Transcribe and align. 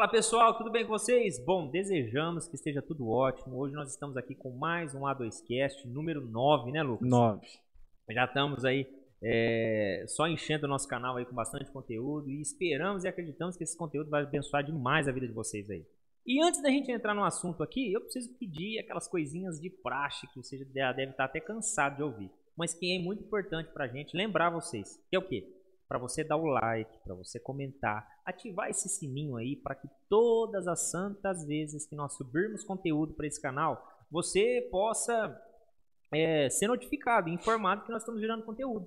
Fala 0.00 0.10
pessoal, 0.10 0.56
tudo 0.56 0.70
bem 0.70 0.86
com 0.86 0.92
vocês? 0.92 1.38
Bom, 1.38 1.70
desejamos 1.70 2.48
que 2.48 2.54
esteja 2.54 2.80
tudo 2.80 3.10
ótimo. 3.10 3.58
Hoje 3.58 3.74
nós 3.74 3.90
estamos 3.90 4.16
aqui 4.16 4.34
com 4.34 4.50
mais 4.50 4.94
um 4.94 5.00
A2Cast, 5.00 5.84
número 5.84 6.22
9, 6.22 6.72
né, 6.72 6.82
Lucas? 6.82 7.06
9. 7.06 7.46
Já 8.08 8.24
estamos 8.24 8.64
aí 8.64 8.88
é, 9.22 10.06
só 10.08 10.26
enchendo 10.26 10.64
o 10.64 10.68
nosso 10.70 10.88
canal 10.88 11.18
aí 11.18 11.26
com 11.26 11.34
bastante 11.34 11.70
conteúdo 11.70 12.30
e 12.30 12.40
esperamos 12.40 13.04
e 13.04 13.08
acreditamos 13.08 13.58
que 13.58 13.62
esse 13.62 13.76
conteúdo 13.76 14.08
vai 14.08 14.22
abençoar 14.22 14.64
demais 14.64 15.06
a 15.06 15.12
vida 15.12 15.28
de 15.28 15.34
vocês 15.34 15.68
aí. 15.68 15.84
E 16.26 16.42
antes 16.42 16.62
da 16.62 16.70
gente 16.70 16.90
entrar 16.90 17.12
no 17.14 17.22
assunto 17.22 17.62
aqui, 17.62 17.92
eu 17.92 18.00
preciso 18.00 18.32
pedir 18.38 18.78
aquelas 18.78 19.06
coisinhas 19.06 19.60
de 19.60 19.68
praxe 19.68 20.26
que 20.28 20.36
você 20.42 20.56
já 20.56 20.92
deve 20.94 21.10
estar 21.10 21.26
até 21.26 21.40
cansado 21.40 21.96
de 21.96 22.02
ouvir, 22.02 22.30
mas 22.56 22.72
que 22.72 22.90
é 22.90 22.98
muito 22.98 23.22
importante 23.22 23.70
pra 23.70 23.86
gente 23.86 24.16
lembrar 24.16 24.48
vocês, 24.48 24.98
que 25.10 25.16
é 25.16 25.18
o 25.18 25.28
quê? 25.28 25.59
Para 25.90 25.98
você 25.98 26.22
dar 26.22 26.36
o 26.36 26.46
like, 26.46 27.02
para 27.02 27.16
você 27.16 27.40
comentar, 27.40 28.06
ativar 28.24 28.70
esse 28.70 28.88
sininho 28.88 29.36
aí 29.36 29.56
para 29.56 29.74
que 29.74 29.88
todas 30.08 30.68
as 30.68 30.88
santas 30.88 31.44
vezes 31.44 31.84
que 31.84 31.96
nós 31.96 32.16
subirmos 32.16 32.62
conteúdo 32.62 33.12
para 33.14 33.26
esse 33.26 33.42
canal, 33.42 33.84
você 34.08 34.68
possa 34.70 35.36
é, 36.14 36.48
ser 36.48 36.68
notificado, 36.68 37.28
informado 37.28 37.84
que 37.84 37.90
nós 37.90 38.02
estamos 38.02 38.20
gerando 38.20 38.44
conteúdo. 38.44 38.86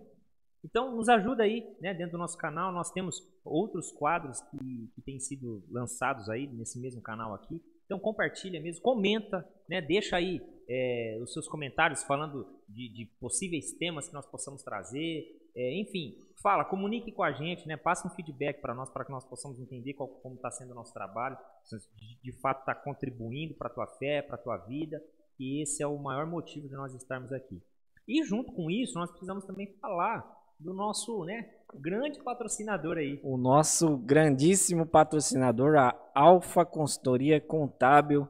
Então, 0.64 0.96
nos 0.96 1.10
ajuda 1.10 1.44
aí, 1.44 1.76
né, 1.82 1.94
dentro 1.94 2.14
do 2.14 2.20
nosso 2.20 2.38
canal. 2.38 2.72
Nós 2.72 2.90
temos 2.90 3.22
outros 3.44 3.92
quadros 3.92 4.40
que, 4.44 4.90
que 4.96 5.02
têm 5.02 5.20
sido 5.20 5.62
lançados 5.70 6.30
aí 6.30 6.48
nesse 6.48 6.80
mesmo 6.80 7.02
canal 7.02 7.34
aqui. 7.34 7.62
Então, 7.86 8.00
compartilha 8.00 8.62
mesmo, 8.62 8.82
comenta, 8.82 9.46
né, 9.68 9.82
deixa 9.82 10.16
aí 10.16 10.42
é, 10.70 11.20
os 11.22 11.34
seus 11.34 11.50
comentários 11.50 12.04
falando 12.04 12.48
de, 12.70 12.88
de, 12.94 13.06
possíveis 13.20 13.74
temas 13.74 14.08
que 14.08 14.14
nós 14.14 14.26
possamos 14.26 14.64
trazer. 14.64 15.26
É, 15.54 15.80
enfim, 15.82 16.16
fala, 16.44 16.66
comunique 16.66 17.12
com 17.12 17.24
a 17.24 17.32
gente, 17.32 17.66
né, 17.66 17.78
passa 17.78 18.06
um 18.06 18.12
feedback 18.12 18.60
para 18.60 18.76
nós, 18.76 18.90
para 18.90 19.06
que 19.06 19.12
nós 19.12 19.26
possamos 19.26 19.60
entender 19.60 19.94
qual, 19.94 20.10
como 20.10 20.36
está 20.36 20.52
sendo 20.52 20.72
o 20.72 20.76
nosso 20.76 20.94
trabalho, 20.94 21.38
se 21.64 21.78
de, 21.96 22.20
de 22.22 22.32
fato 22.42 22.60
está 22.60 22.76
contribuindo 22.76 23.56
para 23.56 23.70
a 23.70 23.74
tua 23.74 23.88
fé, 23.88 24.22
para 24.22 24.36
a 24.36 24.40
tua 24.40 24.58
vida. 24.58 25.02
E 25.40 25.64
esse 25.64 25.82
é 25.82 25.88
o 25.88 25.98
maior 25.98 26.28
motivo 26.28 26.68
de 26.68 26.76
nós 26.76 26.94
estarmos 26.94 27.32
aqui. 27.32 27.64
E 28.06 28.24
junto 28.24 28.52
com 28.52 28.70
isso, 28.70 29.00
nós 29.00 29.10
precisamos 29.10 29.46
também 29.46 29.74
falar 29.82 30.24
do 30.60 30.74
nosso, 30.74 31.24
né, 31.24 31.50
grande 31.74 32.22
patrocinador 32.22 32.98
aí. 32.98 33.20
O 33.24 33.38
nosso 33.38 33.98
grandíssimo 33.98 34.86
patrocinador, 34.86 35.78
a 35.78 35.96
Alfa 36.14 36.66
Consultoria 36.66 37.40
Contábil, 37.40 38.28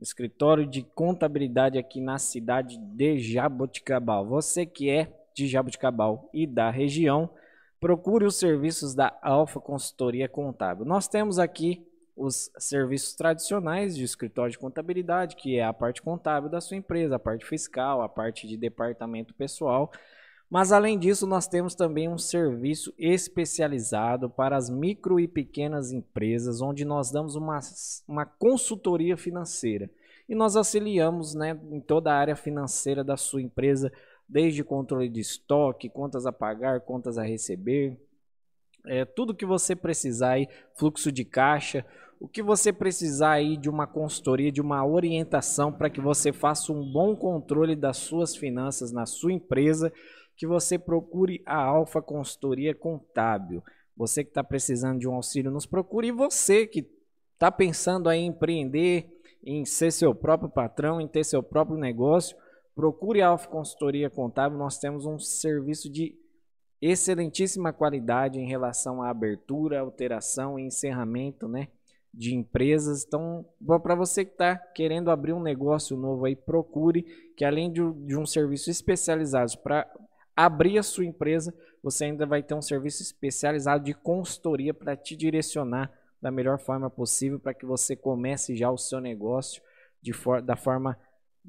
escritório 0.00 0.64
de 0.64 0.82
contabilidade 0.82 1.76
aqui 1.76 2.00
na 2.00 2.18
cidade 2.18 2.78
de 2.78 3.18
Jaboticabal. 3.18 4.26
Você 4.26 4.64
que 4.64 4.88
é 4.88 5.12
de 5.34 5.48
Jaboticabal 5.48 6.30
e 6.32 6.46
da 6.46 6.70
região, 6.70 7.28
procure 7.80 8.24
os 8.24 8.36
serviços 8.36 8.94
da 8.94 9.16
Alfa 9.22 9.60
Consultoria 9.60 10.28
Contábil. 10.28 10.84
Nós 10.84 11.08
temos 11.08 11.38
aqui 11.38 11.86
os 12.16 12.50
serviços 12.58 13.14
tradicionais 13.14 13.96
de 13.96 14.02
escritório 14.02 14.50
de 14.50 14.58
contabilidade, 14.58 15.36
que 15.36 15.56
é 15.56 15.64
a 15.64 15.72
parte 15.72 16.02
contábil 16.02 16.50
da 16.50 16.60
sua 16.60 16.76
empresa, 16.76 17.16
a 17.16 17.18
parte 17.18 17.44
fiscal, 17.44 18.02
a 18.02 18.08
parte 18.08 18.46
de 18.46 18.56
departamento 18.56 19.32
pessoal 19.34 19.92
mas 20.50 20.72
além 20.72 20.98
disso, 20.98 21.26
nós 21.26 21.46
temos 21.46 21.74
também 21.74 22.08
um 22.08 22.16
serviço 22.16 22.92
especializado 22.98 24.30
para 24.30 24.56
as 24.56 24.70
micro 24.70 25.20
e 25.20 25.28
pequenas 25.28 25.92
empresas, 25.92 26.62
onde 26.62 26.86
nós 26.86 27.10
damos 27.10 27.34
uma, 27.36 27.60
uma 28.06 28.24
consultoria 28.24 29.16
financeira. 29.16 29.90
E 30.26 30.34
nós 30.34 30.56
auxiliamos 30.56 31.34
né, 31.34 31.58
em 31.70 31.80
toda 31.80 32.10
a 32.10 32.16
área 32.16 32.36
financeira 32.36 33.04
da 33.04 33.16
sua 33.16 33.42
empresa, 33.42 33.92
desde 34.28 34.62
controle 34.62 35.08
de 35.08 35.20
estoque, 35.20 35.88
contas 35.88 36.26
a 36.26 36.32
pagar, 36.32 36.80
contas 36.80 37.16
a 37.16 37.22
receber, 37.22 37.98
é, 38.86 39.04
tudo 39.04 39.34
que 39.34 39.46
você 39.46 39.74
precisar 39.74 40.32
aí, 40.32 40.48
fluxo 40.74 41.10
de 41.10 41.24
caixa, 41.24 41.84
o 42.20 42.28
que 42.28 42.42
você 42.42 42.72
precisar 42.72 43.32
aí 43.32 43.56
de 43.56 43.68
uma 43.70 43.86
consultoria, 43.86 44.50
de 44.50 44.60
uma 44.60 44.84
orientação 44.84 45.72
para 45.72 45.88
que 45.88 46.00
você 46.00 46.32
faça 46.32 46.72
um 46.72 46.92
bom 46.92 47.14
controle 47.14 47.76
das 47.76 47.96
suas 47.96 48.36
finanças 48.36 48.90
na 48.90 49.06
sua 49.06 49.32
empresa, 49.32 49.92
que 50.36 50.46
você 50.46 50.78
procure 50.78 51.42
a 51.46 51.56
Alfa 51.56 52.02
Consultoria 52.02 52.74
Contábil. 52.74 53.62
Você 53.96 54.22
que 54.22 54.30
está 54.30 54.42
precisando 54.42 55.00
de 55.00 55.08
um 55.08 55.14
auxílio, 55.14 55.50
nos 55.50 55.66
procure. 55.66 56.08
E 56.08 56.12
você 56.12 56.66
que 56.66 56.88
está 57.34 57.50
pensando 57.50 58.10
em 58.10 58.26
empreender, 58.26 59.08
em 59.44 59.64
ser 59.64 59.92
seu 59.92 60.14
próprio 60.14 60.48
patrão, 60.48 61.00
em 61.00 61.08
ter 61.08 61.24
seu 61.24 61.42
próprio 61.42 61.76
negócio, 61.76 62.36
procure 62.78 63.20
a 63.20 63.26
Alfa 63.26 63.48
Consultoria 63.48 64.08
Contábil. 64.08 64.56
Nós 64.56 64.78
temos 64.78 65.04
um 65.04 65.18
serviço 65.18 65.90
de 65.90 66.16
excelentíssima 66.80 67.72
qualidade 67.72 68.38
em 68.38 68.46
relação 68.46 69.02
à 69.02 69.10
abertura, 69.10 69.80
alteração 69.80 70.56
e 70.56 70.62
encerramento, 70.62 71.48
né? 71.48 71.66
de 72.14 72.36
empresas. 72.36 73.04
Então, 73.04 73.44
para 73.82 73.96
você 73.96 74.24
que 74.24 74.30
está 74.30 74.56
querendo 74.56 75.10
abrir 75.10 75.32
um 75.32 75.42
negócio 75.42 75.96
novo 75.96 76.24
aí, 76.24 76.36
procure 76.36 77.02
que 77.36 77.44
além 77.44 77.72
de, 77.72 77.80
de 78.06 78.16
um 78.16 78.24
serviço 78.24 78.70
especializado 78.70 79.58
para 79.58 79.84
abrir 80.36 80.78
a 80.78 80.82
sua 80.84 81.04
empresa, 81.04 81.52
você 81.82 82.04
ainda 82.04 82.26
vai 82.26 82.44
ter 82.44 82.54
um 82.54 82.62
serviço 82.62 83.02
especializado 83.02 83.82
de 83.82 83.92
consultoria 83.92 84.72
para 84.72 84.96
te 84.96 85.16
direcionar 85.16 85.90
da 86.22 86.30
melhor 86.30 86.60
forma 86.60 86.88
possível 86.88 87.40
para 87.40 87.54
que 87.54 87.66
você 87.66 87.96
comece 87.96 88.54
já 88.54 88.70
o 88.70 88.78
seu 88.78 89.00
negócio 89.00 89.60
de 90.00 90.12
for 90.12 90.40
da 90.40 90.54
forma 90.54 90.96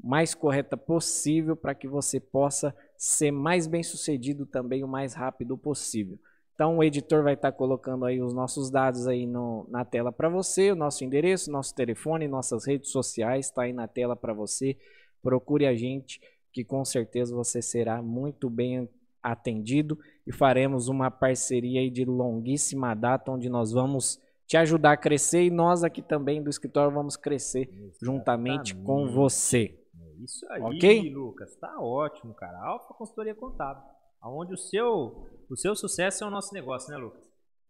mais 0.04 0.34
correta 0.34 0.78
possível 0.78 1.56
para 1.56 1.76
que 1.76 1.88
você 1.88 2.20
possa 2.20 2.76
ser 2.98 3.32
mais 3.32 3.68
bem 3.68 3.84
sucedido 3.84 4.46
também 4.46 4.84
o 4.84 4.88
mais 4.88 5.14
rápido 5.14 5.58
possível. 5.58 6.18
Então 6.54 6.78
o 6.78 6.84
editor 6.84 7.24
vai 7.24 7.36
estar 7.36 7.54
colocando 7.54 8.04
aí 8.04 8.22
os 8.22 8.34
nossos 8.34 8.70
dados 8.70 9.08
aí 9.08 9.26
no, 9.26 9.66
na 9.70 9.86
tela 9.86 10.12
para 10.12 10.28
você, 10.28 10.72
o 10.72 10.76
nosso 10.76 11.06
endereço, 11.06 11.50
nosso 11.50 11.74
telefone, 11.74 12.28
nossas 12.28 12.66
redes 12.66 12.90
sociais 12.92 13.46
está 13.46 13.62
aí 13.62 13.72
na 13.72 13.88
tela 13.88 14.14
para 14.16 14.34
você. 14.34 14.76
Procure 15.22 15.66
a 15.66 15.74
gente 15.74 16.20
que 16.52 16.66
com 16.66 16.84
certeza 16.84 17.34
você 17.34 17.62
será 17.62 18.02
muito 18.02 18.50
bem 18.50 18.90
atendido 19.24 19.98
e 20.28 20.34
faremos 20.34 20.90
uma 20.90 21.10
parceria 21.10 21.90
de 21.90 22.04
longuíssima 22.04 22.94
data 22.94 23.31
onde 23.31 23.50
nós 23.50 23.72
vamos 23.72 24.20
te 24.46 24.58
ajudar 24.58 24.94
a 24.94 24.98
crescer 24.98 25.44
e 25.44 25.50
nós 25.50 25.84
aqui 25.84 26.02
também 26.02 26.44
do 26.44 26.50
escritório 26.50 26.92
vamos 26.92 27.16
crescer 27.16 27.70
Exatamente. 27.70 27.98
juntamente 28.02 28.76
com 28.76 29.08
você. 29.08 29.78
É 30.19 30.24
isso 30.24 30.46
aí, 30.52 30.62
okay? 30.62 31.13
Lucas, 31.13 31.56
tá 31.56 31.80
ótimo, 31.80 32.34
cara. 32.34 32.59
Alfa 32.59 32.94
Consultoria 32.94 33.34
Contábil, 33.34 33.84
aonde 34.22 34.53
o 34.53 34.57
seu 34.57 35.28
o 35.50 35.56
seu 35.56 35.75
sucesso 35.75 36.24
é 36.24 36.28
o 36.28 36.31
nosso 36.31 36.53
negócio, 36.53 36.91
né, 36.91 36.97
Lucas? 36.97 37.24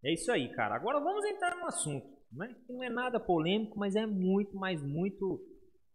É 0.03 0.13
isso 0.13 0.31
aí, 0.31 0.51
cara. 0.53 0.75
Agora 0.75 0.99
vamos 0.99 1.23
entrar 1.25 1.55
no 1.57 1.65
assunto, 1.65 2.07
né? 2.31 2.55
Não 2.67 2.83
é 2.83 2.89
nada 2.89 3.19
polêmico, 3.19 3.77
mas 3.77 3.95
é 3.95 4.05
muito, 4.05 4.57
mas 4.57 4.81
muito 4.81 5.45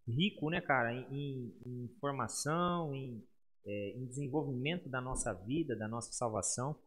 rico, 0.07 0.49
né, 0.49 0.61
cara, 0.61 0.93
em, 0.93 1.53
em 1.65 1.85
informação, 1.85 2.93
em, 2.93 3.23
é, 3.65 3.97
em, 3.97 4.05
desenvolvimento 4.05 4.87
da 4.87 5.01
nossa 5.01 5.33
vida, 5.33 5.75
da 5.75 5.87
nossa 5.87 6.13
salvação, 6.13 6.79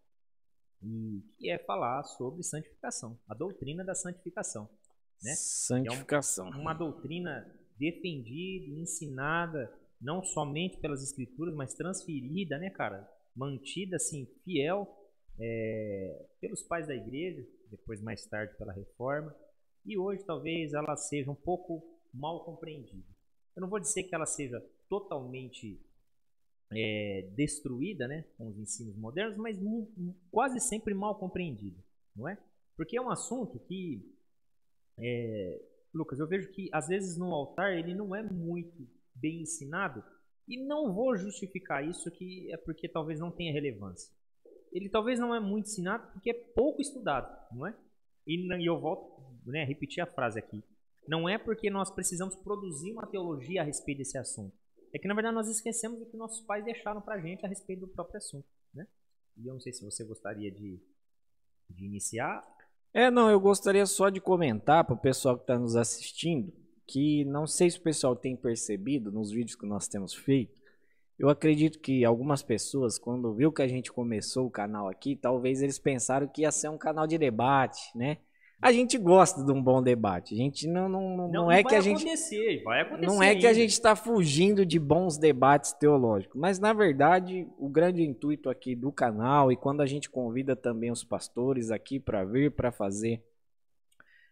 e 0.81 1.21
que 1.37 1.51
é 1.51 1.59
falar 1.59 2.05
sobre 2.05 2.45
santificação, 2.45 3.19
a 3.29 3.35
doutrina 3.35 3.85
da 3.85 3.95
santificação. 3.95 4.69
Né? 5.21 5.33
Santificação. 5.35 6.55
É 6.55 6.57
uma 6.57 6.73
doutrina 6.73 7.53
defendida, 7.79 8.67
ensinada, 8.81 9.73
não 10.01 10.23
somente 10.23 10.79
pelas 10.79 11.03
escrituras, 11.03 11.55
mas 11.55 11.75
transferida, 11.75 12.59
né, 12.59 12.71
cara? 12.71 13.09
Mantida, 13.35 13.97
assim, 13.97 14.27
fiel 14.45 14.87
é, 15.39 16.27
pelos 16.41 16.63
pais 16.63 16.87
da 16.87 16.95
igreja, 16.95 17.47
depois 17.71 18.01
mais 18.01 18.25
tarde 18.27 18.57
pela 18.57 18.73
reforma. 18.73 19.35
E 19.85 19.97
hoje 19.97 20.25
talvez 20.25 20.73
ela 20.73 20.97
seja 20.97 21.31
um 21.31 21.35
pouco 21.35 21.83
mal 22.13 22.45
compreendida. 22.45 23.07
Eu 23.55 23.63
não 23.63 23.69
vou 23.69 23.81
dizer 23.81 24.05
que 24.05 24.15
ela 24.15 24.27
seja 24.27 24.65
totalmente 24.89 25.81
é, 26.71 27.29
destruída 27.35 28.07
né, 28.07 28.25
com 28.37 28.49
os 28.49 28.59
ensinos 28.59 28.97
modernos, 28.97 29.37
mas 29.37 29.59
quase 30.31 30.61
sempre 30.61 30.95
mal 30.95 31.19
compreendida, 31.19 31.83
não 32.15 32.29
é? 32.29 32.39
Porque 32.77 32.97
é 32.97 33.01
um 33.01 33.11
assunto 33.11 33.59
que, 33.59 34.15
é, 34.99 35.61
Lucas, 35.93 36.19
eu 36.19 36.27
vejo 36.27 36.51
que 36.51 36.69
às 36.73 36.89
vezes 36.89 37.17
no 37.17 37.33
altar 37.33 37.73
ele 37.77 37.95
não 37.95 38.15
é 38.15 38.23
muito 38.23 38.87
bem 39.15 39.43
ensinado 39.43 40.03
e 40.47 40.57
não 40.57 40.93
vou 40.95 41.17
justificar 41.17 41.87
isso 41.87 42.11
que 42.11 42.51
é 42.53 42.57
porque 42.57 42.89
talvez 42.89 43.21
não 43.21 43.31
tenha 43.31 43.53
relevância. 43.53 44.13
Ele 44.73 44.89
talvez 44.89 45.19
não 45.19 45.35
é 45.35 45.41
muito 45.41 45.67
ensinado 45.67 46.11
porque 46.13 46.31
é 46.31 46.35
pouco 46.35 46.81
estudado, 46.81 47.29
não 47.55 47.67
é? 47.67 47.75
E, 48.27 48.67
eu 48.67 48.79
volto 48.79 49.23
né, 49.47 49.63
a 49.63 49.67
repetir 49.67 50.03
a 50.03 50.07
frase 50.07 50.39
aqui. 50.39 50.63
Não 51.07 51.29
é 51.29 51.39
porque 51.39 51.71
nós 51.71 51.91
precisamos 51.91 52.37
produzir 52.37 52.93
uma 52.93 53.07
teologia 53.07 53.63
a 53.63 53.65
respeito 53.65 53.99
desse 53.99 54.19
assunto. 54.19 54.55
É 54.93 54.99
que 54.99 55.09
na 55.09 55.15
verdade 55.15 55.35
nós 55.35 55.49
esquecemos 55.49 56.01
o 56.01 56.07
que 56.07 56.17
nossos 56.17 56.45
pais 56.45 56.65
deixaram 56.65 57.01
pra 57.01 57.19
gente 57.19 57.45
a 57.45 57.49
respeito 57.49 57.81
do 57.81 57.89
próprio 57.89 58.19
assunto, 58.19 58.47
né? 58.75 58.87
E 59.37 59.47
eu 59.47 59.55
não 59.55 59.61
sei 59.61 59.73
se 59.73 59.85
você 59.85 60.05
gostaria 60.05 60.51
de, 60.51 60.81
de 61.71 61.85
iniciar. 61.85 62.47
É, 62.93 63.11
não, 63.11 63.31
eu 63.31 63.39
gostaria 63.39 63.87
só 63.87 64.09
de 64.09 64.21
comentar 64.21 64.85
para 64.85 64.95
o 64.95 64.99
pessoal 64.99 65.37
que 65.37 65.43
está 65.43 65.59
nos 65.59 65.77
assistindo 65.77 66.53
que 66.89 67.23
não 67.27 67.47
sei 67.47 67.71
se 67.71 67.79
o 67.79 67.83
pessoal 67.83 68.17
tem 68.17 68.35
percebido 68.35 69.13
nos 69.13 69.31
vídeos 69.31 69.55
que 69.55 69.67
nós 69.67 69.87
temos 69.87 70.15
feito. 70.15 70.59
Eu 71.19 71.29
acredito 71.29 71.79
que 71.81 72.05
algumas 72.05 72.43
pessoas, 72.43 72.99
quando 72.99 73.35
viu 73.35 73.53
que 73.53 73.61
a 73.61 73.69
gente 73.69 73.93
começou 73.93 74.47
o 74.47 74.51
canal 74.51 74.89
aqui, 74.89 75.15
talvez 75.15 75.61
eles 75.61 75.79
pensaram 75.79 76.27
que 76.27 76.43
ia 76.43 76.51
ser 76.51 76.71
um 76.71 76.79
canal 76.79 77.07
de 77.07 77.19
debate, 77.19 77.91
né? 77.95 78.19
A 78.61 78.73
gente 78.73 78.99
gosta 78.99 79.45
de 79.45 79.53
um 79.53 79.63
bom 79.63 79.81
debate. 79.81 80.35
A 80.35 80.37
gente 80.37 80.67
não, 80.67 80.89
não, 80.89 81.17
não, 81.17 81.29
não 81.29 81.53
é 81.53 81.63
que 81.63 81.77
a 81.77 81.81
gente. 81.81 82.05
Vai 82.65 82.81
acontecer 82.81 83.07
não 83.07 83.23
é 83.23 83.29
ainda. 83.29 83.41
que 83.41 83.47
a 83.47 83.53
gente 83.53 83.71
está 83.71 83.95
fugindo 83.95 84.67
de 84.67 84.81
bons 84.81 85.17
debates 85.17 85.73
teológicos, 85.73 86.41
mas 86.41 86.59
na 86.59 86.73
verdade 86.73 87.47
o 87.57 87.69
grande 87.69 88.03
intuito 88.03 88.51
aqui 88.51 88.75
do 88.75 88.91
canal 88.91 89.53
e 89.53 89.57
quando 89.57 89.81
a 89.81 89.87
gente 89.87 90.11
convida 90.11 90.57
também 90.57 90.91
os 90.91 91.05
pastores 91.05 91.71
aqui 91.71 92.01
para 92.01 92.25
vir 92.25 92.51
para 92.51 92.73
fazer 92.73 93.23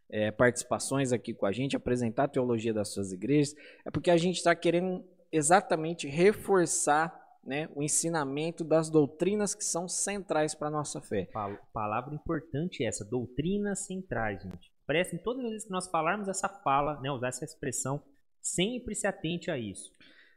é, 0.08 0.32
participações 0.32 1.12
aqui 1.12 1.32
com 1.32 1.46
a 1.46 1.52
gente, 1.52 1.76
apresentar 1.76 2.24
a 2.24 2.28
teologia 2.28 2.74
das 2.74 2.88
suas 2.88 3.12
igrejas, 3.12 3.54
é 3.84 3.90
porque 3.90 4.10
a 4.10 4.16
gente 4.16 4.36
está 4.36 4.54
querendo 4.56 5.04
exatamente 5.30 6.08
reforçar 6.08 7.25
né, 7.46 7.68
o 7.74 7.82
ensinamento 7.82 8.64
das 8.64 8.90
doutrinas 8.90 9.54
que 9.54 9.64
são 9.64 9.88
centrais 9.88 10.54
para 10.54 10.68
a 10.68 10.70
nossa 10.70 11.00
fé. 11.00 11.28
Palavra 11.72 12.14
importante 12.14 12.84
essa, 12.84 13.04
doutrinas 13.04 13.86
centrais, 13.86 14.42
gente. 14.42 14.72
Prestem 14.86 15.18
todas 15.18 15.44
as 15.44 15.50
vezes 15.50 15.66
que 15.66 15.72
nós 15.72 15.88
falarmos 15.88 16.28
essa 16.28 16.48
fala, 16.48 17.00
né, 17.00 17.10
usar 17.10 17.28
essa 17.28 17.44
expressão, 17.44 18.02
sempre 18.42 18.94
se 18.94 19.06
atente 19.06 19.50
a 19.50 19.58
isso. 19.58 19.90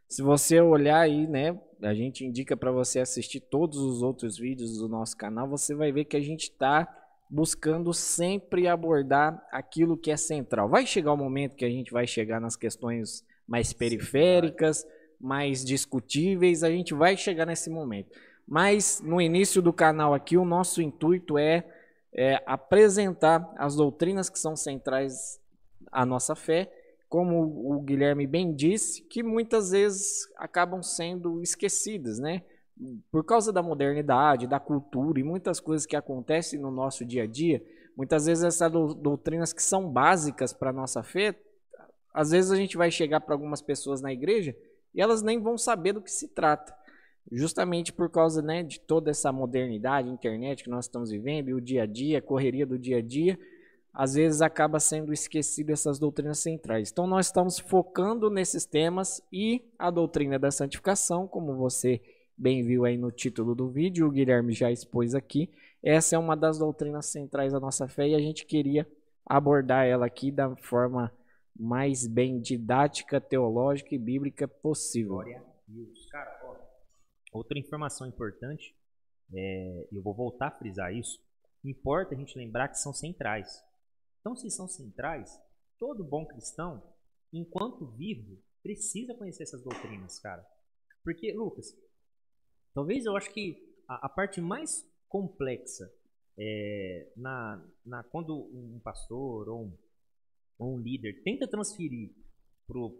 Se 0.08 0.24
você 0.24 0.60
olhar 0.60 1.02
aí, 1.02 1.28
né, 1.28 1.60
a 1.84 1.94
gente 1.94 2.26
indica 2.26 2.58
para 2.58 2.72
você 2.72 3.00
assistir 3.00 3.42
todos 3.42 3.78
os 3.78 4.02
outros 4.02 4.38
vídeos 4.38 4.78
do 4.78 4.88
nosso 4.88 5.16
canal, 5.16 5.48
você 5.48 5.76
vai 5.76 5.92
ver 5.92 6.06
que 6.06 6.18
a 6.18 6.22
gente 6.22 6.44
está 6.44 6.88
buscando 7.30 7.94
sempre 7.94 8.68
abordar 8.68 9.40
aquilo 9.52 9.98
que 9.98 10.10
é 10.10 10.18
central. 10.18 10.68
Vai 10.68 10.86
chegar 10.86 11.14
o 11.14 11.18
momento 11.18 11.56
que 11.56 11.66
a 11.66 11.70
gente 11.70 11.92
vai 11.92 12.08
chegar 12.08 12.42
nas 12.42 12.56
questões 12.56 13.24
mais 13.48 13.72
periféricas, 13.72 14.84
mais 15.20 15.66
discutíveis, 15.66 16.64
a 16.64 16.70
gente 16.70 16.94
vai 16.94 17.18
chegar 17.18 17.46
nesse 17.46 17.70
momento. 17.70 18.10
Mas 18.48 19.02
no 19.04 19.22
início 19.22 19.62
do 19.62 19.74
canal 19.74 20.14
aqui, 20.14 20.38
o 20.38 20.46
nosso 20.46 20.82
intuito 20.82 21.38
é, 21.38 21.64
é 22.14 22.42
apresentar 22.46 23.54
as 23.58 23.76
doutrinas 23.76 24.30
que 24.30 24.40
são 24.40 24.56
centrais 24.56 25.40
à 25.92 26.06
nossa 26.06 26.36
fé, 26.36 26.72
como 27.08 27.76
o 27.76 27.82
Guilherme 27.82 28.26
bem 28.26 28.54
disse, 28.54 29.02
que 29.04 29.22
muitas 29.22 29.72
vezes 29.72 30.28
acabam 30.38 30.82
sendo 30.82 31.42
esquecidas, 31.42 32.20
né? 32.20 32.44
Por 33.12 33.26
causa 33.26 33.52
da 33.52 33.62
modernidade, 33.62 34.48
da 34.48 34.60
cultura 34.60 35.20
e 35.20 35.24
muitas 35.24 35.60
coisas 35.60 35.86
que 35.86 35.96
acontecem 35.96 36.60
no 36.60 36.72
nosso 36.72 37.04
dia 37.04 37.24
a 37.24 37.28
dia, 37.28 37.64
muitas 37.96 38.26
vezes 38.26 38.44
essas 38.44 38.72
doutrinas 38.72 39.52
que 39.52 39.62
são 39.62 39.90
básicas 39.90 40.54
para 40.54 40.70
a 40.70 40.74
nossa 40.74 41.04
fé, 41.04 41.36
às 42.14 42.32
vezes 42.32 42.52
a 42.52 42.56
gente 42.56 42.78
vai 42.78 42.90
chegar 42.90 43.20
para 43.20 43.36
algumas 43.36 43.62
pessoas 43.62 44.02
na 44.02 44.14
igreja 44.14 44.56
e 44.94 45.02
elas 45.02 45.22
nem 45.22 45.40
vão 45.40 45.58
saber 45.58 45.94
do 45.94 46.02
que 46.02 46.12
se 46.12 46.28
trata. 46.28 46.76
Justamente 47.32 47.94
por 47.94 48.10
causa 48.10 48.42
né, 48.42 48.64
de 48.64 48.80
toda 48.80 49.12
essa 49.12 49.32
modernidade, 49.32 50.10
internet 50.10 50.64
que 50.64 50.70
nós 50.70 50.86
estamos 50.86 51.12
vivendo, 51.12 51.50
e 51.50 51.54
o 51.54 51.62
dia 51.62 51.84
a 51.84 51.86
dia, 51.86 52.18
a 52.18 52.22
correria 52.22 52.66
do 52.66 52.78
dia 52.78 52.98
a 52.98 53.02
dia, 53.02 53.38
às 53.94 54.14
vezes 54.14 54.42
acaba 54.42 54.80
sendo 54.80 55.12
esquecido 55.12 55.72
essas 55.72 56.00
doutrinas 56.00 56.40
centrais. 56.40 56.92
Então 56.92 57.06
nós 57.06 57.28
estamos 57.28 57.60
focando 57.60 58.30
nesses 58.30 58.66
temas 58.66 59.22
e 59.32 59.64
a 59.78 59.92
doutrina 59.92 60.40
da 60.40 60.52
santificação, 60.52 61.28
como 61.28 61.56
você 61.56 62.02
bem 62.38 62.64
viu 62.64 62.86
aí 62.86 62.98
no 62.98 63.12
título 63.12 63.54
do 63.54 63.68
vídeo, 63.68 64.08
o 64.08 64.12
Guilherme 64.12 64.54
já 64.54 64.72
expôs 64.72 65.14
aqui. 65.14 65.50
Essa 65.84 66.16
é 66.16 66.20
uma 66.20 66.36
das 66.36 66.58
doutrinas 66.58 67.08
centrais 67.08 67.52
da 67.52 67.60
nossa 67.60 67.88
fé 67.88 68.08
e 68.08 68.16
a 68.16 68.20
gente 68.20 68.46
queria 68.46 68.88
abordar 69.26 69.86
ela 69.86 70.06
aqui 70.06 70.32
da 70.32 70.56
forma 70.56 71.12
mais 71.60 72.08
bem 72.08 72.40
didática, 72.40 73.20
teológica 73.20 73.94
e 73.94 74.00
bíblica 74.00 74.48
possível. 74.48 75.16
Glória 75.16 75.40
a 75.40 75.44
Deus. 75.68 76.10
Cara, 76.10 76.40
ó, 76.46 76.56
outra 77.34 77.60
informação 77.60 78.08
importante, 78.08 78.74
é, 79.34 79.88
eu 79.92 80.02
vou 80.02 80.16
voltar 80.16 80.48
a 80.48 80.58
frisar 80.58 80.94
isso, 80.94 81.20
importa 81.64 82.16
a 82.16 82.18
gente 82.18 82.38
lembrar 82.38 82.70
que 82.70 82.78
são 82.78 82.94
centrais. 82.94 83.62
Então, 84.22 84.38
se 84.38 84.50
são 84.50 84.70
centrais, 84.70 85.38
todo 85.78 86.04
bom 86.04 86.26
cristão, 86.26 86.82
enquanto 87.34 87.88
vivo, 87.92 88.42
precisa 88.64 89.14
conhecer 89.14 89.44
essas 89.44 89.62
doutrinas, 89.62 90.18
cara. 90.20 90.46
Porque, 91.04 91.34
Lucas, 91.34 91.68
talvez 92.74 93.06
eu 93.06 93.18
acho 93.18 93.34
que 93.34 93.58
a, 93.88 94.06
a 94.06 94.10
parte 94.10 94.40
mais 94.40 94.88
complexa 95.10 95.92
é, 96.38 97.12
na, 97.18 97.66
na, 97.86 98.04
quando 98.04 98.34
um 98.34 98.80
pastor 98.82 99.50
ou 99.50 99.66
um 99.66 99.78
ou 100.60 100.76
um 100.76 100.80
líder 100.80 101.24
tenta 101.24 101.48
transferir 101.48 102.12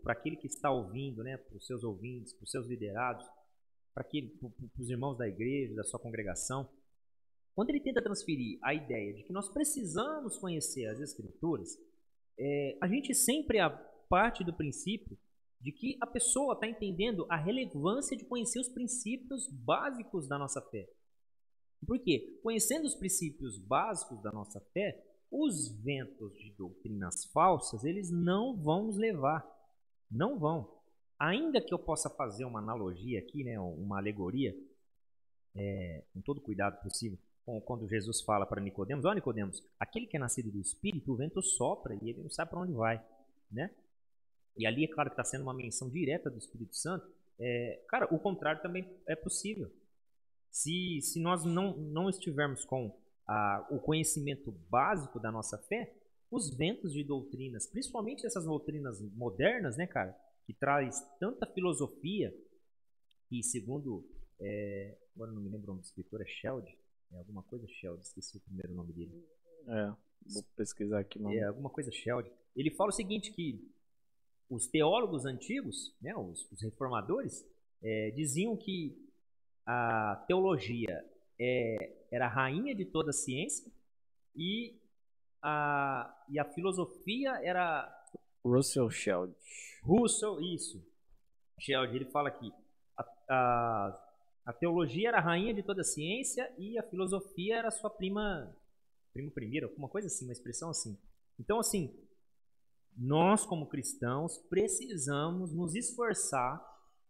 para 0.02 0.14
aquele 0.14 0.38
que 0.38 0.48
está 0.48 0.72
ouvindo, 0.72 1.22
né, 1.24 1.38
para 1.38 1.56
os 1.56 1.68
seus 1.68 1.84
ouvintes, 1.84 2.34
para 2.34 2.44
os 2.44 2.50
seus 2.50 2.66
liderados, 2.66 3.24
para 3.94 4.08
os 4.80 4.90
irmãos 4.90 5.16
da 5.16 5.28
igreja, 5.28 5.76
da 5.76 5.84
sua 5.84 6.00
congregação, 6.00 6.68
quando 7.54 7.72
ele 7.72 7.82
tenta 7.82 8.02
transferir 8.02 8.58
a 8.64 8.74
ideia 8.74 9.14
de 9.14 9.24
que 9.24 9.34
nós 9.34 9.50
precisamos 9.50 10.38
conhecer 10.38 10.86
as 10.86 11.00
Escrituras, 11.02 11.78
é, 12.40 12.78
a 12.82 12.88
gente 12.88 13.14
sempre 13.14 13.58
parte 14.08 14.46
do 14.46 14.56
princípio 14.56 15.18
de 15.60 15.74
que 15.74 15.98
a 16.00 16.08
pessoa 16.08 16.54
está 16.54 16.68
entendendo 16.68 17.26
a 17.30 17.36
relevância 17.36 18.16
de 18.16 18.24
conhecer 18.24 18.60
os 18.60 18.70
princípios 18.70 19.46
básicos 19.52 20.26
da 20.28 20.38
nossa 20.38 20.62
fé. 20.72 20.90
Por 21.86 22.00
quê? 22.00 22.40
Conhecendo 22.42 22.86
os 22.86 22.96
princípios 22.96 23.60
básicos 23.60 24.22
da 24.22 24.32
nossa 24.32 24.62
fé, 24.74 25.06
os 25.32 25.70
ventos 25.84 26.34
de 26.38 26.52
doutrinas 26.52 27.26
falsas, 27.26 27.84
eles 27.84 28.10
não 28.10 28.56
vão 28.56 28.86
nos 28.86 28.98
levar. 28.98 29.46
Não 30.10 30.40
vão. 30.40 30.70
Ainda 31.20 31.62
que 31.62 31.74
eu 31.74 31.80
possa 31.80 32.10
fazer 32.10 32.46
uma 32.46 32.60
analogia 32.60 33.20
aqui, 33.20 33.44
né, 33.44 33.60
uma 33.60 33.98
alegoria, 33.98 34.56
é, 35.56 36.04
com 36.14 36.22
todo 36.22 36.42
cuidado 36.42 36.82
possível, 36.82 37.18
quando 37.66 37.88
Jesus 37.88 38.22
fala 38.22 38.46
para 38.46 38.62
Nicodemos, 38.62 39.06
ó 39.06 39.14
Nicodemos, 39.14 39.64
aquele 39.80 40.06
que 40.06 40.18
é 40.18 40.20
nascido 40.20 40.52
do 40.52 40.60
Espírito, 40.60 41.12
o 41.12 41.16
vento 41.16 41.42
sopra 41.42 41.96
e 41.96 42.10
ele 42.10 42.22
não 42.22 42.30
sabe 42.30 42.52
para 42.52 42.60
onde 42.60 42.74
vai, 42.74 43.04
né? 43.52 43.72
E 44.56 44.68
ali 44.68 44.84
é 44.84 44.88
claro 44.88 45.10
que 45.10 45.14
está 45.14 45.24
sendo 45.24 45.44
uma 45.44 45.54
menção 45.54 45.90
direta 45.90 46.30
do 46.30 46.38
Espírito 46.38 46.76
Santo. 46.76 47.10
É, 47.40 47.84
cara, 47.88 48.14
o 48.14 48.20
contrário 48.20 48.62
também 48.62 48.88
é 49.08 49.16
possível. 49.16 49.72
Se, 50.52 51.00
se 51.02 51.20
nós 51.20 51.44
não, 51.44 51.76
não 51.78 52.10
estivermos 52.10 52.66
com 52.66 52.96
a, 53.30 53.68
o 53.70 53.80
conhecimento 53.80 54.52
básico 54.72 55.20
da 55.20 55.32
nossa 55.32 55.56
fé, 55.56 55.94
os 56.32 56.50
ventos 56.50 56.92
de 56.92 57.04
doutrinas, 57.04 57.68
principalmente 57.68 58.26
essas 58.26 58.46
doutrinas 58.46 59.00
modernas, 59.16 59.78
né, 59.78 59.86
cara, 59.86 60.18
que 60.48 60.54
traz 60.54 61.00
tanta 61.20 61.46
filosofia, 61.46 62.36
e 63.32 63.44
segundo, 63.44 64.04
é, 64.40 64.98
agora 65.16 65.32
não 65.32 65.44
me 65.44 65.50
lembro 65.50 65.66
o 65.66 65.68
nome 65.68 65.82
do 65.82 65.86
escritor, 65.86 66.22
é 66.22 66.26
Sheld, 66.26 66.68
é 67.12 67.18
alguma 67.18 67.44
coisa 67.44 67.68
Sheld, 67.68 68.02
esqueci 68.02 68.38
o 68.38 68.42
primeiro 68.42 68.74
nome 68.74 68.94
dele. 68.94 69.24
É, 69.68 69.94
vou 70.34 70.44
pesquisar 70.56 71.00
aqui. 71.00 71.20
Mano. 71.20 71.36
É, 71.36 71.44
alguma 71.44 71.70
coisa 71.70 71.92
Sheld. 71.92 72.32
Ele 72.56 72.72
fala 72.72 72.90
o 72.90 72.94
seguinte, 72.94 73.32
que 73.32 73.64
os 74.50 74.66
teólogos 74.66 75.26
antigos, 75.26 75.96
né, 76.02 76.16
os, 76.16 76.52
os 76.52 76.62
reformadores, 76.64 77.46
é, 77.84 78.10
diziam 78.12 78.58
que 78.58 78.98
a 79.68 80.24
teologia 80.28 81.06
é, 81.40 81.99
era 82.12 82.26
a 82.26 82.30
rainha 82.30 82.74
de 82.76 82.86
toda 82.86 83.10
a 83.10 83.14
ciência 83.14 83.72
e 84.36 84.80
a, 85.42 86.24
e 86.30 86.40
a 86.40 86.46
filosofia 86.46 87.40
era. 87.44 87.96
Russell 88.44 88.90
Sheld. 88.90 89.34
Russell, 89.84 90.40
isso. 90.42 90.84
Sheld, 91.60 91.96
ele 91.96 92.06
fala 92.06 92.30
aqui. 92.30 92.52
A, 92.98 93.06
a, 93.30 94.10
a 94.46 94.54
teologia 94.54 95.10
era 95.10 95.18
a 95.18 95.22
rainha 95.22 95.54
de 95.54 95.62
toda 95.62 95.82
a 95.82 95.86
ciência 95.86 96.52
e 96.58 96.78
a 96.78 96.84
filosofia 96.84 97.58
era 97.58 97.72
sua 97.72 97.90
prima. 97.90 98.56
Primo 99.14 99.32
primeiro, 99.32 99.68
alguma 99.68 99.90
coisa 99.90 100.08
assim, 100.08 100.26
uma 100.26 100.34
expressão 100.34 100.70
assim. 100.70 100.98
Então, 101.40 101.60
assim, 101.60 101.94
nós 102.96 103.46
como 103.46 103.68
cristãos 103.68 104.38
precisamos 104.50 105.54
nos 105.54 105.76
esforçar 105.76 106.64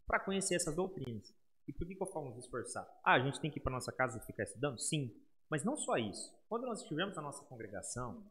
para 0.07 0.19
conhecer 0.19 0.55
essas 0.55 0.75
doutrinas. 0.75 1.33
E 1.69 1.71
por 1.71 1.87
que, 1.87 1.93
que 1.93 2.01
eu 2.01 2.07
falo 2.07 2.29
nos 2.29 2.39
esforçar? 2.39 2.83
Ah, 3.05 3.13
a 3.13 3.19
gente 3.19 3.39
tem 3.39 3.51
que 3.51 3.59
ir 3.59 3.61
para 3.61 3.71
nossa 3.71 3.91
casa 3.91 4.17
e 4.17 4.25
ficar 4.25 4.41
estudando? 4.41 4.79
Sim. 4.79 5.13
Mas 5.47 5.63
não 5.63 5.77
só 5.77 5.97
isso. 5.97 6.35
Quando 6.49 6.65
nós 6.65 6.81
estivermos 6.81 7.15
na 7.15 7.21
nossa 7.21 7.45
congregação, 7.45 8.23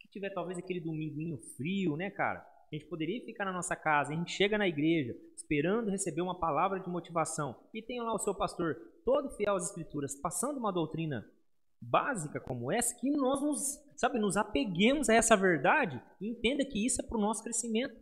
que 0.00 0.08
tiver 0.08 0.30
talvez 0.30 0.58
aquele 0.58 0.80
dominguinho 0.80 1.38
frio, 1.56 1.96
né, 1.96 2.10
cara? 2.10 2.40
A 2.40 2.74
gente 2.74 2.86
poderia 2.86 3.24
ficar 3.24 3.44
na 3.44 3.52
nossa 3.52 3.76
casa, 3.76 4.12
a 4.12 4.16
gente 4.16 4.32
chega 4.32 4.58
na 4.58 4.66
igreja 4.66 5.16
esperando 5.36 5.92
receber 5.92 6.22
uma 6.22 6.40
palavra 6.40 6.80
de 6.80 6.90
motivação 6.90 7.54
e 7.72 7.80
tem 7.80 8.00
lá 8.00 8.12
o 8.12 8.18
seu 8.18 8.34
pastor 8.34 8.74
todo 9.04 9.30
fiel 9.36 9.54
às 9.54 9.68
escrituras, 9.68 10.16
passando 10.16 10.58
uma 10.58 10.72
doutrina 10.72 11.24
básica 11.80 12.40
como 12.40 12.72
essa, 12.72 12.96
que 12.96 13.08
nós 13.12 13.40
nos, 13.40 13.80
sabe, 13.96 14.18
nos 14.18 14.36
apeguemos 14.36 15.08
a 15.08 15.14
essa 15.14 15.36
verdade 15.36 16.02
e 16.20 16.28
entenda 16.28 16.64
que 16.64 16.84
isso 16.84 17.00
é 17.00 17.06
para 17.06 17.16
o 17.16 17.20
nosso 17.20 17.44
crescimento, 17.44 17.94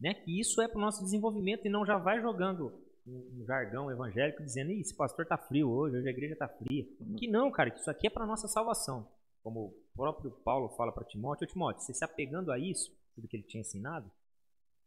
né? 0.00 0.14
Que 0.14 0.40
isso 0.40 0.62
é 0.62 0.68
para 0.68 0.78
o 0.78 0.80
nosso 0.80 1.04
desenvolvimento 1.04 1.66
e 1.66 1.70
não 1.70 1.84
já 1.84 1.98
vai 1.98 2.22
jogando 2.22 2.88
um, 3.10 3.44
jargão 3.46 3.90
evangélico 3.90 4.42
dizendo, 4.42 4.70
esse 4.72 4.94
pastor 4.94 5.26
tá 5.26 5.36
frio 5.36 5.70
hoje, 5.70 5.96
hoje 5.96 6.08
a 6.08 6.10
igreja 6.10 6.36
tá 6.36 6.48
fria. 6.48 6.86
Que 7.18 7.28
não, 7.28 7.50
cara, 7.50 7.70
que 7.70 7.80
isso 7.80 7.90
aqui 7.90 8.06
é 8.06 8.10
para 8.10 8.26
nossa 8.26 8.48
salvação. 8.48 9.08
Como 9.42 9.66
o 9.66 9.74
próprio 9.94 10.30
Paulo 10.30 10.68
fala 10.76 10.92
para 10.92 11.04
Timóteo, 11.04 11.46
Timóteo, 11.46 11.82
você 11.82 11.94
se 11.94 12.04
apegando 12.04 12.52
a 12.52 12.58
isso, 12.58 12.94
tudo 13.14 13.26
que 13.26 13.36
ele 13.36 13.44
tinha 13.44 13.62
ensinado, 13.62 14.10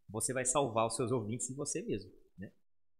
você 0.07 0.33
vai 0.33 0.45
salvar 0.45 0.85
os 0.87 0.95
seus 0.95 1.11
ouvintes 1.11 1.49
e 1.49 1.55
você 1.55 1.81
mesmo, 1.81 2.11
né? 2.37 2.51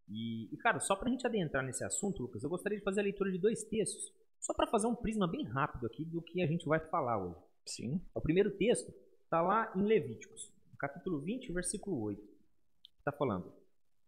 E, 0.10 0.54
e 0.54 0.58
cara, 0.58 0.80
só 0.80 0.96
para 0.96 1.10
a 1.10 1.12
gente 1.12 1.26
adentrar 1.26 1.64
nesse 1.64 1.84
assunto, 1.84 2.24
Lucas, 2.24 2.44
eu 2.44 2.50
gostaria 2.50 2.78
de 2.78 2.84
fazer 2.84 3.02
a 3.02 3.04
leitura 3.04 3.32
de 3.32 3.38
dois 3.38 3.64
textos, 3.64 4.12
só 4.40 4.54
para 4.54 4.68
fazer 4.68 4.88
um 4.88 4.96
prisma 4.96 5.28
bem 5.28 5.44
rápido 5.46 5.86
aqui 5.86 6.04
do 6.04 6.22
que 6.22 6.42
a 6.42 6.48
gente 6.48 6.66
vai 6.66 6.80
falar 6.80 7.24
hoje. 7.24 7.40
Sim. 7.66 8.02
O 8.14 8.22
primeiro 8.22 8.52
texto 8.52 8.94
está 9.24 9.42
lá 9.42 9.72
em 9.76 9.84
Levíticos, 9.84 10.52
capítulo 10.78 11.20
20, 11.22 11.54
versículo 11.54 12.02
8. 12.02 12.22
Está 13.00 13.12
falando: 13.12 13.54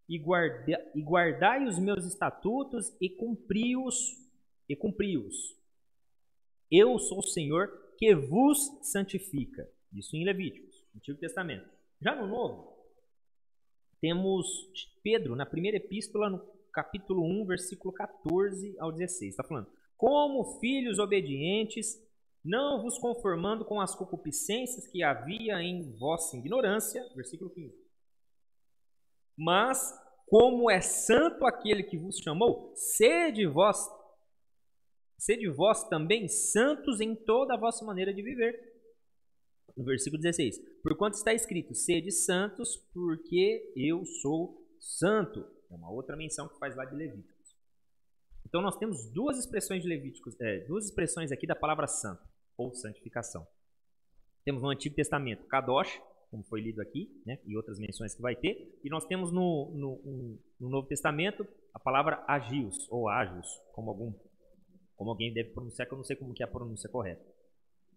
e, 0.07 0.19
guarda, 0.19 0.91
e 0.93 1.01
guardai 1.01 1.65
os 1.65 1.79
meus 1.79 2.05
estatutos 2.05 2.95
e 3.01 3.09
cumpri-os, 3.09 3.95
e 4.69 4.75
cumpri-os. 4.75 5.55
Eu 6.71 6.97
sou 7.00 7.19
o 7.19 7.24
Senhor 7.24 7.69
que 7.97 8.13
vos 8.15 8.57
santifica. 8.83 9.69
Isso 9.93 10.15
em 10.15 10.25
Levíticos, 10.25 10.75
Antigo 10.95 11.19
Testamento. 11.19 11.69
Já 12.01 12.15
no 12.15 12.27
Novo, 12.27 12.75
temos 14.01 14.47
Pedro, 15.01 15.35
na 15.35 15.45
primeira 15.45 15.77
epístola, 15.77 16.29
no 16.29 16.39
capítulo 16.71 17.24
1, 17.24 17.45
versículo 17.45 17.93
14 17.93 18.75
ao 18.79 18.91
16. 18.91 19.31
Está 19.31 19.43
falando: 19.43 19.69
Como 19.97 20.59
filhos 20.59 21.00
obedientes, 21.00 21.97
não 22.43 22.81
vos 22.81 23.00
conformando 23.00 23.63
com 23.63 23.79
as 23.79 23.95
concupiscências 23.95 24.85
que 24.88 25.01
havia 25.01 25.62
em 25.63 25.97
vossa 25.97 26.38
ignorância. 26.38 27.03
Versículo 27.15 27.50
15. 27.50 27.85
Mas, 29.38 29.94
como 30.27 30.70
é 30.70 30.82
santo 30.82 31.46
aquele 31.46 31.84
que 31.84 31.98
vos 31.98 32.18
chamou, 32.18 32.74
sede 32.75 33.46
vós, 33.46 33.77
sede 35.18 35.50
vós 35.50 35.88
também 35.89 36.27
santos 36.27 37.01
em 37.01 37.15
toda 37.15 37.54
a 37.54 37.58
vossa 37.58 37.84
maneira 37.86 38.13
de 38.13 38.22
viver. 38.22 38.74
No 39.75 39.84
versículo 39.84 40.22
16: 40.22 40.58
Porquanto 40.82 41.18
está 41.18 41.34
escrito: 41.34 41.75
Sede 41.75 42.12
santos, 42.12 42.77
porque 42.94 43.74
eu 43.75 44.06
sou 44.06 44.65
santo. 44.80 45.46
É 45.70 45.75
uma 45.75 45.92
outra 45.92 46.15
menção 46.15 46.48
que 46.48 46.58
faz 46.60 46.75
lá 46.75 46.86
de 46.86 46.96
Levíticos. 46.96 47.36
Então 48.46 48.62
nós 48.62 48.77
temos 48.77 49.12
duas 49.12 49.38
expressões 49.38 49.82
de 49.82 49.89
Levíticos, 49.89 50.39
é, 50.39 50.60
duas 50.60 50.86
expressões 50.86 51.32
aqui 51.32 51.46
da 51.46 51.56
palavra 51.56 51.88
santo 51.88 52.24
ou 52.58 52.74
santificação. 52.74 53.46
Temos 54.46 54.62
no 54.62 54.70
Antigo 54.70 54.96
Testamento 54.96 55.46
Kadosh, 55.48 56.00
como 56.36 56.44
foi 56.44 56.60
lido 56.60 56.82
aqui, 56.82 57.10
né, 57.25 57.39
e 57.46 57.56
outras 57.56 57.80
menções 57.80 58.13
que 58.13 58.22
vai 58.22 58.36
ter. 58.36 58.77
E 58.84 58.89
nós 58.89 59.06
temos 59.06 59.32
no, 59.32 59.72
no, 59.74 60.39
no 60.60 60.70
Novo 60.70 60.86
Testamento 60.86 61.48
a 61.74 61.80
palavra 61.80 62.22
agios, 62.27 62.75
ou 62.89 63.08
agios, 63.08 63.48
como, 63.74 63.89
algum, 63.89 64.13
como 64.98 65.12
alguém 65.12 65.34
deve 65.34 65.51
pronunciar, 65.51 65.88
que 65.88 65.94
eu 65.94 65.98
não 65.98 66.04
sei 66.04 66.18
como 66.18 66.34
que 66.34 66.44
é 66.44 66.46
a 66.46 66.51
pronúncia 66.51 66.89
correta. 66.89 67.25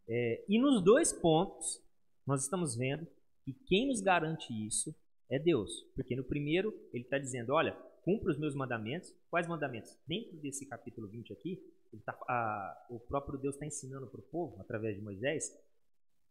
É, 0.09 0.45
e 0.49 0.57
nos 0.61 0.85
dois 0.85 1.13
pontos, 1.13 1.83
nós 2.25 2.45
estamos 2.45 2.77
vendo 2.77 3.05
que 3.45 3.53
quem 3.67 3.89
nos 3.89 4.01
garante 4.01 4.53
isso 4.65 4.95
é 5.29 5.39
Deus. 5.39 5.71
Porque 5.97 6.15
no 6.15 6.23
primeiro, 6.23 6.73
ele 6.93 7.03
está 7.03 7.19
dizendo, 7.19 7.55
olha, 7.55 7.73
cumpra 8.05 8.31
os 8.31 8.39
meus 8.39 8.55
mandamentos. 8.55 9.13
Quais 9.31 9.49
mandamentos? 9.49 9.99
Dentro 10.07 10.37
desse 10.39 10.65
capítulo 10.65 11.09
20 11.09 11.33
aqui, 11.33 11.61
tá, 12.05 12.17
a, 12.29 12.87
o 12.89 13.01
próprio 13.01 13.37
Deus 13.39 13.57
está 13.57 13.67
ensinando 13.67 14.07
para 14.07 14.21
o 14.21 14.29
povo, 14.31 14.61
através 14.61 14.95
de 14.97 15.03
Moisés, 15.03 15.53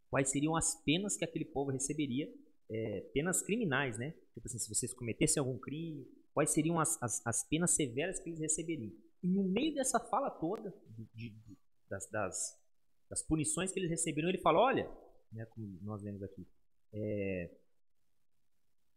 quais 0.10 0.30
seriam 0.30 0.56
as 0.56 0.76
penas 0.84 1.18
que 1.18 1.26
aquele 1.26 1.46
povo 1.46 1.72
receberia, 1.72 2.32
é, 2.70 3.02
penas 3.14 3.42
criminais, 3.42 3.98
né? 3.98 4.12
Tipo 4.34 4.48
assim, 4.48 4.60
se 4.60 4.70
vocês 4.70 4.94
cometessem 4.94 5.40
algum 5.40 5.58
crime, 5.58 6.08
quais 6.34 6.52
seriam 6.52 6.80
as, 6.80 7.02
as, 7.02 7.26
as, 7.26 7.44
penas 7.48 7.72
severas 7.72 8.20
que 8.20 8.30
eles 8.30 8.40
receberiam. 8.40 8.92
E 9.24 9.28
no 9.28 9.44
meio 9.44 9.74
dessa 9.74 10.00
fala 10.00 10.30
toda, 10.30 10.74
de, 10.90 11.30
de, 11.30 11.58
das, 11.90 12.10
das, 12.10 12.62
das, 13.10 13.24
punições 13.24 13.72
que 13.72 13.80
eles 13.80 13.90
receberam, 13.90 14.30
ele 14.30 14.38
fala, 14.38 14.60
olha, 14.60 14.90
né, 15.32 15.46
como 15.46 15.80
nós 15.82 16.04
vemos 16.04 16.22
aqui, 16.22 16.48
é, 16.94 17.50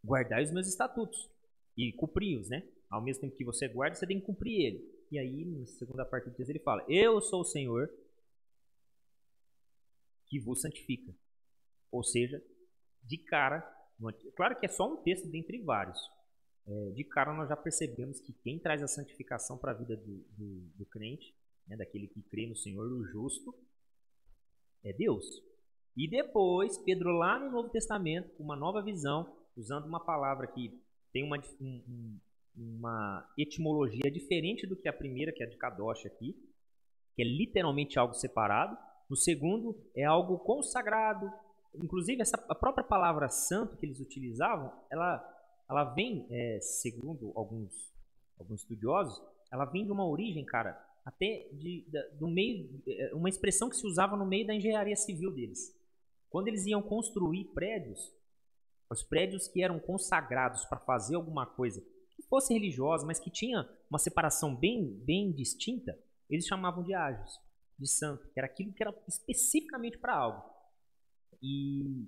guardai 0.04 0.42
os 0.42 0.52
meus 0.52 0.68
estatutos 0.68 1.30
e 1.76 1.92
cumpri-os, 1.92 2.48
né? 2.48 2.66
Ao 2.90 3.02
mesmo 3.02 3.22
tempo 3.22 3.36
que 3.36 3.44
você 3.44 3.68
guarda, 3.68 3.94
você 3.94 4.06
tem 4.06 4.18
que 4.18 4.26
cumprir 4.26 4.66
ele. 4.66 5.00
E 5.10 5.18
aí, 5.18 5.44
na 5.44 5.66
segunda 5.66 6.04
parte 6.04 6.28
do 6.28 6.34
texto, 6.34 6.50
ele 6.50 6.58
fala, 6.58 6.84
eu 6.88 7.20
sou 7.20 7.40
o 7.40 7.44
Senhor 7.44 7.88
que 10.30 10.38
vos 10.38 10.60
santifica. 10.60 11.12
Ou 11.90 12.04
seja, 12.04 12.42
de 13.02 13.18
cara, 13.18 13.60
claro 14.36 14.58
que 14.58 14.66
é 14.66 14.68
só 14.68 14.90
um 14.90 15.02
texto 15.02 15.28
dentre 15.28 15.60
vários. 15.60 15.98
É, 16.66 16.90
de 16.92 17.02
cara 17.04 17.34
nós 17.34 17.48
já 17.48 17.56
percebemos 17.56 18.20
que 18.20 18.32
quem 18.32 18.58
traz 18.58 18.80
a 18.82 18.86
santificação 18.86 19.58
para 19.58 19.72
a 19.72 19.74
vida 19.74 19.96
do, 19.96 20.24
do, 20.38 20.60
do 20.76 20.86
crente, 20.86 21.34
né, 21.66 21.76
daquele 21.76 22.06
que 22.06 22.22
crê 22.22 22.46
no 22.46 22.56
Senhor, 22.56 22.86
o 22.92 23.04
justo, 23.04 23.52
é 24.84 24.92
Deus. 24.92 25.26
E 25.96 26.08
depois, 26.08 26.78
Pedro 26.78 27.10
lá 27.10 27.38
no 27.38 27.50
Novo 27.50 27.68
Testamento, 27.70 28.30
com 28.36 28.44
uma 28.44 28.56
nova 28.56 28.80
visão, 28.80 29.36
usando 29.56 29.86
uma 29.86 30.00
palavra 30.00 30.46
que 30.46 30.80
tem 31.12 31.24
uma, 31.24 31.42
um, 31.60 32.18
uma 32.56 33.28
etimologia 33.36 34.10
diferente 34.10 34.66
do 34.66 34.76
que 34.76 34.88
a 34.88 34.92
primeira, 34.92 35.32
que 35.32 35.42
é 35.42 35.46
a 35.46 35.50
de 35.50 35.56
Kadosh 35.56 36.06
aqui, 36.06 36.36
que 37.16 37.22
é 37.22 37.24
literalmente 37.24 37.98
algo 37.98 38.14
separado, 38.14 38.78
no 39.10 39.16
segundo, 39.16 39.76
é 39.96 40.04
algo 40.04 40.38
consagrado. 40.38 41.30
Inclusive, 41.74 42.22
essa, 42.22 42.36
a 42.48 42.54
própria 42.54 42.84
palavra 42.84 43.28
santo 43.28 43.76
que 43.76 43.84
eles 43.84 43.98
utilizavam, 43.98 44.72
ela, 44.88 45.20
ela 45.68 45.84
vem, 45.92 46.28
é, 46.30 46.60
segundo 46.60 47.32
alguns, 47.34 47.92
alguns 48.38 48.60
estudiosos, 48.60 49.20
ela 49.50 49.64
vem 49.64 49.84
de 49.84 49.90
uma 49.90 50.08
origem, 50.08 50.44
cara, 50.44 50.80
até 51.04 51.48
de, 51.52 51.84
de, 51.88 52.08
do 52.18 52.28
meio, 52.28 52.80
é, 52.86 53.12
uma 53.12 53.28
expressão 53.28 53.68
que 53.68 53.76
se 53.76 53.84
usava 53.84 54.16
no 54.16 54.24
meio 54.24 54.46
da 54.46 54.54
engenharia 54.54 54.94
civil 54.94 55.32
deles. 55.32 55.76
Quando 56.30 56.46
eles 56.46 56.64
iam 56.66 56.80
construir 56.80 57.46
prédios, 57.46 58.14
os 58.88 59.02
prédios 59.02 59.48
que 59.48 59.62
eram 59.62 59.80
consagrados 59.80 60.64
para 60.66 60.78
fazer 60.78 61.16
alguma 61.16 61.46
coisa 61.46 61.80
que 62.14 62.22
fosse 62.28 62.54
religiosa, 62.54 63.04
mas 63.04 63.18
que 63.18 63.30
tinha 63.30 63.68
uma 63.88 63.98
separação 63.98 64.54
bem, 64.54 64.86
bem 65.04 65.32
distinta, 65.32 65.98
eles 66.28 66.46
chamavam 66.46 66.84
de 66.84 66.94
ágios 66.94 67.40
de 67.80 67.88
santo, 67.88 68.28
que 68.28 68.38
era 68.38 68.46
aquilo 68.46 68.72
que 68.72 68.82
era 68.82 68.94
especificamente 69.08 69.98
para 69.98 70.14
algo. 70.14 70.44
E, 71.42 72.06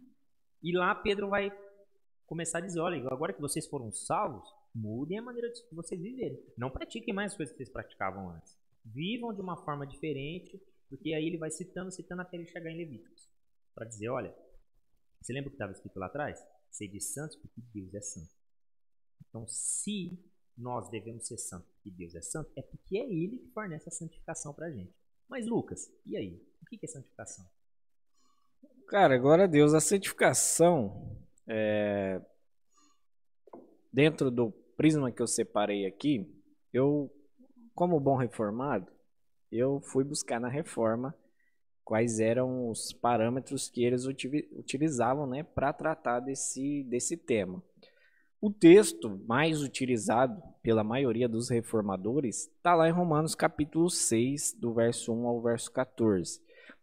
e 0.63 0.77
lá 0.77 0.95
Pedro 0.95 1.31
vai 1.31 1.51
começar 2.27 2.59
a 2.59 2.61
dizer: 2.61 2.81
olha, 2.81 3.03
agora 3.09 3.33
que 3.33 3.41
vocês 3.41 3.67
foram 3.67 3.91
salvos, 3.91 4.47
mudem 4.75 5.19
a 5.19 5.23
maneira 5.23 5.51
de 5.51 5.75
vocês 5.75 6.01
viverem. 6.01 6.39
Não 6.57 6.71
pratiquem 6.71 7.15
mais 7.15 7.33
as 7.33 7.37
coisas 7.37 7.53
que 7.53 7.59
vocês 7.59 7.73
praticavam 7.73 8.31
antes. 8.31 8.57
Vivam 8.85 9.33
de 9.33 9.41
uma 9.41 9.57
forma 9.65 9.87
diferente, 9.87 10.61
porque 10.91 11.15
aí 11.15 11.27
ele 11.27 11.39
vai 11.39 11.51
citando, 11.51 11.91
citando 11.91 12.23
até 12.23 12.37
ele 12.37 12.47
chegar 12.47 12.71
em 12.71 12.77
Levíticos. 12.77 13.29
Para 13.75 13.87
dizer: 13.87 14.11
olha, 14.11 14.37
você 15.21 15.33
lembra 15.33 15.49
o 15.49 15.51
que 15.51 15.57
estava 15.57 15.73
escrito 15.73 15.99
lá 15.99 16.07
atrás? 16.07 16.45
Sede 16.71 17.01
santos 17.01 17.37
porque 17.37 17.61
Deus 17.73 17.95
é 17.95 18.01
santo. 18.01 18.31
Então, 19.27 19.47
se 19.49 20.19
nós 20.57 20.91
devemos 20.91 21.27
ser 21.27 21.39
santos 21.39 21.71
porque 21.73 21.91
Deus 21.91 22.15
é 22.15 22.21
santo, 22.21 22.51
é 22.57 22.63
porque 22.63 22.99
é 22.99 23.05
Ele 23.05 23.39
que 23.39 23.49
fornece 23.53 23.89
a 23.89 23.93
santificação 23.93 24.53
para 24.53 24.67
a 24.67 24.71
gente. 24.71 25.02
Mas, 25.33 25.47
Lucas, 25.47 25.91
e 26.05 26.15
aí? 26.15 26.39
O 26.61 26.67
que 26.67 26.79
é 26.85 26.87
santificação? 26.87 27.47
Cara, 28.87 29.15
agora 29.15 29.49
Deus, 29.49 29.73
a 29.73 29.81
santificação, 29.81 31.17
é... 31.49 32.21
dentro 33.91 34.31
do 34.31 34.53
prisma 34.77 35.11
que 35.11 35.23
eu 35.23 35.27
separei 35.27 35.87
aqui, 35.87 36.31
eu, 36.71 37.11
como 37.75 37.99
bom 37.99 38.15
reformado, 38.15 38.93
eu 39.51 39.81
fui 39.81 40.05
buscar 40.05 40.39
na 40.39 40.49
reforma 40.49 41.17
quais 41.83 42.21
eram 42.21 42.69
os 42.69 42.93
parâmetros 42.93 43.71
que 43.71 43.83
eles 43.83 44.05
utilizavam 44.05 45.27
né, 45.27 45.43
para 45.43 45.73
tratar 45.73 46.21
desse, 46.21 46.85
desse 46.85 47.17
tema. 47.17 47.63
O 48.43 48.51
texto 48.51 49.21
mais 49.25 49.63
utilizado 49.63 50.43
pela 50.65 50.83
maioria 50.83 51.29
dos 51.29 51.49
reformadores 51.49 52.51
está 52.57 52.75
lá 52.75 52.89
em 52.89 52.93
Romanos 52.93 53.37
capítulo 53.37 53.89
6, 53.89 54.57
do 54.59 54.75
verso 54.75 55.13
1 55.13 55.29
ao 55.29 55.41
verso 55.41 55.71
14. 55.71 56.41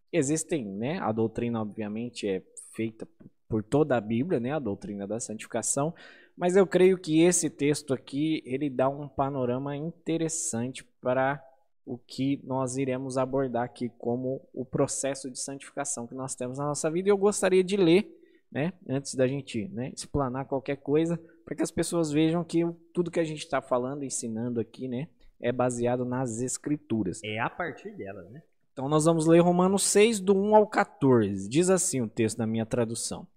Existem, 0.10 0.64
né, 0.64 1.00
a 1.00 1.12
doutrina 1.12 1.62
obviamente 1.62 2.26
é 2.26 2.42
feita 2.72 3.06
por 3.50 3.62
toda 3.62 3.98
a 3.98 4.00
Bíblia, 4.00 4.40
né, 4.40 4.54
a 4.54 4.60
doutrina 4.60 5.06
da 5.06 5.20
santificação, 5.20 5.94
mas 6.38 6.56
eu 6.56 6.66
creio 6.66 6.98
que 6.98 7.20
esse 7.24 7.50
texto 7.50 7.94
aqui, 7.94 8.42
ele 8.46 8.70
dá 8.70 8.88
um 8.88 9.10
panorama 9.10 9.76
interessante 9.76 10.86
para 11.02 11.44
o 11.86 11.98
que 11.98 12.40
nós 12.46 12.78
iremos 12.78 13.18
abordar 13.18 13.64
aqui 13.64 13.92
como 13.98 14.48
o 14.54 14.64
processo 14.64 15.30
de 15.30 15.38
santificação 15.38 16.08
que 16.08 16.16
nós 16.16 16.36
temos 16.36 16.58
na 16.58 16.68
nossa 16.68 16.90
vida. 16.90 17.10
E 17.10 17.12
eu 17.12 17.18
gostaria 17.18 17.66
de 17.66 17.76
ler, 17.76 18.10
né, 18.50 18.72
antes 18.88 19.14
da 19.14 19.28
gente 19.28 19.68
né, 19.68 19.92
explanar 19.94 20.46
qualquer 20.46 20.78
coisa, 20.78 21.20
para 21.50 21.56
que 21.56 21.64
as 21.64 21.72
pessoas 21.72 22.12
vejam 22.12 22.44
que 22.44 22.64
tudo 22.94 23.10
que 23.10 23.20
a 23.20 23.24
gente 23.24 23.40
está 23.40 23.60
falando, 23.60 24.04
ensinando 24.04 24.60
aqui, 24.60 24.88
né, 24.88 25.08
é 25.42 25.52
baseado 25.52 26.06
nas 26.06 26.42
escrituras. 26.42 27.22
É 27.24 27.40
a 27.40 27.50
partir 27.50 27.90
delas, 27.98 28.30
né? 28.30 28.44
Então 28.72 28.88
nós 28.88 29.06
vamos 29.06 29.26
ler 29.26 29.40
Romanos 29.40 29.82
6, 29.86 30.20
do 30.20 30.38
1 30.38 30.56
ao 30.56 30.68
14. 30.68 31.50
Diz 31.50 31.72
assim 31.72 32.02
o 32.02 32.08
texto 32.08 32.38
da 32.38 32.46
minha 32.46 32.68
tradução. 32.68 33.28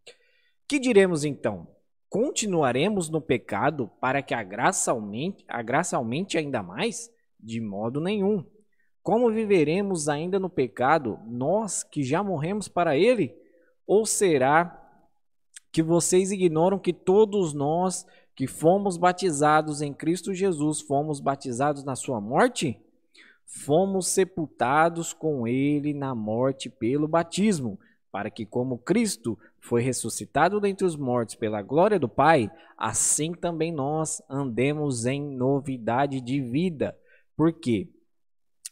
Que 0.68 0.78
diremos 0.78 1.24
então? 1.24 1.66
Continuaremos 2.10 3.08
no 3.08 3.18
pecado 3.18 3.90
para 3.98 4.20
que 4.20 4.34
a 4.34 4.42
graça 4.42 4.90
aumente, 4.90 5.42
a 5.48 5.62
graça 5.62 5.96
aumente 5.96 6.36
ainda 6.36 6.62
mais? 6.62 7.10
De 7.40 7.62
modo 7.62 7.98
nenhum. 7.98 8.44
Como 9.02 9.30
viveremos 9.30 10.06
ainda 10.06 10.38
no 10.38 10.50
pecado, 10.50 11.18
nós 11.26 11.82
que 11.82 12.02
já 12.02 12.22
morremos 12.22 12.68
para 12.68 12.94
ele? 12.94 13.34
Ou 13.86 14.04
será 14.04 14.81
que 15.72 15.82
vocês 15.82 16.30
ignoram 16.30 16.78
que 16.78 16.92
todos 16.92 17.54
nós 17.54 18.06
que 18.36 18.46
fomos 18.46 18.98
batizados 18.98 19.80
em 19.80 19.92
Cristo 19.92 20.34
Jesus 20.34 20.82
fomos 20.82 21.18
batizados 21.18 21.82
na 21.82 21.96
sua 21.96 22.20
morte? 22.20 22.78
Fomos 23.46 24.08
sepultados 24.08 25.14
com 25.14 25.48
ele 25.48 25.94
na 25.94 26.14
morte 26.14 26.68
pelo 26.68 27.08
batismo, 27.08 27.78
para 28.10 28.30
que, 28.30 28.44
como 28.44 28.76
Cristo 28.76 29.38
foi 29.58 29.82
ressuscitado 29.82 30.60
dentre 30.60 30.86
os 30.86 30.96
mortos 30.96 31.34
pela 31.34 31.62
glória 31.62 31.98
do 31.98 32.08
Pai, 32.08 32.50
assim 32.76 33.32
também 33.32 33.72
nós 33.72 34.22
andemos 34.28 35.06
em 35.06 35.22
novidade 35.22 36.20
de 36.20 36.40
vida. 36.40 36.96
Porque, 37.34 37.88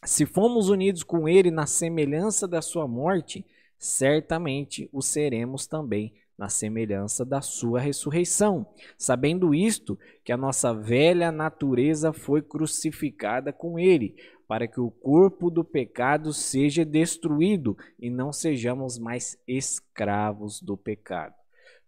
se 0.03 0.25
fomos 0.25 0.69
unidos 0.69 1.01
com 1.01 1.27
Ele 1.27 1.49
na 1.49 1.65
semelhança 1.65 2.47
da 2.47 2.61
Sua 2.61 2.87
morte, 2.87 3.45
certamente 3.79 4.87
o 4.91 5.01
seremos 5.01 5.65
também 5.65 6.13
na 6.41 6.49
semelhança 6.49 7.23
da 7.23 7.39
Sua 7.39 7.79
ressurreição. 7.79 8.65
Sabendo 8.97 9.53
isto, 9.53 9.95
que 10.23 10.31
a 10.31 10.37
nossa 10.37 10.73
velha 10.73 11.31
natureza 11.31 12.11
foi 12.11 12.41
crucificada 12.41 13.53
com 13.53 13.77
Ele 13.77 14.15
para 14.47 14.67
que 14.67 14.81
o 14.81 14.89
corpo 14.89 15.51
do 15.51 15.63
pecado 15.63 16.33
seja 16.33 16.83
destruído 16.83 17.77
e 17.99 18.09
não 18.09 18.33
sejamos 18.33 18.97
mais 18.97 19.37
escravos 19.47 20.59
do 20.59 20.75
pecado. 20.75 21.35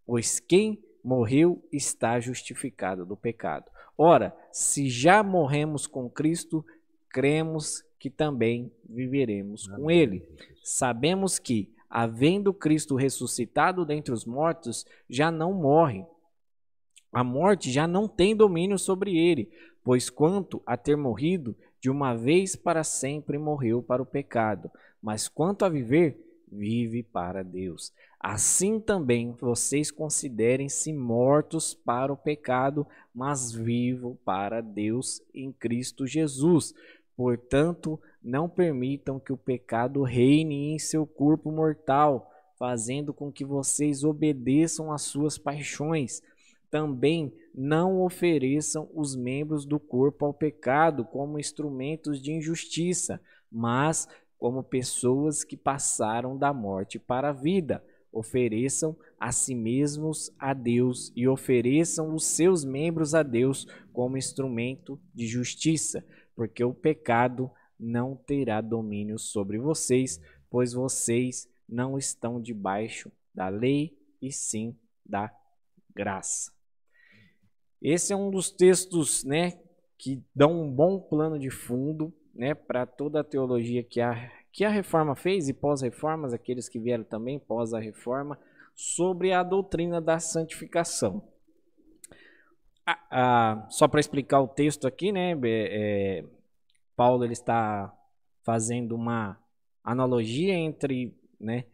Pois 0.05 0.39
quem 0.39 0.79
morreu 1.03 1.67
está 1.71 2.19
justificado 2.19 3.07
do 3.07 3.17
pecado. 3.17 3.65
Ora, 3.97 4.37
se 4.51 4.87
já 4.87 5.23
morremos 5.23 5.87
com 5.87 6.07
Cristo, 6.07 6.63
cremos 7.09 7.83
que 7.97 8.09
também 8.09 8.71
viveremos 8.87 9.67
com 9.67 9.89
Ele. 9.89 10.23
Sabemos 10.63 11.39
que, 11.39 11.73
havendo 11.95 12.51
Cristo 12.51 12.95
ressuscitado 12.95 13.85
dentre 13.85 14.11
os 14.11 14.25
mortos, 14.25 14.83
já 15.07 15.29
não 15.29 15.53
morre. 15.53 16.03
A 17.11 17.23
morte 17.23 17.71
já 17.71 17.85
não 17.85 18.07
tem 18.07 18.35
domínio 18.35 18.79
sobre 18.79 19.15
ele, 19.15 19.47
pois 19.83 20.09
quanto 20.09 20.59
a 20.65 20.75
ter 20.75 20.97
morrido, 20.97 21.55
de 21.79 21.91
uma 21.91 22.15
vez 22.15 22.55
para 22.55 22.83
sempre 22.83 23.37
morreu 23.37 23.83
para 23.83 24.01
o 24.01 24.07
pecado, 24.07 24.71
mas 24.99 25.27
quanto 25.27 25.65
a 25.65 25.69
viver, 25.69 26.17
vive 26.51 27.03
para 27.03 27.43
Deus. 27.43 27.93
Assim 28.19 28.79
também 28.79 29.35
vocês 29.39 29.91
considerem-se 29.91 30.91
mortos 30.91 31.75
para 31.75 32.11
o 32.11 32.17
pecado, 32.17 32.87
mas 33.13 33.51
vivo 33.51 34.17
para 34.25 34.61
Deus 34.61 35.21
em 35.31 35.51
Cristo 35.51 36.07
Jesus. 36.07 36.73
Portanto, 37.15 37.99
não 38.23 38.47
permitam 38.47 39.19
que 39.19 39.33
o 39.33 39.37
pecado 39.37 40.01
reine 40.03 40.73
em 40.73 40.79
seu 40.79 41.05
corpo 41.05 41.51
mortal, 41.51 42.31
fazendo 42.57 43.13
com 43.13 43.31
que 43.31 43.43
vocês 43.43 44.03
obedeçam 44.03 44.91
às 44.91 45.01
suas 45.01 45.37
paixões 45.37 46.21
também 46.73 47.31
não 47.53 48.01
ofereçam 48.01 48.89
os 48.95 49.15
membros 49.15 49.63
do 49.63 49.79
corpo 49.79 50.25
ao 50.25 50.33
pecado 50.33 51.05
como 51.05 51.37
instrumentos 51.37 52.19
de 52.19 52.31
injustiça, 52.31 53.21
mas 53.51 54.07
como 54.39 54.63
pessoas 54.63 55.43
que 55.43 55.55
passaram 55.55 56.35
da 56.35 56.51
morte 56.51 56.97
para 56.97 57.29
a 57.29 57.31
vida. 57.31 57.85
Ofereçam 58.11 58.97
a 59.19 59.31
si 59.31 59.53
mesmos 59.53 60.33
a 60.39 60.51
Deus 60.51 61.13
e 61.15 61.27
ofereçam 61.27 62.15
os 62.15 62.25
seus 62.25 62.65
membros 62.65 63.13
a 63.13 63.21
Deus 63.21 63.67
como 63.93 64.17
instrumento 64.17 64.99
de 65.13 65.27
justiça, 65.27 66.03
porque 66.35 66.63
o 66.63 66.73
pecado 66.73 67.51
não 67.83 68.15
terá 68.15 68.61
domínio 68.61 69.19
sobre 69.19 69.57
vocês, 69.57 70.21
pois 70.49 70.73
vocês 70.73 71.49
não 71.67 71.97
estão 71.97 72.41
debaixo 72.41 73.11
da 73.33 73.49
lei 73.49 73.97
e 74.21 74.31
sim 74.31 74.75
da 75.05 75.31
graça. 75.93 76.51
Esse 77.81 78.13
é 78.13 78.15
um 78.15 78.31
dos 78.31 78.49
textos, 78.49 79.23
né, 79.23 79.59
que 79.97 80.23
dão 80.33 80.63
um 80.63 80.71
bom 80.71 80.99
plano 80.99 81.37
de 81.37 81.49
fundo, 81.49 82.13
né, 82.33 82.53
para 82.53 82.85
toda 82.85 83.19
a 83.19 83.23
teologia 83.23 83.83
que 83.83 83.99
a 83.99 84.31
que 84.53 84.63
a 84.63 84.69
reforma 84.69 85.15
fez 85.15 85.49
e 85.49 85.53
pós-reformas, 85.53 86.31
aqueles 86.31 86.69
que 86.69 86.79
vieram 86.79 87.03
também 87.03 87.39
pós 87.39 87.73
a 87.73 87.79
reforma, 87.79 88.37
sobre 88.75 89.33
a 89.33 89.41
doutrina 89.41 89.99
da 89.99 90.19
santificação. 90.19 91.27
Ah, 92.85 92.99
ah, 93.09 93.67
só 93.71 93.87
para 93.87 93.99
explicar 93.99 94.41
o 94.41 94.47
texto 94.47 94.85
aqui, 94.85 95.11
né, 95.11 95.35
é, 95.43 96.23
Paulo 96.95 97.23
ele 97.23 97.33
está 97.33 97.93
fazendo 98.43 98.95
uma 98.95 99.39
analogia 99.83 100.53
entre, 100.53 101.15
né, 101.39 101.65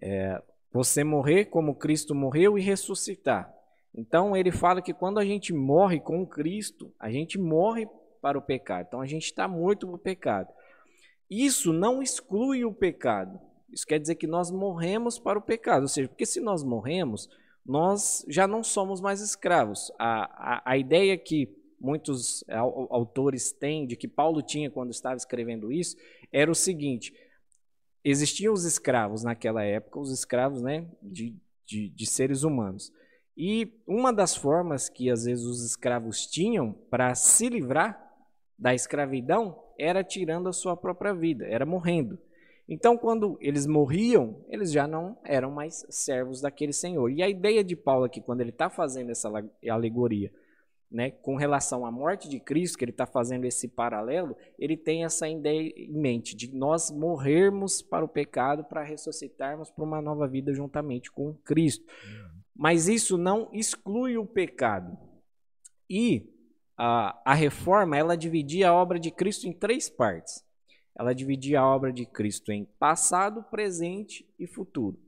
é, 0.00 0.42
você 0.72 1.02
morrer 1.02 1.46
como 1.46 1.74
Cristo 1.74 2.14
morreu 2.14 2.58
e 2.58 2.62
ressuscitar. 2.62 3.52
Então 3.94 4.36
ele 4.36 4.52
fala 4.52 4.82
que 4.82 4.92
quando 4.92 5.18
a 5.18 5.24
gente 5.24 5.52
morre 5.52 5.98
com 6.00 6.26
Cristo, 6.26 6.92
a 7.00 7.10
gente 7.10 7.38
morre 7.38 7.88
para 8.20 8.38
o 8.38 8.42
pecado. 8.42 8.86
Então 8.88 9.00
a 9.00 9.06
gente 9.06 9.24
está 9.24 9.48
morto 9.48 9.86
para 9.86 9.96
o 9.96 9.98
pecado. 9.98 10.52
Isso 11.30 11.72
não 11.72 12.02
exclui 12.02 12.64
o 12.64 12.72
pecado. 12.72 13.40
Isso 13.70 13.86
quer 13.86 13.98
dizer 13.98 14.16
que 14.16 14.26
nós 14.26 14.50
morremos 14.50 15.18
para 15.18 15.38
o 15.38 15.42
pecado. 15.42 15.82
Ou 15.82 15.88
seja, 15.88 16.08
porque 16.08 16.26
se 16.26 16.40
nós 16.40 16.62
morremos, 16.62 17.28
nós 17.64 18.24
já 18.28 18.46
não 18.46 18.62
somos 18.62 19.00
mais 19.00 19.20
escravos. 19.20 19.90
A, 19.98 20.56
a, 20.56 20.72
a 20.72 20.76
ideia 20.76 21.16
que 21.16 21.48
muitos 21.86 22.44
autores 22.90 23.52
têm, 23.52 23.86
de 23.86 23.96
que 23.96 24.08
Paulo 24.08 24.42
tinha 24.42 24.68
quando 24.68 24.90
estava 24.90 25.16
escrevendo 25.16 25.70
isso, 25.70 25.96
era 26.32 26.50
o 26.50 26.54
seguinte: 26.54 27.14
existiam 28.04 28.52
os 28.52 28.64
escravos 28.64 29.22
naquela 29.22 29.62
época, 29.62 30.00
os 30.00 30.10
escravos 30.10 30.60
né, 30.60 30.88
de, 31.00 31.36
de, 31.64 31.88
de 31.88 32.06
seres 32.06 32.42
humanos. 32.42 32.92
E 33.36 33.72
uma 33.86 34.12
das 34.12 34.34
formas 34.34 34.88
que 34.88 35.10
às 35.10 35.24
vezes 35.24 35.44
os 35.44 35.62
escravos 35.64 36.26
tinham 36.26 36.72
para 36.90 37.14
se 37.14 37.48
livrar 37.48 38.02
da 38.58 38.74
escravidão 38.74 39.62
era 39.78 40.02
tirando 40.02 40.48
a 40.48 40.52
sua 40.52 40.76
própria 40.76 41.14
vida, 41.14 41.46
era 41.46 41.64
morrendo. 41.64 42.18
Então, 42.68 42.96
quando 42.96 43.38
eles 43.40 43.64
morriam, 43.64 44.44
eles 44.48 44.72
já 44.72 44.88
não 44.88 45.16
eram 45.22 45.52
mais 45.52 45.86
servos 45.88 46.40
daquele 46.40 46.72
senhor. 46.72 47.10
E 47.12 47.22
a 47.22 47.28
ideia 47.28 47.62
de 47.62 47.76
Paulo 47.76 48.04
aqui, 48.04 48.20
quando 48.20 48.40
ele 48.40 48.50
está 48.50 48.68
fazendo 48.68 49.10
essa 49.10 49.30
alegoria, 49.70 50.32
né, 50.90 51.10
com 51.10 51.36
relação 51.36 51.84
à 51.84 51.90
morte 51.90 52.28
de 52.28 52.38
Cristo, 52.38 52.78
que 52.78 52.84
ele 52.84 52.92
está 52.92 53.06
fazendo 53.06 53.44
esse 53.44 53.68
paralelo, 53.68 54.36
ele 54.58 54.76
tem 54.76 55.04
essa 55.04 55.28
ideia 55.28 55.72
em 55.76 55.92
mente 55.92 56.36
de 56.36 56.54
nós 56.54 56.90
morrermos 56.90 57.82
para 57.82 58.04
o 58.04 58.08
pecado 58.08 58.64
para 58.64 58.82
ressuscitarmos 58.82 59.70
para 59.70 59.84
uma 59.84 60.00
nova 60.00 60.28
vida 60.28 60.54
juntamente 60.54 61.10
com 61.10 61.34
Cristo. 61.44 61.84
Uhum. 61.84 62.40
Mas 62.54 62.88
isso 62.88 63.18
não 63.18 63.50
exclui 63.52 64.16
o 64.16 64.24
pecado. 64.24 64.96
E 65.90 66.32
a, 66.76 67.20
a 67.24 67.34
reforma, 67.34 67.96
ela 67.96 68.16
dividia 68.16 68.68
a 68.68 68.74
obra 68.74 68.98
de 68.98 69.10
Cristo 69.10 69.46
em 69.46 69.52
três 69.52 69.88
partes. 69.88 70.44
Ela 70.98 71.14
dividia 71.14 71.60
a 71.60 71.66
obra 71.66 71.92
de 71.92 72.06
Cristo 72.06 72.52
em 72.52 72.64
passado, 72.78 73.42
presente 73.50 74.26
e 74.38 74.46
futuro. 74.46 74.98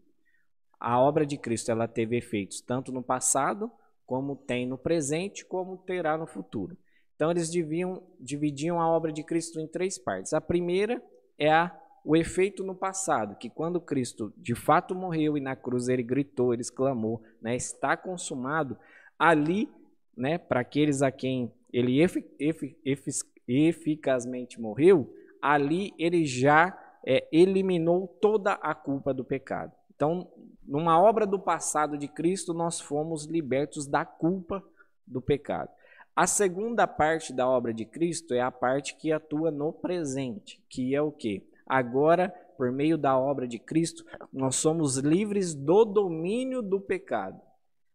A 0.79 1.01
obra 1.01 1.25
de 1.27 1.37
Cristo 1.37 1.71
ela 1.71 1.89
teve 1.89 2.17
efeitos 2.17 2.61
tanto 2.61 2.93
no 2.93 3.03
passado, 3.03 3.71
como 4.09 4.35
tem 4.35 4.67
no 4.67 4.79
presente, 4.79 5.45
como 5.45 5.77
terá 5.77 6.17
no 6.17 6.27
futuro. 6.27 6.75
Então 7.15 7.31
eles 7.31 7.53
dividiam, 7.53 8.03
dividiam 8.19 8.81
a 8.81 8.89
obra 8.89 9.13
de 9.13 9.23
Cristo 9.23 9.61
em 9.61 9.69
três 9.69 9.99
partes. 9.99 10.33
A 10.33 10.41
primeira 10.41 11.03
é 11.39 11.53
a 11.53 11.79
o 12.05 12.17
efeito 12.17 12.65
no 12.65 12.75
passado, 12.75 13.37
que 13.37 13.51
quando 13.51 13.79
Cristo 13.79 14.33
de 14.35 14.55
fato 14.55 14.95
morreu 14.95 15.37
e 15.37 15.43
na 15.43 15.55
cruz 15.55 15.89
ele 15.89 16.03
gritou, 16.03 16.55
ele 16.55 16.63
exclamou, 16.63 17.21
né, 17.43 17.55
está 17.55 17.99
consumado, 17.99 18.79
ali, 19.19 19.69
né, 20.17 20.39
para 20.39 20.61
aqueles 20.61 21.03
a 21.03 21.11
quem 21.11 21.53
ele 21.71 22.01
efic 22.01 22.27
efic 22.39 23.13
eficazmente 23.47 24.59
morreu, 24.59 25.13
ali 25.43 25.93
ele 25.99 26.25
já 26.25 26.79
é, 27.07 27.29
eliminou 27.31 28.09
toda 28.23 28.53
a 28.55 28.75
culpa 28.75 29.13
do 29.13 29.25
pecado. 29.25 29.73
Então, 29.95 30.31
numa 30.69 31.01
obra 31.01 31.27
do 31.27 31.39
passado 31.39 31.97
de 31.97 32.07
Cristo, 32.07 32.53
nós 32.53 32.79
fomos 32.79 33.25
libertos 33.25 33.87
da 33.87 34.05
culpa 34.05 34.63
do 35.07 35.21
pecado. 35.21 35.71
A 36.15 36.27
segunda 36.27 36.87
parte 36.87 37.33
da 37.33 37.49
obra 37.49 37.73
de 37.73 37.87
Cristo 37.87 38.35
é 38.35 38.41
a 38.41 38.51
parte 38.51 38.95
que 38.95 39.11
atua 39.11 39.51
no 39.51 39.73
presente, 39.73 40.63
que 40.69 40.95
é 40.95 41.01
o 41.01 41.11
que? 41.11 41.43
Agora, 41.67 42.29
por 42.57 42.71
meio 42.71 42.99
da 42.99 43.17
obra 43.17 43.49
de 43.49 43.59
Cristo, 43.59 44.05
nós 44.31 44.57
somos 44.57 44.99
livres 44.99 45.55
do 45.55 45.87
domínio 45.87 46.61
do 46.61 46.79
pecado. 46.79 47.41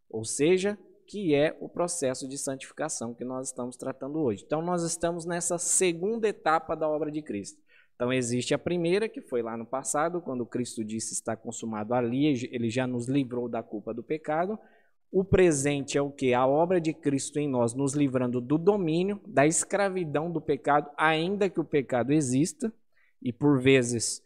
Ou 0.10 0.26
seja, 0.26 0.78
que 1.06 1.36
é 1.36 1.56
o 1.60 1.70
processo 1.70 2.28
de 2.28 2.38
santificação 2.38 3.14
que 3.14 3.24
nós 3.24 3.50
estamos 3.50 3.76
tratando 3.78 4.20
hoje. 4.20 4.44
Então, 4.46 4.64
nós 4.64 4.82
estamos 4.84 5.26
nessa 5.26 5.60
segunda 5.60 6.28
etapa 6.28 6.76
da 6.76 6.90
obra 6.90 7.12
de 7.12 7.22
Cristo. 7.22 7.62
Então, 7.96 8.12
existe 8.12 8.54
a 8.54 8.60
primeira, 8.60 9.08
que 9.08 9.22
foi 9.22 9.42
lá 9.42 9.56
no 9.56 9.66
passado, 9.66 10.22
quando 10.22 10.46
Cristo 10.46 10.84
disse 10.84 11.14
está 11.14 11.36
consumado 11.36 11.94
ali, 11.94 12.26
ele 12.52 12.70
já 12.70 12.88
nos 12.88 13.08
livrou 13.08 13.48
da 13.48 13.62
culpa 13.62 13.94
do 13.94 14.04
pecado. 14.04 14.58
O 15.12 15.24
presente 15.24 15.96
é 15.98 16.02
o 16.02 16.10
que? 16.10 16.34
A 16.34 16.48
obra 16.48 16.82
de 16.82 16.92
Cristo 16.92 17.38
em 17.38 17.48
nós, 17.48 17.76
nos 17.76 17.94
livrando 17.94 18.42
do 18.42 18.58
domínio, 18.58 19.22
da 19.28 19.46
escravidão 19.46 20.32
do 20.32 20.42
pecado, 20.42 20.90
ainda 20.98 21.50
que 21.50 21.60
o 21.60 21.64
pecado 21.64 22.12
exista 22.12 22.74
e 23.22 23.32
por 23.32 23.62
vezes 23.62 24.24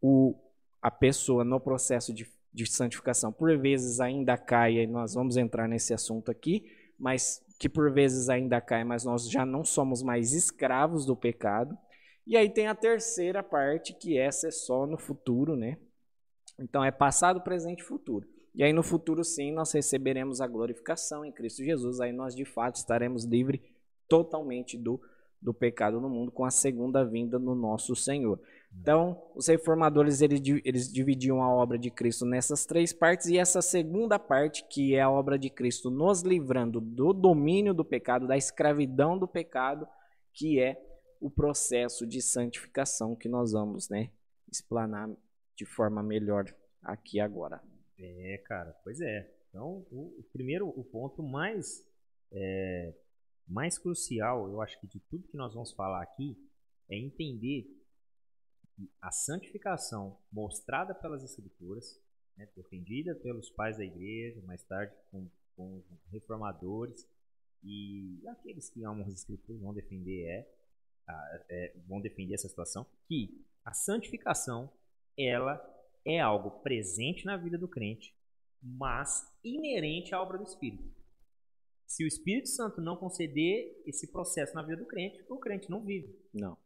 o, 0.00 0.34
a 0.82 0.90
pessoa 0.90 1.44
no 1.44 1.58
processo 1.58 2.12
de, 2.12 2.30
de 2.52 2.66
santificação, 2.66 3.32
por 3.32 3.56
vezes 3.58 3.98
ainda 3.98 4.36
cai, 4.36 4.78
e 4.78 4.86
nós 4.86 5.14
vamos 5.14 5.36
entrar 5.36 5.66
nesse 5.66 5.94
assunto 5.94 6.30
aqui, 6.30 6.64
mas 6.98 7.42
que 7.58 7.68
por 7.68 7.90
vezes 7.90 8.28
ainda 8.28 8.60
cai, 8.60 8.84
mas 8.84 9.04
nós 9.04 9.28
já 9.30 9.46
não 9.46 9.64
somos 9.64 10.02
mais 10.02 10.32
escravos 10.32 11.06
do 11.06 11.16
pecado. 11.16 11.76
E 12.26 12.36
aí 12.36 12.50
tem 12.50 12.66
a 12.66 12.74
terceira 12.74 13.42
parte, 13.42 13.94
que 13.94 14.18
essa 14.18 14.48
é 14.48 14.50
só 14.50 14.86
no 14.86 14.98
futuro, 14.98 15.54
né? 15.54 15.78
Então 16.58 16.84
é 16.84 16.90
passado, 16.90 17.40
presente 17.40 17.80
e 17.80 17.84
futuro. 17.84 18.26
E 18.54 18.64
aí 18.64 18.72
no 18.72 18.82
futuro 18.82 19.22
sim 19.22 19.52
nós 19.52 19.70
receberemos 19.72 20.40
a 20.40 20.46
glorificação 20.46 21.24
em 21.24 21.30
Cristo 21.30 21.62
Jesus, 21.62 22.00
aí 22.00 22.12
nós 22.12 22.34
de 22.34 22.44
fato 22.44 22.76
estaremos 22.76 23.24
livres 23.24 23.60
totalmente 24.08 24.76
do, 24.78 25.00
do 25.40 25.52
pecado 25.52 26.00
no 26.00 26.08
mundo 26.08 26.32
com 26.32 26.44
a 26.44 26.50
segunda 26.50 27.04
vinda 27.04 27.38
do 27.38 27.54
nosso 27.54 27.94
Senhor. 27.94 28.40
Então, 28.80 29.22
os 29.34 29.46
reformadores 29.46 30.20
eles, 30.20 30.40
eles 30.64 30.92
dividiam 30.92 31.42
a 31.42 31.48
obra 31.48 31.78
de 31.78 31.90
Cristo 31.90 32.26
nessas 32.26 32.66
três 32.66 32.92
partes 32.92 33.26
e 33.26 33.38
essa 33.38 33.62
segunda 33.62 34.18
parte, 34.18 34.64
que 34.68 34.94
é 34.94 35.02
a 35.02 35.10
obra 35.10 35.38
de 35.38 35.48
Cristo 35.48 35.90
nos 35.90 36.22
livrando 36.22 36.80
do 36.80 37.12
domínio 37.12 37.72
do 37.72 37.84
pecado, 37.84 38.26
da 38.26 38.36
escravidão 38.36 39.18
do 39.18 39.26
pecado, 39.26 39.86
que 40.32 40.60
é 40.60 40.85
o 41.20 41.30
processo 41.30 42.06
de 42.06 42.20
santificação 42.20 43.16
que 43.16 43.28
nós 43.28 43.52
vamos, 43.52 43.88
né, 43.88 44.10
explanar 44.50 45.10
de 45.54 45.64
forma 45.64 46.02
melhor 46.02 46.44
aqui 46.82 47.18
agora. 47.18 47.62
É, 47.98 48.42
cara, 48.46 48.72
pois 48.84 49.00
é. 49.00 49.32
Então, 49.48 49.86
o, 49.90 50.20
o 50.20 50.22
primeiro, 50.32 50.68
o 50.68 50.84
ponto 50.84 51.22
mais, 51.22 51.86
é, 52.30 52.94
mais 53.46 53.78
crucial, 53.78 54.50
eu 54.50 54.60
acho 54.60 54.78
que 54.80 54.86
de 54.86 55.00
tudo 55.00 55.28
que 55.28 55.36
nós 55.36 55.54
vamos 55.54 55.72
falar 55.72 56.02
aqui, 56.02 56.36
é 56.88 56.96
entender 56.96 57.66
que 58.74 58.90
a 59.00 59.10
santificação 59.10 60.18
mostrada 60.30 60.94
pelas 60.94 61.24
Escrituras, 61.24 61.98
né, 62.36 62.48
defendida 62.54 63.14
pelos 63.14 63.50
pais 63.50 63.78
da 63.78 63.84
igreja, 63.84 64.42
mais 64.42 64.62
tarde 64.64 64.94
com, 65.10 65.28
com 65.56 65.82
reformadores, 66.12 67.08
e 67.64 68.22
aqueles 68.28 68.68
que 68.68 68.84
amam 68.84 69.06
as 69.06 69.14
Escrituras 69.14 69.60
vão 69.60 69.72
defender 69.72 70.26
é, 70.26 70.55
é, 71.48 71.76
vão 71.86 72.00
defender 72.00 72.34
essa 72.34 72.48
situação, 72.48 72.86
que 73.08 73.44
a 73.64 73.72
santificação 73.72 74.70
ela 75.18 75.62
é 76.04 76.20
algo 76.20 76.62
presente 76.62 77.24
na 77.24 77.36
vida 77.36 77.58
do 77.58 77.68
crente, 77.68 78.14
mas 78.62 79.26
inerente 79.44 80.14
à 80.14 80.22
obra 80.22 80.38
do 80.38 80.44
Espírito. 80.44 80.94
Se 81.86 82.04
o 82.04 82.06
Espírito 82.06 82.48
Santo 82.48 82.80
não 82.80 82.96
conceder 82.96 83.82
esse 83.86 84.10
processo 84.10 84.54
na 84.54 84.62
vida 84.62 84.76
do 84.76 84.86
crente, 84.86 85.24
o 85.28 85.38
crente 85.38 85.70
não 85.70 85.84
vive. 85.84 86.18
Não. 86.34 86.56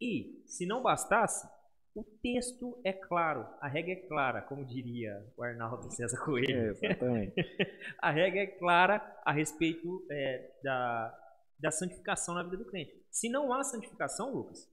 E, 0.00 0.42
se 0.46 0.64
não 0.64 0.82
bastasse, 0.82 1.46
o 1.94 2.04
texto 2.22 2.80
é 2.84 2.92
claro, 2.92 3.46
a 3.60 3.68
regra 3.68 3.92
é 3.92 3.96
clara, 3.96 4.42
como 4.42 4.64
diria 4.64 5.26
o 5.36 5.42
Arnaldo 5.42 5.90
César 5.90 6.18
Coelho. 6.24 6.56
É, 6.56 6.68
exatamente. 6.70 7.34
a 7.98 8.10
regra 8.10 8.40
é 8.40 8.46
clara 8.46 9.20
a 9.24 9.32
respeito 9.32 10.06
é, 10.10 10.50
da, 10.62 11.18
da 11.58 11.70
santificação 11.70 12.34
na 12.34 12.42
vida 12.42 12.56
do 12.56 12.64
crente. 12.64 12.99
Se 13.10 13.28
não 13.28 13.52
há 13.52 13.62
santificação, 13.64 14.32
Lucas, 14.32 14.68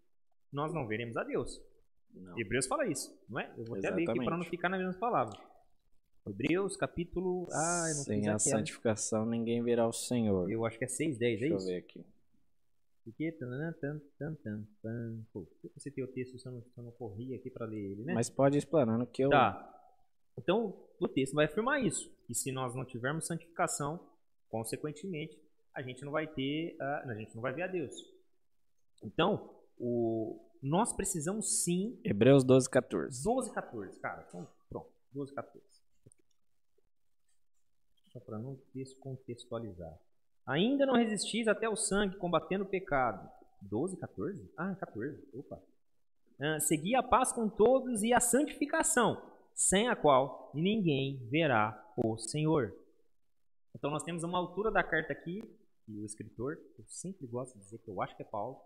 nós 0.51 0.73
não 0.73 0.87
veremos 0.87 1.17
a 1.17 1.23
Deus. 1.23 1.61
Não. 2.13 2.39
Hebreus 2.39 2.67
fala 2.67 2.87
isso, 2.87 3.15
não 3.29 3.39
é? 3.39 3.49
Eu 3.57 3.65
vou 3.65 3.77
Exatamente. 3.77 3.85
até 3.85 3.95
ler 3.95 4.09
aqui 4.09 4.25
para 4.25 4.37
não 4.37 4.45
ficar 4.45 4.69
nas 4.69 4.79
mesmas 4.79 4.97
palavras. 4.97 5.39
Hebreus, 6.27 6.75
capítulo. 6.75 7.47
Ah, 7.51 7.85
não 7.95 8.03
Sem 8.03 8.27
a 8.27 8.37
santificação, 8.37 9.25
ninguém 9.25 9.63
verá 9.63 9.87
o 9.87 9.93
Senhor. 9.93 10.49
Eu 10.51 10.65
acho 10.65 10.77
que 10.77 10.85
é 10.85 10.87
6, 10.87 11.17
10, 11.17 11.41
é 11.41 11.45
isso? 11.45 11.55
Deixa 11.55 11.63
eu 11.63 11.67
ver 11.67 11.77
aqui. 11.77 12.05
Porque. 13.03 13.31
Pô, 15.31 15.47
eu 15.63 15.71
citei 15.79 16.03
o 16.03 16.07
texto 16.07 16.37
se 16.37 16.45
eu 16.45 16.51
não, 16.51 16.61
se 16.61 16.77
eu 16.77 16.83
não 16.83 16.91
corri 16.91 17.33
aqui 17.33 17.49
para 17.49 17.65
ler 17.65 17.79
ele, 17.79 18.03
né? 18.03 18.13
Mas 18.13 18.29
pode 18.29 18.57
ir 18.57 18.59
explanando 18.59 19.07
que 19.07 19.23
eu. 19.23 19.29
Tá. 19.29 19.73
Então, 20.37 20.77
o 20.99 21.07
texto 21.07 21.33
vai 21.33 21.45
afirmar 21.45 21.81
isso. 21.81 22.11
Que 22.25 22.35
se 22.35 22.51
nós 22.51 22.75
não 22.75 22.83
tivermos 22.83 23.25
santificação, 23.25 23.99
consequentemente, 24.49 25.41
a 25.73 25.81
gente 25.81 26.03
não 26.03 26.11
vai 26.11 26.27
ter. 26.27 26.75
Uh, 26.75 27.09
a 27.09 27.15
gente 27.15 27.33
não 27.33 27.41
vai 27.41 27.53
ver 27.53 27.61
a 27.61 27.67
Deus. 27.67 27.95
Então, 29.03 29.49
o, 29.77 30.39
nós 30.61 30.93
precisamos 30.93 31.63
sim. 31.63 31.99
Hebreus 32.03 32.43
12, 32.43 32.69
14. 32.69 33.23
12, 33.23 33.51
14, 33.51 33.99
cara. 33.99 34.25
Então, 34.27 34.47
pronto. 34.69 34.89
12, 35.11 35.33
14. 35.33 35.65
Só 38.11 38.19
para 38.19 38.39
não 38.39 38.59
descontextualizar. 38.73 39.97
Ainda 40.45 40.85
não 40.85 40.95
resistis 40.95 41.47
até 41.47 41.67
o 41.67 41.75
sangue, 41.75 42.17
combatendo 42.17 42.63
o 42.63 42.67
pecado. 42.67 43.29
12, 43.61 43.97
14? 43.97 44.51
Ah, 44.55 44.75
14. 44.75 45.27
Opa. 45.33 45.61
Ah, 46.39 46.59
segui 46.59 46.95
a 46.95 47.01
paz 47.01 47.31
com 47.31 47.49
todos 47.49 48.03
e 48.03 48.13
a 48.13 48.19
santificação, 48.19 49.21
sem 49.55 49.87
a 49.87 49.95
qual 49.95 50.51
ninguém 50.53 51.17
verá 51.29 51.83
o 51.97 52.17
Senhor. 52.17 52.73
Então 53.75 53.89
nós 53.89 54.03
temos 54.03 54.23
uma 54.23 54.37
altura 54.37 54.71
da 54.71 54.83
carta 54.83 55.13
aqui, 55.13 55.41
e 55.87 55.99
o 55.99 56.05
escritor, 56.05 56.59
eu 56.77 56.85
sempre 56.87 57.25
gosto 57.25 57.57
de 57.57 57.63
dizer 57.63 57.79
que 57.79 57.89
eu 57.89 58.01
acho 58.01 58.15
que 58.15 58.21
é 58.21 58.25
Paulo, 58.25 58.59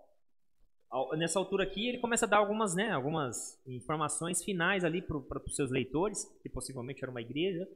nessa 1.17 1.39
altura 1.39 1.63
aqui, 1.63 1.87
ele 1.87 1.99
começa 1.99 2.25
a 2.25 2.29
dar 2.29 2.37
algumas, 2.37 2.75
né, 2.75 2.91
algumas 2.91 3.59
informações 3.65 4.43
finais 4.43 4.83
ali 4.83 5.01
para 5.01 5.17
os 5.17 5.55
seus 5.55 5.71
leitores, 5.71 6.25
que 6.41 6.49
possivelmente 6.49 7.03
era 7.03 7.11
uma 7.11 7.21
igreja 7.21 7.67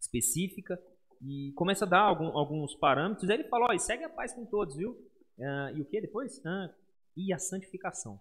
específica, 0.00 0.80
e 1.24 1.52
começa 1.52 1.84
a 1.84 1.88
dar 1.88 2.00
algum, 2.00 2.36
alguns 2.36 2.74
parâmetros. 2.74 3.30
Aí 3.30 3.36
ele 3.36 3.48
fala: 3.48 3.78
segue 3.78 4.04
a 4.04 4.08
paz 4.08 4.32
com 4.32 4.44
todos, 4.44 4.76
viu? 4.76 4.90
Uh, 5.38 5.76
e 5.76 5.80
o 5.80 5.84
que 5.84 6.00
depois? 6.00 6.38
Uh, 6.38 6.74
e 7.16 7.32
a 7.32 7.38
santificação. 7.38 8.20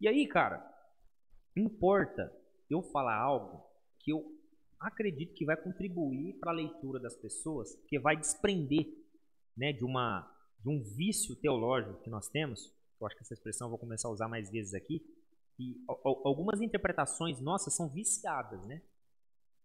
E 0.00 0.08
aí, 0.08 0.26
cara, 0.26 0.66
importa 1.54 2.32
eu 2.70 2.82
falar 2.82 3.16
algo 3.16 3.62
que 3.98 4.12
eu 4.12 4.24
acredito 4.78 5.34
que 5.34 5.44
vai 5.44 5.56
contribuir 5.56 6.38
para 6.40 6.52
a 6.52 6.54
leitura 6.54 6.98
das 6.98 7.14
pessoas, 7.14 7.74
que 7.86 7.98
vai 7.98 8.16
desprender 8.16 8.86
né, 9.54 9.72
de 9.74 9.84
uma 9.84 10.26
de 10.62 10.68
um 10.68 10.82
vício 10.82 11.34
teológico 11.36 12.02
que 12.02 12.10
nós 12.10 12.28
temos, 12.28 12.72
eu 13.00 13.06
acho 13.06 13.16
que 13.16 13.22
essa 13.22 13.34
expressão 13.34 13.66
eu 13.66 13.70
vou 13.70 13.78
começar 13.78 14.08
a 14.08 14.12
usar 14.12 14.28
mais 14.28 14.50
vezes 14.50 14.74
aqui, 14.74 15.02
e 15.58 15.76
algumas 16.24 16.60
interpretações 16.60 17.38
nossas 17.40 17.74
são 17.74 17.88
viciadas, 17.88 18.64
né? 18.66 18.80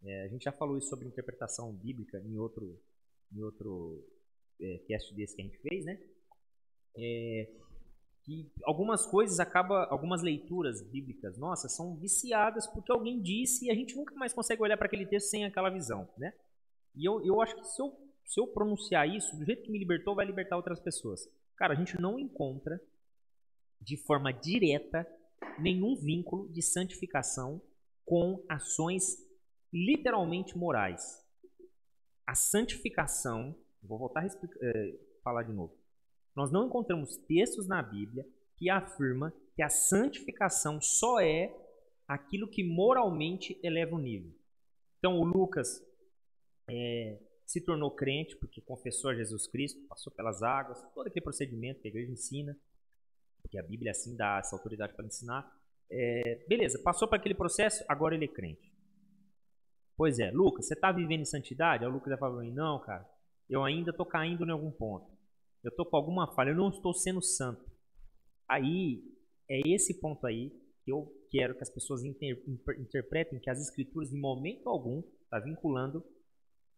É, 0.04 0.26
a 0.26 0.28
gente 0.28 0.44
já 0.44 0.52
falou 0.52 0.78
isso 0.78 0.90
sobre 0.90 1.08
interpretação 1.08 1.74
bíblica 1.74 2.20
em 2.20 2.38
outro, 2.38 2.78
em 3.32 3.42
outro 3.42 4.06
é, 4.60 4.78
cast 4.88 5.14
desse 5.16 5.36
que 5.36 5.42
a 5.42 5.46
gente 5.46 5.58
fez, 5.60 5.86
né? 5.86 5.98
É, 6.98 7.50
que 8.24 8.52
algumas 8.64 9.06
coisas 9.06 9.40
acaba, 9.40 9.86
algumas 9.86 10.22
leituras 10.22 10.82
bíblicas 10.82 11.38
nossas 11.38 11.76
são 11.76 11.96
viciadas 11.96 12.68
porque 12.68 12.92
alguém 12.92 13.22
disse 13.22 13.66
e 13.66 13.72
a 13.72 13.76
gente 13.76 13.96
nunca 13.96 14.16
mais 14.16 14.34
consegue 14.34 14.62
olhar 14.62 14.78
para 14.78 14.88
aquele 14.88 15.06
texto 15.06 15.28
sem 15.28 15.46
aquela 15.46 15.70
visão, 15.70 16.10
né? 16.18 16.34
E 16.96 17.06
eu, 17.06 17.24
eu 17.26 17.42
acho 17.42 17.56
que 17.56 17.64
se 17.64 17.82
eu 17.82 18.05
se 18.26 18.40
eu 18.40 18.48
pronunciar 18.48 19.08
isso, 19.08 19.38
do 19.38 19.46
jeito 19.46 19.64
que 19.64 19.72
me 19.72 19.80
libertou, 19.80 20.16
vai 20.16 20.26
libertar 20.26 20.58
outras 20.58 20.80
pessoas. 20.80 21.30
Cara, 21.56 21.74
a 21.74 21.78
gente 21.78 22.00
não 22.00 22.20
encontra 22.20 22.82
de 23.80 23.98
forma 23.98 24.34
direta 24.34 25.08
nenhum 25.60 25.96
vínculo 25.96 26.52
de 26.52 26.62
santificação 26.62 27.62
com 28.04 28.44
ações 28.50 29.04
literalmente 29.72 30.58
morais. 30.58 31.24
A 32.26 32.34
santificação, 32.34 33.56
vou 33.84 34.00
voltar 34.00 34.22
a 34.22 34.26
é, 34.26 35.00
falar 35.24 35.44
de 35.44 35.54
novo. 35.54 35.78
Nós 36.36 36.52
não 36.52 36.68
encontramos 36.68 37.16
textos 37.28 37.68
na 37.68 37.82
Bíblia 37.82 38.26
que 38.58 38.70
afirma 38.70 39.34
que 39.56 39.62
a 39.62 39.70
santificação 39.70 40.82
só 40.82 41.20
é 41.20 41.56
aquilo 42.08 42.50
que 42.50 42.64
moralmente 42.64 43.60
eleva 43.64 43.96
o 43.96 44.00
nível. 44.00 44.34
Então, 44.98 45.20
o 45.20 45.24
Lucas 45.24 45.82
é, 46.68 47.20
se 47.46 47.62
tornou 47.62 47.92
crente 47.92 48.36
porque 48.38 48.62
confessou 48.62 49.12
a 49.12 49.16
Jesus 49.16 49.48
Cristo, 49.48 49.86
passou 49.88 50.12
pelas 50.14 50.42
águas, 50.42 50.82
todo 50.94 51.08
aquele 51.08 51.24
procedimento 51.24 51.82
que 51.82 51.88
a 51.88 51.92
igreja 51.92 52.12
ensina, 52.12 52.58
porque 53.42 53.58
a 53.58 53.64
Bíblia 53.64 53.92
assim 53.92 54.16
dá 54.16 54.40
essa 54.40 54.56
autoridade 54.56 54.94
para 54.94 55.06
ensinar. 55.06 55.50
É, 55.90 56.46
beleza, 56.48 56.82
passou 56.84 57.08
por 57.08 57.16
aquele 57.16 57.36
processo, 57.36 57.84
agora 57.88 58.16
ele 58.16 58.26
é 58.26 58.34
crente. 58.34 58.74
Pois 59.96 60.20
é, 60.20 60.32
Lucas, 60.32 60.68
você 60.68 60.74
está 60.74 60.92
vivendo 60.92 61.22
em 61.22 61.26
santidade? 61.26 61.84
Aí 61.84 61.90
o 61.90 61.94
Lucas 61.94 62.10
vai 62.10 62.18
falar 62.18 62.44
não, 62.46 62.80
cara, 62.82 63.08
eu 63.50 63.64
ainda 63.64 63.92
estou 63.92 64.06
caindo 64.06 64.46
em 64.46 64.52
algum 64.52 64.72
ponto. 64.72 65.16
Eu 65.64 65.70
estou 65.70 65.86
com 65.86 65.96
alguma 65.96 66.34
falha, 66.36 66.50
eu 66.50 66.56
não 66.56 66.70
estou 66.70 66.94
sendo 66.94 67.22
santo. 67.22 67.64
Aí, 68.48 69.04
é 69.50 69.62
esse 69.68 70.00
ponto 70.00 70.26
aí 70.28 70.52
que 70.84 70.92
eu 70.92 71.12
quero 71.32 71.56
que 71.56 71.64
as 71.64 71.70
pessoas 71.70 72.04
inter, 72.04 72.44
interpretem 72.78 73.40
que 73.40 73.50
as 73.50 73.60
escrituras, 73.60 74.12
em 74.12 74.20
momento 74.20 74.70
algum, 74.70 75.02
está 75.24 75.40
vinculando 75.40 76.06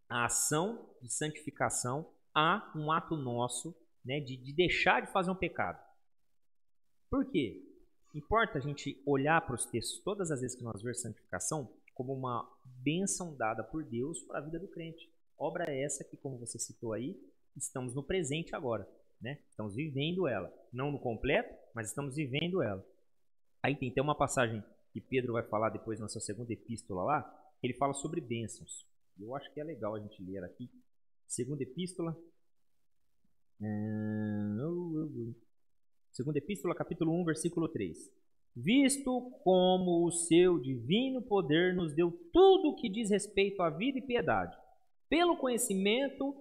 a 0.10 0.26
ação 0.26 0.90
de 1.02 1.12
santificação 1.12 2.10
a 2.34 2.72
um 2.76 2.92
ato 2.92 3.16
nosso 3.16 3.76
né, 4.06 4.20
de, 4.20 4.38
de 4.38 4.54
deixar 4.54 5.02
de 5.02 5.12
fazer 5.12 5.32
um 5.32 5.36
pecado. 5.36 5.84
Por 7.10 7.26
quê? 7.26 7.64
Importa 8.14 8.58
a 8.58 8.62
gente 8.62 9.02
olhar 9.06 9.42
para 9.42 9.56
os 9.56 9.66
textos 9.66 10.00
todas 10.00 10.32
as 10.32 10.42
vezes 10.42 10.56
que 10.56 10.64
nós 10.64 10.82
vemos 10.82 11.02
santificação 11.02 11.72
como 11.94 12.14
uma 12.14 12.48
bênção 12.64 13.36
dada 13.36 13.64
por 13.64 13.84
Deus 13.84 14.22
para 14.24 14.40
a 14.40 14.42
vida 14.42 14.60
do 14.60 14.68
crente. 14.68 15.12
Obra 15.38 15.66
essa 15.74 16.04
que, 16.04 16.16
como 16.16 16.38
você 16.38 16.58
citou 16.58 16.94
aí, 16.94 17.20
estamos 17.56 17.94
no 17.94 18.04
presente 18.04 18.56
agora. 18.56 18.88
Né? 19.20 19.40
Estamos 19.50 19.76
vivendo 19.76 20.28
ela. 20.28 20.54
Não 20.72 20.92
no 20.92 21.00
completo, 21.00 21.54
mas 21.74 21.90
estamos 21.90 22.16
vivendo 22.16 22.62
ela. 22.62 22.86
Aí 23.62 23.76
tem 23.76 23.90
até 23.90 24.02
uma 24.02 24.16
passagem 24.16 24.64
que 24.92 25.02
Pedro 25.02 25.34
vai 25.34 25.44
falar 25.44 25.70
depois 25.70 26.00
na 26.00 26.08
sua 26.08 26.22
segunda 26.22 26.54
epístola 26.54 27.04
lá, 27.04 27.52
ele 27.62 27.74
fala 27.74 27.94
sobre 27.94 28.22
bênçãos. 28.22 28.86
Eu 29.20 29.36
acho 29.36 29.52
que 29.54 29.60
é 29.60 29.64
legal 29.64 29.96
a 29.96 30.00
gente 30.00 30.22
ler 30.24 30.44
aqui. 30.44 30.70
Segunda 31.26 31.64
epístola. 31.64 32.18
Segunda 36.12 36.38
epístola, 36.38 36.76
capítulo 36.76 37.12
1, 37.22 37.26
versículo 37.26 37.68
3. 37.68 37.98
visto 38.56 39.32
como 39.44 40.06
o 40.06 40.12
seu 40.12 40.60
divino 40.60 41.22
poder 41.22 41.76
nos 41.76 41.94
deu 41.94 42.12
tudo 42.34 42.70
o 42.70 42.76
que 42.76 42.90
diz 42.90 43.12
respeito 43.12 43.62
à 43.62 43.70
vida 43.70 44.00
e 44.00 44.02
piedade, 44.02 44.58
pelo 45.08 45.38
conhecimento 45.38 46.36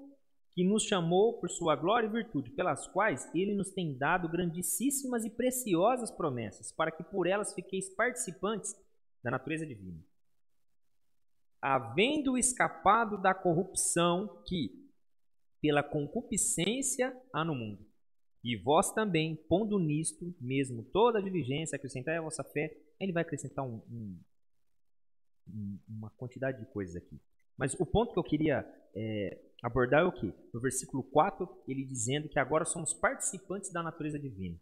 que 0.55 0.65
nos 0.65 0.85
chamou 0.85 1.39
por 1.39 1.51
sua 1.51 1.77
glória 1.77 2.07
e 2.07 2.11
virtude, 2.11 2.51
pelas 2.53 2.87
quais 2.87 3.31
ele 3.35 3.55
nos 3.55 3.71
tem 3.71 3.97
dado 3.97 4.31
grandíssimas 4.31 5.27
e 5.27 5.31
preciosas 5.31 6.11
promessas, 6.11 6.73
para 6.73 6.91
que 6.91 7.05
por 7.05 7.27
elas 7.27 7.53
fiqueis 7.53 7.91
participantes 7.95 8.75
da 9.23 9.31
natureza 9.31 9.67
divina. 9.67 10.03
Havendo 11.61 12.37
escapado 12.37 13.21
da 13.21 13.35
corrupção 13.35 14.42
que, 14.47 14.71
pela 15.61 15.83
concupiscência, 15.83 17.16
há 17.33 17.45
no 17.45 17.55
mundo. 17.55 17.85
E 18.45 18.57
vós 18.57 18.92
também, 18.92 19.35
pondo 19.49 19.79
nisto 19.79 20.35
mesmo 20.40 20.85
toda 20.85 21.19
a 21.19 21.23
diligência, 21.23 21.75
acrescentai 21.75 22.16
a 22.16 22.23
vossa 22.23 22.45
fé, 22.45 22.77
ele 23.01 23.12
vai 23.12 23.23
acrescentar 23.23 23.64
um, 23.64 23.83
um, 25.49 25.79
uma 25.88 26.11
quantidade 26.11 26.61
de 26.61 26.66
coisas 26.66 26.95
aqui. 26.95 27.21
Mas 27.57 27.75
o 27.75 27.87
ponto 27.87 28.12
que 28.12 28.19
eu 28.19 28.25
queria 28.25 28.64
é, 28.95 29.40
abordar 29.62 30.03
é 30.03 30.05
o 30.05 30.12
que? 30.12 30.33
No 30.53 30.61
versículo 30.61 31.03
4, 31.03 31.64
ele 31.66 31.85
dizendo 31.85 32.29
que 32.29 32.38
agora 32.38 32.64
somos 32.64 32.95
participantes 32.95 33.73
da 33.73 33.83
natureza 33.83 34.19
divina, 34.19 34.59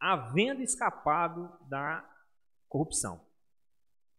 havendo 0.00 0.62
escapado 0.62 1.52
da 1.68 2.08
corrupção. 2.68 3.20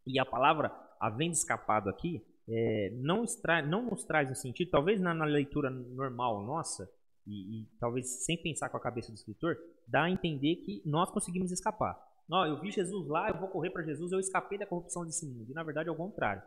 E 0.05 0.19
a 0.19 0.25
palavra 0.25 0.69
havendo 0.99 1.33
escapado 1.33 1.89
aqui 1.89 2.23
é, 2.49 2.91
não, 2.95 3.23
extra, 3.23 3.61
não 3.61 3.83
nos 3.83 4.05
traz 4.05 4.31
o 4.31 4.35
sentido, 4.35 4.71
talvez 4.71 5.01
na, 5.01 5.13
na 5.13 5.25
leitura 5.25 5.69
normal 5.69 6.45
nossa, 6.45 6.89
e, 7.25 7.61
e, 7.61 7.65
talvez 7.77 8.23
sem 8.23 8.41
pensar 8.41 8.69
com 8.69 8.77
a 8.77 8.81
cabeça 8.81 9.11
do 9.11 9.15
escritor, 9.15 9.57
dá 9.85 10.03
a 10.03 10.09
entender 10.09 10.55
que 10.57 10.81
nós 10.85 11.11
conseguimos 11.11 11.51
escapar. 11.51 12.01
Não, 12.27 12.45
eu 12.45 12.59
vi 12.59 12.71
Jesus 12.71 13.07
lá, 13.07 13.29
eu 13.29 13.37
vou 13.37 13.49
correr 13.49 13.69
para 13.69 13.83
Jesus, 13.83 14.13
eu 14.13 14.19
escapei 14.19 14.57
da 14.57 14.65
corrupção 14.65 15.05
desse 15.05 15.25
mundo. 15.25 15.51
E 15.51 15.53
na 15.53 15.63
verdade 15.63 15.89
é 15.89 15.91
o 15.91 15.95
contrário. 15.95 16.41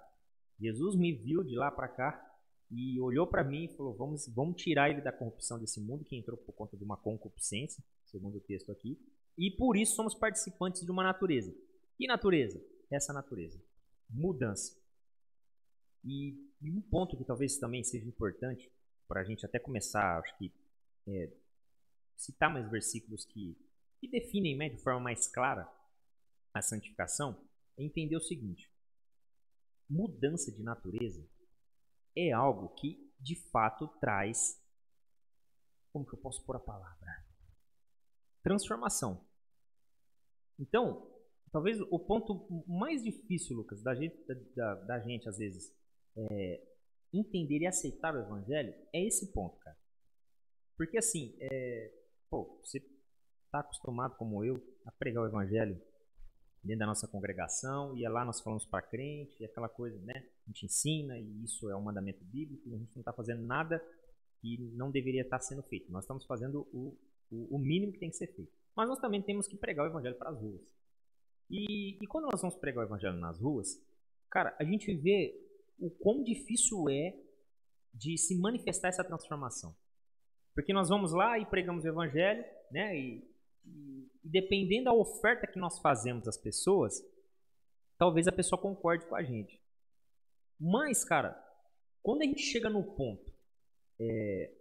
Jesus 0.59 0.97
me 0.97 1.13
viu 1.13 1.45
de 1.45 1.55
lá 1.55 1.71
para 1.71 1.89
cá 1.89 2.27
e 2.71 2.99
olhou 3.01 3.27
para 3.27 3.45
mim 3.45 3.65
e 3.65 3.77
falou: 3.77 3.95
vamos, 3.95 4.27
vamos 4.35 4.61
tirar 4.63 4.91
ele 4.91 5.03
da 5.03 5.13
corrupção 5.13 5.59
desse 5.59 5.81
mundo 5.81 6.05
que 6.05 6.17
entrou 6.17 6.37
por 6.39 6.53
conta 6.55 6.77
de 6.77 6.85
uma 6.85 6.97
concupiscência, 6.97 7.83
segundo 8.07 8.37
o 8.37 8.41
texto 8.41 8.73
aqui, 8.73 8.99
e 9.37 9.51
por 9.51 9.77
isso 9.77 9.95
somos 9.95 10.15
participantes 10.15 10.85
de 10.85 10.91
uma 10.91 11.03
natureza. 11.03 11.55
Que 11.97 12.07
natureza? 12.07 12.63
Essa 12.91 13.13
natureza. 13.13 13.61
Mudança. 14.11 14.79
E, 16.05 16.35
e 16.61 16.71
um 16.71 16.81
ponto 16.81 17.17
que 17.17 17.25
talvez 17.25 17.59
também 17.59 17.85
seja 17.85 18.07
importante 18.07 18.71
para 19.07 19.21
a 19.21 19.25
gente 19.25 19.45
até 19.45 19.59
começar, 19.59 20.19
acho 20.19 20.37
que, 20.39 20.53
é, 21.07 21.33
citar 22.17 22.53
mais 22.53 22.71
versículos 22.71 23.25
que, 23.25 23.57
que 23.99 24.09
definem 24.09 24.57
né, 24.57 24.69
de 24.69 24.79
forma 24.79 25.01
mais 25.01 25.27
clara 25.27 25.69
a 26.55 26.63
santificação, 26.63 27.37
é 27.77 27.85
entender 27.85 28.17
o 28.17 28.21
seguinte: 28.21 28.71
mudança 29.89 30.51
de 30.53 30.63
natureza 30.63 31.27
é 32.17 32.33
algo 32.33 32.69
que 32.71 33.13
de 33.19 33.37
fato 33.51 33.89
traz. 34.01 34.61
Como 35.93 36.07
que 36.07 36.15
eu 36.15 36.21
posso 36.21 36.45
pôr 36.45 36.57
a 36.57 36.61
palavra? 36.61 37.27
Transformação. 38.43 39.27
Então, 40.59 41.10
talvez 41.53 41.81
o 41.81 41.99
ponto 41.99 42.47
mais 42.67 43.03
difícil, 43.03 43.57
Lucas, 43.57 43.83
da 43.83 43.95
gente, 43.95 44.17
da, 44.55 44.75
da 44.75 45.01
gente 45.01 45.29
às 45.29 45.39
vezes 45.39 45.73
é, 46.17 46.63
entender 47.13 47.59
e 47.59 47.67
aceitar 47.67 48.15
o 48.15 48.21
evangelho 48.21 48.75
é 48.93 49.07
esse 49.07 49.33
ponto, 49.33 49.59
cara. 49.59 49.77
Porque 50.77 50.99
assim, 50.99 51.37
é, 51.41 51.93
pô, 52.31 52.61
você 52.63 52.79
está 53.45 53.61
acostumado 53.61 54.17
como 54.17 54.45
eu 54.45 54.63
a 54.87 54.93
pregar 54.93 55.25
o 55.25 55.27
evangelho 55.27 55.81
dentro 56.63 56.81
da 56.81 56.87
nossa 56.87 57.09
congregação, 57.09 57.97
e 57.97 58.05
é 58.05 58.09
lá 58.09 58.25
nós 58.25 58.41
falamos 58.41 58.67
para 58.67 58.83
crente, 58.83 59.37
e 59.41 59.45
aquela 59.45 59.69
coisa, 59.69 59.99
né? 60.03 60.27
A 60.47 60.51
gente 60.51 60.67
ensina, 60.67 61.19
e 61.19 61.45
isso 61.45 61.69
é 61.71 61.77
um 61.77 61.83
mandamento 61.83 62.23
bíblico, 62.25 62.69
e 62.69 62.75
a 62.75 62.79
gente 62.79 62.95
não 62.95 63.01
está 63.01 63.13
fazendo 63.13 63.43
nada 63.43 63.83
que 64.41 64.59
não 64.75 64.91
deveria 64.91 65.23
estar 65.23 65.39
tá 65.39 65.45
sendo 65.45 65.63
feito. 65.63 65.91
Nós 65.91 66.05
estamos 66.05 66.25
fazendo 66.27 66.67
o, 66.73 66.97
o, 67.31 67.57
o, 67.57 67.59
mínimo 67.59 67.93
que 67.93 67.99
tem 67.99 68.11
que 68.11 68.17
ser 68.17 68.29
feito. 68.29 68.53
Mas 68.77 68.89
nós 68.89 68.99
também 68.99 69.23
temos 69.23 69.47
que 69.47 69.57
pregar 69.57 69.87
o 69.87 69.91
evangelho 69.91 70.17
para 70.17 70.31
as 70.31 70.39
ruas. 70.39 70.61
E, 71.51 71.99
e 72.03 72.07
quando 72.07 72.31
nós 72.31 72.41
vamos 72.41 72.57
pregar 72.57 72.85
o 72.85 72.87
evangelho 72.87 73.17
nas 73.17 73.41
ruas, 73.41 73.83
cara, 74.31 74.57
a 74.59 74.65
gente 74.65 74.95
vê 74.95 75.35
o 75.79 75.91
quão 75.91 76.23
difícil 76.23 76.89
é 76.89 77.15
de 77.93 78.17
se 78.17 78.39
manifestar 78.39 78.89
essa 78.89 79.05
transformação. 79.05 79.75
Porque 80.55 80.73
nós 80.73 80.89
vamos 80.89 81.13
lá 81.13 81.39
e 81.39 81.47
pregamos 81.47 81.85
o 81.85 81.89
evangelho, 81.89 82.45
né? 82.71 82.97
E 82.97 83.31
e, 83.65 84.09
dependendo 84.23 84.85
da 84.85 84.93
oferta 84.93 85.47
que 85.47 85.59
nós 85.59 85.79
fazemos 85.79 86.27
às 86.27 86.37
pessoas, 86.37 86.95
talvez 87.99 88.27
a 88.27 88.33
pessoa 88.33 88.61
concorde 88.61 89.07
com 89.07 89.15
a 89.15 89.23
gente. 89.23 89.61
Mas, 90.59 91.05
cara, 91.05 91.39
quando 92.03 92.23
a 92.23 92.25
gente 92.25 92.43
chega 92.43 92.69
no 92.69 92.83
ponto, 92.83 93.33
é, 93.99 94.55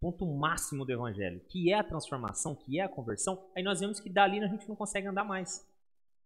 ponto 0.00 0.26
máximo 0.26 0.84
do 0.84 0.92
evangelho, 0.92 1.40
que 1.48 1.72
é 1.72 1.74
a 1.74 1.84
transformação, 1.84 2.54
que 2.54 2.78
é 2.78 2.84
a 2.84 2.88
conversão, 2.88 3.50
aí 3.56 3.62
nós 3.62 3.80
vemos 3.80 4.00
que 4.00 4.10
dali 4.10 4.40
a 4.40 4.48
gente 4.48 4.68
não 4.68 4.76
consegue 4.76 5.06
andar 5.06 5.24
mais. 5.24 5.66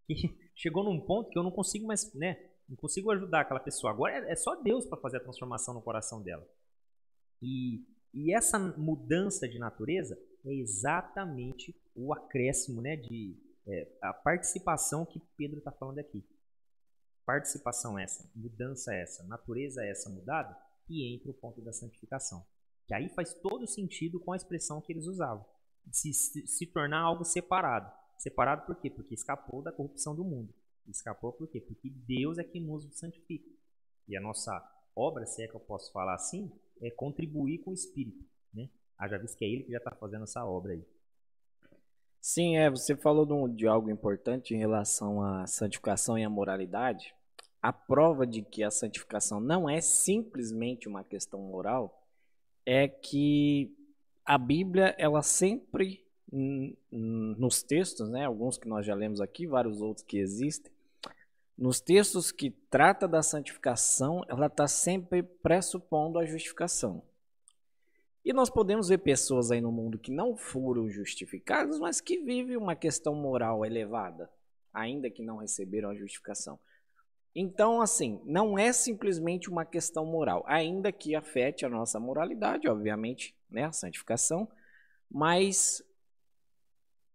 E 0.09 0.15
chegou 0.55 0.85
num 0.85 1.01
ponto 1.01 1.31
que 1.31 1.39
eu 1.39 1.43
não 1.43 1.51
consigo 1.51 1.87
mais, 1.87 2.13
né? 2.15 2.51
Não 2.69 2.77
consigo 2.77 3.11
ajudar 3.11 3.43
aquela 3.43 3.61
pessoa. 3.61 3.93
Agora 3.93 4.13
é, 4.13 4.33
é 4.33 4.37
só 4.37 4.55
Deus 4.57 4.87
para 4.87 5.01
fazer 5.01 5.19
a 5.19 5.23
transformação 5.23 5.75
no 5.75 5.83
coração 5.83 6.23
dela. 6.23 6.47
E, 7.41 7.85
e 8.15 8.35
essa 8.35 8.59
mudança 8.59 9.49
de 9.49 9.59
natureza 9.59 10.19
é 10.45 10.55
exatamente 10.55 11.75
o 11.95 12.13
acréscimo, 12.13 12.81
né, 12.81 12.97
de 12.97 13.37
é, 13.67 13.89
a 14.01 14.13
participação 14.13 15.05
que 15.05 15.21
Pedro 15.37 15.59
está 15.59 15.71
falando 15.71 15.99
aqui. 15.99 16.25
Participação 17.25 17.99
essa, 17.99 18.29
mudança 18.35 18.95
essa, 18.95 19.23
natureza 19.25 19.85
essa 19.85 20.11
mudada, 20.11 20.57
e 20.89 21.15
entra 21.15 21.31
o 21.31 21.35
ponto 21.35 21.61
da 21.63 21.73
santificação. 21.73 22.45
Que 22.87 22.95
aí 22.95 23.09
faz 23.11 23.33
todo 23.35 23.67
sentido 23.67 24.19
com 24.21 24.33
a 24.33 24.37
expressão 24.37 24.81
que 24.81 24.93
eles 24.93 25.07
usavam. 25.07 25.45
Se, 25.91 26.13
se 26.13 26.67
tornar 26.67 27.01
algo 27.01 27.25
separado. 27.25 27.91
Separado 28.23 28.65
por 28.65 28.77
quê? 28.77 28.89
Porque 28.89 29.15
escapou 29.15 29.61
da 29.61 29.73
corrupção 29.73 30.15
do 30.15 30.23
mundo. 30.23 30.55
Escapou 30.87 31.33
por 31.33 31.49
quê? 31.49 31.61
Porque 31.61 31.91
Deus 31.91 32.39
é 32.39 32.45
que 32.45 32.61
nos 32.61 32.87
santifica. 32.97 33.51
E 34.07 34.17
a 34.17 34.21
nossa 34.21 34.53
obra, 34.95 35.27
se 35.27 35.43
é 35.43 35.49
que 35.49 35.57
eu 35.57 35.61
posso 35.61 35.91
falar 35.91 36.15
assim, 36.15 36.49
é 36.81 36.89
contribuir 36.89 37.59
com 37.59 37.73
o 37.73 37.75
Espírito. 37.75 38.25
Né? 38.55 38.71
Haja 38.97 39.19
visto 39.19 39.37
que 39.37 39.45
é 39.45 39.49
Ele 39.49 39.65
que 39.65 39.73
já 39.73 39.79
está 39.79 39.91
fazendo 39.91 40.23
essa 40.23 40.47
obra 40.47 40.75
aí. 40.75 40.87
Sim, 42.21 42.59
é, 42.59 42.71
você 42.71 42.95
falou 42.95 43.27
de, 43.27 43.57
de 43.57 43.67
algo 43.67 43.91
importante 43.91 44.55
em 44.55 44.59
relação 44.59 45.21
à 45.21 45.45
santificação 45.49 46.17
e 46.17 46.23
à 46.23 46.31
moralidade. 46.31 47.13
A 47.61 47.73
prova 47.73 48.25
de 48.25 48.41
que 48.41 48.63
a 48.63 48.71
santificação 48.71 49.41
não 49.41 49.69
é 49.69 49.81
simplesmente 49.81 50.87
uma 50.87 51.03
questão 51.03 51.41
moral 51.41 52.07
é 52.65 52.87
que 52.87 53.77
a 54.25 54.39
Bíblia, 54.39 54.95
ela 54.97 55.23
sempre, 55.23 56.07
nos 56.33 57.63
textos, 57.63 58.09
né, 58.09 58.25
alguns 58.25 58.57
que 58.57 58.67
nós 58.67 58.87
já 58.87 58.95
lemos 58.95 59.21
aqui, 59.21 59.47
vários 59.47 59.83
outros 59.83 60.05
que 60.05 60.19
existem, 60.19 60.73
nos 61.57 61.81
textos 61.81 62.33
que 62.33 62.51
trata 62.51 63.07
da 63.07 63.23
santificação, 63.23 64.25
ela 64.29 64.47
está 64.47 64.67
sempre 64.67 65.23
pressupondo 65.23 66.19
a 66.19 66.25
justificação. 66.25 67.03
E 68.25 68.33
nós 68.33 68.49
podemos 68.49 68.89
ver 68.89 68.99
pessoas 68.99 69.51
aí 69.51 69.61
no 69.61 69.71
mundo 69.71 69.99
que 69.99 70.11
não 70.11 70.37
foram 70.37 70.89
justificadas, 70.89 71.79
mas 71.79 72.01
que 72.01 72.19
vivem 72.19 72.57
uma 72.57 72.75
questão 72.75 73.15
moral 73.15 73.67
elevada, 73.67 74.31
ainda 74.73 75.11
que 75.11 75.23
não 75.23 75.37
receberam 75.37 75.91
a 75.91 75.95
justificação. 75.95 76.59
Então, 77.35 77.81
assim, 77.81 78.21
não 78.25 78.59
é 78.59 78.73
simplesmente 78.73 79.51
uma 79.51 79.65
questão 79.65 80.07
moral, 80.07 80.45
ainda 80.47 80.93
que 80.93 81.15
afete 81.15 81.65
a 81.65 81.69
nossa 81.69 81.99
moralidade, 81.99 82.69
obviamente, 82.69 83.35
né, 83.51 83.65
a 83.65 83.73
santificação, 83.73 84.49
mas 85.11 85.83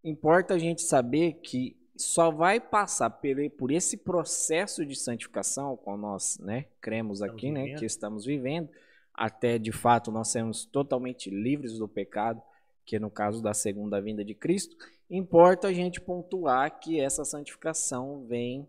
importa 0.02 0.54
a 0.54 0.58
gente 0.58 0.82
saber 0.82 1.34
que 1.34 1.76
só 1.96 2.30
vai 2.30 2.60
passar 2.60 3.10
por 3.10 3.72
esse 3.72 3.96
processo 3.96 4.86
de 4.86 4.94
santificação, 4.94 5.76
com 5.76 5.96
nós, 5.96 6.38
né, 6.38 6.66
cremos 6.80 7.20
aqui, 7.22 7.50
né, 7.50 7.74
que 7.74 7.84
estamos 7.84 8.24
vivendo, 8.24 8.70
até 9.12 9.58
de 9.58 9.72
fato 9.72 10.12
nós 10.12 10.28
sermos 10.28 10.64
totalmente 10.64 11.28
livres 11.28 11.78
do 11.78 11.88
pecado, 11.88 12.40
que 12.86 12.98
no 12.98 13.10
caso 13.10 13.42
da 13.42 13.52
segunda 13.52 14.00
vinda 14.00 14.24
de 14.24 14.34
Cristo, 14.34 14.76
importa 15.10 15.68
a 15.68 15.72
gente 15.72 16.00
pontuar 16.00 16.78
que 16.78 17.00
essa 17.00 17.24
santificação 17.24 18.24
vem 18.26 18.68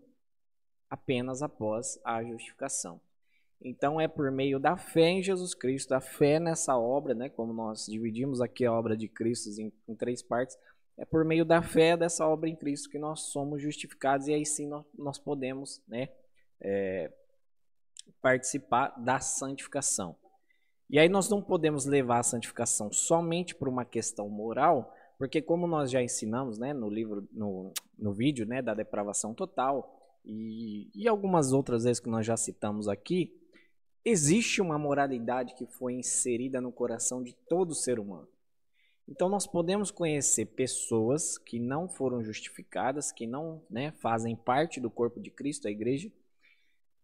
apenas 0.90 1.40
após 1.40 2.00
a 2.04 2.22
justificação. 2.24 3.00
Então 3.62 4.00
é 4.00 4.08
por 4.08 4.30
meio 4.32 4.58
da 4.58 4.76
fé 4.76 5.08
em 5.08 5.22
Jesus 5.22 5.54
Cristo, 5.54 5.90
da 5.90 6.00
fé 6.00 6.40
nessa 6.40 6.76
obra, 6.76 7.14
né, 7.14 7.28
como 7.28 7.52
nós 7.52 7.86
dividimos 7.86 8.40
aqui 8.40 8.66
a 8.66 8.72
obra 8.72 8.96
de 8.96 9.06
Cristo 9.06 9.48
em, 9.60 9.72
em 9.86 9.94
três 9.94 10.20
partes, 10.20 10.58
é 11.00 11.04
por 11.06 11.24
meio 11.24 11.46
da 11.46 11.62
fé 11.62 11.96
dessa 11.96 12.28
obra 12.28 12.46
em 12.46 12.54
Cristo 12.54 12.90
que 12.90 12.98
nós 12.98 13.20
somos 13.20 13.62
justificados 13.62 14.28
e 14.28 14.34
aí 14.34 14.44
sim 14.44 14.66
nós, 14.66 14.84
nós 14.94 15.18
podemos 15.18 15.82
né, 15.88 16.10
é, 16.60 17.10
participar 18.20 18.88
da 19.02 19.18
santificação. 19.18 20.14
E 20.90 20.98
aí 20.98 21.08
nós 21.08 21.26
não 21.30 21.40
podemos 21.40 21.86
levar 21.86 22.18
a 22.18 22.22
santificação 22.22 22.92
somente 22.92 23.54
por 23.54 23.66
uma 23.66 23.84
questão 23.84 24.28
moral, 24.28 24.94
Porque 25.16 25.40
como 25.40 25.66
nós 25.66 25.90
já 25.90 26.02
ensinamos, 26.02 26.58
né, 26.58 26.74
no 26.74 26.90
livro, 26.90 27.26
no, 27.32 27.72
no 27.98 28.12
vídeo, 28.12 28.44
né, 28.44 28.60
da 28.60 28.74
depravação 28.74 29.32
total 29.32 30.20
e, 30.22 30.90
e 30.94 31.08
algumas 31.08 31.50
outras 31.50 31.84
vezes 31.84 32.00
que 32.00 32.10
nós 32.10 32.26
já 32.26 32.36
citamos 32.36 32.88
aqui, 32.88 33.34
existe 34.04 34.60
uma 34.60 34.78
moralidade 34.78 35.54
que 35.54 35.64
foi 35.64 35.94
inserida 35.94 36.60
no 36.60 36.70
coração 36.70 37.22
de 37.22 37.32
todo 37.48 37.74
ser 37.74 37.98
humano. 37.98 38.28
Então 39.10 39.28
nós 39.28 39.44
podemos 39.44 39.90
conhecer 39.90 40.46
pessoas 40.46 41.36
que 41.36 41.58
não 41.58 41.88
foram 41.88 42.22
justificadas, 42.22 43.10
que 43.10 43.26
não 43.26 43.60
né, 43.68 43.90
fazem 44.00 44.36
parte 44.36 44.78
do 44.80 44.88
corpo 44.88 45.18
de 45.18 45.30
Cristo, 45.30 45.66
a 45.66 45.70
igreja, 45.70 46.10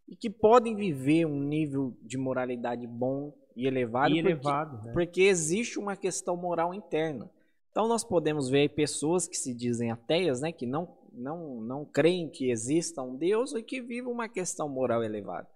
e 0.07 0.15
que 0.15 0.31
podem 0.31 0.77
viver 0.77 1.27
um 1.27 1.41
nível 1.41 1.97
de 2.01 2.17
moralidade 2.17 2.87
bom 2.87 3.35
e 3.57 3.67
elevado, 3.67 4.15
E 4.15 4.21
elevado, 4.21 4.71
porque, 4.71 4.87
né? 4.87 4.93
porque 4.93 5.23
existe 5.23 5.81
uma 5.81 5.97
questão 5.97 6.37
moral 6.37 6.73
interna. 6.73 7.29
Então 7.73 7.89
nós 7.89 8.05
podemos 8.05 8.49
ver 8.49 8.69
pessoas 8.71 9.27
que 9.27 9.37
se 9.37 9.53
dizem 9.53 9.91
ateias, 9.91 10.41
né, 10.41 10.53
que 10.53 10.65
não, 10.65 10.97
não, 11.13 11.61
não 11.61 11.85
creem 11.85 12.29
que 12.29 12.51
exista 12.51 13.03
um 13.03 13.17
Deus 13.17 13.53
e 13.53 13.63
que 13.63 13.81
vivem 13.81 14.13
uma 14.13 14.29
questão 14.29 14.69
moral 14.69 15.03
elevada. 15.03 15.49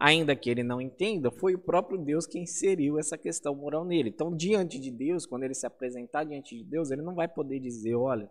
Ainda 0.00 0.34
que 0.34 0.48
ele 0.48 0.62
não 0.62 0.80
entenda, 0.80 1.30
foi 1.30 1.54
o 1.54 1.58
próprio 1.58 1.98
Deus 1.98 2.26
que 2.26 2.38
inseriu 2.38 2.98
essa 2.98 3.18
questão 3.18 3.54
moral 3.54 3.84
nele. 3.84 4.08
Então, 4.08 4.34
diante 4.34 4.78
de 4.78 4.90
Deus, 4.90 5.26
quando 5.26 5.42
ele 5.42 5.52
se 5.52 5.66
apresentar 5.66 6.24
diante 6.24 6.56
de 6.56 6.64
Deus, 6.64 6.90
ele 6.90 7.02
não 7.02 7.14
vai 7.14 7.28
poder 7.28 7.60
dizer, 7.60 7.94
olha, 7.94 8.30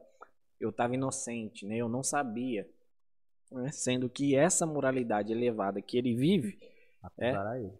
eu 0.59 0.71
estava 0.71 0.95
inocente, 0.95 1.67
né? 1.67 1.77
eu 1.77 1.87
não 1.87 2.01
sabia. 2.01 2.67
Né? 3.51 3.71
Sendo 3.71 4.09
que 4.09 4.35
essa 4.35 4.65
moralidade 4.65 5.31
elevada 5.31 5.79
que 5.79 5.95
ele 5.95 6.15
vive, 6.15 6.57
É. 7.17 7.31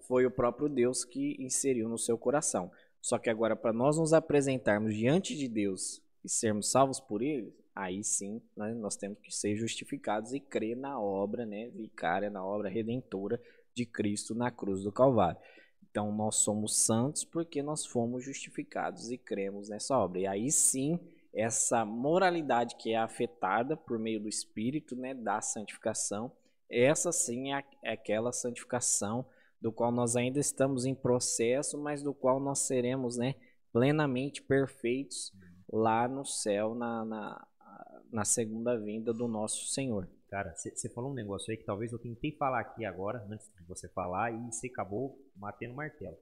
Foi 0.08 0.24
o 0.26 0.32
próprio 0.32 0.70
Deus 0.70 1.04
que 1.04 1.36
inseriu 1.40 1.90
no 1.90 1.98
seu 1.98 2.16
coração. 2.16 2.72
Só 3.02 3.18
que 3.18 3.30
agora, 3.30 3.56
para 3.56 3.74
nós 3.74 3.98
nos 3.98 4.14
apresentarmos 4.14 4.96
diante 4.96 5.36
de 5.36 5.48
Deus 5.48 6.00
e 6.24 6.30
sermos 6.30 6.72
salvos 6.72 7.00
por 7.00 7.22
Ele, 7.22 7.54
aí 7.76 8.04
sim 8.04 8.42
né, 8.56 8.74
nós 8.76 8.96
temos 8.96 9.20
que 9.20 9.34
ser 9.36 9.56
justificados 9.56 10.32
e 10.32 10.40
crer 10.40 10.78
na 10.78 11.00
obra 11.02 11.46
né, 11.46 11.70
vicária, 11.70 12.30
na 12.30 12.46
obra 12.46 12.70
redentora 12.70 13.42
de 13.80 13.86
Cristo 13.86 14.36
na 14.36 14.52
cruz 14.52 14.84
do 14.84 14.92
Calvário. 14.92 15.40
Então, 15.90 16.12
nós 16.12 16.36
somos 16.36 16.86
santos 16.86 17.24
porque 17.24 17.64
nós 17.64 17.86
fomos 17.86 18.24
justificados 18.24 19.10
e 19.10 19.18
cremos 19.18 19.70
nessa 19.70 19.98
obra. 19.98 20.20
E 20.20 20.28
aí 20.28 20.52
sim, 20.52 21.00
essa 21.34 21.86
moralidade 21.86 22.76
que 22.76 22.92
é 22.92 22.98
afetada 22.98 23.78
por 23.78 23.98
meio 23.98 24.20
do 24.20 24.28
Espírito, 24.28 24.96
né, 24.96 25.14
da 25.14 25.42
santificação, 25.42 26.32
essa 26.70 27.12
sim 27.12 27.54
é 27.54 27.64
é 27.82 27.94
aquela 27.94 28.32
santificação 28.32 29.26
do 29.62 29.72
qual 29.72 29.92
nós 29.92 30.16
ainda 30.16 30.40
estamos 30.40 30.86
em 30.86 30.94
processo, 30.94 31.78
mas 31.78 32.04
do 32.04 32.14
qual 32.14 32.40
nós 32.40 32.60
seremos 32.60 33.18
né, 33.18 33.36
plenamente 33.72 34.42
perfeitos 34.42 35.34
lá 35.72 36.08
no 36.08 36.26
céu, 36.26 36.76
na, 36.76 37.06
na, 37.06 37.48
na 38.12 38.26
segunda 38.26 38.78
vinda 38.78 39.14
do 39.14 39.28
nosso 39.28 39.68
Senhor. 39.68 40.08
Cara, 40.30 40.54
você 40.56 40.88
falou 40.90 41.12
um 41.12 41.16
negócio 41.16 41.50
aí 41.50 41.58
que 41.58 41.66
talvez 41.66 41.92
eu 41.92 41.98
tentei 41.98 42.32
falar 42.34 42.60
aqui 42.60 42.86
agora, 42.86 43.26
antes 43.32 43.52
de 43.52 43.64
você 43.66 43.90
falar, 43.90 44.32
e 44.32 44.52
você 44.52 44.68
acabou 44.68 45.20
batendo 45.36 45.74
o 45.74 45.76
martelo. 45.76 46.18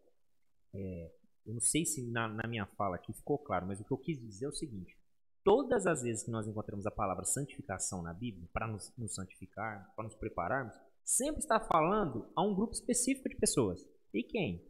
É, 0.73 1.11
eu 1.45 1.53
não 1.53 1.59
sei 1.59 1.85
se 1.85 2.01
na, 2.09 2.27
na 2.27 2.47
minha 2.47 2.65
fala 2.77 2.95
aqui 2.95 3.11
ficou 3.11 3.37
claro, 3.37 3.67
mas 3.67 3.81
o 3.81 3.83
que 3.83 3.91
eu 3.91 3.97
quis 3.97 4.17
dizer 4.17 4.45
é 4.45 4.49
o 4.49 4.53
seguinte: 4.53 4.97
todas 5.43 5.85
as 5.85 6.03
vezes 6.03 6.23
que 6.23 6.31
nós 6.31 6.47
encontramos 6.47 6.85
a 6.85 6.91
palavra 6.91 7.25
santificação 7.25 8.01
na 8.01 8.13
Bíblia, 8.13 8.47
para 8.53 8.67
nos, 8.67 8.93
nos 8.97 9.13
santificar, 9.13 9.93
para 9.93 10.05
nos 10.05 10.15
prepararmos, 10.15 10.73
sempre 11.03 11.39
está 11.39 11.59
falando 11.59 12.31
a 12.33 12.41
um 12.41 12.55
grupo 12.55 12.73
específico 12.73 13.27
de 13.27 13.35
pessoas. 13.35 13.85
E 14.13 14.23
quem? 14.23 14.65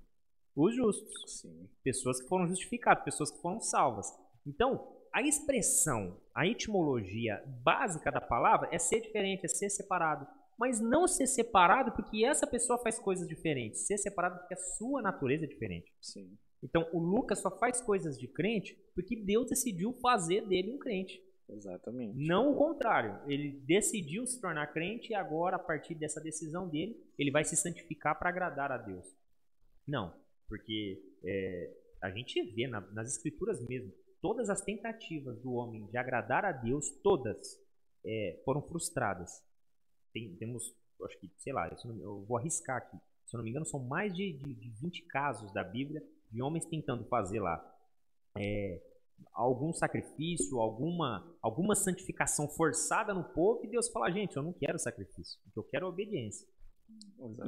Os 0.56 0.76
justos 0.76 1.42
Sim. 1.42 1.70
pessoas 1.84 2.20
que 2.20 2.28
foram 2.28 2.48
justificadas, 2.48 3.04
pessoas 3.04 3.30
que 3.30 3.40
foram 3.40 3.60
salvas. 3.60 4.08
Então, 4.46 4.97
a 5.14 5.22
expressão, 5.22 6.20
a 6.34 6.46
etimologia 6.48 7.44
básica 7.64 8.12
da 8.12 8.22
palavra 8.22 8.70
é 8.72 8.78
ser 8.80 9.02
diferente, 9.02 9.46
é 9.46 9.48
ser 9.48 9.70
separado. 9.70 10.28
Mas 10.58 10.80
não 10.80 11.08
ser 11.08 11.28
separado 11.28 11.92
porque 11.92 12.26
essa 12.26 12.48
pessoa 12.48 12.80
faz 12.80 12.98
coisas 12.98 13.28
diferentes. 13.28 13.86
Ser 13.86 13.98
separado 13.98 14.40
porque 14.40 14.56
a 14.56 14.58
sua 14.78 15.02
natureza 15.02 15.46
é 15.46 15.48
diferente. 15.48 15.94
Sim. 16.02 16.36
Então, 16.64 16.90
o 16.92 17.00
Lucas 17.00 17.40
só 17.40 17.52
faz 17.60 17.80
coisas 17.80 18.18
de 18.18 18.28
crente 18.28 18.76
porque 18.96 19.16
Deus 19.16 19.48
decidiu 19.48 19.94
fazer 20.02 20.48
dele 20.48 20.72
um 20.72 20.80
crente. 20.80 21.22
Exatamente. 21.48 22.18
Não 22.18 22.52
o 22.52 22.56
contrário. 22.58 23.22
Ele 23.32 23.52
decidiu 23.66 24.26
se 24.26 24.42
tornar 24.42 24.74
crente 24.74 25.12
e 25.12 25.16
agora, 25.16 25.56
a 25.56 25.60
partir 25.60 25.96
dessa 25.96 26.20
decisão 26.20 26.68
dele, 26.68 26.98
ele 27.18 27.32
vai 27.32 27.44
se 27.44 27.56
santificar 27.56 28.18
para 28.18 28.30
agradar 28.30 28.72
a 28.72 28.78
Deus. 28.78 29.06
Não, 29.88 30.14
porque 30.50 31.02
é, 31.24 31.74
a 32.02 32.10
gente 32.10 32.42
vê 32.54 32.68
na- 32.68 32.82
nas 32.92 33.16
escrituras 33.16 33.66
mesmo, 33.66 33.94
todas 34.22 34.50
as 34.50 34.62
tentativas 34.62 35.40
do 35.42 35.54
homem 35.54 35.86
de 35.88 35.98
agradar 35.98 36.46
a 36.46 36.52
Deus, 36.52 36.90
todas 37.04 37.60
é, 38.06 38.42
foram 38.46 38.62
frustradas. 38.62 39.44
Tem- 40.14 40.36
temos, 40.38 40.76
acho 41.04 41.20
que, 41.20 41.32
sei 41.38 41.54
lá, 41.54 41.68
eu, 41.68 41.78
não- 41.94 42.02
eu 42.02 42.26
vou 42.26 42.38
arriscar 42.38 42.78
aqui. 42.78 42.98
Se 43.26 43.36
eu 43.36 43.40
não 43.40 43.44
me 43.44 43.50
engano, 43.52 43.66
são 43.66 43.80
mais 43.80 44.14
de, 44.14 44.34
de, 44.34 44.54
de 44.54 44.70
20 44.82 45.04
casos 45.08 45.52
da 45.54 45.64
Bíblia 45.64 46.02
de 46.32 46.42
homens 46.42 46.66
tentando 46.66 47.06
fazer 47.06 47.40
lá 47.40 47.58
é, 48.38 48.82
algum 49.34 49.74
sacrifício, 49.74 50.60
alguma, 50.60 51.36
alguma 51.42 51.76
santificação 51.76 52.48
forçada 52.50 53.14
no 53.14 53.24
povo, 53.24 53.64
e 53.66 53.68
Deus 53.68 53.90
fala, 53.90 54.12
gente, 54.12 54.36
eu 54.36 54.44
não 54.44 54.54
quero 54.54 54.78
sacrifício, 54.80 55.40
o 55.48 55.52
que 55.52 55.60
eu 55.60 55.64
quero 55.64 55.86
é 55.86 55.90
obediência. 55.90 56.48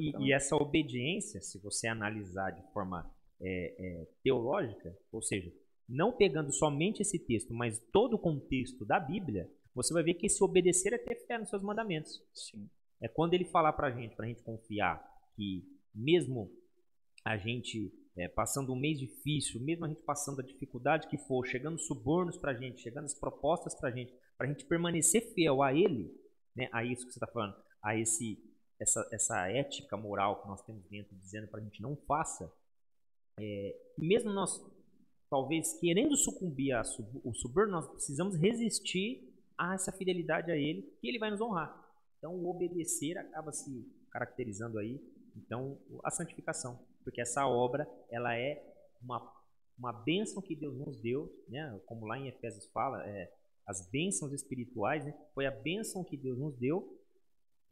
E, 0.00 0.10
e 0.28 0.32
essa 0.32 0.56
obediência, 0.56 1.40
se 1.40 1.58
você 1.60 1.86
analisar 1.88 2.50
de 2.50 2.62
forma 2.72 3.10
é, 3.40 3.74
é, 4.02 4.06
teológica, 4.22 4.96
ou 5.12 5.22
seja, 5.22 5.50
não 5.90 6.16
pegando 6.16 6.52
somente 6.52 7.00
esse 7.02 7.18
texto, 7.18 7.52
mas 7.52 7.80
todo 7.92 8.14
o 8.14 8.18
contexto 8.18 8.84
da 8.84 9.00
Bíblia, 9.00 9.50
você 9.74 9.92
vai 9.92 10.04
ver 10.04 10.14
que 10.14 10.26
esse 10.26 10.42
obedecer 10.42 10.92
é 10.92 10.98
ter 10.98 11.26
fé 11.26 11.36
nos 11.36 11.50
seus 11.50 11.62
mandamentos. 11.62 12.22
Sim. 12.32 12.70
É 13.02 13.08
quando 13.08 13.34
ele 13.34 13.44
falar 13.44 13.72
pra 13.72 13.90
gente, 13.90 14.14
pra 14.14 14.26
gente 14.26 14.42
confiar 14.42 15.02
que 15.34 15.64
mesmo 15.92 16.50
a 17.24 17.36
gente 17.36 17.92
é, 18.16 18.28
passando 18.28 18.72
um 18.72 18.78
mês 18.78 18.98
difícil, 18.98 19.60
mesmo 19.60 19.84
a 19.84 19.88
gente 19.88 20.02
passando 20.02 20.40
a 20.40 20.44
dificuldade 20.44 21.08
que 21.08 21.18
for, 21.18 21.44
chegando 21.44 21.78
subornos 21.78 22.36
pra 22.36 22.54
gente, 22.54 22.82
chegando 22.82 23.06
as 23.06 23.18
propostas 23.18 23.74
pra 23.74 23.90
gente, 23.90 24.12
pra 24.36 24.46
gente 24.46 24.64
permanecer 24.66 25.32
fiel 25.34 25.62
a 25.62 25.72
ele, 25.72 26.14
né, 26.54 26.68
a 26.72 26.84
isso 26.84 27.06
que 27.06 27.12
você 27.12 27.20
tá 27.20 27.26
falando, 27.26 27.56
a 27.82 27.96
esse 27.96 28.38
essa, 28.78 29.06
essa 29.12 29.48
ética 29.50 29.94
moral 29.94 30.40
que 30.40 30.48
nós 30.48 30.62
temos 30.62 30.82
dentro, 30.88 31.14
dizendo 31.16 31.48
pra 31.48 31.60
gente 31.60 31.82
não 31.82 31.96
faça, 32.06 32.50
é, 33.38 33.76
mesmo 33.98 34.32
nós 34.32 34.58
talvez 35.30 35.78
querendo 35.78 36.16
sucumbir 36.16 36.72
ao 36.72 36.84
suborno, 37.34 37.72
nós 37.72 37.88
precisamos 37.88 38.36
resistir 38.36 39.32
a 39.56 39.74
essa 39.74 39.92
fidelidade 39.92 40.50
a 40.50 40.56
ele, 40.56 40.92
e 41.02 41.08
ele 41.08 41.18
vai 41.18 41.30
nos 41.30 41.40
honrar. 41.40 41.72
Então, 42.18 42.34
o 42.34 42.50
obedecer 42.50 43.16
acaba 43.16 43.52
se 43.52 43.88
caracterizando 44.10 44.78
aí, 44.78 45.00
então, 45.36 45.78
a 46.04 46.10
santificação, 46.10 46.84
porque 47.04 47.20
essa 47.20 47.46
obra, 47.46 47.88
ela 48.10 48.36
é 48.36 48.62
uma, 49.00 49.32
uma 49.78 49.92
bênção 49.92 50.42
que 50.42 50.56
Deus 50.56 50.76
nos 50.76 51.00
deu, 51.00 51.32
né? 51.48 51.80
como 51.86 52.06
lá 52.06 52.18
em 52.18 52.28
Efésios 52.28 52.66
fala, 52.72 53.06
é, 53.06 53.32
as 53.66 53.88
bênçãos 53.90 54.32
espirituais, 54.32 55.04
né? 55.04 55.14
foi 55.32 55.46
a 55.46 55.50
bênção 55.50 56.04
que 56.04 56.16
Deus 56.16 56.38
nos 56.38 56.56
deu 56.56 56.98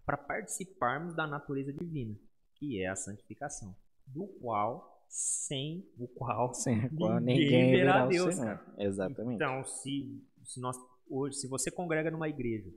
para 0.06 0.16
participarmos 0.16 1.14
da 1.14 1.26
natureza 1.26 1.72
divina, 1.72 2.16
que 2.54 2.80
é 2.80 2.88
a 2.88 2.96
santificação, 2.96 3.76
do 4.06 4.26
qual, 4.40 4.97
sem 5.08 5.84
o 5.98 6.06
qual, 6.06 6.52
Sem 6.54 6.88
qual 6.90 7.18
Ninguém 7.20 7.44
ninguém 7.44 7.70
verá 7.72 8.04
o 8.04 8.08
Deus, 8.08 8.34
Senhor. 8.34 8.60
Exatamente. 8.78 9.36
então, 9.36 9.64
se, 9.64 10.22
se 10.44 10.60
nós 10.60 10.76
hoje, 11.10 11.36
se 11.36 11.48
você 11.48 11.70
congrega 11.70 12.10
numa 12.10 12.28
igreja 12.28 12.70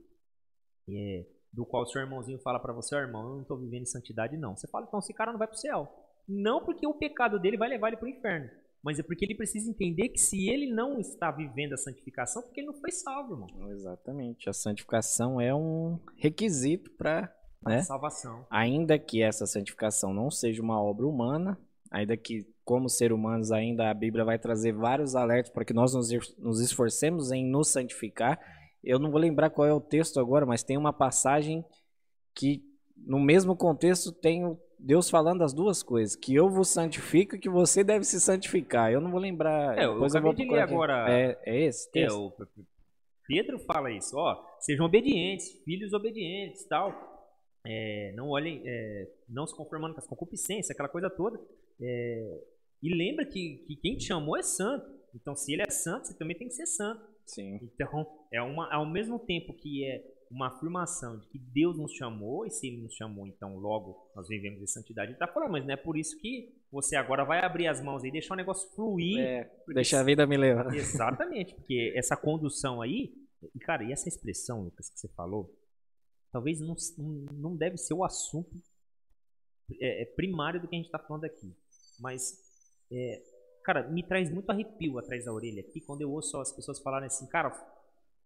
é, 0.88 1.26
do 1.52 1.66
qual 1.66 1.86
seu 1.86 2.00
irmãozinho 2.00 2.38
fala 2.40 2.58
pra 2.58 2.72
você, 2.72 2.94
ó 2.94 2.98
irmão, 2.98 3.22
eu 3.30 3.36
não 3.36 3.44
tô 3.44 3.56
vivendo 3.56 3.82
em 3.82 3.86
santidade 3.86 4.36
não. 4.36 4.56
Você 4.56 4.66
fala, 4.68 4.86
então 4.86 4.98
esse 4.98 5.12
cara 5.12 5.32
não 5.32 5.38
vai 5.38 5.48
pro 5.48 5.56
céu. 5.56 5.88
Não 6.26 6.64
porque 6.64 6.86
o 6.86 6.94
pecado 6.94 7.38
dele 7.38 7.56
vai 7.56 7.68
levar 7.68 7.88
ele 7.88 7.96
pro 7.96 8.08
inferno, 8.08 8.48
mas 8.82 8.98
é 8.98 9.02
porque 9.02 9.24
ele 9.24 9.34
precisa 9.34 9.68
entender 9.68 10.08
que 10.08 10.20
se 10.20 10.48
ele 10.48 10.72
não 10.72 10.98
está 10.98 11.30
vivendo 11.30 11.74
a 11.74 11.76
santificação, 11.76 12.42
porque 12.42 12.60
ele 12.60 12.68
não 12.68 12.80
foi 12.80 12.90
salvo, 12.90 13.34
irmão. 13.34 13.72
Exatamente. 13.72 14.48
A 14.48 14.52
santificação 14.52 15.40
é 15.40 15.54
um 15.54 15.98
requisito 16.16 16.90
para, 16.92 17.34
né? 17.64 17.82
Salvação. 17.82 18.46
Ainda 18.50 18.98
que 18.98 19.22
essa 19.22 19.46
santificação 19.46 20.14
não 20.14 20.30
seja 20.30 20.62
uma 20.62 20.80
obra 20.80 21.06
humana, 21.06 21.58
ainda 21.92 22.16
que 22.16 22.44
como 22.64 22.88
ser 22.88 23.12
humanos 23.12 23.52
ainda 23.52 23.90
a 23.90 23.94
Bíblia 23.94 24.24
vai 24.24 24.38
trazer 24.38 24.72
vários 24.72 25.14
alertas 25.14 25.52
para 25.52 25.64
que 25.64 25.72
nós 25.74 25.94
nos 25.94 26.10
es- 26.10 26.36
nos 26.38 26.60
esforcemos 26.60 27.30
em 27.30 27.44
nos 27.44 27.68
santificar. 27.68 28.40
Eu 28.82 28.98
não 28.98 29.10
vou 29.10 29.20
lembrar 29.20 29.50
qual 29.50 29.66
é 29.68 29.72
o 29.72 29.80
texto 29.80 30.18
agora, 30.18 30.46
mas 30.46 30.62
tem 30.62 30.76
uma 30.76 30.92
passagem 30.92 31.64
que 32.34 32.62
no 32.96 33.20
mesmo 33.20 33.54
contexto 33.56 34.10
tem 34.12 34.56
Deus 34.78 35.08
falando 35.10 35.42
as 35.44 35.52
duas 35.52 35.82
coisas, 35.82 36.16
que 36.16 36.34
eu 36.34 36.48
vos 36.48 36.68
santifico 36.68 37.36
e 37.36 37.38
que 37.38 37.48
você 37.48 37.84
deve 37.84 38.04
se 38.04 38.20
santificar. 38.20 38.90
Eu 38.90 39.00
não 39.00 39.10
vou 39.12 39.20
lembrar. 39.20 39.78
É, 39.78 39.84
eu 39.84 40.02
acabei 40.04 40.20
vou 40.22 40.34
de 40.34 40.44
ler 40.50 40.60
agora- 40.60 41.06
É, 41.08 41.38
é 41.46 41.60
esse 41.66 41.88
É, 41.90 41.92
texto? 41.92 42.16
o 42.26 42.32
Pedro 43.28 43.58
fala 43.60 43.90
isso, 43.92 44.16
ó, 44.16 44.36
sejam 44.60 44.86
obedientes, 44.86 45.48
filhos 45.64 45.92
obedientes, 45.92 46.66
tal. 46.66 46.92
É, 47.64 48.12
não 48.16 48.30
olhem, 48.30 48.60
é, 48.66 49.06
não 49.28 49.46
se 49.46 49.56
conformando 49.56 49.94
com 49.94 50.00
as 50.00 50.06
concupiscências, 50.06 50.70
aquela 50.70 50.88
coisa 50.88 51.08
toda. 51.08 51.38
É, 51.82 52.44
e 52.82 52.94
lembra 52.94 53.26
que, 53.26 53.64
que 53.66 53.76
quem 53.76 53.96
te 53.96 54.06
chamou 54.06 54.36
é 54.36 54.42
santo. 54.42 54.90
Então, 55.14 55.36
se 55.36 55.52
ele 55.52 55.62
é 55.62 55.70
santo, 55.70 56.06
você 56.06 56.16
também 56.16 56.36
tem 56.36 56.48
que 56.48 56.54
ser 56.54 56.66
santo. 56.66 57.02
Sim. 57.26 57.60
Então, 57.62 58.06
é 58.32 58.40
uma, 58.42 58.72
ao 58.72 58.86
mesmo 58.86 59.18
tempo 59.18 59.54
que 59.54 59.84
é 59.84 60.02
uma 60.30 60.48
afirmação 60.48 61.18
de 61.18 61.28
que 61.28 61.38
Deus 61.38 61.76
nos 61.76 61.92
chamou, 61.92 62.46
e 62.46 62.50
se 62.50 62.66
Ele 62.66 62.82
nos 62.82 62.94
chamou, 62.94 63.26
então 63.26 63.56
logo 63.58 64.10
nós 64.16 64.26
vivemos 64.26 64.62
em 64.62 64.66
santidade. 64.66 65.08
Ele 65.08 65.16
está 65.16 65.28
falando, 65.28 65.52
mas 65.52 65.64
não 65.64 65.74
é 65.74 65.76
por 65.76 65.96
isso 65.96 66.18
que 66.18 66.54
você 66.70 66.96
agora 66.96 67.22
vai 67.22 67.44
abrir 67.44 67.66
as 67.66 67.82
mãos 67.82 68.02
e 68.02 68.10
deixar 68.10 68.32
o 68.32 68.36
negócio 68.36 68.70
fluir. 68.74 69.20
É, 69.20 69.50
deixa 69.68 70.00
a 70.00 70.02
vida 70.02 70.26
me 70.26 70.38
levar. 70.38 70.74
Exatamente, 70.74 71.54
porque 71.54 71.92
essa 71.94 72.16
condução 72.16 72.80
aí, 72.80 73.12
e 73.54 73.58
cara, 73.58 73.84
e 73.84 73.92
essa 73.92 74.08
expressão, 74.08 74.62
Lucas, 74.62 74.88
que 74.88 74.98
você 74.98 75.08
falou, 75.08 75.54
talvez 76.32 76.60
não, 76.60 76.74
não 77.34 77.54
deve 77.54 77.76
ser 77.76 77.92
o 77.92 78.02
assunto 78.02 78.58
é, 79.80 80.02
é 80.02 80.06
primário 80.06 80.60
do 80.60 80.66
que 80.66 80.74
a 80.74 80.78
gente 80.78 80.86
está 80.86 80.98
falando 80.98 81.24
aqui. 81.24 81.54
Mas, 82.00 82.32
é, 82.90 83.22
cara, 83.64 83.88
me 83.88 84.06
traz 84.06 84.30
muito 84.30 84.50
arrepio 84.50 84.98
atrás 84.98 85.24
da 85.24 85.32
orelha 85.32 85.60
aqui 85.60 85.80
quando 85.80 86.02
eu 86.02 86.10
ouço 86.10 86.38
as 86.38 86.52
pessoas 86.52 86.80
falarem 86.80 87.06
assim, 87.06 87.26
cara, 87.28 87.50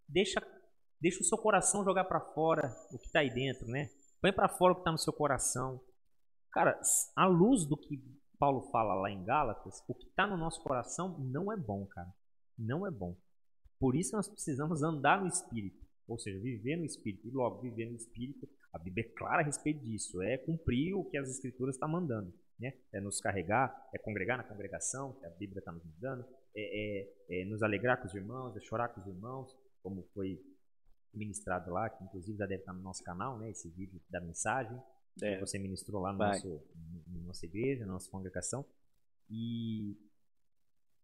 deixa 0.08 0.40
Deixa 1.00 1.20
o 1.20 1.24
seu 1.24 1.36
coração 1.36 1.84
jogar 1.84 2.04
para 2.04 2.20
fora 2.20 2.74
o 2.90 2.98
que 2.98 3.06
está 3.06 3.20
aí 3.20 3.32
dentro, 3.32 3.66
né? 3.68 3.90
Põe 4.20 4.32
para 4.32 4.48
fora 4.48 4.72
o 4.72 4.76
que 4.76 4.80
está 4.80 4.90
no 4.90 4.98
seu 4.98 5.12
coração. 5.12 5.80
Cara, 6.50 6.80
à 7.14 7.26
luz 7.26 7.66
do 7.66 7.76
que 7.76 8.02
Paulo 8.38 8.70
fala 8.70 8.94
lá 8.94 9.10
em 9.10 9.22
Gálatas, 9.24 9.82
o 9.86 9.94
que 9.94 10.06
está 10.08 10.26
no 10.26 10.38
nosso 10.38 10.62
coração 10.62 11.18
não 11.18 11.52
é 11.52 11.56
bom, 11.56 11.86
cara. 11.86 12.08
Não 12.58 12.86
é 12.86 12.90
bom. 12.90 13.14
Por 13.78 13.94
isso 13.94 14.16
nós 14.16 14.26
precisamos 14.26 14.82
andar 14.82 15.20
no 15.20 15.28
Espírito. 15.28 15.84
Ou 16.08 16.18
seja, 16.18 16.40
viver 16.40 16.76
no 16.76 16.86
Espírito. 16.86 17.28
E 17.28 17.30
logo, 17.30 17.60
viver 17.60 17.90
no 17.90 17.96
Espírito, 17.96 18.48
a 18.72 18.78
Bíblia 18.78 19.04
é 19.06 19.12
clara 19.18 19.42
a 19.42 19.44
respeito 19.44 19.84
disso. 19.84 20.22
É 20.22 20.38
cumprir 20.38 20.94
o 20.94 21.04
que 21.04 21.18
as 21.18 21.28
Escrituras 21.28 21.74
estão 21.74 21.88
tá 21.88 21.92
mandando. 21.92 22.32
Né? 22.58 22.72
É 22.92 23.00
nos 23.00 23.20
carregar, 23.20 23.88
é 23.92 23.98
congregar 23.98 24.38
na 24.38 24.44
congregação, 24.44 25.12
que 25.14 25.26
a 25.26 25.30
Bíblia 25.30 25.58
está 25.58 25.70
nos 25.70 25.84
mandando. 25.84 26.24
É, 26.54 27.10
é, 27.30 27.42
é 27.42 27.44
nos 27.44 27.62
alegrar 27.62 28.00
com 28.00 28.06
os 28.06 28.14
irmãos, 28.14 28.56
é 28.56 28.60
chorar 28.60 28.88
com 28.88 29.00
os 29.00 29.06
irmãos, 29.06 29.54
como 29.82 30.02
foi 30.14 30.40
ministrado 31.12 31.70
lá, 31.70 31.88
que 31.88 32.02
inclusive 32.04 32.38
já 32.38 32.46
deve 32.46 32.62
estar 32.62 32.72
no 32.72 32.82
nosso 32.82 33.02
canal, 33.02 33.38
né? 33.38 33.50
Esse 33.50 33.68
vídeo 33.70 34.00
da 34.08 34.20
mensagem 34.20 34.80
é. 35.22 35.34
que 35.34 35.40
você 35.40 35.58
ministrou 35.58 36.02
lá 36.02 36.12
no 36.12 36.18
nosso, 36.18 36.48
no, 36.48 37.18
na 37.18 37.26
nossa 37.26 37.46
igreja, 37.46 37.86
na 37.86 37.92
nossa 37.92 38.10
congregação. 38.10 38.64
E 39.30 39.96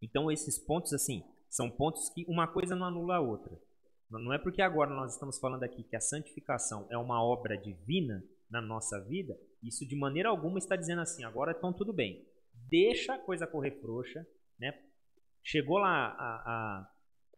então 0.01 0.31
esses 0.31 0.57
pontos 0.57 0.93
assim 0.93 1.23
são 1.49 1.69
pontos 1.69 2.09
que 2.09 2.25
uma 2.27 2.47
coisa 2.47 2.75
não 2.75 2.85
anula 2.85 3.15
a 3.15 3.21
outra. 3.21 3.59
Não 4.09 4.31
é 4.31 4.37
porque 4.37 4.61
agora 4.61 4.93
nós 4.93 5.13
estamos 5.13 5.39
falando 5.39 5.63
aqui 5.63 5.83
que 5.83 5.95
a 5.95 5.99
santificação 5.99 6.85
é 6.89 6.97
uma 6.97 7.23
obra 7.23 7.57
divina 7.57 8.23
na 8.49 8.61
nossa 8.61 8.99
vida, 8.99 9.35
isso 9.63 9.87
de 9.87 9.95
maneira 9.95 10.29
alguma 10.29 10.57
está 10.57 10.75
dizendo 10.75 11.01
assim, 11.01 11.23
agora 11.23 11.55
então 11.57 11.73
tudo 11.73 11.93
bem. 11.93 12.25
Deixa 12.69 13.15
a 13.15 13.19
coisa 13.19 13.47
correr 13.47 13.79
frouxa, 13.81 14.25
né? 14.59 14.73
Chegou 15.43 15.77
lá 15.77 16.07
a, 16.07 16.43
a 16.45 16.93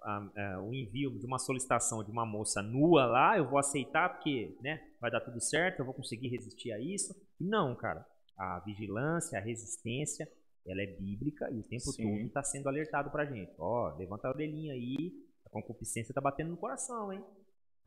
a, 0.05 0.61
o 0.61 0.73
envio 0.73 1.17
de 1.17 1.25
uma 1.25 1.39
solicitação 1.39 2.03
de 2.03 2.11
uma 2.11 2.25
moça 2.25 2.61
nua 2.61 3.05
lá, 3.05 3.37
eu 3.37 3.49
vou 3.49 3.57
aceitar 3.57 4.09
porque 4.09 4.55
né, 4.61 4.79
vai 5.01 5.09
dar 5.09 5.19
tudo 5.19 5.41
certo, 5.41 5.79
eu 5.79 5.85
vou 5.85 5.93
conseguir 5.93 6.27
resistir 6.27 6.71
a 6.71 6.79
isso. 6.79 7.13
Não, 7.39 7.75
cara. 7.75 8.05
A 8.37 8.59
vigilância, 8.59 9.39
a 9.39 9.41
resistência, 9.41 10.29
ela 10.67 10.81
é 10.81 10.85
bíblica 10.85 11.49
e 11.51 11.59
o 11.59 11.63
tempo 11.63 11.91
Sim. 11.91 12.03
todo 12.03 12.27
está 12.27 12.43
sendo 12.43 12.67
alertado 12.67 13.09
pra 13.09 13.25
gente. 13.25 13.53
Ó, 13.57 13.95
levanta 13.97 14.27
a 14.27 14.31
orelhinha 14.31 14.73
aí, 14.73 15.11
a 15.45 15.49
concupiscência 15.49 16.11
está 16.11 16.21
batendo 16.21 16.51
no 16.51 16.57
coração, 16.57 17.11
hein? 17.11 17.23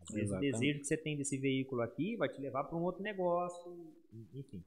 Às 0.03 0.15
vezes 0.15 0.31
Exatamente. 0.31 0.49
o 0.49 0.53
desejo 0.53 0.79
que 0.81 0.87
você 0.87 0.97
tem 0.97 1.17
desse 1.17 1.37
veículo 1.37 1.83
aqui 1.83 2.17
vai 2.17 2.29
te 2.29 2.41
levar 2.41 2.65
para 2.65 2.77
um 2.77 2.83
outro 2.83 3.03
negócio, 3.03 3.77
enfim. 4.35 4.63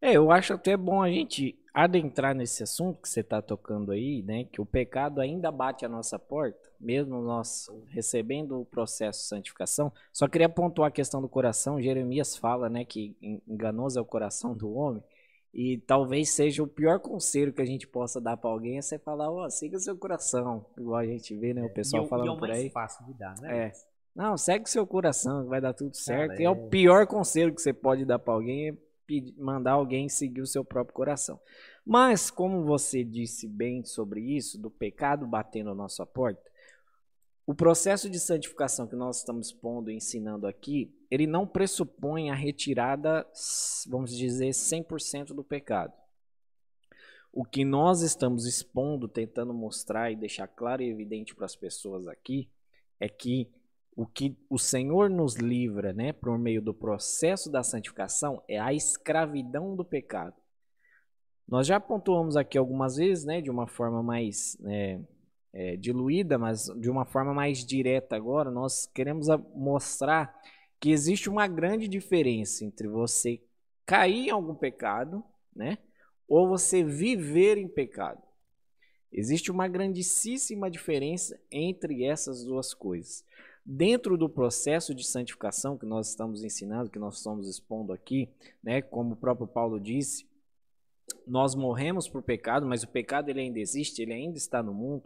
É, 0.00 0.16
eu 0.16 0.32
acho 0.32 0.54
até 0.54 0.76
bom 0.76 1.00
a 1.00 1.08
gente 1.08 1.56
adentrar 1.72 2.34
nesse 2.34 2.64
assunto 2.64 3.00
que 3.00 3.08
você 3.08 3.20
está 3.20 3.40
tocando 3.40 3.92
aí, 3.92 4.20
né? 4.22 4.44
Que 4.44 4.60
o 4.60 4.66
pecado 4.66 5.20
ainda 5.20 5.50
bate 5.52 5.86
a 5.86 5.88
nossa 5.88 6.18
porta, 6.18 6.58
mesmo 6.80 7.22
nós 7.22 7.70
recebendo 7.86 8.60
o 8.60 8.64
processo 8.64 9.20
de 9.20 9.26
santificação. 9.28 9.92
Só 10.12 10.26
queria 10.26 10.48
pontuar 10.48 10.88
a 10.88 10.92
questão 10.92 11.22
do 11.22 11.28
coração. 11.28 11.80
Jeremias 11.80 12.36
fala, 12.36 12.68
né, 12.68 12.84
que 12.84 13.16
enganoso 13.46 13.96
é 13.96 14.02
o 14.02 14.04
coração 14.04 14.56
do 14.56 14.74
homem. 14.74 15.02
E 15.54 15.78
talvez 15.78 16.30
seja 16.30 16.64
o 16.64 16.66
pior 16.66 16.98
conselho 16.98 17.52
que 17.52 17.62
a 17.62 17.66
gente 17.66 17.86
possa 17.86 18.20
dar 18.20 18.36
para 18.36 18.50
alguém 18.50 18.78
é 18.78 18.82
você 18.82 18.98
falar, 18.98 19.30
ó, 19.30 19.44
oh, 19.44 19.50
siga 19.50 19.78
seu 19.78 19.96
coração, 19.96 20.66
igual 20.78 20.96
a 20.96 21.06
gente 21.06 21.36
vê, 21.36 21.54
né, 21.54 21.62
o 21.62 21.70
pessoal 21.70 22.06
e, 22.06 22.08
falando 22.08 22.26
e 22.26 22.28
é 22.28 22.32
o 22.32 22.38
por 22.38 22.50
aí. 22.50 22.70
fácil 22.70 23.04
de 23.04 23.14
dar, 23.14 23.38
né? 23.40 23.66
É. 23.66 23.72
Não, 24.14 24.36
segue 24.36 24.68
seu 24.68 24.86
coração, 24.86 25.46
vai 25.46 25.60
dar 25.60 25.72
tudo 25.72 25.96
certo. 25.96 26.32
Cara, 26.32 26.42
é... 26.42 26.44
é 26.44 26.50
o 26.50 26.68
pior 26.68 27.06
conselho 27.06 27.54
que 27.54 27.62
você 27.62 27.72
pode 27.72 28.04
dar 28.04 28.18
para 28.18 28.34
alguém 28.34 28.68
é 28.68 28.76
mandar 29.36 29.72
alguém 29.72 30.08
seguir 30.08 30.40
o 30.40 30.46
seu 30.46 30.64
próprio 30.64 30.94
coração. 30.94 31.40
Mas, 31.84 32.30
como 32.30 32.64
você 32.64 33.04
disse 33.04 33.46
bem 33.48 33.84
sobre 33.84 34.20
isso, 34.20 34.58
do 34.58 34.70
pecado 34.70 35.26
batendo 35.26 35.66
na 35.66 35.74
nossa 35.74 36.06
porta, 36.06 36.40
o 37.44 37.54
processo 37.54 38.08
de 38.08 38.20
santificação 38.20 38.86
que 38.86 38.94
nós 38.94 39.18
estamos 39.18 39.52
pondo 39.52 39.90
e 39.90 39.96
ensinando 39.96 40.46
aqui, 40.46 40.94
ele 41.10 41.26
não 41.26 41.46
pressupõe 41.46 42.30
a 42.30 42.34
retirada, 42.34 43.26
vamos 43.88 44.16
dizer, 44.16 44.50
100% 44.50 45.34
do 45.34 45.42
pecado. 45.42 45.92
O 47.32 47.44
que 47.44 47.64
nós 47.64 48.02
estamos 48.02 48.46
expondo, 48.46 49.08
tentando 49.08 49.52
mostrar 49.52 50.12
e 50.12 50.16
deixar 50.16 50.46
claro 50.46 50.82
e 50.82 50.90
evidente 50.90 51.34
para 51.34 51.46
as 51.46 51.56
pessoas 51.56 52.06
aqui, 52.06 52.48
é 53.00 53.08
que 53.08 53.50
o 53.94 54.06
que 54.06 54.36
o 54.48 54.58
Senhor 54.58 55.10
nos 55.10 55.36
livra, 55.36 55.92
né, 55.92 56.12
por 56.12 56.38
meio 56.38 56.62
do 56.62 56.72
processo 56.72 57.50
da 57.50 57.62
santificação, 57.62 58.42
é 58.48 58.58
a 58.58 58.72
escravidão 58.72 59.76
do 59.76 59.84
pecado. 59.84 60.34
Nós 61.46 61.66
já 61.66 61.78
pontuamos 61.78 62.36
aqui 62.36 62.56
algumas 62.56 62.96
vezes, 62.96 63.24
né, 63.24 63.40
de 63.40 63.50
uma 63.50 63.66
forma 63.66 64.02
mais 64.02 64.56
é, 64.64 65.00
é, 65.52 65.76
diluída, 65.76 66.38
mas 66.38 66.66
de 66.80 66.90
uma 66.90 67.04
forma 67.04 67.34
mais 67.34 67.64
direta 67.64 68.16
agora, 68.16 68.50
nós 68.50 68.86
queremos 68.86 69.26
mostrar 69.54 70.34
que 70.80 70.90
existe 70.90 71.28
uma 71.28 71.46
grande 71.46 71.86
diferença 71.86 72.64
entre 72.64 72.88
você 72.88 73.40
cair 73.84 74.28
em 74.28 74.30
algum 74.30 74.54
pecado, 74.54 75.22
né, 75.54 75.76
ou 76.26 76.48
você 76.48 76.82
viver 76.82 77.58
em 77.58 77.68
pecado. 77.68 78.22
Existe 79.12 79.50
uma 79.50 79.68
grandíssima 79.68 80.70
diferença 80.70 81.38
entre 81.50 82.02
essas 82.04 82.42
duas 82.42 82.72
coisas. 82.72 83.22
Dentro 83.64 84.16
do 84.16 84.28
processo 84.28 84.94
de 84.94 85.04
santificação 85.04 85.78
que 85.78 85.86
nós 85.86 86.08
estamos 86.08 86.42
ensinando, 86.42 86.90
que 86.90 86.98
nós 86.98 87.18
estamos 87.18 87.48
expondo 87.48 87.92
aqui, 87.92 88.28
né, 88.62 88.82
como 88.82 89.12
o 89.12 89.16
próprio 89.16 89.46
Paulo 89.46 89.78
disse, 89.78 90.26
nós 91.26 91.54
morremos 91.54 92.08
por 92.08 92.22
pecado, 92.22 92.66
mas 92.66 92.82
o 92.82 92.88
pecado 92.88 93.28
ele 93.28 93.40
ainda 93.40 93.60
existe, 93.60 94.02
ele 94.02 94.12
ainda 94.12 94.36
está 94.36 94.62
no 94.62 94.74
mundo 94.74 95.04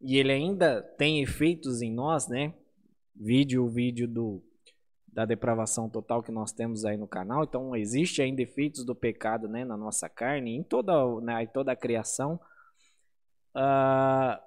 e 0.00 0.16
ele 0.16 0.32
ainda 0.32 0.82
tem 0.82 1.20
efeitos 1.20 1.82
em 1.82 1.92
nós, 1.92 2.28
né? 2.28 2.54
Vídeo, 3.14 3.64
o 3.64 3.68
vídeo 3.68 4.06
do 4.06 4.42
da 5.08 5.24
depravação 5.24 5.88
total 5.88 6.22
que 6.22 6.30
nós 6.30 6.52
temos 6.52 6.84
aí 6.84 6.96
no 6.96 7.08
canal. 7.08 7.42
Então 7.42 7.74
existe 7.74 8.22
ainda 8.22 8.40
efeitos 8.40 8.84
do 8.84 8.94
pecado, 8.94 9.48
né, 9.48 9.64
na 9.64 9.76
nossa 9.76 10.08
carne, 10.08 10.54
em 10.54 10.62
toda, 10.62 10.92
né, 11.20 11.42
em 11.42 11.46
toda 11.48 11.72
a 11.72 11.76
criação. 11.76 12.38
Uh, 13.56 14.38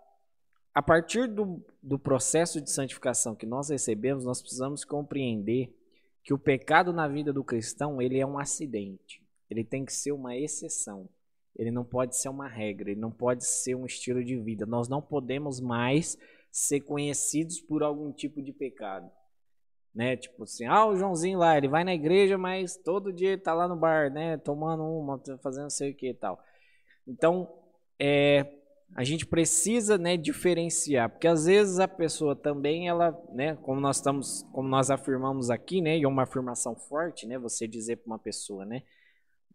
a 0.74 0.82
partir 0.82 1.28
do, 1.28 1.64
do 1.82 2.00
processo 2.00 2.62
de 2.62 2.72
santificação 2.72 3.36
que 3.36 3.46
nós 3.46 3.70
recebemos, 3.70 4.24
nós 4.24 4.42
precisamos 4.42 4.86
compreender 4.86 5.76
que 6.24 6.34
o 6.34 6.40
pecado 6.40 6.94
na 6.94 7.08
vida 7.08 7.34
do 7.34 7.44
cristão 7.44 8.02
ele 8.02 8.20
é 8.20 8.26
um 8.26 8.40
acidente. 8.40 9.22
Ele 9.50 9.64
tem 9.64 9.84
que 9.84 9.92
ser 9.92 10.14
uma 10.14 10.36
exceção. 10.36 11.10
Ele 11.56 11.72
não 11.72 11.84
pode 11.84 12.16
ser 12.16 12.30
uma 12.30 12.48
regra, 12.48 12.92
ele 12.92 13.00
não 13.00 13.12
pode 13.12 13.46
ser 13.46 13.76
um 13.76 13.86
estilo 13.86 14.24
de 14.24 14.38
vida. 14.38 14.66
Nós 14.66 14.88
não 14.88 15.02
podemos 15.02 15.60
mais 15.60 16.18
ser 16.50 16.82
conhecidos 16.82 17.60
por 17.60 17.84
algum 17.84 18.12
tipo 18.12 18.42
de 18.42 18.54
pecado. 18.54 19.12
Né? 19.94 20.16
Tipo 20.16 20.44
assim, 20.44 20.66
ah, 20.66 20.86
o 20.86 20.96
Joãozinho 20.96 21.38
lá, 21.38 21.58
ele 21.58 21.68
vai 21.68 21.84
na 21.84 21.94
igreja, 21.94 22.38
mas 22.38 22.78
todo 22.78 23.12
dia 23.12 23.34
ele 23.34 23.42
tá 23.42 23.54
lá 23.54 23.68
no 23.68 23.76
bar, 23.76 24.10
né, 24.10 24.38
tomando 24.38 24.84
uma, 24.84 25.22
fazendo 25.42 25.70
sei 25.70 25.92
o 25.92 25.96
que 25.96 26.12
e 26.12 26.14
tal. 26.14 26.42
Então, 27.06 27.54
é, 28.00 28.61
a 28.94 29.04
gente 29.04 29.26
precisa, 29.26 29.98
né, 29.98 30.18
diferenciar, 30.18 31.10
porque 31.10 31.28
às 31.28 31.46
vezes 31.46 31.80
a 31.80 31.88
pessoa 31.88 32.36
também 32.36 32.90
ela, 32.90 33.18
né, 33.34 33.56
como 33.56 33.80
nós 33.80 33.98
estamos, 33.98 34.44
como 34.52 34.68
nós 34.68 34.92
afirmamos 34.92 35.50
aqui, 35.50 35.82
né, 35.82 35.98
e 35.98 36.04
é 36.04 36.08
uma 36.08 36.24
afirmação 36.24 36.76
forte, 36.76 37.26
né, 37.26 37.38
você 37.38 37.68
dizer 37.68 37.98
para 37.98 38.08
uma 38.08 38.20
pessoa, 38.20 38.66
né, 38.66 38.84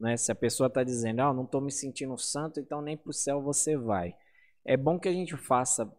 né, 0.01 0.17
se 0.17 0.33
a 0.33 0.35
pessoa 0.35 0.69
está 0.69 0.83
dizendo, 0.83 1.21
ah, 1.21 1.35
não 1.35 1.45
estou 1.45 1.61
me 1.61 1.71
sentindo 1.71 2.17
santo, 2.17 2.61
então 2.61 2.81
nem 2.81 2.97
para 2.97 3.11
o 3.11 3.15
céu 3.15 3.43
você 3.43 3.77
vai. 3.77 4.17
É 4.65 4.77
bom 4.77 4.99
que 4.99 5.09
a 5.09 5.13
gente 5.13 5.37
faça 5.37 5.91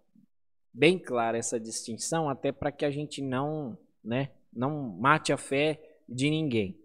bem 0.73 0.97
clara 0.99 1.37
essa 1.37 1.59
distinção, 1.59 2.29
até 2.29 2.51
para 2.51 2.71
que 2.71 2.85
a 2.85 2.91
gente 2.91 3.21
não, 3.21 3.77
né, 4.03 4.31
não 4.51 4.97
mate 4.97 5.31
a 5.31 5.37
fé 5.37 5.99
de 6.09 6.29
ninguém. 6.29 6.77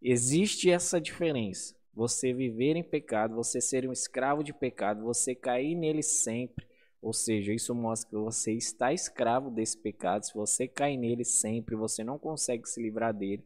Existe 0.00 0.70
essa 0.70 1.00
diferença 1.00 1.75
você 1.96 2.30
viver 2.34 2.76
em 2.76 2.84
pecado, 2.84 3.34
você 3.34 3.58
ser 3.58 3.88
um 3.88 3.92
escravo 3.92 4.44
de 4.44 4.52
pecado, 4.52 5.02
você 5.02 5.34
cair 5.34 5.74
nele 5.74 6.02
sempre. 6.02 6.66
Ou 7.00 7.14
seja, 7.14 7.54
isso 7.54 7.74
mostra 7.74 8.10
que 8.10 8.16
você 8.16 8.52
está 8.52 8.92
escravo 8.92 9.50
desse 9.50 9.78
pecado. 9.78 10.26
Se 10.26 10.34
você 10.34 10.68
cai 10.68 10.94
nele 10.94 11.24
sempre, 11.24 11.74
você 11.74 12.04
não 12.04 12.18
consegue 12.18 12.68
se 12.68 12.82
livrar 12.82 13.14
dele. 13.14 13.42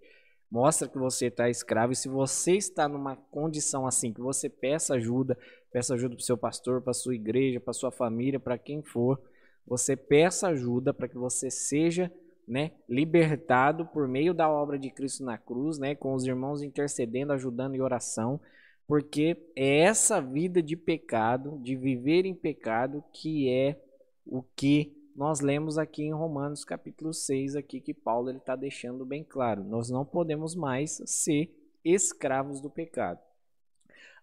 Mostra 0.51 0.89
que 0.89 0.99
você 0.99 1.27
está 1.27 1.49
escravo. 1.49 1.93
E 1.93 1.97
se 1.97 2.09
você 2.09 2.57
está 2.57 2.89
numa 2.89 3.15
condição 3.15 3.87
assim, 3.87 4.13
que 4.13 4.21
você 4.21 4.49
peça 4.49 4.95
ajuda, 4.95 5.39
peça 5.71 5.95
ajuda 5.95 6.17
para 6.17 6.23
o 6.23 6.27
seu 6.27 6.37
pastor, 6.37 6.83
para 6.83 6.93
sua 6.93 7.15
igreja, 7.15 7.61
para 7.61 7.73
sua 7.73 7.93
família, 7.93 8.41
para 8.41 8.59
quem 8.59 8.83
for, 8.83 9.21
você 9.65 9.95
peça 9.95 10.49
ajuda 10.49 10.93
para 10.93 11.07
que 11.07 11.17
você 11.17 11.51
seja 11.51 12.11
né, 12.51 12.73
libertado 12.89 13.87
por 13.87 14.09
meio 14.09 14.35
da 14.35 14.51
obra 14.51 14.77
de 14.77 14.91
Cristo 14.91 15.25
na 15.25 15.39
cruz, 15.39 15.79
né, 15.79 15.95
com 15.95 16.15
os 16.15 16.27
irmãos 16.27 16.63
intercedendo, 16.63 17.33
ajudando 17.33 17.77
em 17.77 17.81
oração, 17.81 18.41
porque 18.89 19.37
é 19.55 19.83
essa 19.83 20.21
vida 20.21 20.61
de 20.61 20.77
pecado, 20.77 21.61
de 21.63 21.77
viver 21.77 22.27
em 22.27 22.35
pecado, 22.35 23.05
que 23.13 23.49
é 23.49 23.81
o 24.27 24.43
que 24.43 24.97
nós 25.15 25.41
lemos 25.41 25.79
aqui 25.79 26.03
em 26.03 26.13
Romanos 26.13 26.65
capítulo 26.65 27.15
6, 27.15 27.55
aqui 27.55 27.81
que 27.81 27.95
Paulo 27.95 28.33
está 28.33 28.57
deixando 28.57 29.07
bem 29.07 29.23
claro. 29.23 29.63
Nós 29.63 29.89
não 29.89 30.05
podemos 30.05 30.57
mais 30.57 31.01
ser 31.07 31.55
escravos 31.85 32.61
do 32.61 32.69
pecado. 32.69 33.21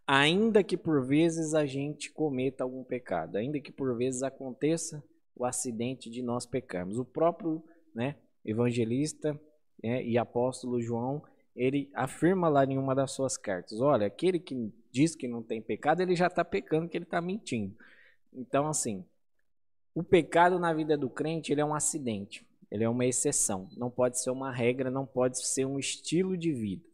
Ainda 0.05 0.63
que 0.65 0.75
por 0.75 1.05
vezes 1.05 1.53
a 1.53 1.65
gente 1.65 2.11
cometa 2.11 2.65
algum 2.65 2.83
pecado, 2.83 3.37
ainda 3.37 3.57
que 3.61 3.71
por 3.71 3.95
vezes 3.95 4.21
aconteça 4.21 5.01
o 5.33 5.45
acidente 5.45 6.09
de 6.09 6.21
nós 6.21 6.45
pecarmos. 6.45 6.97
O 6.97 7.05
próprio 7.05 7.63
né, 7.97 8.15
evangelista 8.45 9.37
né, 9.83 10.05
e 10.05 10.19
apóstolo 10.19 10.79
João, 10.79 11.23
ele 11.55 11.89
afirma 11.95 12.47
lá 12.47 12.63
em 12.63 12.77
uma 12.77 12.93
das 12.93 13.11
suas 13.11 13.35
cartas: 13.35 13.81
olha, 13.81 14.05
aquele 14.05 14.39
que 14.39 14.71
diz 14.91 15.15
que 15.15 15.27
não 15.27 15.41
tem 15.41 15.59
pecado, 15.59 16.01
ele 16.01 16.15
já 16.15 16.27
está 16.27 16.45
pecando, 16.45 16.87
que 16.87 16.95
ele 16.95 17.05
está 17.05 17.19
mentindo. 17.19 17.75
Então, 18.31 18.67
assim, 18.67 19.03
o 19.95 20.03
pecado 20.03 20.59
na 20.59 20.71
vida 20.71 20.95
do 20.95 21.09
crente 21.09 21.51
ele 21.51 21.59
é 21.59 21.65
um 21.65 21.73
acidente, 21.73 22.45
ele 22.69 22.83
é 22.83 22.89
uma 22.89 23.05
exceção, 23.05 23.67
não 23.75 23.89
pode 23.89 24.21
ser 24.21 24.29
uma 24.29 24.51
regra, 24.51 24.91
não 24.91 25.05
pode 25.05 25.43
ser 25.43 25.65
um 25.65 25.79
estilo 25.79 26.37
de 26.37 26.53
vida. 26.53 26.85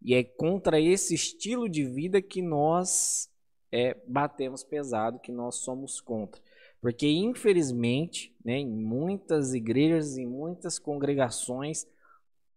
E 0.00 0.14
é 0.14 0.22
contra 0.22 0.80
esse 0.80 1.14
estilo 1.14 1.68
de 1.68 1.84
vida 1.84 2.22
que 2.22 2.40
nós 2.40 3.28
é, 3.72 3.96
batemos 4.06 4.62
pesado, 4.62 5.18
que 5.18 5.32
nós 5.32 5.56
somos 5.56 6.00
contra. 6.00 6.40
Porque, 6.84 7.08
infelizmente, 7.08 8.30
né, 8.44 8.58
em 8.58 8.68
muitas 8.68 9.54
igrejas, 9.54 10.18
em 10.18 10.26
muitas 10.26 10.78
congregações, 10.78 11.86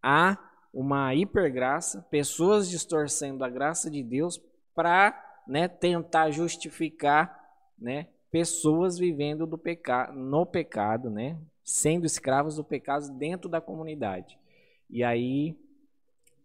há 0.04 0.38
uma 0.74 1.16
hipergraça, 1.16 2.06
pessoas 2.12 2.70
distorcendo 2.70 3.46
a 3.46 3.50
graça 3.50 3.90
de 3.90 4.04
Deus 4.04 4.38
para 4.76 5.18
né, 5.48 5.70
tentar 5.70 6.30
justificar 6.32 7.42
né, 7.80 8.08
pessoas 8.30 8.98
vivendo 8.98 9.48
do 9.48 9.58
peca 9.58 10.12
no 10.12 10.46
pecado, 10.46 11.10
né? 11.10 11.40
Sendo 11.64 12.06
escravos 12.06 12.58
do 12.58 12.66
pecado 12.66 13.10
dentro 13.12 13.48
da 13.48 13.62
comunidade. 13.62 14.38
E 14.90 15.06
aí 15.06 15.56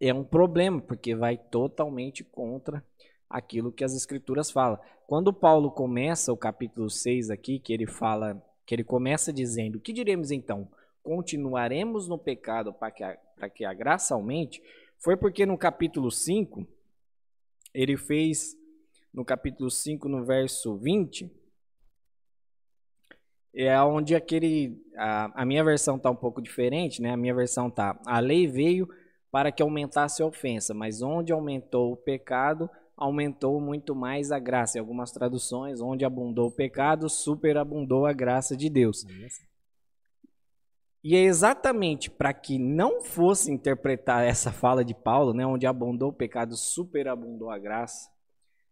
é 0.00 0.14
um 0.14 0.22
problema, 0.22 0.80
porque 0.80 1.16
vai 1.16 1.36
totalmente 1.36 2.22
contra 2.22 2.80
aquilo 3.28 3.72
que 3.72 3.82
as 3.82 3.92
escrituras 3.92 4.52
falam. 4.52 4.78
Quando 5.12 5.30
Paulo 5.30 5.70
começa 5.70 6.32
o 6.32 6.36
capítulo 6.38 6.88
6 6.88 7.28
aqui, 7.28 7.58
que 7.58 7.70
ele 7.70 7.86
fala, 7.86 8.42
que 8.64 8.74
ele 8.74 8.82
começa 8.82 9.30
dizendo: 9.30 9.78
"Que 9.78 9.92
diremos 9.92 10.30
então? 10.30 10.66
Continuaremos 11.02 12.08
no 12.08 12.16
pecado 12.16 12.72
para 12.72 12.90
que 12.90 13.04
a, 13.04 13.18
para 13.36 13.50
que 13.50 13.62
a 13.62 13.74
graça 13.74 14.14
aumente?" 14.14 14.62
Foi 14.98 15.14
porque 15.14 15.44
no 15.44 15.58
capítulo 15.58 16.10
5 16.10 16.66
ele 17.74 17.94
fez 17.94 18.56
no 19.12 19.22
capítulo 19.22 19.70
5 19.70 20.08
no 20.08 20.24
verso 20.24 20.78
20, 20.78 21.30
é 23.54 23.78
onde 23.82 24.14
aquele 24.14 24.82
a, 24.96 25.42
a 25.42 25.44
minha 25.44 25.62
versão 25.62 25.96
está 25.96 26.10
um 26.10 26.16
pouco 26.16 26.40
diferente, 26.40 27.02
né? 27.02 27.10
A 27.10 27.18
minha 27.18 27.34
versão 27.34 27.70
tá 27.70 28.00
a 28.06 28.18
lei 28.18 28.46
veio 28.46 28.88
para 29.30 29.52
que 29.52 29.62
aumentasse 29.62 30.22
a 30.22 30.26
ofensa, 30.26 30.72
mas 30.72 31.02
onde 31.02 31.34
aumentou 31.34 31.92
o 31.92 31.98
pecado, 31.98 32.70
aumentou 32.96 33.60
muito 33.60 33.94
mais 33.94 34.30
a 34.30 34.38
graça. 34.38 34.78
Em 34.78 34.80
algumas 34.80 35.10
traduções, 35.10 35.80
onde 35.80 36.04
abundou 36.04 36.48
o 36.48 36.52
pecado, 36.52 37.08
superabundou 37.08 38.06
a 38.06 38.12
graça 38.12 38.56
de 38.56 38.68
Deus. 38.68 39.04
E 41.04 41.16
é 41.16 41.20
exatamente 41.20 42.08
para 42.08 42.32
que 42.32 42.58
não 42.58 43.02
fosse 43.02 43.50
interpretar 43.50 44.24
essa 44.24 44.52
fala 44.52 44.84
de 44.84 44.94
Paulo, 44.94 45.34
né, 45.34 45.44
onde 45.44 45.66
abundou 45.66 46.10
o 46.10 46.14
pecado, 46.14 46.56
superabundou 46.56 47.50
a 47.50 47.58
graça, 47.58 48.08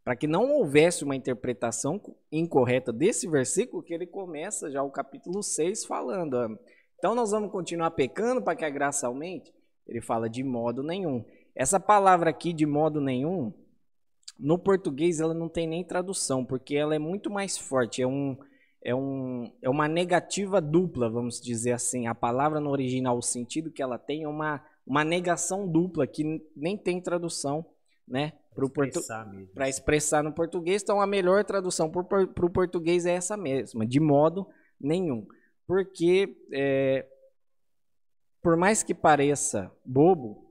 para 0.05 0.15
que 0.15 0.29
não 0.29 0.49
houvesse 0.53 1.03
uma 1.03 1.17
interpretação 1.17 2.01
incorreta 2.31 2.93
desse 2.93 3.29
versículo, 3.29 3.83
que 3.83 3.93
ele 3.93 4.07
começa 4.07 4.71
já 4.71 4.83
o 4.83 4.91
capítulo 4.91 5.43
6 5.43 5.85
falando. 5.85 6.59
Então 6.99 7.15
nós 7.15 7.33
vamos 7.33 7.51
continuar 7.51 7.91
pecando 7.91 8.41
para 8.41 8.55
que 8.55 8.65
a 8.65 8.71
graça 8.71 9.09
aumente? 9.09 9.53
Ele 9.87 10.01
fala 10.01 10.31
de 10.31 10.45
modo 10.45 10.85
nenhum. 10.85 11.25
Essa 11.55 11.81
palavra 11.81 12.31
aqui, 12.31 12.53
de 12.53 12.65
modo 12.65 13.01
nenhum, 13.01 13.53
no 14.41 14.59
português 14.59 15.21
ela 15.21 15.35
não 15.35 15.49
tem 15.49 15.67
nem 15.67 15.85
tradução, 15.85 16.45
porque 16.45 16.75
ela 16.75 16.95
é 16.95 16.99
muito 16.99 17.31
mais 17.31 17.59
forte. 17.59 18.01
É, 18.01 18.07
um, 18.07 18.37
é, 18.83 18.95
um, 18.95 19.53
é 19.61 19.69
uma 19.69 19.87
negativa 19.87 20.61
dupla, 20.61 21.11
vamos 21.11 21.41
dizer 21.41 21.73
assim. 21.73 22.07
A 22.07 22.15
palavra 22.15 22.59
no 22.59 22.71
original, 22.71 23.19
o 23.19 23.23
sentido 23.23 23.71
que 23.71 23.83
ela 23.83 23.99
tem 23.99 24.23
é 24.25 24.29
uma, 24.29 24.65
uma 24.87 25.05
negação 25.05 25.69
dupla, 25.69 26.07
que 26.07 26.43
nem 26.57 26.77
tem 26.77 27.01
tradução, 27.01 27.65
né? 28.09 28.33
Para 28.55 28.65
expressar, 28.65 29.25
portu... 29.25 29.63
expressar 29.63 30.25
no 30.25 30.33
português. 30.33 30.83
Então, 30.83 31.01
a 31.01 31.07
melhor 31.07 31.45
tradução 31.45 31.91
para 31.91 32.23
o 32.23 32.51
português 32.51 33.07
é 33.07 33.13
essa 33.13 33.37
mesma, 33.37 33.87
de 33.87 34.01
modo 34.01 34.47
nenhum. 34.81 35.27
Porque, 35.67 36.37
é, 36.53 37.07
por 38.43 38.57
mais 38.57 38.83
que 38.83 38.95
pareça 38.95 39.71
bobo, 39.85 40.50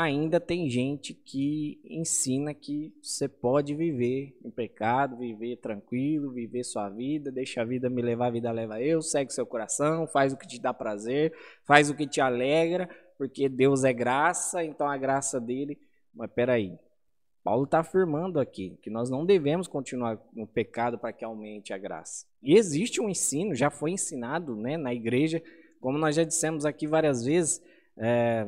ainda 0.00 0.38
tem 0.38 0.70
gente 0.70 1.12
que 1.12 1.80
ensina 1.84 2.54
que 2.54 2.94
você 3.02 3.26
pode 3.26 3.74
viver 3.74 4.38
em 4.44 4.50
pecado, 4.50 5.16
viver 5.16 5.56
tranquilo, 5.56 6.30
viver 6.30 6.62
sua 6.62 6.88
vida, 6.88 7.32
deixa 7.32 7.62
a 7.62 7.64
vida 7.64 7.90
me 7.90 8.00
levar, 8.00 8.26
a 8.26 8.30
vida 8.30 8.52
leva 8.52 8.80
eu, 8.80 9.02
segue 9.02 9.32
seu 9.32 9.44
coração, 9.44 10.06
faz 10.06 10.32
o 10.32 10.36
que 10.36 10.46
te 10.46 10.60
dá 10.60 10.72
prazer, 10.72 11.34
faz 11.64 11.90
o 11.90 11.96
que 11.96 12.06
te 12.06 12.20
alegra, 12.20 12.88
porque 13.16 13.48
Deus 13.48 13.82
é 13.82 13.92
graça, 13.92 14.62
então 14.62 14.88
a 14.88 14.96
graça 14.96 15.40
dele. 15.40 15.76
Mas 16.14 16.30
peraí, 16.30 16.78
Paulo 17.42 17.64
está 17.64 17.80
afirmando 17.80 18.38
aqui 18.38 18.78
que 18.80 18.90
nós 18.90 19.10
não 19.10 19.26
devemos 19.26 19.66
continuar 19.66 20.16
no 20.32 20.46
pecado 20.46 20.96
para 20.96 21.12
que 21.12 21.24
aumente 21.24 21.72
a 21.72 21.78
graça. 21.78 22.24
E 22.40 22.56
existe 22.56 23.00
um 23.00 23.08
ensino, 23.08 23.52
já 23.52 23.68
foi 23.68 23.90
ensinado 23.90 24.54
né, 24.54 24.76
na 24.76 24.94
igreja, 24.94 25.42
como 25.80 25.98
nós 25.98 26.14
já 26.14 26.22
dissemos 26.22 26.64
aqui 26.64 26.86
várias 26.86 27.24
vezes, 27.24 27.60
é, 27.96 28.46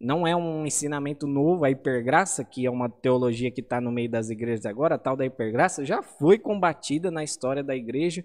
não 0.00 0.26
é 0.26 0.34
um 0.34 0.66
ensinamento 0.66 1.26
novo, 1.26 1.64
a 1.64 1.70
hipergraça, 1.70 2.44
que 2.44 2.66
é 2.66 2.70
uma 2.70 2.88
teologia 2.88 3.50
que 3.50 3.60
está 3.60 3.80
no 3.80 3.90
meio 3.90 4.10
das 4.10 4.30
igrejas 4.30 4.66
agora, 4.66 4.96
a 4.96 4.98
tal 4.98 5.16
da 5.16 5.24
hipergraça, 5.24 5.84
já 5.84 6.02
foi 6.02 6.38
combatida 6.38 7.10
na 7.10 7.24
história 7.24 7.62
da 7.62 7.74
igreja. 7.74 8.24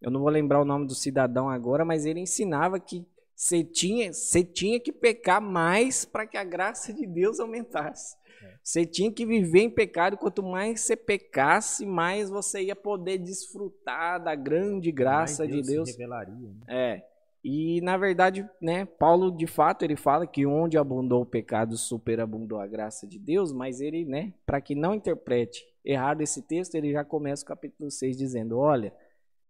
Eu 0.00 0.10
não 0.10 0.20
vou 0.20 0.30
lembrar 0.30 0.60
o 0.60 0.64
nome 0.64 0.86
do 0.86 0.94
cidadão 0.94 1.48
agora, 1.50 1.84
mas 1.84 2.06
ele 2.06 2.20
ensinava 2.20 2.78
que 2.78 3.06
você 3.34 3.62
tinha, 3.62 4.12
você 4.12 4.42
tinha 4.42 4.80
que 4.80 4.92
pecar 4.92 5.40
mais 5.40 6.04
para 6.04 6.26
que 6.26 6.36
a 6.36 6.44
graça 6.44 6.92
de 6.92 7.06
Deus 7.06 7.38
aumentasse. 7.38 8.16
Você 8.62 8.84
tinha 8.84 9.10
que 9.10 9.24
viver 9.24 9.60
em 9.60 9.70
pecado, 9.70 10.16
quanto 10.16 10.42
mais 10.42 10.82
você 10.82 10.94
pecasse, 10.94 11.86
mais 11.86 12.28
você 12.28 12.64
ia 12.64 12.76
poder 12.76 13.18
desfrutar 13.18 14.22
da 14.22 14.34
grande 14.34 14.92
graça 14.92 15.46
Deus 15.46 15.66
de 15.66 15.72
Deus. 15.72 15.90
revelaria, 15.90 16.48
né? 16.48 16.60
É. 16.68 17.02
E 17.50 17.80
na 17.80 17.96
verdade, 17.96 18.46
né, 18.60 18.84
Paulo 18.84 19.30
de 19.30 19.46
fato 19.46 19.82
ele 19.82 19.96
fala 19.96 20.26
que 20.26 20.44
onde 20.44 20.76
abundou 20.76 21.22
o 21.22 21.26
pecado, 21.26 21.78
superabundou 21.78 22.60
a 22.60 22.66
graça 22.66 23.06
de 23.06 23.18
Deus, 23.18 23.54
mas 23.54 23.80
ele, 23.80 24.04
né, 24.04 24.34
para 24.44 24.60
que 24.60 24.74
não 24.74 24.94
interprete 24.94 25.64
errado 25.82 26.20
esse 26.20 26.42
texto, 26.42 26.74
ele 26.74 26.92
já 26.92 27.02
começa 27.06 27.42
o 27.42 27.46
capítulo 27.46 27.90
6 27.90 28.18
dizendo: 28.18 28.58
"Olha, 28.58 28.92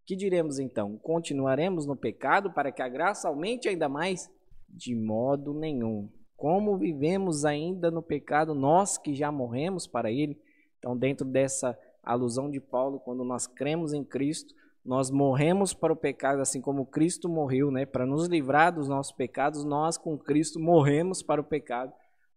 que 0.07 0.15
diremos 0.15 0.61
então? 0.61 0.97
Continuaremos 0.99 1.87
no 1.87 1.97
pecado 1.97 2.53
para 2.53 2.71
que 2.71 2.83
a 2.83 2.89
graça 2.89 3.27
aumente 3.27 3.69
ainda 3.69 3.89
mais? 3.89 4.31
De 4.69 4.95
modo 4.95 5.53
nenhum. 5.53 6.09
Como 6.37 6.79
vivemos 6.79 7.45
ainda 7.45 7.91
no 7.91 8.01
pecado, 8.01 8.55
nós 8.55 8.97
que 8.97 9.13
já 9.13 9.33
morremos 9.33 9.89
para 9.89 10.09
ele? 10.09 10.41
Então, 10.79 10.97
dentro 10.97 11.27
dessa 11.27 11.77
alusão 12.01 12.49
de 12.49 12.61
Paulo, 12.61 13.01
quando 13.01 13.25
nós 13.25 13.49
cremos 13.49 13.93
em 13.93 14.05
Cristo, 14.05 14.55
nós 14.89 15.11
morremos 15.11 15.75
para 15.75 15.93
o 15.93 15.97
pecado, 15.97 16.41
assim 16.41 16.63
como 16.63 16.87
Cristo 16.87 17.29
morreu, 17.29 17.71
né? 17.71 17.85
Para 17.85 18.07
nos 18.07 18.27
livrar 18.27 18.75
dos 18.75 18.89
nossos 18.89 19.13
pecados, 19.13 19.63
nós 19.63 19.99
com 19.99 20.17
Cristo 20.17 20.59
morremos 20.59 21.23
para 21.23 21.43
o 21.43 21.45
pecado, 21.45 21.93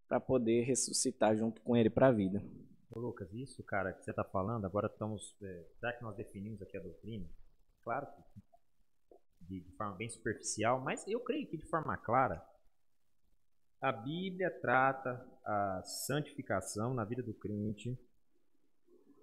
para 0.06 0.20
poder 0.20 0.64
ressuscitar 0.64 1.34
junto 1.38 1.62
com 1.62 1.78
Ele 1.78 1.90
para 1.90 2.08
a 2.08 2.12
vida. 2.12 2.44
Ô 2.92 3.00
Lucas, 3.00 3.34
isso, 3.34 3.64
cara, 3.64 3.94
que 3.94 4.04
você 4.04 4.10
está 4.10 4.26
falando, 4.26 4.66
agora 4.66 4.88
estamos. 4.88 5.34
É, 5.42 5.66
já 5.82 5.94
que 5.94 6.04
nós 6.04 6.14
definimos 6.18 6.62
aqui 6.62 6.76
a 6.76 6.82
doutrina, 6.82 7.26
claro 7.86 8.06
que 8.08 8.42
de, 9.48 9.62
de 9.62 9.72
forma 9.78 9.96
bem 9.96 10.10
superficial, 10.10 10.82
mas 10.82 11.08
eu 11.08 11.22
creio 11.22 11.48
que 11.48 11.56
de 11.56 11.66
forma 11.70 11.96
clara, 11.96 12.46
a 13.80 13.94
Bíblia 13.94 14.52
trata 14.60 15.26
a 15.46 15.84
santificação 15.86 16.94
na 16.94 17.06
vida 17.06 17.24
do 17.24 17.34
crente 17.34 17.98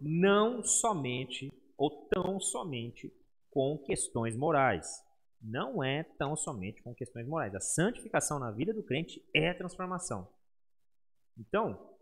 não 0.01 0.65
somente 0.65 1.53
ou 1.77 2.09
tão 2.09 2.41
somente 2.41 3.13
com 3.51 3.79
questões 3.79 4.37
morais. 4.37 5.05
Não 5.41 5.83
é 5.83 6.03
tão 6.03 6.37
somente 6.37 6.83
com 6.83 6.95
questões 6.95 7.27
morais. 7.27 7.55
A 7.55 7.61
santificação 7.61 8.39
na 8.39 8.51
vida 8.51 8.73
do 8.73 8.83
crente 8.83 9.25
é 9.33 9.55
transformação. 9.55 10.29
Então, 11.39 11.97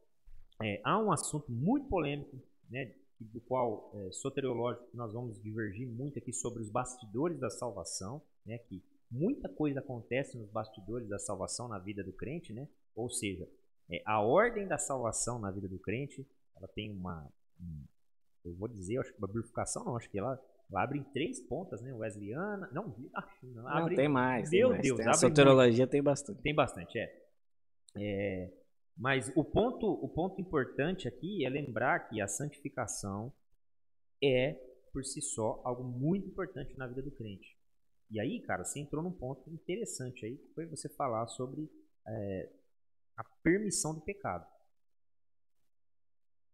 é, 0.62 0.80
há 0.84 0.98
um 0.98 1.12
assunto 1.12 1.50
muito 1.52 1.88
polêmico, 1.88 2.40
né, 2.70 2.94
do 3.20 3.40
qual 3.42 3.90
é, 3.94 4.12
soteriológico 4.12 4.88
nós 4.94 5.12
vamos 5.12 5.40
divergir 5.42 5.86
muito 5.86 6.18
aqui 6.18 6.32
sobre 6.32 6.62
os 6.62 6.70
bastidores 6.70 7.38
da 7.38 7.50
salvação, 7.50 8.22
né, 8.44 8.58
que 8.58 8.82
muita 9.10 9.48
coisa 9.48 9.80
acontece 9.80 10.36
nos 10.36 10.50
bastidores 10.50 11.08
da 11.08 11.18
salvação 11.18 11.68
na 11.68 11.78
vida 11.78 12.02
do 12.02 12.12
crente, 12.12 12.52
né? 12.52 12.68
Ou 12.94 13.08
seja, 13.08 13.48
é, 13.90 14.02
a 14.04 14.20
ordem 14.20 14.66
da 14.66 14.78
salvação 14.78 15.38
na 15.38 15.50
vida 15.50 15.68
do 15.68 15.78
crente, 15.78 16.26
ela 16.56 16.68
tem 16.68 16.90
uma, 16.90 17.28
um, 17.60 17.84
eu 18.44 18.54
vou 18.54 18.68
dizer, 18.68 18.98
acho 18.98 19.12
que 19.12 19.18
uma 19.18 19.28
bifurcação 19.28 19.84
não, 19.84 19.96
acho 19.96 20.10
que 20.10 20.18
ela, 20.18 20.40
ela 20.70 20.82
abre 20.82 20.98
em 20.98 21.04
três 21.04 21.40
pontas, 21.40 21.80
né? 21.80 21.92
Wesleyana, 21.94 22.68
não, 22.72 22.94
acho 23.14 23.46
não, 23.46 23.68
abre, 23.68 23.80
não 23.80 23.96
tem 23.96 24.08
mais. 24.08 24.50
Meu 24.50 24.68
tem 24.68 24.70
mais. 24.70 24.82
Deus, 24.82 24.98
tem 24.98 25.08
a 25.08 25.14
soterologia 25.14 25.84
muito. 25.84 25.90
tem 25.90 26.02
bastante. 26.02 26.42
Tem 26.42 26.54
bastante, 26.54 26.98
é. 26.98 27.22
é. 27.96 28.52
Mas 28.96 29.30
o 29.36 29.44
ponto, 29.44 29.86
o 29.86 30.08
ponto 30.08 30.40
importante 30.40 31.06
aqui 31.06 31.44
é 31.44 31.48
lembrar 31.50 32.08
que 32.08 32.20
a 32.20 32.26
santificação 32.26 33.32
é, 34.22 34.54
por 34.92 35.04
si 35.04 35.20
só, 35.20 35.60
algo 35.64 35.84
muito 35.84 36.26
importante 36.26 36.76
na 36.78 36.86
vida 36.86 37.02
do 37.02 37.10
crente. 37.10 37.56
E 38.10 38.18
aí, 38.18 38.40
cara, 38.40 38.64
você 38.64 38.80
entrou 38.80 39.02
num 39.02 39.12
ponto 39.12 39.50
interessante 39.50 40.24
aí, 40.24 40.36
que 40.36 40.48
foi 40.54 40.66
você 40.66 40.88
falar 40.88 41.26
sobre 41.26 41.70
é, 42.08 42.50
a 43.16 43.24
permissão 43.42 43.94
do 43.94 44.00
pecado. 44.00 44.46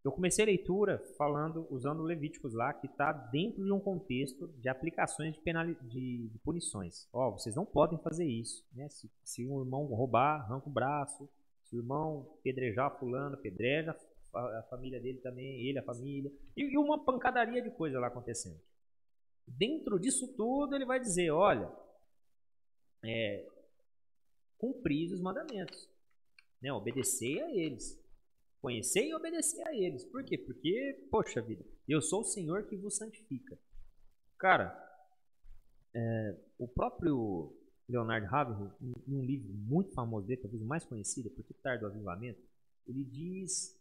Eu 0.04 0.10
comecei 0.10 0.44
a 0.44 0.46
leitura 0.46 0.98
falando, 1.16 1.66
usando 1.70 2.02
Levíticos 2.02 2.52
lá, 2.54 2.72
que 2.72 2.86
está 2.86 3.12
dentro 3.12 3.64
de 3.64 3.70
um 3.70 3.78
contexto 3.78 4.48
de 4.58 4.68
aplicações 4.68 5.34
de, 5.34 5.40
penali 5.40 5.76
de, 5.82 6.28
de 6.28 6.38
punições. 6.40 7.08
Ó, 7.12 7.28
oh, 7.28 7.32
vocês 7.38 7.54
não 7.54 7.64
podem 7.64 7.98
fazer 7.98 8.26
isso. 8.26 8.66
Né? 8.72 8.88
Se, 8.88 9.08
se 9.22 9.46
um 9.46 9.60
irmão 9.60 9.84
roubar, 9.86 10.40
arranca 10.40 10.68
o 10.68 10.72
braço. 10.72 11.28
Se 11.64 11.76
o 11.76 11.78
irmão 11.78 12.28
pedrejar 12.42 12.98
fulano, 12.98 13.36
pedreja 13.36 13.96
a, 14.34 14.58
a 14.58 14.62
família 14.64 15.00
dele 15.00 15.18
também, 15.18 15.68
ele, 15.68 15.78
a 15.78 15.84
família. 15.84 16.32
E, 16.56 16.62
e 16.62 16.76
uma 16.76 17.04
pancadaria 17.04 17.62
de 17.62 17.70
coisa 17.70 18.00
lá 18.00 18.08
acontecendo. 18.08 18.60
Dentro 19.46 20.00
disso 20.00 20.34
tudo, 20.36 20.74
ele 20.74 20.84
vai 20.84 20.98
dizer: 20.98 21.30
olha, 21.30 21.70
é, 23.04 23.46
cumprir 24.58 25.12
os 25.12 25.20
mandamentos, 25.20 25.88
né? 26.60 26.72
obedecer 26.72 27.40
a 27.42 27.54
eles. 27.54 28.01
Conhecer 28.62 29.08
e 29.08 29.14
obedecer 29.14 29.66
a 29.66 29.74
eles. 29.74 30.04
Por 30.04 30.24
quê? 30.24 30.38
Porque, 30.38 31.08
poxa 31.10 31.42
vida, 31.42 31.64
eu 31.88 32.00
sou 32.00 32.20
o 32.20 32.24
Senhor 32.24 32.62
que 32.68 32.76
vos 32.76 32.96
santifica. 32.96 33.58
Cara, 34.38 34.72
é, 35.92 36.36
o 36.58 36.68
próprio 36.68 37.52
Leonard 37.88 38.24
Ravenhill, 38.26 38.70
em 38.80 39.14
um 39.14 39.24
livro 39.24 39.52
muito 39.52 39.92
famoso 39.92 40.28
dele, 40.28 40.40
talvez 40.40 40.62
o 40.62 40.66
mais 40.66 40.84
conhecido, 40.84 41.28
Por 41.30 41.44
que 41.44 41.54
tarde 41.54 41.84
o 41.84 41.88
avivamento, 41.88 42.40
ele 42.86 43.04
diz 43.04 43.76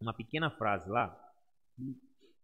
uma 0.00 0.14
pequena 0.14 0.50
frase 0.50 0.88
lá, 0.88 1.14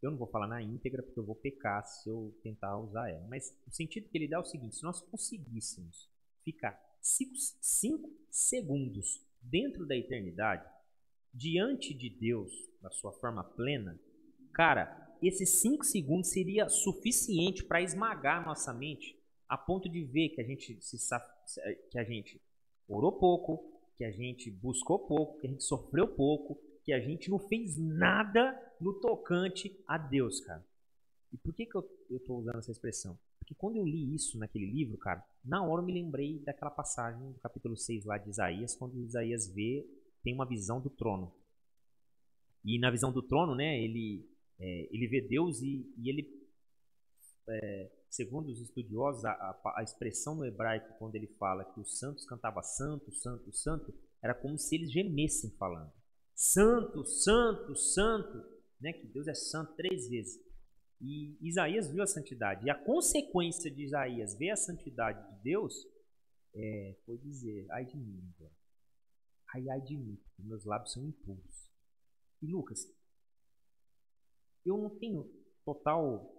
eu 0.02 0.10
não 0.10 0.18
vou 0.18 0.28
falar 0.28 0.46
na 0.46 0.60
íntegra 0.60 1.02
porque 1.02 1.18
eu 1.18 1.24
vou 1.24 1.36
pecar 1.36 1.84
se 1.86 2.08
eu 2.08 2.38
tentar 2.42 2.76
usar 2.78 3.08
ela, 3.08 3.26
mas 3.28 3.50
o 3.66 3.70
sentido 3.70 4.08
que 4.10 4.18
ele 4.18 4.28
dá 4.28 4.36
é 4.36 4.40
o 4.40 4.44
seguinte, 4.44 4.76
se 4.76 4.82
nós 4.82 5.00
conseguíssemos 5.00 6.10
ficar 6.44 6.78
5 7.00 8.10
segundos 8.30 9.24
dentro 9.40 9.86
da 9.86 9.96
eternidade, 9.96 10.73
diante 11.34 11.92
de 11.92 12.08
Deus, 12.08 12.52
na 12.80 12.90
sua 12.90 13.12
forma 13.12 13.42
plena, 13.42 13.98
cara, 14.52 15.16
esses 15.20 15.60
5 15.60 15.84
segundos 15.84 16.30
seria 16.30 16.68
suficiente 16.68 17.64
para 17.64 17.82
esmagar 17.82 18.44
nossa 18.44 18.72
mente 18.72 19.18
a 19.48 19.58
ponto 19.58 19.88
de 19.88 20.04
ver 20.04 20.30
que 20.30 20.40
a 20.40 20.44
gente 20.44 20.78
se 20.80 20.96
que 21.90 21.98
a 21.98 22.04
gente 22.04 22.40
orou 22.88 23.12
pouco, 23.12 23.80
que 23.96 24.04
a 24.04 24.10
gente 24.10 24.50
buscou 24.50 24.98
pouco, 24.98 25.38
que 25.40 25.46
a 25.46 25.50
gente 25.50 25.64
sofreu 25.64 26.08
pouco, 26.08 26.58
que 26.82 26.92
a 26.92 27.00
gente 27.00 27.30
não 27.30 27.38
fez 27.38 27.76
nada 27.78 28.58
no 28.80 28.94
tocante 29.00 29.76
a 29.86 29.98
Deus, 29.98 30.40
cara. 30.40 30.64
E 31.32 31.36
por 31.36 31.54
que, 31.54 31.66
que 31.66 31.76
eu, 31.76 31.82
tô 32.24 32.36
usando 32.36 32.58
essa 32.58 32.70
expressão? 32.70 33.18
Porque 33.38 33.54
quando 33.54 33.76
eu 33.76 33.84
li 33.84 34.14
isso 34.14 34.38
naquele 34.38 34.66
livro, 34.66 34.96
cara, 34.96 35.24
na 35.44 35.62
hora 35.62 35.82
eu 35.82 35.86
me 35.86 35.92
lembrei 35.92 36.38
daquela 36.38 36.70
passagem 36.70 37.32
do 37.32 37.40
capítulo 37.40 37.76
6 37.76 38.04
lá 38.04 38.18
de 38.18 38.30
Isaías, 38.30 38.74
quando 38.74 39.02
Isaías 39.02 39.48
vê, 39.48 39.86
tem 40.24 40.34
uma 40.34 40.48
visão 40.48 40.80
do 40.80 40.90
trono. 40.90 41.32
E 42.64 42.78
na 42.80 42.90
visão 42.90 43.12
do 43.12 43.22
trono, 43.22 43.54
né, 43.54 43.78
ele, 43.78 44.26
é, 44.58 44.88
ele 44.90 45.06
vê 45.06 45.20
Deus 45.20 45.60
e, 45.60 45.86
e 45.98 46.08
ele, 46.08 46.26
é, 47.46 47.92
segundo 48.08 48.48
os 48.48 48.58
estudiosos, 48.58 49.24
a, 49.26 49.30
a, 49.30 49.74
a, 49.76 49.82
expressão 49.82 50.34
no 50.34 50.46
hebraico, 50.46 50.98
quando 50.98 51.14
ele 51.14 51.26
fala 51.38 51.64
que 51.64 51.78
os 51.78 51.98
santos 51.98 52.24
cantavam 52.24 52.62
santo, 52.62 53.12
santo, 53.12 53.52
santo, 53.52 53.94
era 54.22 54.34
como 54.34 54.58
se 54.58 54.74
eles 54.74 54.90
gemessem 54.90 55.50
falando. 55.58 55.92
Santo, 56.34 57.04
santo, 57.04 57.76
santo, 57.76 58.42
né? 58.80 58.92
Que 58.94 59.06
Deus 59.06 59.28
é 59.28 59.34
santo 59.34 59.74
três 59.76 60.08
vezes. 60.08 60.42
E 61.00 61.36
Isaías 61.46 61.90
viu 61.90 62.02
a 62.02 62.06
santidade. 62.06 62.66
E 62.66 62.70
a 62.70 62.74
consequência 62.74 63.70
de 63.70 63.84
Isaías 63.84 64.34
ver 64.36 64.50
a 64.50 64.56
santidade 64.56 65.22
de 65.28 65.42
Deus 65.42 65.74
é, 66.54 66.96
foi 67.04 67.18
dizer: 67.18 67.66
ai 67.70 67.84
de 67.84 67.96
mim, 67.96 68.32
agora. 68.36 68.53
Ai, 69.54 69.68
ai 69.70 69.80
de 69.80 69.96
mim, 69.96 70.18
meus 70.38 70.64
lábios 70.64 70.92
são 70.92 71.04
impuros. 71.04 71.70
E 72.42 72.46
Lucas, 72.46 72.86
eu 74.66 74.76
não 74.76 74.90
tenho 74.90 75.30
total 75.64 76.30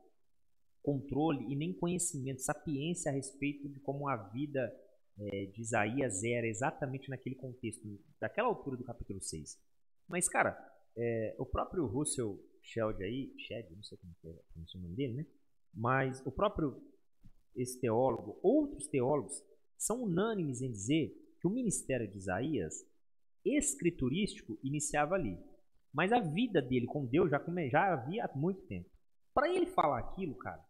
controle 0.83 1.51
e 1.51 1.55
nem 1.55 1.73
conhecimento, 1.73 2.41
sapiência 2.41 3.09
a 3.11 3.13
respeito 3.13 3.67
de 3.69 3.79
como 3.79 4.07
a 4.07 4.15
vida 4.15 4.71
é, 5.17 5.45
de 5.45 5.61
Isaías 5.61 6.23
era 6.23 6.45
exatamente 6.45 7.09
naquele 7.09 7.35
contexto, 7.35 7.87
daquela 8.19 8.49
altura 8.49 8.77
do 8.77 8.83
capítulo 8.83 9.21
6. 9.21 9.59
Mas, 10.07 10.29
cara, 10.29 10.55
é, 10.95 11.35
o 11.39 11.45
próprio 11.45 11.87
Russell 11.87 12.39
Sheld 12.61 13.03
aí, 13.03 13.33
Shed, 13.39 13.73
não 13.75 13.83
sei 13.83 13.97
como 13.97 14.13
é, 14.25 14.41
como 14.53 14.65
é 14.65 14.77
o 14.77 14.81
nome 14.81 14.95
dele, 14.95 15.13
né? 15.13 15.25
Mas 15.73 16.21
o 16.25 16.31
próprio 16.31 16.81
esse 17.55 17.79
teólogo, 17.79 18.37
outros 18.43 18.87
teólogos, 18.87 19.41
são 19.77 20.03
unânimes 20.03 20.61
em 20.61 20.71
dizer 20.71 21.15
que 21.39 21.47
o 21.47 21.49
ministério 21.49 22.07
de 22.07 22.17
Isaías, 22.17 22.85
escriturístico, 23.45 24.57
iniciava 24.63 25.15
ali. 25.15 25.37
Mas 25.93 26.11
a 26.11 26.19
vida 26.19 26.61
dele 26.61 26.87
com 26.87 27.05
Deus 27.05 27.29
já, 27.29 27.41
já 27.69 27.93
havia 27.93 28.25
há 28.25 28.37
muito 28.37 28.61
tempo. 28.63 28.89
Para 29.33 29.49
ele 29.49 29.67
falar 29.67 29.99
aquilo, 29.99 30.35
cara, 30.35 30.63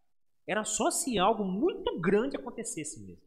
era 0.47 0.63
só 0.63 0.91
se 0.91 1.17
algo 1.17 1.43
muito 1.43 1.99
grande 1.99 2.36
acontecesse 2.36 2.99
mesmo. 3.03 3.23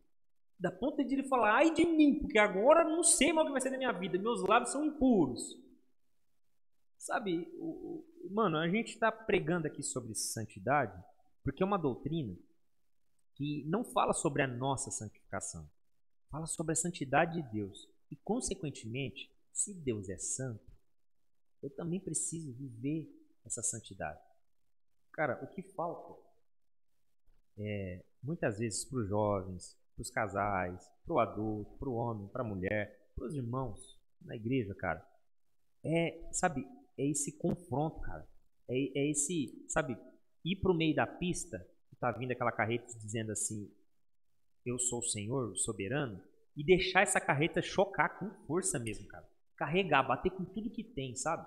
Da 0.58 0.70
ponta 0.70 1.04
de 1.04 1.14
ele 1.14 1.28
falar, 1.28 1.54
ai 1.54 1.72
de 1.72 1.84
mim, 1.84 2.18
porque 2.20 2.38
agora 2.38 2.84
não 2.84 3.02
sei 3.02 3.32
mais 3.32 3.44
o 3.44 3.48
que 3.48 3.52
vai 3.52 3.60
ser 3.60 3.70
da 3.70 3.78
minha 3.78 3.92
vida, 3.92 4.18
meus 4.18 4.42
lábios 4.42 4.72
são 4.72 4.84
impuros. 4.84 5.56
Sabe, 6.96 7.48
o, 7.58 8.04
o, 8.24 8.30
mano, 8.30 8.58
a 8.58 8.68
gente 8.68 8.88
está 8.88 9.10
pregando 9.10 9.66
aqui 9.68 9.82
sobre 9.82 10.14
santidade 10.14 11.00
porque 11.42 11.62
é 11.62 11.66
uma 11.66 11.78
doutrina 11.78 12.36
que 13.34 13.64
não 13.66 13.84
fala 13.84 14.12
sobre 14.12 14.42
a 14.42 14.46
nossa 14.46 14.90
santificação, 14.90 15.66
fala 16.30 16.46
sobre 16.46 16.72
a 16.72 16.76
santidade 16.76 17.40
de 17.40 17.50
Deus. 17.50 17.88
E, 18.10 18.16
consequentemente, 18.16 19.30
se 19.58 19.74
Deus 19.74 20.08
é 20.08 20.16
santo, 20.16 20.64
eu 21.60 21.68
também 21.70 21.98
preciso 21.98 22.52
viver 22.52 23.10
essa 23.44 23.60
santidade. 23.60 24.20
Cara, 25.12 25.42
o 25.42 25.48
que 25.48 25.62
falta 25.62 26.22
é, 27.58 28.04
muitas 28.22 28.58
vezes 28.60 28.84
para 28.84 29.00
os 29.00 29.08
jovens, 29.08 29.76
para 29.96 30.02
os 30.02 30.10
casais, 30.10 30.88
para 31.04 31.12
o 31.12 31.18
adulto, 31.18 31.76
para 31.76 31.88
o 31.88 31.94
homem, 31.94 32.28
para 32.28 32.42
a 32.42 32.46
mulher, 32.46 33.10
para 33.16 33.26
os 33.26 33.34
irmãos 33.34 33.98
na 34.22 34.36
igreja, 34.36 34.72
cara, 34.76 35.04
é, 35.84 36.28
sabe, 36.32 36.64
é 36.96 37.04
esse 37.10 37.36
confronto, 37.36 38.00
cara. 38.02 38.28
É, 38.68 38.76
é 38.76 39.10
esse, 39.10 39.66
sabe, 39.68 39.98
ir 40.44 40.56
pro 40.56 40.72
meio 40.72 40.94
da 40.94 41.06
pista, 41.06 41.58
que 41.90 41.96
tá 41.96 42.12
vindo 42.12 42.30
aquela 42.30 42.52
carreta 42.52 42.96
dizendo 42.96 43.32
assim, 43.32 43.68
eu 44.64 44.78
sou 44.78 45.00
o 45.00 45.08
Senhor, 45.08 45.50
o 45.50 45.56
soberano, 45.56 46.22
e 46.56 46.62
deixar 46.62 47.02
essa 47.02 47.20
carreta 47.20 47.60
chocar 47.60 48.20
com 48.20 48.30
força 48.46 48.78
mesmo, 48.78 49.08
cara. 49.08 49.28
Carregar, 49.58 50.06
bater 50.06 50.30
com 50.30 50.44
tudo 50.44 50.70
que 50.70 50.82
tem, 50.82 51.14
sabe? 51.14 51.46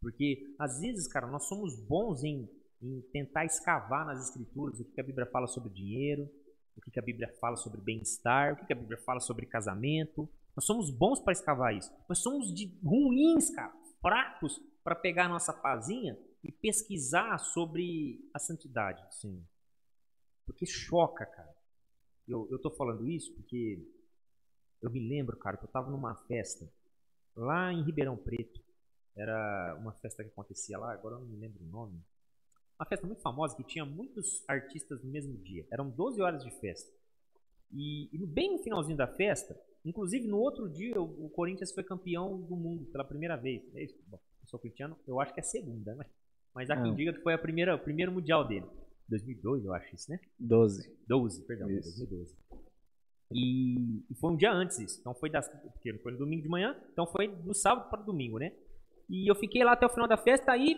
Porque 0.00 0.54
às 0.58 0.80
vezes, 0.80 1.08
cara, 1.08 1.26
nós 1.26 1.48
somos 1.48 1.80
bons 1.80 2.22
em, 2.22 2.48
em 2.80 3.00
tentar 3.12 3.44
escavar 3.44 4.06
nas 4.06 4.28
escrituras 4.28 4.78
o 4.78 4.84
que 4.84 5.00
a 5.00 5.04
Bíblia 5.04 5.26
fala 5.26 5.48
sobre 5.48 5.70
dinheiro, 5.70 6.30
o 6.76 6.80
que 6.80 6.98
a 6.98 7.02
Bíblia 7.02 7.34
fala 7.40 7.56
sobre 7.56 7.80
bem-estar, 7.80 8.52
o 8.52 8.66
que 8.66 8.72
a 8.72 8.76
Bíblia 8.76 8.98
fala 8.98 9.18
sobre 9.18 9.46
casamento. 9.46 10.28
Nós 10.54 10.64
somos 10.64 10.90
bons 10.90 11.18
para 11.18 11.32
escavar 11.32 11.74
isso. 11.74 11.90
Nós 12.08 12.18
somos 12.18 12.54
de 12.54 12.78
ruins, 12.84 13.50
cara 13.50 13.82
fracos 14.02 14.60
para 14.82 14.96
pegar 14.96 15.26
a 15.26 15.28
nossa 15.28 15.52
pazinha 15.52 16.18
e 16.42 16.50
pesquisar 16.50 17.38
sobre 17.38 18.28
a 18.34 18.38
santidade 18.38 19.00
Senhor. 19.14 19.44
Porque 20.44 20.66
choca, 20.66 21.24
cara. 21.24 21.54
Eu, 22.26 22.48
eu 22.50 22.58
tô 22.58 22.70
falando 22.72 23.08
isso 23.08 23.32
porque 23.34 23.88
eu 24.82 24.90
me 24.90 25.08
lembro, 25.08 25.36
cara, 25.38 25.56
que 25.56 25.64
eu 25.64 25.68
estava 25.68 25.88
numa 25.88 26.16
festa 26.26 26.68
lá 27.36 27.72
em 27.72 27.82
Ribeirão 27.82 28.16
Preto. 28.16 28.60
Era 29.16 29.76
uma 29.78 29.92
festa 29.92 30.22
que 30.22 30.30
acontecia 30.30 30.78
lá, 30.78 30.92
agora 30.92 31.16
eu 31.16 31.20
não 31.20 31.26
me 31.26 31.36
lembro 31.36 31.62
o 31.62 31.68
nome. 31.68 32.00
Uma 32.78 32.86
festa 32.86 33.06
muito 33.06 33.22
famosa 33.22 33.56
que 33.56 33.64
tinha 33.64 33.84
muitos 33.84 34.42
artistas 34.48 35.02
no 35.02 35.10
mesmo 35.10 35.36
dia. 35.38 35.66
Eram 35.70 35.90
12 35.90 36.20
horas 36.20 36.42
de 36.42 36.50
festa. 36.60 36.90
E, 37.70 38.08
e 38.12 38.26
bem 38.26 38.52
no 38.52 38.62
finalzinho 38.62 38.96
da 38.96 39.06
festa, 39.06 39.58
Inclusive, 39.84 40.28
no 40.28 40.38
outro 40.38 40.68
dia, 40.68 41.00
o 41.00 41.28
Corinthians 41.30 41.72
foi 41.72 41.82
campeão 41.82 42.40
do 42.40 42.54
mundo 42.54 42.84
pela 42.86 43.04
primeira 43.04 43.36
vez. 43.36 43.62
É 43.74 43.82
isso, 43.82 43.96
Eu 44.10 44.18
sou 44.46 44.58
corintiano, 44.60 44.96
eu 45.06 45.20
acho 45.20 45.34
que 45.34 45.40
é 45.40 45.42
a 45.42 45.46
segunda, 45.46 45.94
né? 45.94 46.06
Mas 46.54 46.70
há 46.70 46.76
Não. 46.76 46.84
quem 46.84 46.94
diga 46.94 47.12
que 47.12 47.20
foi 47.20 47.34
a 47.34 47.38
primeira, 47.38 47.74
o 47.74 47.78
primeiro 47.78 48.12
mundial 48.12 48.46
dele. 48.46 48.66
2002, 49.08 49.64
eu 49.64 49.74
acho 49.74 49.94
isso, 49.94 50.10
né? 50.10 50.20
12. 50.38 50.88
12, 51.06 51.42
perdão, 51.42 51.68
Isso. 51.68 51.98
2012. 51.98 52.36
E, 53.34 54.04
e 54.10 54.14
foi 54.14 54.30
um 54.30 54.36
dia 54.36 54.52
antes 54.52 54.78
isso. 54.78 55.00
Então 55.00 55.14
foi 55.14 55.30
das, 55.30 55.48
porque 55.48 55.92
foi 55.98 56.12
no 56.12 56.18
domingo 56.18 56.42
de 56.42 56.48
manhã, 56.48 56.76
então 56.92 57.06
foi 57.06 57.28
do 57.28 57.54
sábado 57.54 57.88
para 57.90 58.00
o 58.00 58.04
domingo, 58.04 58.38
né? 58.38 58.52
E 59.08 59.30
eu 59.30 59.34
fiquei 59.34 59.62
lá 59.64 59.72
até 59.72 59.86
o 59.86 59.90
final 59.90 60.08
da 60.08 60.16
festa, 60.16 60.52
aí 60.52 60.76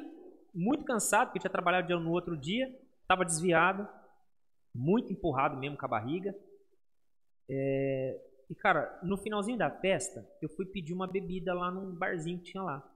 muito 0.55 0.85
cansado, 0.85 1.27
porque 1.27 1.39
eu 1.39 1.43
tinha 1.43 1.51
trabalhado 1.51 1.99
no 2.01 2.13
outro 2.13 2.37
dia, 2.37 2.73
estava 3.03 3.25
desviado, 3.25 3.89
muito 4.75 5.13
empurrado 5.13 5.57
mesmo 5.57 5.77
com 5.77 5.85
a 5.85 5.89
barriga. 5.89 6.35
É, 7.49 8.21
e 8.49 8.55
cara, 8.55 8.99
no 9.03 9.17
finalzinho 9.17 9.59
da 9.59 9.71
festa, 9.71 10.27
eu 10.41 10.49
fui 10.49 10.67
pedir 10.67 10.93
uma 10.93 11.07
bebida 11.07 11.53
lá 11.55 11.71
num 11.71 11.95
barzinho 11.95 12.39
que 12.39 12.53
tinha 12.53 12.63
lá. 12.63 12.89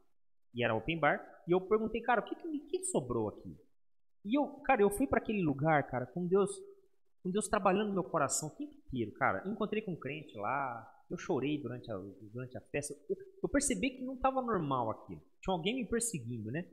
E 0.55 0.65
era 0.65 0.75
open 0.75 0.99
bar. 0.99 1.25
E 1.47 1.53
eu 1.53 1.61
perguntei, 1.61 2.01
cara, 2.01 2.21
o 2.21 2.25
que, 2.25 2.35
que, 2.35 2.79
que 2.79 2.85
sobrou 2.87 3.29
aqui? 3.29 3.57
E 4.25 4.39
eu, 4.39 4.47
cara, 4.65 4.83
eu 4.83 4.91
fui 4.91 5.07
para 5.07 5.19
aquele 5.19 5.43
lugar, 5.43 5.85
cara, 5.85 6.07
com 6.07 6.27
Deus, 6.27 6.51
com 7.23 7.31
Deus 7.31 7.49
trabalhando 7.49 7.89
no 7.89 7.95
meu 7.95 8.05
coração 8.05 8.49
o 8.49 8.57
tempo 8.57 8.75
inteiro, 8.87 9.13
cara. 9.13 9.43
Eu 9.45 9.53
encontrei 9.53 9.83
com 9.83 9.93
um 9.93 9.99
crente 9.99 10.37
lá, 10.37 10.87
eu 11.11 11.19
chorei 11.19 11.61
durante 11.61 11.91
a, 11.91 11.97
durante 12.33 12.57
a 12.57 12.61
festa. 12.61 12.95
Eu, 13.09 13.17
eu 13.43 13.49
percebi 13.49 13.91
que 13.91 14.05
não 14.05 14.15
estava 14.15 14.43
normal 14.43 14.91
aquilo. 14.91 15.21
Tinha 15.41 15.55
alguém 15.55 15.77
me 15.77 15.87
perseguindo, 15.87 16.51
né? 16.51 16.67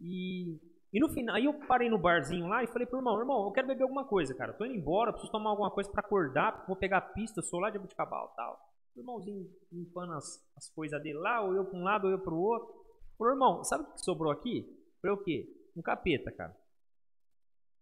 E, 0.00 0.58
e 0.92 1.00
no 1.00 1.08
final, 1.08 1.34
aí 1.36 1.44
eu 1.44 1.54
parei 1.66 1.88
no 1.88 1.98
barzinho 1.98 2.46
lá 2.46 2.62
e 2.62 2.66
falei 2.66 2.86
pro 2.86 2.98
irmão, 2.98 3.18
irmão, 3.18 3.44
eu 3.44 3.52
quero 3.52 3.66
beber 3.66 3.82
alguma 3.82 4.04
coisa, 4.04 4.34
cara. 4.34 4.52
Tô 4.52 4.64
indo 4.64 4.74
embora, 4.74 5.12
preciso 5.12 5.32
tomar 5.32 5.50
alguma 5.50 5.70
coisa 5.70 5.90
para 5.90 6.00
acordar, 6.00 6.64
vou 6.66 6.76
pegar 6.76 6.98
a 6.98 7.02
pista, 7.02 7.42
sou 7.42 7.60
lá 7.60 7.70
de 7.70 7.76
Abuticabal 7.76 8.32
tal. 8.36 8.58
O 8.96 9.00
irmãozinho 9.00 9.46
limpando 9.70 10.12
as, 10.14 10.42
as 10.56 10.68
coisas 10.70 11.00
dele 11.02 11.18
lá, 11.18 11.42
ou 11.42 11.54
eu 11.54 11.64
pra 11.64 11.78
um 11.78 11.82
lado, 11.82 12.06
ou 12.06 12.12
eu 12.12 12.18
pro 12.18 12.36
outro. 12.36 12.74
Falei, 13.16 13.34
irmão, 13.34 13.64
sabe 13.64 13.84
o 13.84 13.92
que 13.92 14.04
sobrou 14.04 14.32
aqui? 14.32 14.64
Falei, 15.00 15.16
o 15.16 15.22
quê? 15.22 15.46
Um 15.76 15.82
capeta, 15.82 16.32
cara. 16.32 16.56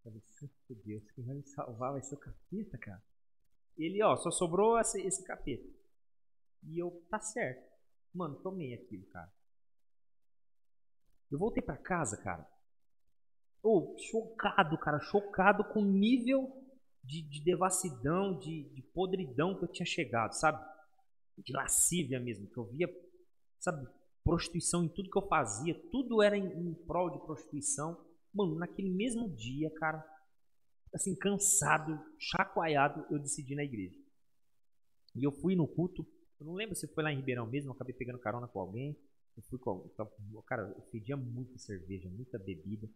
Falei, 0.07 0.23
santo 0.39 0.53
Deus, 0.85 1.03
quem 1.11 1.25
vai 1.25 1.35
me 1.35 1.43
salvar 1.43 1.91
vai 1.91 2.01
ser 2.01 2.15
o 2.15 2.19
capeta, 2.19 2.79
cara. 2.79 3.03
Ele, 3.77 4.01
ó, 4.05 4.17
só 4.17 4.31
sobrou 4.31 4.79
esse, 4.79 5.03
esse 5.03 5.25
capeta. 5.25 5.69
E 6.63 6.79
eu, 6.79 7.05
tá 7.11 7.19
certo. 7.19 7.69
Mano, 8.15 8.37
tomei 8.37 8.73
aquilo, 8.73 9.05
cara. 9.07 9.33
Eu 11.29 11.41
voltei 11.41 11.61
pra 11.61 11.77
casa, 11.77 12.17
cara. 12.23 12.49
Ô, 13.61 13.97
chocado, 13.99 14.79
cara, 14.79 15.01
chocado 15.01 15.65
com 15.65 15.81
o 15.81 15.85
nível 15.85 16.65
de, 17.03 17.23
de 17.23 17.43
devassidão, 17.43 18.39
de, 18.39 18.63
de 18.75 18.83
podridão 18.83 19.59
que 19.59 19.65
eu 19.65 19.73
tinha 19.73 19.87
chegado, 19.87 20.35
sabe? 20.35 20.65
De 21.39 21.53
lascívia 21.53 22.21
mesmo, 22.21 22.49
que 22.49 22.57
eu 22.57 22.65
via, 22.67 22.89
sabe, 23.59 23.85
prostituição 24.23 24.85
em 24.85 24.89
tudo 24.89 25.11
que 25.11 25.19
eu 25.19 25.27
fazia, 25.27 25.75
tudo 25.91 26.23
era 26.23 26.39
em, 26.39 26.47
em 26.47 26.75
prol 26.87 27.11
de 27.11 27.19
prostituição. 27.27 28.06
Mano, 28.37 28.55
naquele 28.55 28.91
mesmo 28.91 29.35
dia, 29.35 29.71
cara, 29.71 30.05
assim, 30.93 31.15
cansado, 31.17 31.99
chacoalhado, 32.19 33.07
eu 33.11 33.19
decidi 33.19 33.55
na 33.55 33.65
igreja. 33.65 33.99
E 35.15 35.25
eu 35.25 35.33
fui 35.33 35.57
no 35.57 35.67
culto, 35.67 36.07
eu 36.39 36.45
não 36.45 36.53
lembro 36.53 36.77
se 36.77 36.87
foi 36.89 37.03
lá 37.03 37.11
em 37.11 37.17
Ribeirão 37.17 37.47
mesmo, 37.47 37.71
eu 37.71 37.75
acabei 37.75 37.95
pegando 37.95 38.19
carona 38.19 38.47
com 38.47 38.61
alguém. 38.61 38.95
Eu 39.35 39.43
fui 39.45 39.59
com. 39.59 39.89
Cara, 40.47 40.63
eu 40.69 40.83
pedia 40.93 41.17
muita 41.17 41.59
cerveja, 41.59 42.11
muita 42.11 42.39
bebida. 42.39 42.87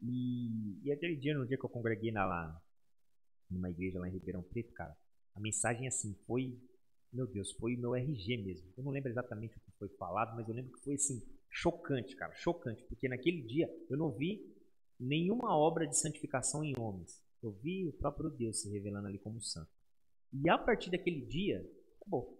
E, 0.00 0.78
e 0.84 0.92
aquele 0.92 1.16
dia, 1.16 1.36
no 1.36 1.46
dia 1.46 1.58
que 1.58 1.64
eu 1.64 1.70
congreguei 1.70 2.12
na, 2.12 2.24
lá, 2.24 2.62
numa 3.50 3.70
igreja 3.70 3.98
lá 3.98 4.08
em 4.08 4.12
Ribeirão 4.12 4.42
Preto, 4.44 4.72
cara, 4.72 4.96
a 5.34 5.40
mensagem 5.40 5.88
assim 5.88 6.14
foi. 6.28 6.56
Meu 7.12 7.26
Deus, 7.26 7.50
foi 7.52 7.76
meu 7.76 7.96
RG 7.96 8.36
mesmo. 8.36 8.72
Eu 8.76 8.84
não 8.84 8.92
lembro 8.92 9.10
exatamente 9.10 9.56
o 9.56 9.60
que 9.60 9.70
foi 9.78 9.88
falado, 9.90 10.36
mas 10.36 10.48
eu 10.48 10.54
lembro 10.54 10.72
que 10.72 10.84
foi 10.84 10.94
assim, 10.94 11.20
chocante, 11.48 12.14
cara, 12.14 12.32
chocante. 12.34 12.84
Porque 12.84 13.08
naquele 13.08 13.42
dia 13.42 13.68
eu 13.88 13.96
não 13.96 14.12
vi 14.12 14.55
nenhuma 14.98 15.56
obra 15.56 15.86
de 15.86 15.98
santificação 15.98 16.64
em 16.64 16.74
homens. 16.78 17.22
Eu 17.42 17.52
vi 17.52 17.86
o 17.86 17.92
próprio 17.92 18.30
Deus 18.30 18.60
se 18.60 18.70
revelando 18.70 19.08
ali 19.08 19.18
como 19.18 19.40
santo. 19.40 19.70
E 20.32 20.48
a 20.48 20.58
partir 20.58 20.90
daquele 20.90 21.20
dia, 21.20 21.64
acabou. 22.00 22.36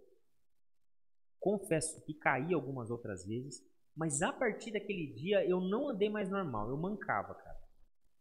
Confesso 1.39 2.03
que 2.05 2.13
caí 2.13 2.53
algumas 2.53 2.89
outras 2.89 3.25
vezes, 3.25 3.63
mas 3.95 4.21
a 4.21 4.33
partir 4.33 4.71
daquele 4.71 5.13
dia 5.13 5.47
eu 5.47 5.61
não 5.61 5.89
andei 5.89 6.09
mais 6.09 6.29
normal, 6.29 6.69
eu 6.69 6.77
mancava, 6.77 7.33
cara. 7.35 7.57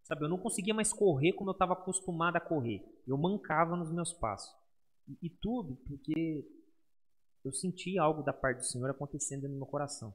Sabe, 0.05 0.25
eu 0.25 0.29
não 0.29 0.39
conseguia 0.39 0.73
mais 0.73 0.93
correr 0.93 1.33
como 1.33 1.51
eu 1.51 1.53
estava 1.53 1.73
acostumado 1.73 2.37
a 2.37 2.41
correr. 2.41 2.81
Eu 3.07 3.19
mancava 3.19 3.77
nos 3.77 3.91
meus 3.91 4.13
passos. 4.13 4.55
E, 5.09 5.19
e 5.27 5.31
tudo 5.31 5.75
porque 5.87 6.47
eu 7.45 7.53
senti 7.53 7.99
algo 7.99 8.23
da 8.23 8.33
parte 8.33 8.59
do 8.59 8.65
Senhor 8.65 8.89
acontecendo 8.89 9.49
no 9.49 9.57
meu 9.57 9.67
coração. 9.67 10.15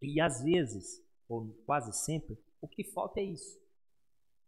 E 0.00 0.20
às 0.20 0.42
vezes, 0.42 1.02
ou 1.28 1.48
quase 1.66 1.92
sempre, 1.92 2.38
o 2.60 2.68
que 2.68 2.84
falta 2.84 3.20
é 3.20 3.24
isso. 3.24 3.60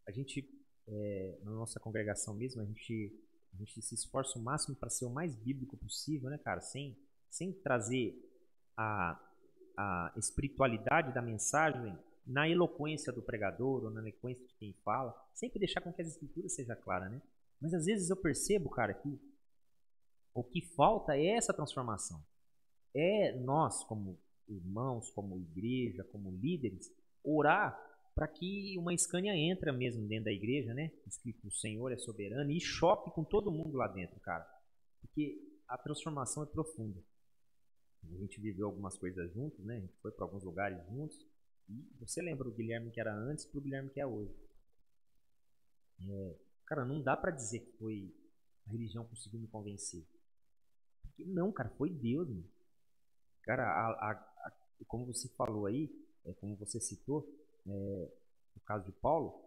A 0.06 0.10
gente, 0.10 0.48
é, 0.86 1.38
na 1.42 1.50
nossa 1.52 1.78
congregação 1.78 2.34
mesmo, 2.34 2.62
a 2.62 2.64
gente, 2.64 3.14
a 3.52 3.56
gente 3.56 3.80
se 3.82 3.94
esforça 3.94 4.38
o 4.38 4.42
máximo 4.42 4.76
para 4.76 4.90
ser 4.90 5.04
o 5.04 5.10
mais 5.10 5.34
bíblico 5.34 5.76
possível, 5.76 6.30
né, 6.30 6.38
cara? 6.38 6.60
Sem, 6.60 6.96
sem 7.28 7.52
trazer 7.52 8.16
a, 8.76 9.20
a 9.76 10.12
espiritualidade 10.16 11.12
da 11.12 11.22
mensagem 11.22 11.96
na 12.26 12.48
eloquência 12.48 13.12
do 13.12 13.22
pregador 13.22 13.84
ou 13.84 13.90
na 13.90 14.00
eloquência 14.00 14.46
de 14.46 14.54
quem 14.54 14.72
fala, 14.84 15.14
sempre 15.34 15.58
deixar 15.58 15.80
com 15.80 15.92
que 15.92 16.02
as 16.02 16.08
escrituras 16.08 16.54
seja 16.54 16.76
clara, 16.76 17.08
né? 17.08 17.22
Mas 17.60 17.74
às 17.74 17.86
vezes 17.86 18.10
eu 18.10 18.16
percebo, 18.16 18.68
cara, 18.68 18.94
que 18.94 19.18
o 20.34 20.44
que 20.44 20.60
falta 20.60 21.16
é 21.16 21.26
essa 21.36 21.52
transformação. 21.52 22.22
É 22.94 23.32
nós, 23.40 23.82
como 23.84 24.18
irmãos, 24.48 25.10
como 25.10 25.38
igreja, 25.38 26.04
como 26.04 26.30
líderes, 26.30 26.92
orar 27.24 27.78
para 28.18 28.26
que 28.26 28.76
uma 28.76 28.92
Scania 28.98 29.32
entre 29.32 29.70
mesmo 29.70 30.04
dentro 30.08 30.24
da 30.24 30.32
igreja, 30.32 30.74
né? 30.74 30.90
Escrito 31.06 31.46
o 31.46 31.52
Senhor 31.52 31.92
é 31.92 31.96
soberano 31.96 32.50
e 32.50 32.60
choque 32.60 33.12
com 33.12 33.22
todo 33.22 33.52
mundo 33.52 33.76
lá 33.76 33.86
dentro, 33.86 34.18
cara. 34.18 34.44
Porque 35.00 35.40
a 35.68 35.78
transformação 35.78 36.42
é 36.42 36.46
profunda. 36.46 37.00
A 38.02 38.16
gente 38.16 38.40
viveu 38.40 38.66
algumas 38.66 38.98
coisas 38.98 39.32
juntos, 39.32 39.64
né? 39.64 39.76
A 39.76 39.80
gente 39.82 39.96
foi 40.02 40.10
para 40.10 40.24
alguns 40.24 40.42
lugares 40.42 40.84
juntos. 40.88 41.16
E 41.68 41.80
você 42.00 42.20
lembra 42.20 42.48
o 42.48 42.52
Guilherme 42.52 42.90
que 42.90 43.00
era 43.00 43.14
antes 43.14 43.46
pro 43.46 43.60
Guilherme 43.60 43.90
que 43.90 44.00
é 44.00 44.06
hoje. 44.06 44.34
É, 46.00 46.36
cara, 46.66 46.84
não 46.84 47.00
dá 47.00 47.16
para 47.16 47.30
dizer 47.30 47.60
que 47.60 47.70
foi 47.78 48.12
a 48.66 48.72
religião 48.72 49.04
conseguiu 49.04 49.38
me 49.38 49.46
convencer. 49.46 50.04
Porque 51.02 51.24
não, 51.24 51.52
cara, 51.52 51.70
foi 51.78 51.90
Deus, 51.90 52.28
mano. 52.28 52.50
Cara, 53.42 53.62
a, 53.62 54.10
a, 54.10 54.10
a, 54.10 54.52
como 54.88 55.06
você 55.06 55.28
falou 55.36 55.66
aí, 55.66 55.88
é, 56.24 56.32
como 56.32 56.56
você 56.56 56.80
citou, 56.80 57.37
é, 57.70 58.12
no 58.54 58.62
caso 58.64 58.84
de 58.84 58.92
Paulo, 58.92 59.44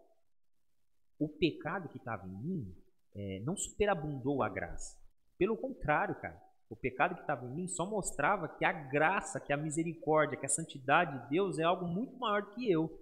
o 1.18 1.28
pecado 1.28 1.88
que 1.88 1.98
estava 1.98 2.26
em 2.26 2.36
mim 2.36 2.76
é, 3.14 3.40
não 3.44 3.56
superabundou 3.56 4.42
a 4.42 4.48
graça. 4.48 4.98
Pelo 5.38 5.56
contrário, 5.56 6.14
cara, 6.16 6.40
o 6.68 6.76
pecado 6.76 7.14
que 7.14 7.20
estava 7.20 7.44
em 7.44 7.50
mim 7.50 7.68
só 7.68 7.84
mostrava 7.84 8.48
que 8.48 8.64
a 8.64 8.72
graça, 8.72 9.38
que 9.38 9.52
a 9.52 9.56
misericórdia, 9.56 10.38
que 10.38 10.46
a 10.46 10.48
santidade 10.48 11.22
de 11.22 11.30
Deus 11.30 11.58
é 11.58 11.64
algo 11.64 11.86
muito 11.86 12.18
maior 12.18 12.42
do 12.42 12.50
que 12.52 12.70
eu. 12.70 12.98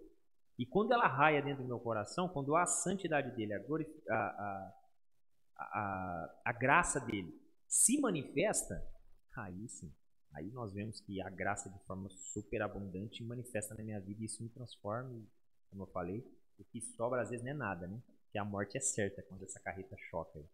E 0.59 0.67
quando 0.67 0.93
ela 0.93 1.07
raia 1.07 1.41
dentro 1.41 1.63
do 1.63 1.69
meu 1.69 1.79
coração, 1.79 2.29
quando 2.29 2.55
a 2.57 2.67
santidade 2.67 3.35
dele, 3.35 3.55
a, 3.55 3.61
a, 4.15 4.75
a, 5.57 6.41
a 6.45 6.53
graça 6.53 7.01
dele 7.01 7.33
se 7.69 8.01
manifesta, 8.01 8.85
aí 9.37 9.69
sim, 9.69 9.91
aí 10.33 10.51
nós 10.51 10.73
vemos 10.73 11.01
que 11.01 11.21
a 11.21 11.31
graça 11.31 11.69
de 11.69 11.79
forma 11.81 12.09
superabundante 12.11 13.23
manifesta 13.25 13.75
na 13.75 13.85
minha 13.85 14.01
vida 14.01 14.23
e 14.23 14.27
isso 14.27 14.43
me 14.43 14.49
transforma, 14.49 15.11
como 15.71 15.83
eu 15.83 15.87
falei, 15.89 16.25
o 16.59 16.65
que 16.65 16.81
sobra 16.81 17.23
às 17.23 17.31
vezes 17.31 17.45
não 17.45 17.53
é 17.53 17.55
nada, 17.55 17.87
né? 17.87 18.01
Que 18.31 18.39
a 18.39 18.45
morte 18.45 18.77
é 18.77 18.81
certa 18.81 19.23
quando 19.23 19.43
essa 19.45 19.59
carreta 19.59 19.97
choca. 20.11 20.39
aí. 20.39 20.45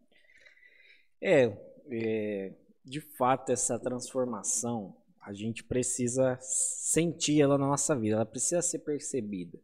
É, 1.21 1.45
é, 1.91 2.53
de 2.83 3.01
fato, 3.01 3.51
essa 3.51 3.77
transformação, 3.79 4.95
a 5.19 5.33
gente 5.33 5.63
precisa 5.63 6.37
sentir 6.39 7.41
ela 7.41 7.57
na 7.57 7.67
nossa 7.67 7.95
vida, 7.95 8.15
ela 8.15 8.25
precisa 8.25 8.61
ser 8.61 8.79
percebida. 8.79 9.59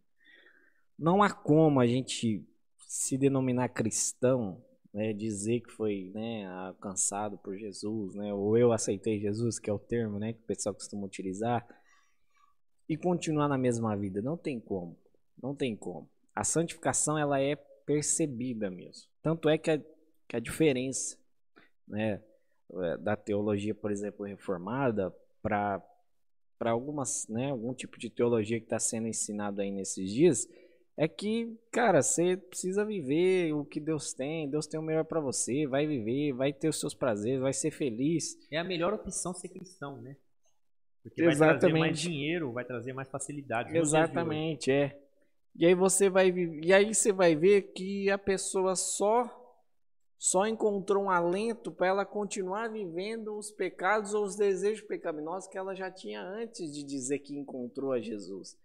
Não 0.98 1.24
há 1.24 1.32
como 1.32 1.80
a 1.80 1.88
gente 1.88 2.46
se 2.88 3.18
denominar 3.18 3.70
cristão, 3.70 4.64
né, 4.94 5.12
dizer 5.12 5.62
que 5.62 5.72
foi 5.72 6.12
né, 6.14 6.46
alcançado 6.46 7.38
por 7.38 7.58
Jesus, 7.58 8.14
né, 8.16 8.34
ou 8.34 8.58
eu 8.58 8.72
aceitei 8.72 9.20
Jesus, 9.20 9.58
que 9.58 9.70
é 9.70 9.74
o 9.74 9.80
termo 9.80 10.20
né, 10.20 10.34
que 10.34 10.40
o 10.40 10.46
pessoal 10.46 10.76
costuma 10.76 11.06
utilizar, 11.06 11.66
e 12.88 12.98
continuar 12.98 13.48
na 13.48 13.58
mesma 13.58 13.96
vida. 13.96 14.22
Não 14.22 14.38
tem 14.38 14.60
como. 14.60 14.98
Não 15.42 15.56
tem 15.56 15.76
como. 15.76 16.10
A 16.36 16.44
santificação 16.44 17.18
ela 17.18 17.40
é 17.42 17.56
percebida 17.56 18.70
mesmo. 18.70 19.10
Tanto 19.22 19.50
é 19.50 19.58
que 19.58 19.72
a, 19.72 19.80
que 20.28 20.36
a 20.36 20.40
diferença 20.40 21.18
né, 21.88 22.22
eh, 22.74 22.98
da 22.98 23.16
teologia, 23.16 23.74
por 23.74 23.92
exemplo, 23.92 24.26
reformada 24.26 25.14
para 25.42 25.82
algumas, 26.60 27.28
né, 27.28 27.52
algum 27.52 27.74
tipo 27.74 27.98
de 28.00 28.10
teologia 28.10 28.60
que 28.60 28.66
está 28.66 28.80
sendo 28.80 29.08
ensinado 29.08 29.62
aí 29.62 29.72
nesses 29.72 30.12
dias, 30.12 30.48
é 30.96 31.08
que, 31.08 31.58
cara, 31.72 32.02
você 32.02 32.38
precisa 32.38 32.86
viver 32.86 33.54
o 33.54 33.66
que 33.66 33.80
Deus 33.80 34.14
tem, 34.14 34.50
Deus 34.50 34.68
tem 34.68 34.80
o 34.80 34.84
melhor 34.84 35.06
para 35.06 35.20
você, 35.20 35.66
vai 35.66 35.88
viver, 35.88 36.34
vai 36.34 36.54
ter 36.54 36.70
os 36.70 36.80
seus 36.80 36.94
prazeres, 36.94 37.42
vai 37.42 37.54
ser 37.54 37.72
feliz. 37.72 38.38
É 38.52 38.58
a 38.58 38.64
melhor 38.64 38.94
opção 38.94 39.34
ser 39.34 39.50
cristão, 39.50 40.00
né? 40.02 40.16
Porque 41.02 41.22
Exatamente. 41.22 41.40
vai 41.40 41.60
trazer 41.60 41.80
mais 41.80 42.00
dinheiro, 42.00 42.52
vai 42.52 42.64
trazer 42.66 42.94
mais 42.94 43.10
facilidade. 43.10 43.76
Exatamente, 43.76 44.72
é. 44.72 45.00
E 45.56 45.66
aí 45.66 45.76
você 45.76 46.10
vai 46.10 46.30
e 46.32 46.74
aí 46.74 46.94
você 46.94 47.12
vai 47.12 47.36
ver 47.36 47.74
que 47.74 48.10
a 48.10 48.18
pessoa 48.18 48.76
só 48.76 49.40
só 50.18 50.48
encontrou 50.48 51.04
um 51.04 51.10
alento 51.10 51.70
para 51.70 51.88
ela 51.88 52.06
continuar 52.06 52.70
vivendo 52.70 53.38
os 53.38 53.52
pecados 53.52 54.14
ou 54.14 54.24
os 54.24 54.38
desejos 54.38 54.88
pecaminosos 54.88 55.50
que 55.50 55.58
ela 55.58 55.76
já 55.76 55.92
tinha 55.92 56.22
antes 56.22 56.74
de 56.74 56.84
dizer 56.84 57.20
que 57.20 57.38
encontrou 57.38 57.92
a 57.92 58.00
Jesus. 58.00 58.58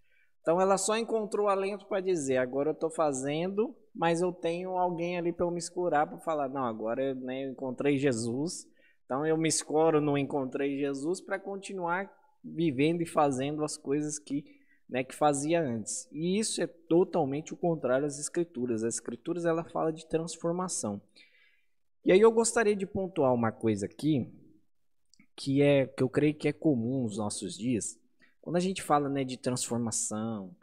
Então 0.48 0.58
ela 0.58 0.78
só 0.78 0.96
encontrou 0.96 1.46
alento 1.46 1.84
para 1.84 2.00
dizer: 2.00 2.38
agora 2.38 2.70
eu 2.70 2.72
estou 2.72 2.88
fazendo, 2.88 3.76
mas 3.94 4.22
eu 4.22 4.32
tenho 4.32 4.78
alguém 4.78 5.18
ali 5.18 5.30
para 5.30 5.44
eu 5.44 5.50
me 5.50 5.58
escurar 5.58 6.06
para 6.06 6.16
falar: 6.20 6.48
não, 6.48 6.64
agora 6.64 7.14
né, 7.14 7.44
eu 7.44 7.50
encontrei 7.50 7.98
Jesus. 7.98 8.66
Então 9.04 9.26
eu 9.26 9.36
me 9.36 9.46
escoro, 9.46 10.00
não 10.00 10.16
encontrei 10.16 10.78
Jesus 10.78 11.20
para 11.20 11.38
continuar 11.38 12.10
vivendo 12.42 13.02
e 13.02 13.06
fazendo 13.06 13.62
as 13.62 13.76
coisas 13.76 14.18
que, 14.18 14.42
né, 14.88 15.04
que 15.04 15.14
fazia 15.14 15.60
antes. 15.60 16.08
E 16.10 16.38
isso 16.38 16.62
é 16.62 16.66
totalmente 16.66 17.52
o 17.52 17.56
contrário 17.56 18.06
às 18.06 18.18
escrituras. 18.18 18.82
As 18.82 18.94
escrituras 18.94 19.44
ela 19.44 19.64
fala 19.64 19.92
de 19.92 20.08
transformação. 20.08 20.98
E 22.02 22.10
aí 22.10 22.22
eu 22.22 22.32
gostaria 22.32 22.74
de 22.74 22.86
pontuar 22.86 23.34
uma 23.34 23.52
coisa 23.52 23.84
aqui 23.84 24.26
que 25.36 25.60
é 25.60 25.86
que 25.86 26.02
eu 26.02 26.08
creio 26.08 26.34
que 26.34 26.48
é 26.48 26.54
comum 26.54 27.02
nos 27.02 27.18
nossos 27.18 27.54
dias. 27.54 27.98
Quando 28.48 28.56
a 28.56 28.60
gente 28.60 28.80
fala, 28.80 29.10
né, 29.10 29.24
de 29.24 29.36
transformação, 29.36 30.56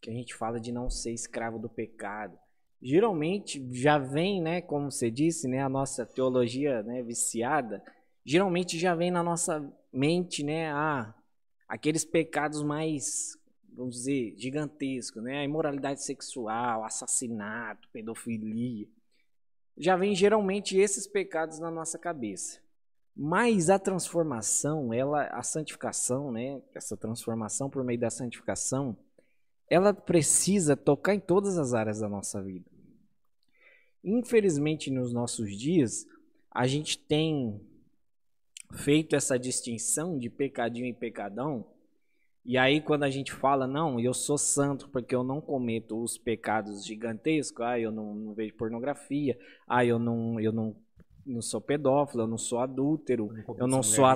que 0.00 0.08
a 0.08 0.12
gente 0.14 0.34
fala 0.34 0.58
de 0.58 0.72
não 0.72 0.88
ser 0.88 1.12
escravo 1.12 1.58
do 1.58 1.68
pecado, 1.68 2.38
geralmente 2.80 3.62
já 3.74 3.98
vem, 3.98 4.40
né, 4.40 4.62
como 4.62 4.90
você 4.90 5.10
disse, 5.10 5.46
né, 5.46 5.62
a 5.62 5.68
nossa 5.68 6.06
teologia, 6.06 6.82
né, 6.82 7.02
viciada, 7.02 7.84
geralmente 8.24 8.78
já 8.78 8.94
vem 8.94 9.10
na 9.10 9.22
nossa 9.22 9.70
mente, 9.92 10.42
né, 10.42 10.72
ah, 10.72 11.14
aqueles 11.68 12.06
pecados 12.06 12.62
mais, 12.62 13.36
vamos 13.70 13.96
dizer, 13.96 14.34
gigantescos, 14.38 15.22
né? 15.22 15.40
A 15.40 15.44
imoralidade 15.44 16.02
sexual, 16.02 16.84
assassinato, 16.84 17.86
pedofilia. 17.92 18.88
Já 19.76 19.94
vem 19.94 20.14
geralmente 20.14 20.78
esses 20.78 21.06
pecados 21.06 21.58
na 21.58 21.70
nossa 21.70 21.98
cabeça. 21.98 22.65
Mas 23.16 23.70
a 23.70 23.78
transformação, 23.78 24.92
ela, 24.92 25.24
a 25.28 25.42
santificação, 25.42 26.30
né? 26.30 26.60
Essa 26.74 26.96
transformação 26.96 27.70
por 27.70 27.82
meio 27.82 27.98
da 27.98 28.10
santificação, 28.10 28.94
ela 29.70 29.94
precisa 29.94 30.76
tocar 30.76 31.14
em 31.14 31.20
todas 31.20 31.56
as 31.56 31.72
áreas 31.72 32.00
da 32.00 32.08
nossa 32.08 32.42
vida. 32.42 32.70
Infelizmente, 34.04 34.90
nos 34.90 35.12
nossos 35.12 35.56
dias, 35.56 36.06
a 36.50 36.66
gente 36.66 36.98
tem 36.98 37.60
feito 38.72 39.16
essa 39.16 39.38
distinção 39.38 40.18
de 40.18 40.28
pecadinho 40.28 40.86
e 40.86 40.92
pecadão, 40.92 41.66
e 42.44 42.56
aí 42.56 42.80
quando 42.80 43.02
a 43.02 43.10
gente 43.10 43.32
fala, 43.32 43.66
não, 43.66 43.98
eu 43.98 44.14
sou 44.14 44.38
santo 44.38 44.88
porque 44.90 45.14
eu 45.14 45.24
não 45.24 45.40
cometo 45.40 46.00
os 46.00 46.16
pecados 46.16 46.84
gigantescos, 46.84 47.66
ah, 47.66 47.80
eu 47.80 47.90
não, 47.90 48.14
não 48.14 48.34
vejo 48.34 48.54
pornografia, 48.54 49.36
ah, 49.66 49.84
eu 49.84 49.98
não, 49.98 50.38
eu 50.38 50.52
não, 50.52 50.76
não 51.26 51.42
sou 51.42 51.60
pedófilo, 51.60 52.22
eu 52.22 52.26
não 52.26 52.38
sou 52.38 52.60
adúltero, 52.60 53.32
não 53.32 53.56
eu 53.58 53.66
não 53.66 53.82
sou, 53.82 54.06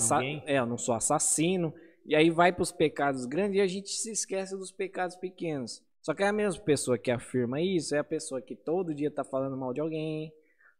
é, 0.46 0.58
eu 0.58 0.66
não 0.66 0.78
sou 0.78 0.94
assassino, 0.94 1.74
e 2.06 2.14
aí 2.14 2.30
vai 2.30 2.52
para 2.52 2.62
os 2.62 2.72
pecados 2.72 3.26
grandes 3.26 3.58
e 3.58 3.60
a 3.60 3.66
gente 3.66 3.90
se 3.90 4.10
esquece 4.12 4.56
dos 4.56 4.70
pecados 4.70 5.16
pequenos. 5.16 5.82
Só 6.00 6.14
que 6.14 6.22
é 6.22 6.28
a 6.28 6.32
mesma 6.32 6.62
pessoa 6.62 6.96
que 6.96 7.10
afirma 7.10 7.60
isso 7.60 7.94
é 7.94 7.98
a 7.98 8.04
pessoa 8.04 8.40
que 8.40 8.56
todo 8.56 8.94
dia 8.94 9.08
está 9.08 9.22
falando 9.22 9.56
mal 9.56 9.74
de 9.74 9.80
alguém, 9.80 10.32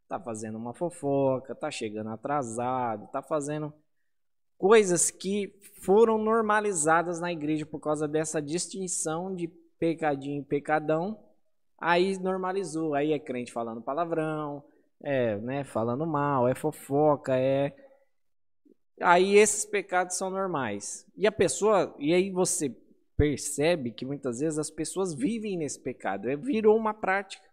tá 0.07 0.19
fazendo 0.19 0.57
uma 0.57 0.73
fofoca, 0.73 1.53
tá 1.53 1.69
chegando 1.69 2.09
atrasado, 2.09 3.07
tá 3.11 3.21
fazendo 3.21 3.71
coisas 4.57 5.11
que 5.11 5.53
foram 5.81 6.17
normalizadas 6.17 7.19
na 7.19 7.31
igreja 7.31 7.65
por 7.65 7.79
causa 7.79 8.07
dessa 8.07 8.41
distinção 8.41 9.35
de 9.35 9.47
pecadinho 9.79 10.41
e 10.41 10.45
pecadão. 10.45 11.19
Aí 11.77 12.17
normalizou, 12.19 12.93
aí 12.93 13.11
é 13.11 13.19
crente 13.19 13.51
falando 13.51 13.81
palavrão, 13.81 14.63
é, 15.03 15.37
né, 15.37 15.63
falando 15.63 16.05
mal, 16.05 16.47
é 16.47 16.55
fofoca, 16.55 17.37
é 17.37 17.73
Aí 19.01 19.35
esses 19.35 19.65
pecados 19.65 20.15
são 20.15 20.29
normais. 20.29 21.07
E 21.15 21.25
a 21.25 21.31
pessoa, 21.31 21.95
e 21.97 22.13
aí 22.13 22.29
você 22.29 22.69
percebe 23.17 23.91
que 23.91 24.05
muitas 24.05 24.39
vezes 24.39 24.59
as 24.59 24.69
pessoas 24.69 25.13
vivem 25.13 25.57
nesse 25.57 25.79
pecado, 25.79 26.29
é, 26.29 26.35
virou 26.35 26.77
uma 26.77 26.93
prática. 26.93 27.43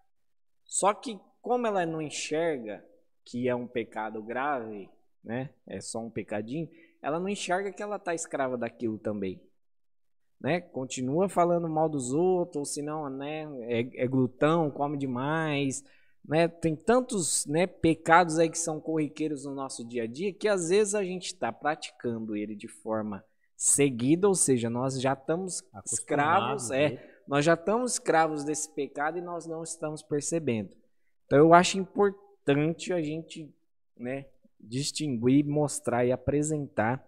Só 0.65 0.93
que 0.93 1.19
como 1.41 1.67
ela 1.67 1.87
não 1.87 2.03
enxerga 2.03 2.85
que 3.25 3.49
é 3.49 3.55
um 3.55 3.67
pecado 3.67 4.23
grave, 4.23 4.91
né? 5.25 5.51
É 5.67 5.81
só 5.81 6.01
um 6.01 6.11
pecadinho, 6.11 6.69
ela 7.01 7.19
não 7.19 7.29
enxerga 7.29 7.73
que 7.73 7.83
ela 7.83 7.97
está 7.97 8.15
escrava 8.15 8.57
daquilo 8.57 8.99
também. 8.99 9.41
Né? 10.41 10.61
Continua 10.61 11.29
falando 11.29 11.69
mal 11.69 11.89
dos 11.89 12.13
outros, 12.13 12.57
ou 12.57 12.65
senão 12.65 13.09
né, 13.11 13.45
é, 13.63 14.05
é 14.05 14.07
glutão, 14.07 14.71
come 14.71 14.97
demais, 14.97 15.83
né? 16.29 16.47
Tem 16.47 16.77
tantos 16.77 17.47
né, 17.47 17.67
pecados 17.67 18.39
aí 18.39 18.51
que 18.51 18.59
são 18.59 18.79
corriqueiros 18.79 19.47
no 19.47 19.55
nosso 19.55 19.83
dia 19.83 20.03
a 20.03 20.07
dia 20.07 20.33
que 20.33 20.47
às 20.47 20.69
vezes 20.69 20.95
a 20.95 21.03
gente 21.03 21.29
está 21.29 21.51
praticando 21.51 22.37
ele 22.37 22.55
de 22.55 22.69
forma 22.69 23.25
seguida, 23.57 24.29
ou 24.29 24.35
seja, 24.35 24.69
nós 24.69 25.01
já 25.01 25.15
estamos 25.15 25.65
escravos, 25.87 26.71
é, 26.71 26.91
né? 26.91 27.11
nós 27.27 27.45
já 27.45 27.55
estamos 27.55 27.93
escravos 27.95 28.45
desse 28.45 28.71
pecado 28.73 29.17
e 29.19 29.23
nós 29.23 29.47
não 29.47 29.63
estamos 29.63 30.03
percebendo. 30.03 30.71
Então 31.25 31.39
eu 31.39 31.55
acho 31.55 31.79
importante 31.79 32.93
a 32.93 33.01
gente 33.01 33.51
né, 33.97 34.27
distinguir, 34.61 35.45
mostrar 35.47 36.05
e 36.05 36.13
apresentar 36.13 37.03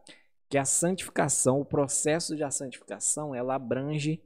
que 0.48 0.56
a 0.58 0.64
santificação, 0.64 1.60
o 1.60 1.64
processo 1.64 2.34
de 2.34 2.50
santificação, 2.50 3.34
ela 3.34 3.54
abrange 3.54 4.20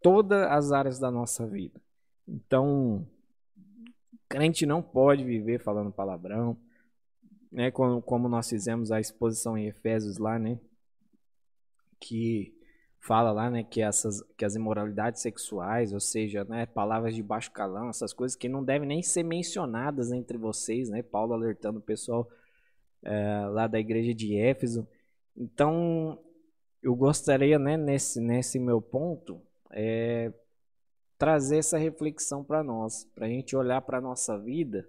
todas 0.00 0.46
as 0.46 0.70
áreas 0.70 0.98
da 0.98 1.10
nossa 1.10 1.44
vida. 1.46 1.80
Então, 2.28 3.04
crente 4.28 4.66
não 4.66 4.82
pode 4.82 5.24
viver 5.24 5.60
falando 5.60 5.92
palavrão, 5.92 6.56
né, 7.50 7.70
como, 7.70 8.02
como 8.02 8.28
nós 8.28 8.48
fizemos 8.48 8.90
a 8.90 9.00
exposição 9.00 9.56
em 9.56 9.66
Efésios 9.66 10.18
lá, 10.18 10.38
né, 10.38 10.58
que 12.00 12.56
fala 13.06 13.30
lá, 13.30 13.48
né, 13.48 13.62
que 13.62 13.80
essas 13.80 14.20
que 14.36 14.44
as 14.44 14.56
imoralidades 14.56 15.22
sexuais, 15.22 15.92
ou 15.92 16.00
seja, 16.00 16.44
né, 16.44 16.66
palavras 16.66 17.14
de 17.14 17.22
baixo 17.22 17.52
calão, 17.52 17.88
essas 17.88 18.12
coisas 18.12 18.36
que 18.36 18.48
não 18.48 18.64
devem 18.64 18.88
nem 18.88 19.02
ser 19.02 19.22
mencionadas 19.22 20.10
entre 20.10 20.36
vocês, 20.36 20.88
né? 20.90 21.02
Paulo 21.02 21.32
alertando 21.32 21.78
o 21.78 21.82
pessoal 21.82 22.28
é, 23.04 23.46
lá 23.46 23.68
da 23.68 23.78
igreja 23.78 24.12
de 24.12 24.36
Éfeso. 24.36 24.86
Então, 25.36 26.18
eu 26.82 26.96
gostaria, 26.96 27.58
né, 27.58 27.76
nesse 27.76 28.20
nesse 28.20 28.58
meu 28.58 28.82
ponto, 28.82 29.40
é, 29.70 30.32
trazer 31.18 31.58
essa 31.58 31.78
reflexão 31.78 32.44
para 32.44 32.62
nós, 32.62 33.04
para 33.14 33.26
a 33.26 33.28
gente 33.28 33.56
olhar 33.56 33.80
para 33.82 33.98
a 33.98 34.00
nossa 34.00 34.38
vida 34.38 34.88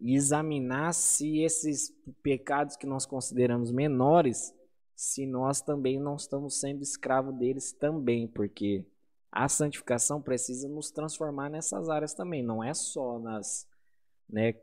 e 0.00 0.14
examinar 0.14 0.92
se 0.92 1.40
esses 1.40 1.94
pecados 2.22 2.76
que 2.76 2.86
nós 2.86 3.06
consideramos 3.06 3.70
menores 3.70 4.54
se 4.96 5.26
nós 5.26 5.60
também 5.60 5.98
não 5.98 6.16
estamos 6.16 6.60
sendo 6.60 6.82
escravos 6.82 7.34
deles 7.34 7.72
também, 7.72 8.28
porque 8.28 8.84
a 9.30 9.48
santificação 9.48 10.22
precisa 10.22 10.68
nos 10.68 10.90
transformar 10.90 11.50
nessas 11.50 11.88
áreas 11.88 12.14
também, 12.14 12.42
não 12.42 12.62
é 12.62 12.72
só 12.72 13.18
nas, 13.18 13.66
né, 14.28 14.54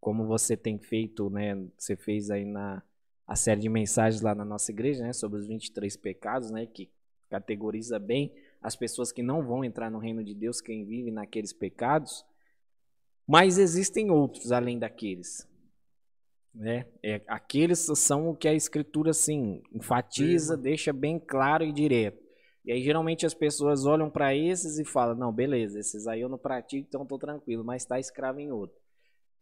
como 0.00 0.26
você 0.26 0.56
tem 0.56 0.78
feito, 0.78 1.28
né, 1.28 1.66
você 1.76 1.96
fez 1.96 2.30
aí 2.30 2.44
na 2.44 2.82
a 3.26 3.36
série 3.36 3.60
de 3.60 3.68
mensagens 3.68 4.22
lá 4.22 4.34
na 4.34 4.44
nossa 4.44 4.72
igreja, 4.72 5.04
né, 5.04 5.12
sobre 5.12 5.38
os 5.38 5.46
23 5.46 5.96
pecados, 5.96 6.50
né, 6.50 6.66
que 6.66 6.90
categoriza 7.28 7.96
bem 7.96 8.34
as 8.60 8.76
pessoas 8.76 9.10
que 9.10 9.22
não 9.22 9.42
vão 9.42 9.64
entrar 9.64 9.90
no 9.90 9.98
reino 9.98 10.22
de 10.22 10.34
Deus, 10.34 10.60
quem 10.60 10.84
vive 10.84 11.10
naqueles 11.10 11.52
pecados, 11.52 12.24
mas 13.26 13.58
existem 13.58 14.10
outros 14.10 14.52
além 14.52 14.78
daqueles. 14.78 15.48
Né? 16.54 16.86
É, 17.02 17.22
aqueles 17.28 17.86
são 17.94 18.28
o 18.28 18.36
que 18.36 18.48
a 18.48 18.54
escritura 18.54 19.10
assim 19.10 19.62
enfatiza, 19.72 20.56
Sim. 20.56 20.62
deixa 20.62 20.92
bem 20.92 21.18
claro 21.18 21.64
e 21.64 21.72
direto. 21.72 22.20
E 22.64 22.72
aí 22.72 22.82
geralmente 22.82 23.24
as 23.24 23.32
pessoas 23.32 23.86
olham 23.86 24.10
para 24.10 24.34
esses 24.34 24.78
e 24.78 24.84
falam: 24.84 25.14
"Não, 25.14 25.32
beleza, 25.32 25.78
esses 25.78 26.06
aí 26.06 26.20
eu 26.20 26.28
não 26.28 26.36
pratico, 26.36 26.86
então 26.88 27.02
estou 27.02 27.18
tranquilo", 27.18 27.64
mas 27.64 27.82
está 27.82 27.98
escravo 27.98 28.40
em 28.40 28.50
outro. 28.50 28.76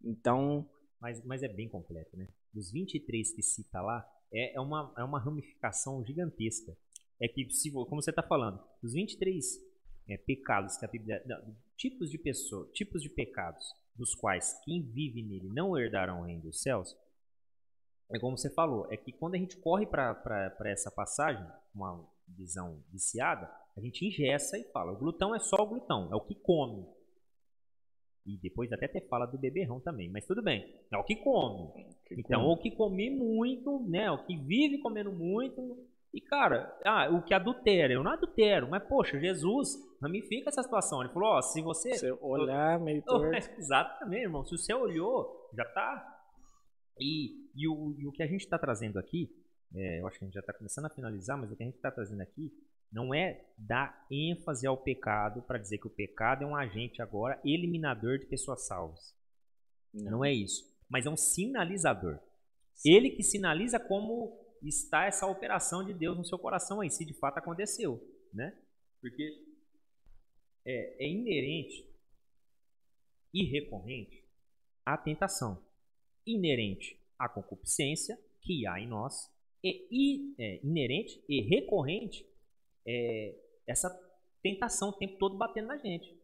Então, 0.04 0.68
mas, 1.00 1.24
mas 1.24 1.42
é 1.42 1.48
bem 1.48 1.68
completo, 1.68 2.16
né? 2.16 2.28
Dos 2.52 2.70
23 2.70 3.32
que 3.34 3.42
cita 3.42 3.80
lá, 3.80 4.06
é, 4.32 4.56
é, 4.56 4.60
uma, 4.60 4.92
é 4.96 5.02
uma 5.02 5.18
ramificação 5.18 6.04
gigantesca. 6.04 6.76
É 7.20 7.26
que, 7.26 7.50
se, 7.50 7.70
como 7.70 8.00
você 8.02 8.10
está 8.10 8.22
falando, 8.22 8.62
os 8.82 8.92
23 8.92 9.44
é, 10.08 10.16
pecados 10.16 10.76
que 10.76 10.84
a 10.84 10.88
Bíblia. 10.88 11.22
Não, 11.26 11.56
tipos 11.76 12.10
de 12.10 12.18
pessoas, 12.18 12.70
tipos 12.72 13.02
de 13.02 13.10
pecados 13.10 13.64
dos 13.94 14.14
quais 14.14 14.58
quem 14.64 14.82
vive 14.82 15.22
nele 15.22 15.48
não 15.48 15.76
herdarão 15.76 16.20
o 16.20 16.24
reino 16.24 16.42
dos 16.42 16.62
céus, 16.62 16.96
é 18.10 18.18
como 18.18 18.38
você 18.38 18.48
falou, 18.48 18.90
é 18.90 18.96
que 18.96 19.12
quando 19.12 19.34
a 19.34 19.38
gente 19.38 19.56
corre 19.58 19.86
para 19.86 20.54
essa 20.64 20.90
passagem, 20.90 21.44
uma 21.74 22.08
visão 22.26 22.82
viciada, 22.90 23.50
a 23.76 23.80
gente 23.80 24.06
ingessa 24.06 24.56
e 24.58 24.64
fala, 24.72 24.92
o 24.92 24.98
glutão 24.98 25.34
é 25.34 25.38
só 25.38 25.56
o 25.62 25.66
glutão, 25.66 26.08
é 26.10 26.16
o 26.16 26.20
que 26.20 26.34
come. 26.34 26.86
E 28.24 28.36
depois 28.38 28.72
até 28.72 28.86
até 28.86 29.00
fala 29.00 29.26
do 29.26 29.38
beberrão 29.38 29.80
também, 29.80 30.10
mas 30.10 30.26
tudo 30.26 30.42
bem, 30.42 30.64
é 30.90 30.96
o 30.96 31.04
que 31.04 31.16
come. 31.16 31.84
Que 32.06 32.14
então, 32.20 32.42
come. 32.42 32.54
o 32.54 32.56
que 32.56 32.70
come 32.70 33.10
muito, 33.10 33.80
né, 33.88 34.10
o 34.10 34.24
que 34.24 34.36
vive 34.36 34.78
comendo 34.78 35.12
muito, 35.12 35.86
E, 36.12 36.20
cara, 36.20 36.74
ah, 36.84 37.08
o 37.10 37.22
que 37.22 37.34
adultera, 37.34 37.92
eu 37.92 38.02
não 38.02 38.12
adultero, 38.12 38.68
mas, 38.68 38.82
poxa, 38.88 39.20
Jesus 39.20 39.76
ramifica 40.00 40.48
essa 40.48 40.62
situação. 40.62 41.02
Ele 41.02 41.12
falou, 41.12 41.30
ó, 41.30 41.42
se 41.42 41.60
você... 41.60 41.90
Você 41.90 42.12
olhar 42.12 42.80
meio 42.80 43.02
torto. 43.02 43.36
Exatamente, 43.58 44.22
irmão. 44.22 44.44
Se 44.44 44.56
você 44.56 44.72
olhou, 44.72 45.50
já 45.54 45.64
tá... 45.66 46.14
E, 47.00 47.48
e, 47.54 47.68
o, 47.68 47.94
e 47.98 48.06
o 48.06 48.12
que 48.12 48.22
a 48.22 48.26
gente 48.26 48.40
está 48.40 48.58
trazendo 48.58 48.98
aqui, 48.98 49.30
é, 49.74 50.00
eu 50.00 50.06
acho 50.06 50.18
que 50.18 50.24
a 50.24 50.26
gente 50.26 50.34
já 50.34 50.40
está 50.40 50.52
começando 50.52 50.86
a 50.86 50.90
finalizar, 50.90 51.38
mas 51.38 51.52
o 51.52 51.56
que 51.56 51.62
a 51.62 51.66
gente 51.66 51.76
está 51.76 51.90
trazendo 51.90 52.22
aqui 52.22 52.50
não 52.90 53.14
é 53.14 53.44
dar 53.56 54.06
ênfase 54.10 54.66
ao 54.66 54.76
pecado 54.76 55.42
para 55.42 55.58
dizer 55.58 55.78
que 55.78 55.86
o 55.86 55.94
pecado 55.94 56.42
é 56.42 56.46
um 56.46 56.56
agente 56.56 57.02
agora 57.02 57.40
eliminador 57.44 58.18
de 58.18 58.26
pessoas 58.26 58.66
salvas. 58.66 59.14
Não, 59.92 60.12
não 60.12 60.24
é 60.24 60.32
isso. 60.32 60.64
Mas 60.88 61.06
é 61.06 61.10
um 61.10 61.16
sinalizador. 61.16 62.18
Sim. 62.74 62.92
Ele 62.94 63.10
que 63.10 63.22
sinaliza 63.22 63.78
como 63.78 64.47
está 64.62 65.04
essa 65.04 65.26
operação 65.26 65.84
de 65.84 65.92
Deus 65.92 66.16
no 66.16 66.24
seu 66.24 66.38
coração 66.38 66.80
aí, 66.80 66.90
se 66.90 67.04
de 67.04 67.14
fato 67.14 67.38
aconteceu, 67.38 68.00
né? 68.32 68.56
Porque 69.00 69.44
é, 70.64 71.04
é 71.04 71.08
inerente 71.08 71.88
e 73.32 73.44
recorrente 73.44 74.24
a 74.84 74.96
tentação, 74.96 75.62
inerente 76.26 76.98
à 77.18 77.28
concupiscência 77.28 78.18
que 78.40 78.66
há 78.66 78.80
em 78.80 78.88
nós, 78.88 79.30
e, 79.62 80.34
é, 80.38 80.60
inerente 80.64 81.22
e 81.28 81.42
recorrente 81.42 82.26
é, 82.86 83.34
essa 83.66 83.90
tentação 84.42 84.90
o 84.90 84.92
tempo 84.92 85.18
todo 85.18 85.36
batendo 85.36 85.68
na 85.68 85.76
gente. 85.76 86.16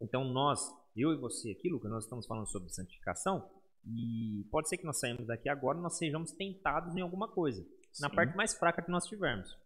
Então 0.00 0.24
nós, 0.24 0.60
eu 0.96 1.12
e 1.12 1.16
você 1.16 1.50
aqui, 1.50 1.68
Lucas, 1.68 1.90
nós 1.90 2.04
estamos 2.04 2.26
falando 2.26 2.46
sobre 2.46 2.70
santificação 2.70 3.48
e 3.84 4.46
pode 4.50 4.68
ser 4.68 4.76
que 4.76 4.84
nós 4.84 4.98
saímos 4.98 5.26
daqui 5.26 5.48
agora 5.48 5.78
nós 5.78 5.98
sejamos 5.98 6.32
tentados 6.32 6.96
em 6.96 7.00
alguma 7.00 7.28
coisa, 7.28 7.62
Sim. 7.92 8.02
na 8.02 8.10
parte 8.10 8.36
mais 8.36 8.54
fraca 8.54 8.82
que 8.82 8.90
nós 8.90 9.06
tivermos. 9.06 9.56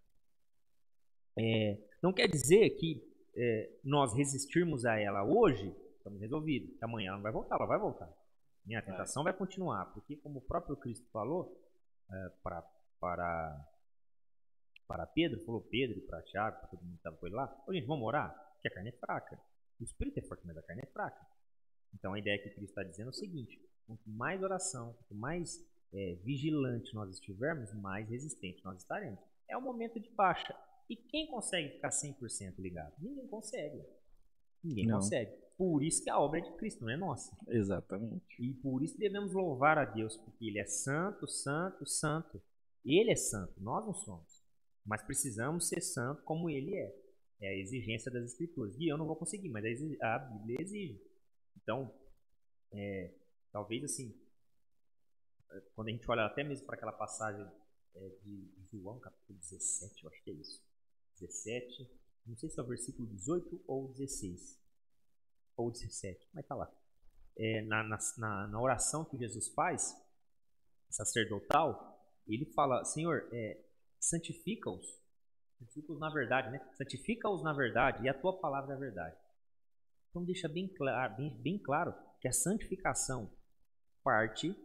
É, 1.38 1.78
não 2.02 2.12
quer 2.12 2.28
dizer 2.28 2.70
que 2.70 3.02
é, 3.36 3.78
nós 3.84 4.14
resistirmos 4.14 4.86
a 4.86 4.98
ela 4.98 5.22
hoje, 5.22 5.74
estamos 5.98 6.20
resolvidos, 6.20 6.76
que 6.78 6.84
amanhã 6.84 7.08
ela 7.08 7.16
não 7.16 7.22
vai 7.22 7.32
voltar, 7.32 7.56
ela 7.56 7.66
vai 7.66 7.78
voltar. 7.78 8.10
Minha 8.64 8.82
tentação 8.82 9.22
vai 9.22 9.32
continuar, 9.32 9.86
porque 9.92 10.16
como 10.16 10.38
o 10.38 10.42
próprio 10.42 10.76
Cristo 10.76 11.06
falou 11.12 11.56
é, 12.10 12.28
para, 12.42 12.62
para 12.98 13.66
para 14.86 15.06
Pedro, 15.06 15.44
falou 15.44 15.60
Pedro, 15.62 16.00
para 16.02 16.22
Tiago, 16.22 16.58
para 16.58 16.68
todo 16.68 16.82
mundo 16.82 16.92
que 16.92 16.98
estava 16.98 17.16
com 17.16 17.26
ele 17.26 17.34
lá, 17.34 17.64
Ô, 17.66 17.72
gente, 17.72 17.86
vamos 17.86 18.06
orar? 18.06 18.32
Porque 18.54 18.68
a 18.68 18.70
carne 18.70 18.90
é 18.90 18.92
fraca. 18.92 19.40
O 19.80 19.84
espírito 19.84 20.18
é 20.18 20.22
forte, 20.22 20.46
mas 20.46 20.56
a 20.56 20.62
carne 20.62 20.82
é 20.82 20.86
fraca. 20.86 21.26
Então 21.92 22.14
a 22.14 22.18
ideia 22.18 22.38
que 22.38 22.50
Cristo 22.50 22.70
está 22.70 22.82
dizendo 22.82 23.08
é 23.08 23.10
o 23.10 23.14
seguinte: 23.14 23.60
quanto 23.86 24.08
mais 24.08 24.42
oração, 24.42 24.92
quanto 24.94 25.14
mais 25.14 25.64
é, 25.92 26.14
vigilante 26.24 26.94
nós 26.94 27.10
estivermos, 27.10 27.72
mais 27.74 28.08
resistente 28.08 28.64
nós 28.64 28.78
estaremos. 28.78 29.20
É 29.48 29.56
o 29.56 29.62
momento 29.62 30.00
de 30.00 30.10
baixa. 30.10 30.54
E 30.88 30.96
quem 30.96 31.26
consegue 31.28 31.74
ficar 31.74 31.90
100% 31.90 32.58
ligado? 32.58 32.94
Ninguém 32.98 33.26
consegue. 33.26 33.82
Ninguém 34.62 34.86
não. 34.86 34.98
consegue. 34.98 35.32
Por 35.56 35.82
isso 35.82 36.02
que 36.02 36.10
a 36.10 36.18
obra 36.18 36.38
é 36.38 36.42
de 36.42 36.52
Cristo, 36.56 36.84
não 36.84 36.90
é 36.90 36.96
nossa. 36.96 37.36
Exatamente. 37.48 38.24
E 38.38 38.52
por 38.54 38.82
isso 38.82 38.98
devemos 38.98 39.32
louvar 39.32 39.78
a 39.78 39.84
Deus, 39.84 40.16
porque 40.16 40.46
Ele 40.46 40.58
é 40.58 40.66
santo, 40.66 41.26
santo, 41.26 41.86
santo. 41.86 42.42
Ele 42.84 43.10
é 43.10 43.16
santo, 43.16 43.54
nós 43.60 43.84
não 43.84 43.94
somos. 43.94 44.44
Mas 44.84 45.02
precisamos 45.02 45.68
ser 45.68 45.80
santo 45.80 46.22
como 46.22 46.48
ele 46.48 46.76
é. 46.76 46.94
É 47.40 47.48
a 47.48 47.56
exigência 47.56 48.10
das 48.10 48.24
escrituras. 48.30 48.76
E 48.78 48.86
eu 48.86 48.96
não 48.96 49.06
vou 49.06 49.16
conseguir, 49.16 49.48
mas 49.48 49.64
a 50.00 50.18
Bíblia 50.18 50.60
exige. 50.60 51.02
Então, 51.56 51.92
é, 52.72 53.12
talvez 53.56 53.82
assim, 53.84 54.14
é, 55.50 55.60
quando 55.74 55.88
a 55.88 55.90
gente 55.90 56.10
olha 56.10 56.26
até 56.26 56.44
mesmo 56.44 56.66
para 56.66 56.76
aquela 56.76 56.92
passagem 56.92 57.50
é, 57.94 58.08
de 58.22 58.52
João, 58.70 59.00
capítulo 59.00 59.38
17, 59.38 60.04
eu 60.04 60.10
acho 60.10 60.22
que 60.22 60.30
é 60.30 60.34
isso. 60.34 60.62
17, 61.18 61.90
não 62.26 62.36
sei 62.36 62.50
se 62.50 62.60
é 62.60 62.62
o 62.62 62.66
versículo 62.66 63.08
18 63.08 63.64
ou 63.66 63.88
16. 63.94 64.60
Ou 65.56 65.70
17, 65.70 66.28
mas 66.34 66.46
tá 66.46 66.54
lá. 66.54 66.70
É, 67.34 67.62
na, 67.62 67.82
na, 67.82 68.46
na, 68.48 68.60
oração 68.60 69.06
que 69.06 69.16
Jesus 69.16 69.48
faz, 69.48 69.96
sacerdotal, 70.90 71.98
ele 72.26 72.44
fala: 72.52 72.84
Senhor, 72.84 73.26
é, 73.32 73.58
santifica-os. 73.98 74.86
Santifica-os 75.58 75.98
na 75.98 76.10
verdade, 76.10 76.50
né? 76.50 76.60
Santifica-os 76.76 77.42
na 77.42 77.54
verdade 77.54 78.04
e 78.04 78.08
a 78.10 78.20
tua 78.20 78.38
palavra 78.38 78.74
é 78.74 78.76
a 78.76 78.80
verdade. 78.80 79.16
Então 80.10 80.22
deixa 80.22 80.46
bem 80.46 80.68
claro, 80.68 81.16
bem, 81.16 81.30
bem 81.40 81.58
claro 81.58 81.94
que 82.20 82.28
a 82.28 82.32
santificação 82.32 83.34
parte 84.06 84.56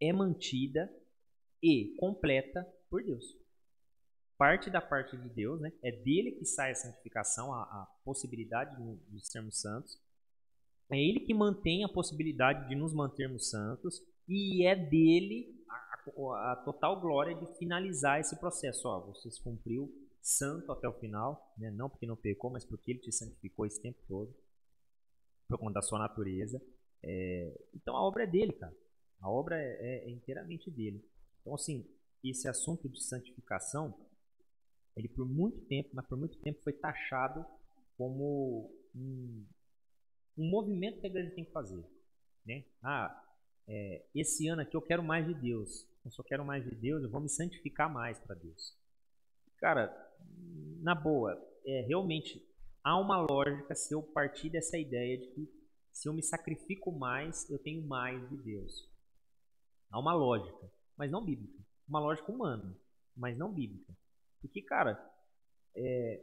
é 0.00 0.10
mantida 0.10 0.90
e 1.62 1.94
completa 1.98 2.66
por 2.88 3.04
Deus. 3.04 3.36
Parte 4.38 4.70
da 4.70 4.80
parte 4.80 5.14
de 5.14 5.28
Deus, 5.28 5.60
né? 5.60 5.70
É 5.82 5.92
dele 5.92 6.32
que 6.32 6.46
sai 6.46 6.70
a 6.70 6.74
santificação, 6.74 7.52
a, 7.52 7.60
a 7.60 7.86
possibilidade 8.02 8.74
de, 8.82 8.96
de 9.10 9.26
sermos 9.26 9.60
santos. 9.60 10.00
É 10.90 10.98
ele 10.98 11.20
que 11.20 11.34
mantém 11.34 11.84
a 11.84 11.88
possibilidade 11.88 12.66
de 12.66 12.74
nos 12.74 12.94
mantermos 12.94 13.50
santos 13.50 14.02
e 14.26 14.66
é 14.66 14.74
dele 14.74 15.54
a 16.08 16.62
total 16.64 16.98
glória 16.98 17.34
de 17.34 17.58
finalizar 17.58 18.20
esse 18.20 18.38
processo. 18.40 18.88
Ó, 18.88 19.12
você 19.12 19.30
se 19.30 19.42
cumpriu 19.42 19.92
santo 20.22 20.72
até 20.72 20.88
o 20.88 20.98
final, 20.98 21.52
né? 21.58 21.70
não 21.70 21.90
porque 21.90 22.06
não 22.06 22.16
pecou, 22.16 22.50
mas 22.50 22.64
porque 22.64 22.92
ele 22.92 23.00
te 23.00 23.12
santificou 23.12 23.66
esse 23.66 23.82
tempo 23.82 23.98
todo, 24.08 24.34
por 25.46 25.58
conta 25.58 25.74
da 25.74 25.82
sua 25.82 25.98
natureza. 25.98 26.58
É... 27.02 27.52
então 27.74 27.96
a 27.96 28.02
obra 28.02 28.24
é 28.24 28.26
dele, 28.26 28.52
cara. 28.52 28.74
A 29.20 29.30
obra 29.30 29.60
é, 29.60 29.68
é, 29.80 30.04
é, 30.04 30.10
inteiramente 30.10 30.70
dele. 30.70 31.04
Então, 31.40 31.54
assim, 31.54 31.86
esse 32.22 32.48
assunto 32.48 32.88
de 32.88 33.02
santificação, 33.02 33.94
ele 34.96 35.08
por 35.08 35.26
muito 35.26 35.60
tempo, 35.62 35.90
mas 35.92 36.06
por 36.06 36.18
muito 36.18 36.38
tempo 36.38 36.62
foi 36.62 36.72
taxado 36.72 37.44
como 37.96 38.70
um, 38.94 39.46
um 40.36 40.50
movimento 40.50 41.00
que 41.00 41.06
a 41.06 41.10
igreja 41.10 41.34
tem 41.34 41.44
que 41.44 41.52
fazer. 41.52 41.84
Né? 42.44 42.64
Ah, 42.82 43.24
é, 43.66 44.04
esse 44.14 44.48
ano 44.48 44.62
aqui 44.62 44.76
eu 44.76 44.82
quero 44.82 45.02
mais 45.02 45.26
de 45.26 45.34
Deus 45.34 45.86
eu 46.06 46.12
só 46.12 46.22
quero 46.22 46.44
mais 46.44 46.64
de 46.64 46.72
Deus, 46.76 47.02
eu 47.02 47.10
vou 47.10 47.20
me 47.20 47.28
santificar 47.28 47.92
mais 47.92 48.16
para 48.20 48.36
Deus. 48.36 48.76
Cara, 49.58 49.92
na 50.80 50.94
boa, 50.94 51.36
é, 51.66 51.80
realmente 51.80 52.40
há 52.82 52.96
uma 52.96 53.20
lógica 53.20 53.74
se 53.74 53.92
eu 53.92 54.02
partir 54.02 54.48
dessa 54.48 54.78
ideia 54.78 55.18
de 55.18 55.26
que 55.26 55.46
se 55.96 56.06
eu 56.10 56.12
me 56.12 56.22
sacrifico 56.22 56.92
mais, 56.92 57.48
eu 57.48 57.58
tenho 57.58 57.82
mais 57.86 58.28
de 58.28 58.36
Deus. 58.36 58.86
Há 59.90 59.98
uma 59.98 60.12
lógica, 60.12 60.70
mas 60.94 61.10
não 61.10 61.24
bíblica. 61.24 61.58
Uma 61.88 62.00
lógica 62.00 62.30
humana, 62.30 62.78
mas 63.16 63.38
não 63.38 63.50
bíblica. 63.50 63.96
Porque, 64.42 64.60
cara, 64.60 64.94
é, 65.74 66.22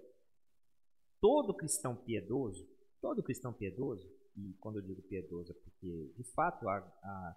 todo 1.19 1.55
cristão 1.55 1.95
piedoso, 1.95 2.69
todo 3.01 3.23
cristão 3.23 3.51
piedoso, 3.51 4.07
e 4.37 4.53
quando 4.59 4.77
eu 4.77 4.83
digo 4.83 5.01
piedoso 5.01 5.51
é 5.51 5.55
porque, 5.55 6.13
de 6.15 6.23
fato, 6.35 6.69
a, 6.69 6.77
a 6.77 7.35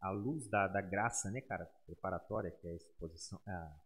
à 0.00 0.10
luz 0.10 0.48
da, 0.48 0.66
da 0.68 0.80
graça, 0.80 1.30
né, 1.30 1.40
cara, 1.40 1.64
preparatória, 1.86 2.50
que 2.50 2.66
é 2.66 2.72
a 2.72 2.76
exposição, 2.76 3.40
a, 3.46 3.76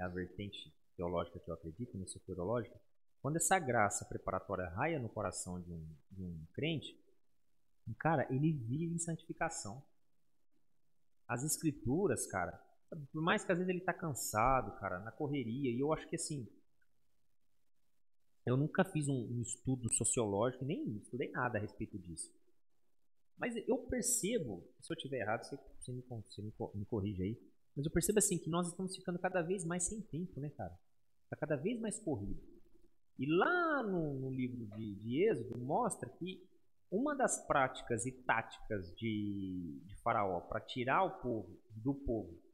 a 0.00 0.08
vertente 0.08 0.72
teológica 0.96 1.38
que 1.38 1.48
eu 1.50 1.54
acredito, 1.54 1.96
no 1.96 2.06
teológica, 2.20 2.80
quando 3.20 3.36
essa 3.36 3.58
graça 3.58 4.04
preparatória 4.04 4.68
raia 4.68 4.98
no 4.98 5.08
coração 5.08 5.60
de 5.60 5.72
um, 5.72 5.96
de 6.10 6.22
um 6.22 6.46
crente, 6.52 7.03
cara, 7.92 8.26
ele 8.30 8.52
vive 8.52 8.94
em 8.94 8.98
santificação. 8.98 9.82
As 11.28 11.42
escrituras, 11.42 12.26
cara, 12.26 12.52
por 13.12 13.22
mais 13.22 13.44
que 13.44 13.52
às 13.52 13.58
vezes 13.58 13.68
ele 13.68 13.84
tá 13.84 13.92
cansado, 13.92 14.78
cara, 14.78 15.00
na 15.00 15.12
correria, 15.12 15.70
e 15.70 15.80
eu 15.80 15.92
acho 15.92 16.08
que 16.08 16.16
assim, 16.16 16.48
eu 18.46 18.56
nunca 18.56 18.84
fiz 18.84 19.08
um, 19.08 19.36
um 19.36 19.42
estudo 19.42 19.92
sociológico, 19.92 20.64
nem 20.64 20.96
estudei 20.98 21.30
nada 21.30 21.58
a 21.58 21.60
respeito 21.60 21.98
disso. 21.98 22.32
Mas 23.36 23.56
eu 23.66 23.78
percebo, 23.78 24.62
se 24.80 24.92
eu 24.92 24.96
estiver 24.96 25.20
errado, 25.20 25.42
você, 25.42 25.56
você, 25.80 25.92
me, 25.92 26.02
você 26.02 26.42
me, 26.42 26.52
me 26.74 26.84
corrige 26.86 27.22
aí. 27.22 27.54
Mas 27.74 27.84
eu 27.84 27.90
percebo 27.90 28.18
assim 28.18 28.38
que 28.38 28.48
nós 28.48 28.68
estamos 28.68 28.94
ficando 28.94 29.18
cada 29.18 29.42
vez 29.42 29.64
mais 29.64 29.84
sem 29.84 30.00
tempo, 30.02 30.38
né, 30.38 30.50
cara? 30.50 30.78
Está 31.24 31.36
cada 31.36 31.56
vez 31.56 31.80
mais 31.80 31.98
corrido. 31.98 32.40
E 33.18 33.26
lá 33.26 33.82
no, 33.82 34.14
no 34.14 34.30
livro 34.30 34.66
de, 34.76 34.94
de 34.96 35.28
Êxodo 35.28 35.58
mostra 35.58 36.08
que 36.08 36.46
uma 36.90 37.14
das 37.14 37.44
práticas 37.46 38.06
e 38.06 38.12
táticas 38.12 38.94
de, 38.96 39.80
de 39.84 39.96
Faraó 40.02 40.40
para 40.40 40.60
tirar 40.60 41.02
o 41.04 41.20
povo 41.20 41.58
do 41.70 41.94
povo 41.94 42.44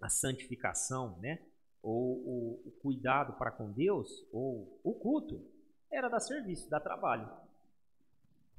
a 0.00 0.08
santificação, 0.08 1.18
né? 1.18 1.46
Ou 1.82 2.16
o, 2.66 2.72
cuidado 2.82 3.34
para 3.34 3.50
com 3.50 3.70
Deus, 3.70 4.08
ou 4.32 4.80
o 4.82 4.94
culto, 4.94 5.44
era 5.90 6.08
dar 6.08 6.20
serviço, 6.20 6.68
dar 6.70 6.80
trabalho. 6.80 7.30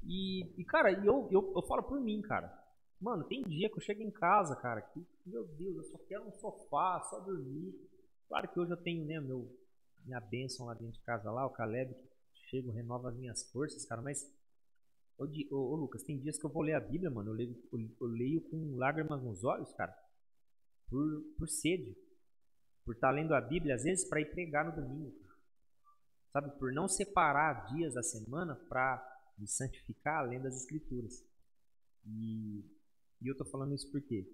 E, 0.04 0.60
e 0.60 0.64
cara, 0.64 0.92
eu, 0.92 1.28
eu, 1.30 1.52
eu 1.54 1.62
falo 1.62 1.82
por 1.82 2.00
mim, 2.00 2.20
cara. 2.22 2.60
Mano, 3.00 3.24
tem 3.24 3.42
dia 3.42 3.68
que 3.68 3.76
eu 3.76 3.80
chego 3.80 4.02
em 4.02 4.10
casa, 4.10 4.54
cara, 4.56 4.80
que, 4.80 5.04
meu 5.26 5.44
Deus, 5.44 5.76
eu 5.76 5.84
só 5.84 5.98
quero 6.06 6.26
um 6.26 6.32
sofá, 6.32 7.00
só 7.10 7.18
dormir. 7.20 7.74
Claro 8.28 8.48
que 8.48 8.60
hoje 8.60 8.72
eu 8.72 8.76
tenho, 8.76 9.04
né, 9.04 9.20
meu, 9.20 9.48
minha 10.04 10.20
bênção 10.20 10.66
lá 10.66 10.74
dentro 10.74 10.92
de 10.92 11.00
casa 11.00 11.30
lá, 11.30 11.44
o 11.46 11.50
Caleb, 11.50 11.94
que 12.34 12.48
chega, 12.48 12.72
renova 12.72 13.08
as 13.08 13.16
minhas 13.16 13.50
forças, 13.50 13.84
cara, 13.84 14.00
mas. 14.00 14.30
Ô, 15.18 15.24
ô, 15.24 15.56
ô, 15.72 15.76
Lucas, 15.76 16.02
tem 16.02 16.18
dias 16.18 16.38
que 16.38 16.44
eu 16.44 16.50
vou 16.50 16.62
ler 16.62 16.74
a 16.74 16.80
Bíblia, 16.80 17.10
mano, 17.10 17.30
eu 17.30 17.34
leio, 17.34 17.62
eu, 17.72 17.78
eu 18.00 18.06
leio 18.06 18.40
com 18.50 18.76
lágrimas 18.76 19.22
nos 19.22 19.44
olhos, 19.44 19.72
cara, 19.74 19.94
por, 20.88 21.22
por 21.38 21.48
sede. 21.48 21.96
por 22.84 22.94
estar 22.94 23.10
lendo 23.10 23.34
a 23.34 23.40
Bíblia, 23.40 23.74
às 23.74 23.84
vezes 23.84 24.08
para 24.08 24.20
ir 24.20 24.30
pregar 24.30 24.64
no 24.64 24.82
domingo. 24.82 25.14
Sabe, 26.32 26.50
por 26.58 26.72
não 26.72 26.88
separar 26.88 27.66
dias 27.74 27.94
da 27.94 28.02
semana 28.02 28.54
para 28.54 29.02
me 29.38 29.46
santificar 29.46 30.26
lendo 30.26 30.48
as 30.48 30.56
Escrituras. 30.56 31.22
E, 32.06 32.64
e 33.20 33.28
eu 33.28 33.32
estou 33.32 33.46
falando 33.46 33.74
isso 33.74 33.90
por 33.90 34.00
quê? 34.00 34.26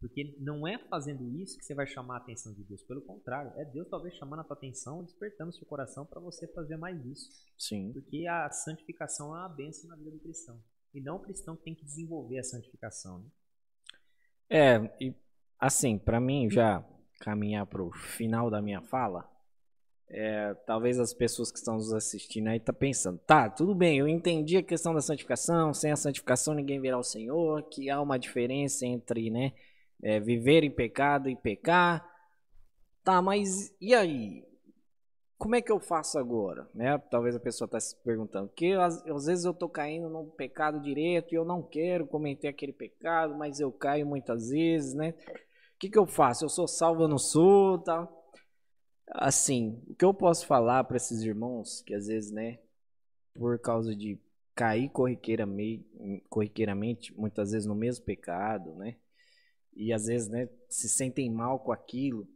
Porque 0.00 0.36
não 0.38 0.66
é 0.66 0.78
fazendo 0.78 1.28
isso 1.40 1.58
que 1.58 1.64
você 1.64 1.74
vai 1.74 1.86
chamar 1.86 2.14
a 2.14 2.18
atenção 2.18 2.52
de 2.54 2.62
Deus. 2.62 2.82
Pelo 2.84 3.02
contrário, 3.02 3.52
é 3.56 3.64
Deus 3.64 3.88
talvez 3.88 4.14
chamando 4.14 4.40
a 4.40 4.44
tua 4.44 4.56
atenção, 4.56 5.02
despertando 5.02 5.50
o 5.50 5.52
seu 5.52 5.66
coração 5.66 6.06
para 6.06 6.20
você 6.20 6.46
fazer 6.48 6.76
mais 6.76 7.04
isso. 7.04 7.28
Sim. 7.58 7.92
Porque 7.92 8.26
a 8.26 8.48
santificação 8.50 9.34
é 9.34 9.40
uma 9.40 9.48
bênção 9.48 9.88
na 9.88 9.96
vida 9.96 10.12
do 10.12 10.20
cristão. 10.20 10.62
E 10.94 11.00
não 11.00 11.16
o 11.16 11.20
cristão 11.20 11.56
tem 11.56 11.74
que 11.74 11.84
desenvolver 11.84 12.38
a 12.38 12.44
santificação. 12.44 13.18
Né? 13.18 13.30
É, 14.50 14.96
e 15.00 15.14
assim, 15.58 15.98
para 15.98 16.20
mim 16.20 16.48
já 16.48 16.84
caminhar 17.20 17.66
para 17.66 17.82
o 17.82 17.92
final 17.92 18.48
da 18.48 18.62
minha 18.62 18.80
fala, 18.80 19.28
é, 20.08 20.54
talvez 20.66 20.98
as 20.98 21.12
pessoas 21.12 21.50
que 21.50 21.58
estão 21.58 21.74
nos 21.74 21.92
assistindo 21.92 22.48
aí 22.48 22.58
tá 22.58 22.72
pensando, 22.72 23.18
tá, 23.18 23.50
tudo 23.50 23.74
bem, 23.74 23.98
eu 23.98 24.08
entendi 24.08 24.56
a 24.56 24.62
questão 24.62 24.94
da 24.94 25.00
santificação, 25.00 25.74
sem 25.74 25.90
a 25.90 25.96
santificação 25.96 26.54
ninguém 26.54 26.80
verá 26.80 26.98
o 26.98 27.02
Senhor, 27.02 27.62
que 27.68 27.90
há 27.90 28.00
uma 28.00 28.18
diferença 28.18 28.86
entre, 28.86 29.28
né, 29.28 29.52
é, 30.02 30.20
viver 30.20 30.64
em 30.64 30.70
pecado 30.70 31.28
e 31.28 31.36
pecar. 31.36 32.06
Tá, 33.02 33.20
mas 33.22 33.74
e 33.80 33.94
aí? 33.94 34.46
Como 35.38 35.54
é 35.54 35.62
que 35.62 35.70
eu 35.70 35.78
faço 35.78 36.18
agora? 36.18 36.68
Né? 36.74 36.98
Talvez 37.10 37.36
a 37.36 37.40
pessoa 37.40 37.66
está 37.66 37.78
se 37.78 37.94
perguntando. 38.02 38.48
Que 38.48 38.72
às, 38.72 39.06
às, 39.06 39.26
vezes 39.26 39.44
eu 39.44 39.52
estou 39.52 39.68
caindo 39.68 40.08
num 40.08 40.28
pecado 40.28 40.80
direto 40.80 41.32
e 41.32 41.36
eu 41.36 41.44
não 41.44 41.62
quero 41.62 42.06
cometer 42.08 42.48
aquele 42.48 42.72
pecado, 42.72 43.36
mas 43.36 43.60
eu 43.60 43.70
caio 43.70 44.04
muitas 44.04 44.50
vezes, 44.50 44.94
né? 44.94 45.14
O 45.76 45.78
que, 45.78 45.88
que 45.88 45.98
eu 45.98 46.06
faço? 46.06 46.44
Eu 46.44 46.48
sou 46.48 46.66
salvo, 46.66 47.06
não 47.06 47.18
sou, 47.18 47.78
tal. 47.78 48.18
Assim, 49.10 49.80
o 49.86 49.94
que 49.94 50.04
eu 50.04 50.12
posso 50.12 50.44
falar 50.44 50.82
para 50.84 50.96
esses 50.96 51.22
irmãos 51.22 51.82
que 51.82 51.94
às 51.94 52.08
vezes, 52.08 52.30
né, 52.30 52.58
por 53.32 53.58
causa 53.60 53.94
de 53.94 54.18
cair 54.54 54.88
corriqueiramente, 54.90 55.86
corriqueiramente, 56.28 57.16
muitas 57.16 57.52
vezes 57.52 57.66
no 57.66 57.76
mesmo 57.76 58.04
pecado, 58.04 58.74
né? 58.74 58.96
E 59.74 59.92
às 59.92 60.06
vezes 60.06 60.28
né, 60.28 60.48
se 60.68 60.88
sentem 60.88 61.30
mal 61.30 61.58
com 61.60 61.72
aquilo. 61.72 62.26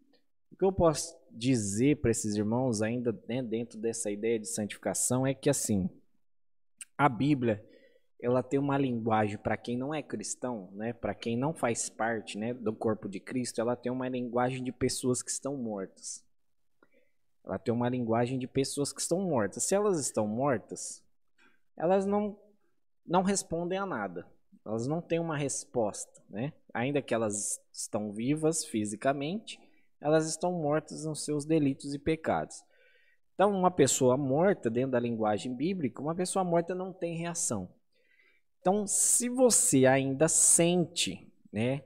O 0.51 0.57
que 0.57 0.65
eu 0.65 0.73
posso 0.73 1.17
dizer 1.31 1.97
para 1.97 2.11
esses 2.11 2.37
irmãos, 2.37 2.83
ainda 2.83 3.19
né, 3.29 3.43
dentro 3.43 3.79
dessa 3.79 4.11
ideia 4.11 4.39
de 4.39 4.47
santificação, 4.47 5.27
é 5.27 5.35
que 5.35 5.49
assim, 5.49 5.89
a 6.97 7.09
Bíblia 7.09 7.65
ela 8.21 8.43
tem 8.43 8.61
uma 8.61 8.79
linguagem 8.79 9.37
para 9.37 9.57
quem 9.57 9.77
não 9.77 9.93
é 9.93 10.01
cristão, 10.01 10.71
né, 10.73 10.93
para 10.93 11.15
quem 11.15 11.37
não 11.37 11.53
faz 11.53 11.89
parte 11.89 12.39
né, 12.39 12.55
do 12.55 12.73
corpo 12.73 13.09
de 13.09 13.19
Cristo, 13.19 13.61
ela 13.61 13.75
tem 13.75 13.91
uma 13.91 14.09
linguagem 14.09 14.63
de 14.63 14.71
pessoas 14.71 15.23
que 15.23 15.31
estão 15.31 15.57
mortas. 15.57 16.25
Ela 17.45 17.59
tem 17.59 17.75
uma 17.75 17.89
linguagem 17.89 18.39
de 18.39 18.47
pessoas 18.47 18.93
que 18.93 19.01
estão 19.01 19.21
mortas. 19.21 19.65
Se 19.65 19.75
elas 19.75 19.99
estão 19.99 20.29
mortas, 20.29 21.03
elas 21.77 22.07
não, 22.07 22.39
não 23.05 23.23
respondem 23.23 23.79
a 23.79 23.85
nada. 23.85 24.25
Elas 24.65 24.87
não 24.87 25.01
têm 25.01 25.19
uma 25.19 25.37
resposta, 25.37 26.23
né? 26.31 26.53
Ainda 26.73 27.03
que 27.03 27.13
elas 27.13 27.61
estão 27.73 28.13
vivas 28.13 28.65
fisicamente, 28.65 29.59
elas 30.01 30.29
estão 30.29 30.53
mortas 30.53 31.05
nos 31.05 31.25
seus 31.25 31.45
delitos 31.45 31.95
e 31.95 31.99
pecados. 31.99 32.63
Então, 33.35 33.51
uma 33.51 33.71
pessoa 33.71 34.17
morta, 34.17 34.71
dentro 34.71 34.93
da 34.93 35.01
linguagem 35.01 35.55
bíblica, 35.55 36.03
uma 36.03 36.15
pessoa 36.15 36.45
morta 36.45 36.75
não 36.75 36.93
tem 36.93 37.17
reação. 37.17 37.69
Então, 38.61 38.87
se 38.87 39.29
você 39.29 39.87
ainda 39.87 40.29
sente, 40.29 41.29
né, 41.53 41.83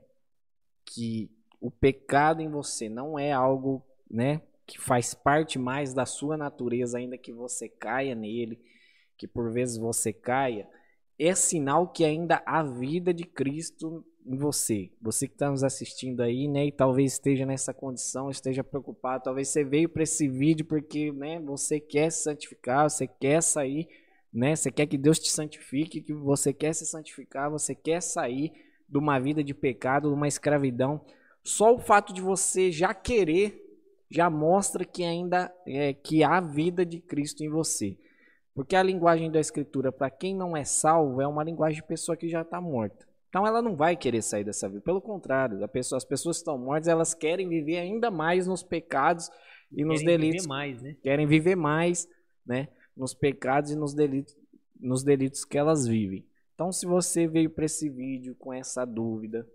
que 0.85 1.31
o 1.59 1.71
pecado 1.71 2.41
em 2.41 2.49
você 2.49 2.87
não 2.87 3.17
é 3.17 3.31
algo, 3.31 3.83
né, 4.09 4.41
que 4.65 4.79
faz 4.79 5.13
parte 5.13 5.57
mais 5.57 5.93
da 5.93 6.05
sua 6.05 6.37
natureza, 6.37 6.97
ainda 6.97 7.17
que 7.17 7.33
você 7.33 7.67
caia 7.67 8.13
nele, 8.13 8.61
que 9.17 9.27
por 9.27 9.51
vezes 9.51 9.77
você 9.77 10.13
caia, 10.13 10.69
é 11.19 11.33
sinal 11.33 11.87
que 11.87 12.05
ainda 12.05 12.41
há 12.45 12.61
vida 12.63 13.13
de 13.13 13.23
Cristo 13.23 14.05
em 14.25 14.37
você. 14.37 14.91
Você 15.01 15.27
que 15.27 15.33
está 15.33 15.49
nos 15.49 15.63
assistindo 15.63 16.21
aí, 16.21 16.47
né, 16.47 16.65
e 16.65 16.71
talvez 16.71 17.13
esteja 17.13 17.45
nessa 17.45 17.73
condição, 17.73 18.29
esteja 18.29 18.63
preocupado, 18.63 19.23
talvez 19.23 19.47
você 19.47 19.63
veio 19.63 19.87
para 19.87 20.03
esse 20.03 20.27
vídeo 20.27 20.65
porque, 20.65 21.11
né, 21.11 21.39
você 21.39 21.79
quer 21.79 22.11
se 22.11 22.23
santificar, 22.23 22.89
você 22.89 23.07
quer 23.07 23.41
sair, 23.41 23.87
né, 24.31 24.55
você 24.55 24.69
quer 24.69 24.85
que 24.85 24.97
Deus 24.97 25.17
te 25.17 25.31
santifique, 25.31 26.01
que 26.01 26.13
você 26.13 26.53
quer 26.53 26.73
se 26.73 26.85
santificar, 26.85 27.49
você 27.49 27.73
quer 27.73 28.01
sair 28.01 28.51
de 28.87 28.97
uma 28.97 29.17
vida 29.19 29.43
de 29.43 29.53
pecado, 29.53 30.09
de 30.09 30.13
uma 30.13 30.27
escravidão. 30.27 31.03
Só 31.43 31.73
o 31.73 31.79
fato 31.79 32.13
de 32.13 32.21
você 32.21 32.71
já 32.71 32.93
querer 32.93 33.63
já 34.09 34.29
mostra 34.29 34.85
que 34.85 35.03
ainda 35.03 35.53
é 35.65 35.93
que 35.93 36.23
há 36.23 36.39
vida 36.39 36.85
de 36.85 36.99
Cristo 36.99 37.43
em 37.43 37.49
você. 37.49 37.97
Porque 38.57 38.75
a 38.75 38.81
linguagem 38.81 39.29
da 39.29 39.39
escritura, 39.39 39.91
para 39.91 40.09
quem 40.09 40.35
não 40.35 40.57
é 40.57 40.63
salvo, 40.63 41.21
é 41.21 41.27
uma 41.27 41.43
linguagem 41.43 41.79
de 41.79 41.87
pessoa 41.87 42.17
que 42.17 42.27
já 42.27 42.41
está 42.41 42.59
morta. 42.59 43.07
Então 43.29 43.45
ela 43.45 43.61
não 43.61 43.75
vai 43.75 43.95
querer 43.95 44.23
sair 44.23 44.43
dessa 44.43 44.67
vida. 44.67 44.81
Pelo 44.81 44.99
contrário, 44.99 45.59
pessoa, 45.69 45.97
as 45.97 46.03
pessoas 46.03 46.37
que 46.37 46.41
estão 46.41 46.57
mortas, 46.57 46.87
elas 46.87 47.13
querem 47.13 47.47
viver 47.47 47.77
ainda 47.77 48.09
mais 48.09 48.47
nos 48.47 48.63
pecados 48.63 49.29
e 49.71 49.85
nos 49.85 49.99
querem 50.01 50.17
delitos. 50.17 50.41
Viver 50.41 50.47
mais, 50.47 50.81
né? 50.81 50.97
Querem 51.03 51.27
viver 51.27 51.55
mais, 51.55 52.09
né? 52.43 52.67
Nos 52.95 53.13
pecados 53.13 53.69
e 53.69 53.75
nos 53.75 53.93
delitos, 53.93 54.35
nos 54.79 55.03
delitos 55.03 55.45
que 55.45 55.55
elas 55.55 55.85
vivem. 55.85 56.25
Então, 56.55 56.71
se 56.71 56.87
você 56.87 57.27
veio 57.27 57.51
para 57.51 57.65
esse 57.65 57.87
vídeo 57.91 58.33
com 58.39 58.51
essa 58.51 58.85
dúvida, 58.85 59.47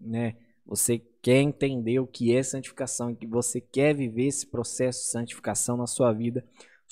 né? 0.00 0.34
Você 0.66 0.98
quer 1.22 1.40
entender 1.40 2.00
o 2.00 2.06
que 2.06 2.34
é 2.34 2.42
santificação 2.42 3.12
e 3.12 3.14
que 3.14 3.28
você 3.28 3.60
quer 3.60 3.94
viver 3.94 4.26
esse 4.26 4.44
processo 4.44 5.04
de 5.04 5.10
santificação 5.10 5.76
na 5.76 5.86
sua 5.86 6.12
vida, 6.12 6.44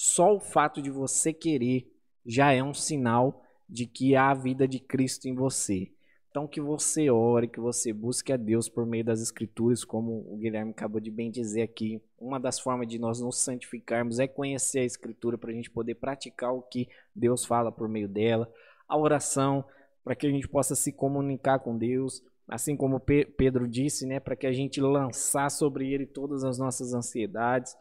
só 0.04 0.34
o 0.34 0.40
fato 0.40 0.82
de 0.82 0.90
você 0.90 1.32
querer 1.32 1.88
já 2.26 2.52
é 2.52 2.60
um 2.60 2.74
sinal 2.74 3.40
de 3.68 3.86
que 3.86 4.16
há 4.16 4.30
a 4.30 4.34
vida 4.34 4.66
de 4.66 4.80
Cristo 4.80 5.28
em 5.28 5.34
você. 5.36 5.92
Então 6.28 6.48
que 6.48 6.60
você 6.60 7.08
ore, 7.08 7.46
que 7.46 7.60
você 7.60 7.92
busque 7.92 8.32
a 8.32 8.36
Deus 8.36 8.68
por 8.68 8.84
meio 8.84 9.04
das 9.04 9.22
escrituras, 9.22 9.84
como 9.84 10.26
o 10.28 10.36
Guilherme 10.38 10.72
acabou 10.72 11.00
de 11.00 11.08
bem 11.08 11.30
dizer 11.30 11.62
aqui. 11.62 12.02
Uma 12.18 12.40
das 12.40 12.58
formas 12.58 12.88
de 12.88 12.98
nós 12.98 13.20
nos 13.20 13.38
santificarmos 13.38 14.18
é 14.18 14.26
conhecer 14.26 14.80
a 14.80 14.84
escritura 14.84 15.38
para 15.38 15.52
a 15.52 15.54
gente 15.54 15.70
poder 15.70 15.94
praticar 15.94 16.52
o 16.52 16.62
que 16.62 16.88
Deus 17.14 17.44
fala 17.44 17.70
por 17.70 17.88
meio 17.88 18.08
dela. 18.08 18.52
A 18.88 18.98
oração, 18.98 19.64
para 20.02 20.16
que 20.16 20.26
a 20.26 20.30
gente 20.30 20.48
possa 20.48 20.74
se 20.74 20.90
comunicar 20.90 21.60
com 21.60 21.78
Deus, 21.78 22.24
assim 22.48 22.76
como 22.76 22.98
Pedro 22.98 23.68
disse, 23.68 24.04
né, 24.04 24.18
para 24.18 24.34
que 24.34 24.48
a 24.48 24.52
gente 24.52 24.80
lançar 24.80 25.48
sobre 25.48 25.92
ele 25.92 26.06
todas 26.06 26.42
as 26.42 26.58
nossas 26.58 26.92
ansiedades 26.92 27.76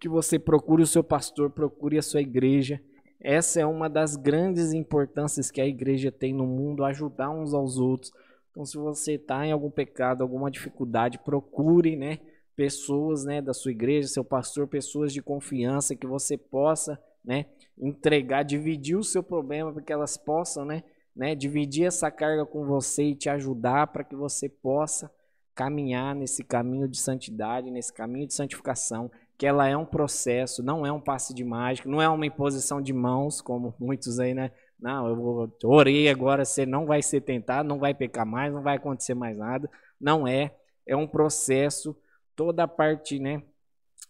que 0.00 0.08
você 0.08 0.38
procure 0.38 0.82
o 0.82 0.86
seu 0.86 1.02
pastor, 1.02 1.50
procure 1.50 1.98
a 1.98 2.02
sua 2.02 2.20
igreja. 2.20 2.80
Essa 3.20 3.60
é 3.60 3.66
uma 3.66 3.88
das 3.88 4.16
grandes 4.16 4.72
importâncias 4.72 5.50
que 5.50 5.60
a 5.60 5.66
igreja 5.66 6.12
tem 6.12 6.32
no 6.32 6.46
mundo, 6.46 6.84
ajudar 6.84 7.30
uns 7.30 7.52
aos 7.52 7.78
outros. 7.78 8.12
Então, 8.50 8.64
se 8.64 8.76
você 8.76 9.14
está 9.14 9.46
em 9.46 9.52
algum 9.52 9.70
pecado, 9.70 10.22
alguma 10.22 10.50
dificuldade, 10.50 11.18
procure, 11.18 11.96
né, 11.96 12.18
pessoas, 12.54 13.24
né, 13.24 13.40
da 13.40 13.54
sua 13.54 13.70
igreja, 13.70 14.08
seu 14.08 14.24
pastor, 14.24 14.66
pessoas 14.66 15.12
de 15.12 15.22
confiança 15.22 15.94
que 15.94 16.06
você 16.06 16.36
possa, 16.36 17.00
né, 17.24 17.46
entregar, 17.76 18.42
dividir 18.42 18.96
o 18.96 19.04
seu 19.04 19.22
problema 19.22 19.72
para 19.72 19.82
que 19.82 19.92
elas 19.92 20.16
possam, 20.16 20.64
né, 20.64 20.82
né, 21.14 21.34
dividir 21.34 21.86
essa 21.86 22.10
carga 22.10 22.46
com 22.46 22.64
você 22.64 23.04
e 23.04 23.14
te 23.14 23.28
ajudar 23.28 23.88
para 23.88 24.04
que 24.04 24.16
você 24.16 24.48
possa 24.48 25.10
caminhar 25.54 26.14
nesse 26.14 26.44
caminho 26.44 26.88
de 26.88 26.98
santidade, 26.98 27.70
nesse 27.70 27.92
caminho 27.92 28.26
de 28.26 28.34
santificação 28.34 29.10
que 29.38 29.46
ela 29.46 29.68
é 29.68 29.76
um 29.76 29.86
processo, 29.86 30.64
não 30.64 30.84
é 30.84 30.90
um 30.90 31.00
passe 31.00 31.32
de 31.32 31.44
mágica, 31.44 31.88
não 31.88 32.02
é 32.02 32.08
uma 32.08 32.26
imposição 32.26 32.82
de 32.82 32.92
mãos, 32.92 33.40
como 33.40 33.72
muitos 33.78 34.18
aí, 34.18 34.34
né? 34.34 34.50
Não, 34.78 35.06
eu 35.06 35.16
vou, 35.16 35.56
orei 35.64 36.08
agora, 36.08 36.44
você 36.44 36.66
não 36.66 36.84
vai 36.84 37.00
ser 37.02 37.20
tentado, 37.20 37.68
não 37.68 37.78
vai 37.78 37.94
pecar 37.94 38.26
mais, 38.26 38.52
não 38.52 38.62
vai 38.62 38.76
acontecer 38.76 39.14
mais 39.14 39.38
nada. 39.38 39.70
Não 40.00 40.26
é, 40.26 40.56
é 40.84 40.96
um 40.96 41.06
processo, 41.06 41.96
toda 42.34 42.64
a 42.64 42.68
parte, 42.68 43.20
né, 43.20 43.42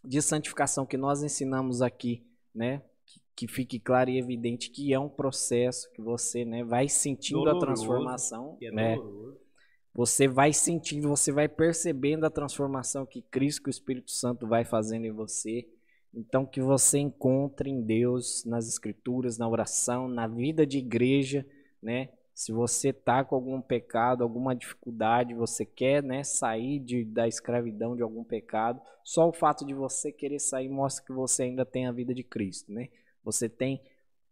de 0.02 0.22
santificação 0.22 0.86
que 0.86 0.96
nós 0.96 1.22
ensinamos 1.22 1.82
aqui, 1.82 2.26
né, 2.54 2.82
que, 3.04 3.20
que 3.36 3.48
fique 3.48 3.78
claro 3.78 4.08
e 4.08 4.18
evidente 4.18 4.70
que 4.70 4.94
é 4.94 4.98
um 4.98 5.10
processo 5.10 5.90
que 5.92 6.00
você, 6.00 6.42
né, 6.44 6.64
vai 6.64 6.88
sentindo 6.88 7.40
doloroso, 7.40 7.64
a 7.64 7.66
transformação, 7.66 8.58
é 8.62 8.70
né? 8.70 8.96
Doloroso 8.96 9.47
você 9.94 10.28
vai 10.28 10.52
sentindo, 10.52 11.08
você 11.08 11.32
vai 11.32 11.48
percebendo 11.48 12.24
a 12.24 12.30
transformação 12.30 13.04
que 13.04 13.22
Cristo, 13.22 13.62
que 13.62 13.68
o 13.68 13.70
Espírito 13.70 14.10
Santo 14.10 14.46
vai 14.46 14.64
fazendo 14.64 15.06
em 15.06 15.10
você. 15.10 15.66
Então, 16.14 16.46
que 16.46 16.60
você 16.60 16.98
encontre 16.98 17.70
em 17.70 17.82
Deus, 17.82 18.44
nas 18.44 18.68
Escrituras, 18.68 19.38
na 19.38 19.48
oração, 19.48 20.08
na 20.08 20.26
vida 20.26 20.66
de 20.66 20.78
igreja, 20.78 21.46
né? 21.82 22.10
Se 22.38 22.52
você 22.52 22.92
tá 22.92 23.24
com 23.24 23.34
algum 23.34 23.60
pecado, 23.60 24.22
alguma 24.22 24.54
dificuldade, 24.54 25.34
você 25.34 25.66
quer, 25.66 26.04
né, 26.04 26.22
sair 26.22 26.78
de, 26.78 27.04
da 27.04 27.26
escravidão 27.26 27.96
de 27.96 28.02
algum 28.02 28.22
pecado, 28.22 28.80
só 29.02 29.28
o 29.28 29.32
fato 29.32 29.66
de 29.66 29.74
você 29.74 30.12
querer 30.12 30.38
sair 30.38 30.68
mostra 30.68 31.04
que 31.04 31.12
você 31.12 31.42
ainda 31.42 31.66
tem 31.66 31.88
a 31.88 31.92
vida 31.92 32.14
de 32.14 32.22
Cristo, 32.22 32.72
né? 32.72 32.90
Você 33.24 33.48
tem 33.48 33.82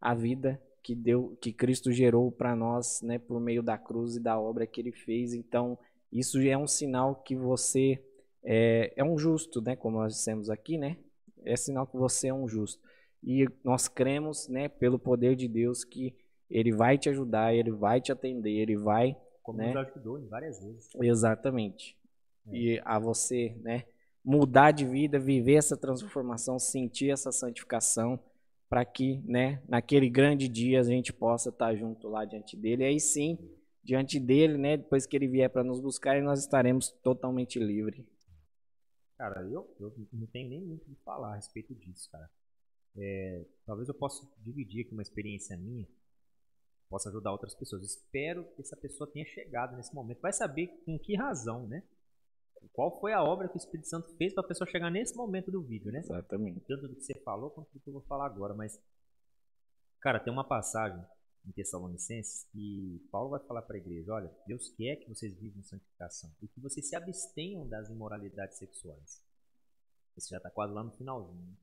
a 0.01 0.15
vida 0.15 0.63
que 0.87 0.95
deu, 0.95 1.37
que 1.41 1.53
Cristo 1.53 1.91
gerou 1.91 2.31
para 2.31 2.55
nós, 2.55 3.03
né, 3.03 3.19
por 3.19 3.41
meio 3.41 3.61
da 3.61 3.77
cruz 3.77 4.15
e 4.15 4.21
da 4.21 4.39
obra 4.39 4.69
que 4.69 4.81
Ele 4.81 4.93
fez. 4.93 5.35
Então, 5.35 5.77
isso 6.13 6.39
é 6.41 6.57
um 6.57 6.69
sinal 6.69 7.17
que 7.17 7.35
você 7.35 8.01
é, 8.45 8.93
é 8.95 9.03
um 9.03 9.19
justo, 9.19 9.61
né? 9.61 9.75
Como 9.75 9.99
nós 9.99 10.15
dissemos 10.15 10.49
aqui, 10.49 10.79
né? 10.79 10.97
É 11.45 11.57
sinal 11.57 11.89
que 11.89 11.97
você 11.97 12.29
é 12.29 12.35
um 12.35 12.47
justo. 12.47 12.81
E 13.21 13.49
nós 13.65 13.89
cremos, 13.89 14.47
né? 14.47 14.69
Pelo 14.69 14.97
poder 14.97 15.35
de 15.35 15.49
Deus 15.49 15.83
que 15.83 16.15
Ele 16.49 16.71
vai 16.71 16.97
te 16.97 17.09
ajudar, 17.09 17.53
Ele 17.53 17.73
vai 17.73 18.01
te 18.01 18.13
atender, 18.13 18.53
Ele 18.53 18.77
vai, 18.77 19.17
Como 19.43 19.59
né? 19.59 19.75
nos 19.75 19.89
ajudou 19.89 20.21
em 20.21 20.29
várias 20.29 20.63
vezes. 20.63 20.89
Exatamente. 21.03 21.99
É. 22.47 22.57
E 22.57 22.83
a 22.85 22.97
você, 23.01 23.57
né? 23.61 23.87
Mudar 24.25 24.71
de 24.71 24.85
vida, 24.85 25.19
viver 25.19 25.55
essa 25.55 25.77
transformação, 25.77 26.61
sentir 26.61 27.11
essa 27.11 27.33
santificação, 27.33 28.21
para 28.69 28.85
que, 28.85 29.23
né? 29.25 29.63
Naquele 29.69 30.09
grande 30.11 30.49
dia 30.49 30.81
a 30.81 30.83
gente 30.83 31.13
possa 31.13 31.51
estar 31.51 31.75
junto 31.77 32.09
lá 32.09 32.25
diante 32.25 32.57
dele. 32.57 32.83
E 32.83 32.87
aí 32.87 33.01
sim, 33.01 33.39
diante 33.83 34.19
dele, 34.19 34.59
né? 34.59 34.77
Depois 34.77 35.07
que 35.07 35.17
ele 35.17 35.29
vier 35.29 35.49
para 35.49 35.63
nos 35.63 35.81
buscar, 35.81 36.21
nós 36.23 36.41
estaremos 36.41 36.91
totalmente 37.03 37.59
livres. 37.59 38.05
Cara, 39.17 39.41
eu, 39.43 39.75
eu 39.81 39.95
não 40.13 40.27
tenho 40.27 40.49
nem 40.49 40.61
muito 40.61 40.83
o 40.83 40.95
que 40.95 41.03
falar 41.03 41.33
a 41.33 41.37
respeito 41.37 41.75
disso, 41.75 42.11
cara. 42.11 42.29
É, 42.97 43.45
talvez 43.65 43.89
eu 43.89 43.95
possa 43.95 44.27
dividir 44.39 44.85
aqui 44.85 44.93
uma 44.93 45.03
experiência 45.03 45.57
minha, 45.57 45.87
possa 46.89 47.09
ajudar 47.09 47.33
outras 47.33 47.55
pessoas. 47.55 47.85
Espero 47.85 48.45
que 48.55 48.63
essa 48.63 48.77
pessoa 48.77 49.11
tenha 49.11 49.25
chegado 49.25 49.77
nesse 49.77 49.95
momento. 49.95 50.21
Vai 50.21 50.33
saber 50.33 50.69
com 50.85 50.99
que 50.99 51.15
razão, 51.15 51.67
né? 51.67 51.83
Qual 52.73 53.01
foi 53.01 53.13
a 53.13 53.23
obra 53.23 53.49
que 53.49 53.55
o 53.55 53.59
Espírito 53.59 53.89
Santo 53.89 54.15
fez 54.17 54.35
para 54.35 54.45
a 54.45 54.47
pessoa 54.47 54.69
chegar 54.69 54.91
nesse 54.91 55.17
momento 55.17 55.51
do 55.51 55.63
vídeo, 55.63 55.91
né? 55.91 56.01
Exatamente. 56.01 56.61
Tanto 56.61 56.89
do 56.89 56.95
que 56.95 57.03
você 57.03 57.19
falou 57.21 57.51
quanto 57.51 57.73
do 57.73 57.81
que 57.81 57.89
eu 57.89 57.93
vou 57.93 58.03
falar 58.03 58.27
agora. 58.27 58.55
Mas, 58.55 58.79
cara, 60.01 60.21
tem 60.21 60.33
uma 60.33 60.47
passagem 60.47 61.03
em 61.47 61.53
Tessalonicenses 61.53 62.45
que 62.53 63.07
Paulo 63.11 63.31
vai 63.31 63.41
falar 63.41 63.63
para 63.63 63.77
a 63.77 63.79
igreja: 63.79 64.13
olha, 64.13 64.31
Deus 64.47 64.69
quer 64.71 64.97
que 64.97 65.09
vocês 65.09 65.35
vivam 65.39 65.63
santificação 65.63 66.31
e 66.43 66.49
que 66.49 66.61
vocês 66.61 66.89
se 66.89 66.97
abstenham 66.97 67.67
das 67.69 67.89
imoralidades 67.89 68.59
sexuais. 68.59 69.25
Isso 70.17 70.29
já 70.31 70.39
está 70.39 70.51
quase 70.51 70.73
lá 70.73 70.83
no 70.83 70.93
finalzinho 70.93 71.57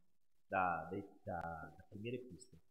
da, 0.49 0.83
da, 1.25 1.71
da, 1.77 1.83
primeira 1.89 2.17
epístola. 2.17 2.61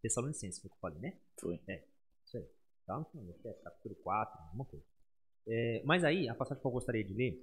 Tessalonicenses, 0.00 0.60
foi 0.60 0.68
o 0.68 0.70
que 0.70 0.76
eu 0.76 0.80
falei, 0.80 0.98
né? 1.00 1.20
Foi. 1.38 1.60
É, 1.68 1.86
isso 2.24 2.38
aí. 2.38 2.48
Tá 2.86 2.98
no 2.98 3.04
final, 3.06 3.30
acho 3.30 3.42
que 3.42 3.48
é 3.48 3.52
capítulo 3.54 3.94
4, 3.96 4.42
alguma 4.42 4.64
coisa. 4.64 4.86
É, 5.46 5.82
mas 5.84 6.04
aí, 6.04 6.28
a 6.28 6.34
passagem 6.34 6.60
que 6.60 6.66
eu 6.66 6.72
gostaria 6.72 7.04
de 7.04 7.14
ler, 7.14 7.40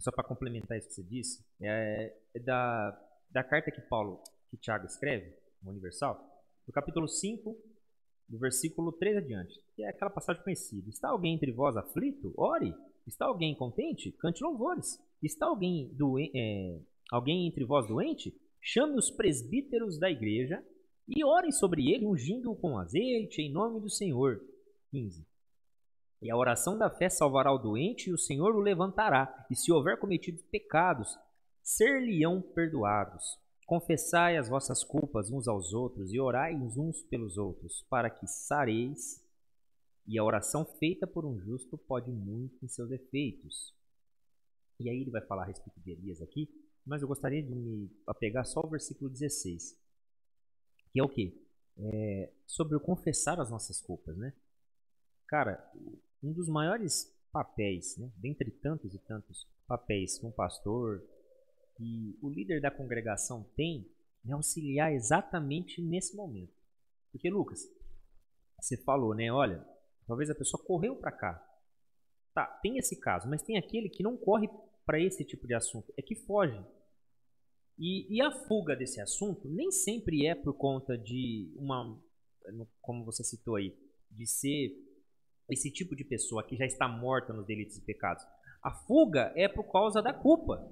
só 0.00 0.12
para 0.12 0.24
complementar 0.24 0.78
isso 0.78 0.88
que 0.88 0.94
você 0.94 1.02
disse, 1.02 1.44
é, 1.60 2.16
é 2.34 2.38
da, 2.40 2.90
da 3.30 3.42
carta 3.42 3.70
que 3.70 3.80
Paulo, 3.80 4.22
que 4.50 4.56
Tiago 4.56 4.86
escreve, 4.86 5.34
no 5.62 5.70
Universal, 5.70 6.20
do 6.66 6.72
capítulo 6.72 7.08
5, 7.08 7.56
do 8.28 8.38
versículo 8.38 8.92
3 8.92 9.18
adiante, 9.18 9.60
que 9.74 9.82
é 9.82 9.88
aquela 9.88 10.10
passagem 10.10 10.42
conhecida. 10.42 10.88
Está 10.88 11.08
alguém 11.10 11.34
entre 11.34 11.52
vós 11.52 11.76
aflito? 11.76 12.32
Ore. 12.36 12.74
Está 13.06 13.26
alguém 13.26 13.54
contente? 13.54 14.12
Cante 14.12 14.42
louvores. 14.42 14.98
Está 15.22 15.46
alguém, 15.46 15.94
é, 16.34 16.80
alguém 17.10 17.46
entre 17.46 17.64
vós 17.64 17.86
doente? 17.86 18.34
Chame 18.60 18.96
os 18.96 19.10
presbíteros 19.10 19.98
da 19.98 20.10
igreja 20.10 20.64
e 21.06 21.22
orem 21.22 21.52
sobre 21.52 21.92
ele, 21.92 22.06
ungindo-o 22.06 22.56
com 22.56 22.78
azeite, 22.78 23.42
em 23.42 23.52
nome 23.52 23.80
do 23.80 23.90
Senhor. 23.90 24.40
15. 24.90 25.26
E 26.24 26.30
a 26.30 26.36
oração 26.38 26.78
da 26.78 26.88
fé 26.88 27.10
salvará 27.10 27.52
o 27.52 27.58
doente, 27.58 28.08
e 28.08 28.12
o 28.14 28.16
Senhor 28.16 28.56
o 28.56 28.60
levantará. 28.60 29.46
E 29.50 29.54
se 29.54 29.70
houver 29.70 29.98
cometido 29.98 30.42
pecados, 30.44 31.18
ser-lhe-ão 31.62 32.40
perdoados. 32.40 33.38
Confessai 33.66 34.38
as 34.38 34.48
vossas 34.48 34.82
culpas 34.82 35.30
uns 35.30 35.46
aos 35.46 35.74
outros 35.74 36.14
e 36.14 36.18
orai 36.18 36.54
uns 36.54 37.02
pelos 37.02 37.36
outros, 37.36 37.82
para 37.90 38.08
que 38.08 38.26
sareis. 38.26 39.22
E 40.06 40.18
a 40.18 40.24
oração 40.24 40.64
feita 40.64 41.06
por 41.06 41.26
um 41.26 41.38
justo 41.38 41.76
pode 41.76 42.10
muito 42.10 42.56
em 42.64 42.68
seus 42.68 42.90
efeitos. 42.90 43.74
E 44.80 44.88
aí 44.88 45.02
ele 45.02 45.10
vai 45.10 45.20
falar 45.26 45.42
a 45.42 45.46
respeito 45.46 45.78
de 45.78 45.90
Elias 45.90 46.22
aqui, 46.22 46.48
mas 46.86 47.02
eu 47.02 47.08
gostaria 47.08 47.42
de 47.42 47.54
me 47.54 47.90
apegar 48.06 48.46
só 48.46 48.60
ao 48.60 48.70
versículo 48.70 49.10
16, 49.10 49.78
que 50.90 50.98
é 50.98 51.04
o 51.04 51.08
quê? 51.08 51.38
É 51.76 52.32
sobre 52.46 52.76
o 52.76 52.80
confessar 52.80 53.38
as 53.38 53.50
nossas 53.50 53.82
culpas, 53.82 54.16
né? 54.16 54.32
Cara, 55.26 55.70
um 56.24 56.32
dos 56.32 56.48
maiores 56.48 57.12
papéis, 57.32 57.96
né, 57.98 58.10
dentre 58.16 58.50
tantos 58.50 58.94
e 58.94 58.98
tantos 58.98 59.46
papéis 59.66 60.18
que 60.18 60.26
um 60.26 60.30
pastor 60.30 61.02
e 61.78 62.16
o 62.22 62.30
líder 62.30 62.60
da 62.60 62.70
congregação 62.70 63.44
tem, 63.56 63.90
é 64.26 64.32
auxiliar 64.32 64.92
exatamente 64.92 65.82
nesse 65.82 66.16
momento. 66.16 66.52
Porque, 67.10 67.28
Lucas, 67.28 67.60
você 68.60 68.76
falou, 68.76 69.14
né? 69.14 69.30
Olha, 69.30 69.64
talvez 70.06 70.30
a 70.30 70.34
pessoa 70.34 70.62
correu 70.62 70.96
para 70.96 71.12
cá. 71.12 71.50
Tá, 72.32 72.46
tem 72.62 72.78
esse 72.78 72.98
caso, 72.98 73.28
mas 73.28 73.42
tem 73.42 73.56
aquele 73.58 73.88
que 73.88 74.02
não 74.02 74.16
corre 74.16 74.48
para 74.84 75.00
esse 75.00 75.24
tipo 75.24 75.46
de 75.46 75.54
assunto, 75.54 75.92
é 75.96 76.02
que 76.02 76.14
foge. 76.14 76.60
E, 77.78 78.06
e, 78.14 78.20
a 78.20 78.30
fuga 78.46 78.76
desse 78.76 79.00
assunto 79.00 79.48
nem 79.48 79.70
sempre 79.70 80.26
é 80.26 80.34
por 80.34 80.54
conta 80.54 80.96
de 80.96 81.52
uma, 81.56 82.00
como 82.80 83.04
você 83.04 83.24
citou 83.24 83.56
aí, 83.56 83.76
de 84.10 84.26
ser 84.26 84.72
esse 85.48 85.70
tipo 85.70 85.94
de 85.94 86.04
pessoa 86.04 86.44
que 86.44 86.56
já 86.56 86.64
está 86.64 86.88
morta 86.88 87.32
nos 87.32 87.46
delitos 87.46 87.76
e 87.76 87.84
pecados. 87.84 88.24
A 88.62 88.70
fuga 88.70 89.32
é 89.36 89.48
por 89.48 89.70
causa 89.70 90.00
da 90.00 90.12
culpa. 90.12 90.66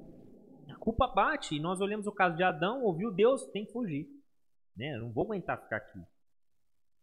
A 0.69 0.77
culpa 0.77 1.07
bate 1.09 1.55
e 1.55 1.61
nós 1.61 1.81
olhamos 1.81 2.07
o 2.07 2.13
caso 2.13 2.37
de 2.37 2.43
Adão, 2.43 2.83
ouviu 2.83 3.11
Deus, 3.13 3.45
tem 3.53 3.67
que 3.67 3.73
fugir. 3.73 4.09
Né? 4.77 4.97
Eu 4.97 5.03
não 5.03 5.13
vou 5.13 5.25
aguentar 5.25 5.61
ficar 5.63 5.77
aqui. 5.77 6.01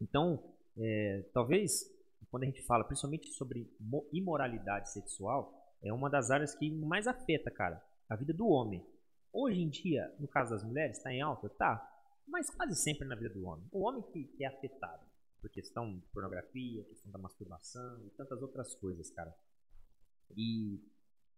Então, 0.02 0.56
é, 0.78 1.30
talvez, 1.34 1.84
quando 2.32 2.44
a 2.44 2.46
gente 2.48 2.66
fala 2.66 2.84
principalmente 2.84 3.30
sobre 3.34 3.72
imoralidade 4.12 4.92
sexual, 4.92 5.54
é 5.84 5.94
uma 5.94 6.10
das 6.10 6.32
áreas 6.32 6.56
que 6.56 6.72
mais 6.72 7.06
afeta, 7.06 7.52
cara, 7.52 7.82
a 8.10 8.16
vida 8.16 8.34
do 8.34 8.48
homem. 8.48 8.84
Hoje 9.32 9.62
em 9.62 9.70
dia, 9.70 10.12
no 10.20 10.28
caso 10.28 10.52
das 10.52 10.64
mulheres, 10.64 10.98
está 10.98 11.14
em 11.14 11.22
alta? 11.22 11.48
Tá. 11.50 11.88
Mas 12.28 12.50
quase 12.50 12.76
sempre 12.76 13.08
na 13.08 13.16
vida 13.16 13.30
do 13.30 13.46
homem. 13.46 13.68
O 13.72 13.88
homem 13.88 14.02
que, 14.12 14.24
que 14.24 14.44
é 14.44 14.48
afetado 14.48 15.09
por 15.42 15.50
questão 15.50 15.98
de 16.00 16.06
pornografia, 16.08 16.84
questão 16.86 17.12
da 17.12 17.18
masturbação 17.18 18.06
e 18.06 18.10
tantas 18.12 18.42
outras 18.42 18.76
coisas, 18.76 19.10
cara. 19.12 19.34
E 20.36 20.80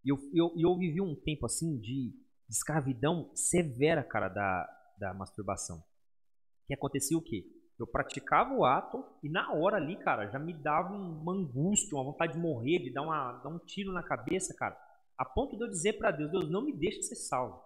eu, 0.05 0.17
eu, 0.33 0.53
eu 0.57 0.77
vivi 0.77 1.01
um 1.01 1.15
tempo 1.15 1.45
assim 1.45 1.77
de 1.79 2.13
escravidão 2.49 3.31
severa, 3.35 4.03
cara, 4.03 4.27
da, 4.27 4.93
da 4.97 5.13
masturbação. 5.13 5.83
Que 6.67 6.73
acontecia 6.73 7.17
o 7.17 7.21
quê? 7.21 7.45
Eu 7.79 7.87
praticava 7.87 8.53
o 8.53 8.63
ato 8.63 9.03
e 9.23 9.29
na 9.29 9.53
hora 9.53 9.77
ali, 9.77 9.95
cara, 9.97 10.29
já 10.29 10.37
me 10.37 10.53
dava 10.53 10.93
uma 10.93 11.33
angústia, 11.33 11.95
uma 11.95 12.03
vontade 12.03 12.33
de 12.33 12.39
morrer, 12.39 12.79
de 12.79 12.93
dar, 12.93 13.01
uma, 13.01 13.33
dar 13.33 13.49
um 13.49 13.59
tiro 13.59 13.91
na 13.91 14.03
cabeça, 14.03 14.53
cara. 14.53 14.77
A 15.17 15.25
ponto 15.25 15.57
de 15.57 15.63
eu 15.63 15.69
dizer 15.69 15.93
para 15.93 16.11
Deus, 16.11 16.31
Deus, 16.31 16.49
não 16.49 16.63
me 16.63 16.73
deixe 16.73 17.01
ser 17.03 17.15
salvo. 17.15 17.61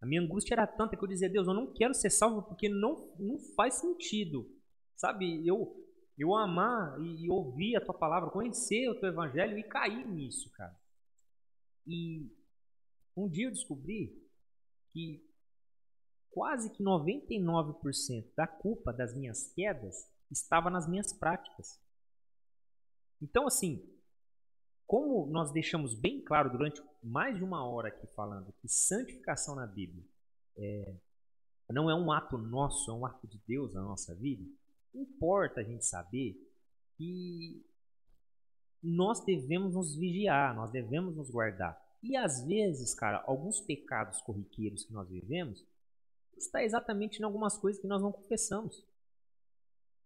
A 0.00 0.06
minha 0.06 0.20
angústia 0.20 0.54
era 0.54 0.66
tanta 0.66 0.96
que 0.96 1.02
eu 1.02 1.08
dizia, 1.08 1.30
Deus, 1.30 1.46
eu 1.48 1.54
não 1.54 1.72
quero 1.72 1.94
ser 1.94 2.10
salvo 2.10 2.42
porque 2.42 2.68
não, 2.68 3.12
não 3.18 3.38
faz 3.56 3.74
sentido. 3.74 4.46
Sabe, 4.96 5.46
eu, 5.46 5.74
eu 6.16 6.34
amar 6.34 7.00
e, 7.00 7.28
ouvir 7.30 7.76
a 7.76 7.84
tua 7.84 7.94
palavra, 7.94 8.30
conhecer 8.30 8.88
o 8.88 8.98
teu 8.98 9.08
evangelho 9.08 9.58
e 9.58 9.62
cair 9.64 10.06
nisso, 10.06 10.50
cara. 10.52 10.76
E 11.86 12.30
um 13.16 13.28
dia 13.28 13.46
eu 13.46 13.52
descobri 13.52 14.20
que 14.92 15.22
quase 16.30 16.70
que 16.70 16.82
99% 16.82 18.32
da 18.36 18.46
culpa 18.46 18.92
das 18.92 19.14
minhas 19.14 19.52
quedas 19.52 20.08
estava 20.30 20.70
nas 20.70 20.88
minhas 20.88 21.12
práticas. 21.12 21.80
Então, 23.20 23.46
assim, 23.46 23.88
como 24.86 25.26
nós 25.26 25.52
deixamos 25.52 25.94
bem 25.94 26.22
claro 26.22 26.50
durante 26.50 26.82
mais 27.02 27.36
de 27.36 27.44
uma 27.44 27.66
hora 27.66 27.88
aqui 27.88 28.06
falando 28.14 28.52
que 28.60 28.68
santificação 28.68 29.54
na 29.54 29.66
Bíblia 29.66 30.04
é, 30.56 30.96
não 31.70 31.90
é 31.90 31.94
um 31.94 32.12
ato 32.12 32.36
nosso, 32.36 32.90
é 32.90 32.94
um 32.94 33.06
ato 33.06 33.26
de 33.26 33.40
Deus 33.46 33.72
na 33.74 33.82
nossa 33.82 34.14
vida, 34.14 34.44
importa 34.94 35.60
a 35.60 35.64
gente 35.64 35.84
saber 35.84 36.36
que 36.96 37.64
nós 38.82 39.24
devemos 39.24 39.74
nos 39.74 39.96
vigiar, 39.96 40.54
nós 40.54 40.70
devemos 40.70 41.16
nos 41.16 41.30
guardar. 41.30 41.82
E 42.02 42.16
às 42.16 42.44
vezes, 42.44 42.94
cara, 42.94 43.22
alguns 43.26 43.60
pecados 43.60 44.20
corriqueiros 44.20 44.84
que 44.84 44.92
nós 44.92 45.08
vivemos 45.08 45.66
está 46.36 46.62
exatamente 46.62 47.18
em 47.18 47.24
algumas 47.24 47.56
coisas 47.56 47.80
que 47.80 47.88
nós 47.88 48.02
não 48.02 48.12
confessamos. 48.12 48.84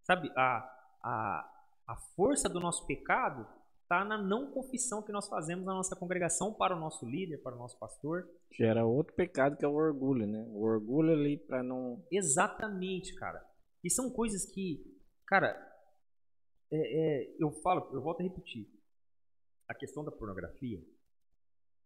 Sabe, 0.03 0.31
a, 0.35 0.57
a, 1.03 1.63
a 1.87 1.95
força 2.15 2.47
do 2.47 2.59
nosso 2.59 2.85
pecado 2.85 3.45
está 3.83 4.05
na 4.05 4.17
não 4.17 4.51
confissão 4.51 5.01
que 5.01 5.11
nós 5.11 5.27
fazemos 5.27 5.65
na 5.65 5.73
nossa 5.73 5.95
congregação 5.95 6.53
para 6.53 6.75
o 6.75 6.79
nosso 6.79 7.05
líder, 7.05 7.39
para 7.39 7.55
o 7.55 7.59
nosso 7.59 7.77
pastor. 7.77 8.29
Gera 8.51 8.85
outro 8.85 9.13
pecado 9.15 9.57
que 9.57 9.65
é 9.65 9.67
o 9.67 9.73
orgulho, 9.73 10.27
né? 10.27 10.45
O 10.49 10.61
orgulho 10.61 11.11
ali 11.11 11.37
para 11.37 11.63
não. 11.63 12.01
Exatamente, 12.11 13.15
cara. 13.15 13.43
E 13.83 13.89
são 13.89 14.09
coisas 14.11 14.45
que, 14.45 14.99
cara, 15.25 15.55
é, 16.71 16.77
é, 16.77 17.35
eu 17.39 17.51
falo, 17.61 17.89
eu 17.93 18.01
volto 18.01 18.21
a 18.21 18.23
repetir. 18.23 18.67
A 19.67 19.73
questão 19.73 20.03
da 20.03 20.11
pornografia, 20.11 20.83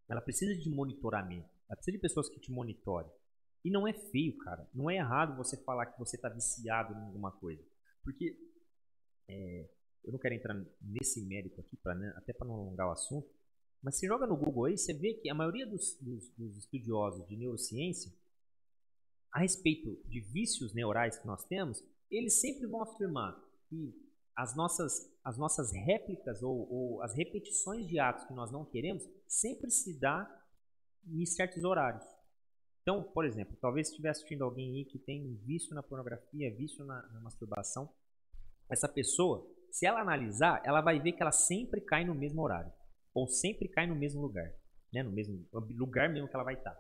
ela 0.08 0.22
precisa 0.22 0.56
de 0.56 0.70
monitoramento. 0.70 1.50
Ela 1.68 1.76
precisa 1.76 1.98
de 1.98 2.02
pessoas 2.02 2.30
que 2.30 2.40
te 2.40 2.52
monitorem. 2.52 3.12
E 3.64 3.72
não 3.72 3.88
é 3.88 3.94
feio, 3.94 4.38
cara. 4.40 4.68
Não 4.74 4.90
é 4.90 4.96
errado 4.98 5.38
você 5.38 5.58
falar 5.64 5.86
que 5.88 6.00
você 6.00 6.16
está 6.16 6.30
viciado 6.30 6.94
em 6.94 7.06
alguma 7.06 7.32
coisa. 7.32 7.64
Porque 8.04 8.38
é, 9.28 9.70
eu 10.04 10.12
não 10.12 10.20
quero 10.20 10.36
entrar 10.36 10.54
nesse 10.82 11.26
mérito 11.26 11.62
aqui, 11.62 11.78
pra, 11.78 11.96
né, 11.96 12.14
até 12.18 12.34
para 12.34 12.48
não 12.48 12.56
alongar 12.56 12.90
o 12.90 12.92
assunto. 12.92 13.30
Mas 13.82 13.98
se 13.98 14.08
joga 14.08 14.28
no 14.28 14.38
Google 14.38 14.66
aí, 14.66 14.78
você 14.78 14.94
vê 14.94 15.14
que 15.14 15.30
a 15.30 15.36
maioria 15.36 15.66
dos, 15.66 15.98
dos, 16.00 16.30
dos 16.38 16.58
estudiosos 16.58 17.28
de 17.28 17.36
neurociência, 17.36 18.14
a 19.34 19.40
respeito 19.40 20.00
de 20.08 20.20
vícios 20.20 20.74
neurais 20.74 21.18
que 21.18 21.26
nós 21.26 21.44
temos, 21.46 21.84
eles 22.10 22.40
sempre 22.40 22.68
vão 22.68 22.84
afirmar 22.84 23.36
que 23.68 23.92
as 24.36 24.56
nossas, 24.56 25.12
as 25.24 25.38
nossas 25.38 25.72
réplicas 25.72 26.44
ou, 26.44 26.72
ou, 26.72 27.02
as 27.02 27.16
repetições 27.16 27.88
de 27.88 28.00
atos 28.00 28.26
que 28.26 28.34
nós 28.34 28.52
não 28.52 28.64
queremos 28.64 29.04
sempre 29.28 29.72
se 29.72 30.00
dá 30.00 30.30
em 31.08 31.26
certos 31.26 31.64
horários. 31.64 32.06
Então, 32.84 33.02
por 33.02 33.26
exemplo, 33.26 33.58
talvez 33.60 33.90
estiver 33.90 34.10
assistindo 34.10 34.44
alguém 34.44 34.76
aí 34.76 34.86
que 34.86 35.00
tem 35.00 35.36
vício 35.46 35.74
na 35.74 35.82
pornografia, 35.82 36.56
vício 36.56 36.86
na, 36.86 37.02
na 37.08 37.20
masturbação. 37.22 37.90
Essa 38.70 38.88
pessoa, 38.88 39.48
se 39.72 39.86
ela 39.86 40.02
analisar, 40.02 40.62
ela 40.64 40.82
vai 40.82 41.00
ver 41.00 41.14
que 41.14 41.22
ela 41.22 41.32
sempre 41.32 41.82
cai 41.82 42.06
no 42.06 42.14
mesmo 42.14 42.42
horário. 42.42 42.72
Ou 43.14 43.28
sempre 43.28 43.68
cai 43.68 43.88
no 43.88 43.96
mesmo 43.96 44.22
lugar. 44.22 44.52
Né? 44.92 45.02
No 45.02 45.12
mesmo 45.12 45.48
lugar 45.52 46.10
mesmo 46.10 46.28
que 46.28 46.36
ela 46.36 46.44
vai 46.44 46.56
estar. 46.56 46.78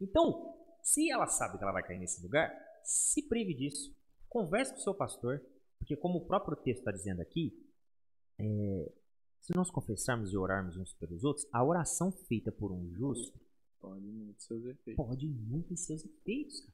Então, 0.00 0.63
se 0.84 1.10
ela 1.10 1.26
sabe 1.26 1.56
que 1.56 1.64
ela 1.64 1.72
vai 1.72 1.82
cair 1.82 1.98
nesse 1.98 2.22
lugar, 2.22 2.54
se 2.84 3.26
prive 3.26 3.54
disso. 3.54 3.96
Converse 4.28 4.72
com 4.72 4.78
o 4.78 4.82
seu 4.82 4.94
pastor. 4.94 5.42
Porque 5.78 5.96
como 5.96 6.18
o 6.18 6.26
próprio 6.26 6.56
texto 6.56 6.80
está 6.80 6.92
dizendo 6.92 7.20
aqui, 7.20 7.52
é, 8.38 8.92
se 9.40 9.54
nós 9.56 9.70
confessarmos 9.70 10.32
e 10.32 10.36
orarmos 10.36 10.76
uns 10.76 10.92
pelos 10.94 11.24
outros, 11.24 11.46
a 11.50 11.64
oração 11.64 12.12
feita 12.12 12.52
por 12.52 12.70
um 12.70 12.88
justo 12.92 13.40
pode 13.80 14.06
muito 14.06 14.42
seus 14.42 14.64
efeitos. 14.64 14.94
Pode 14.94 15.26
muito 15.26 15.72
em 15.72 15.76
seus 15.76 16.04
efeitos. 16.04 16.66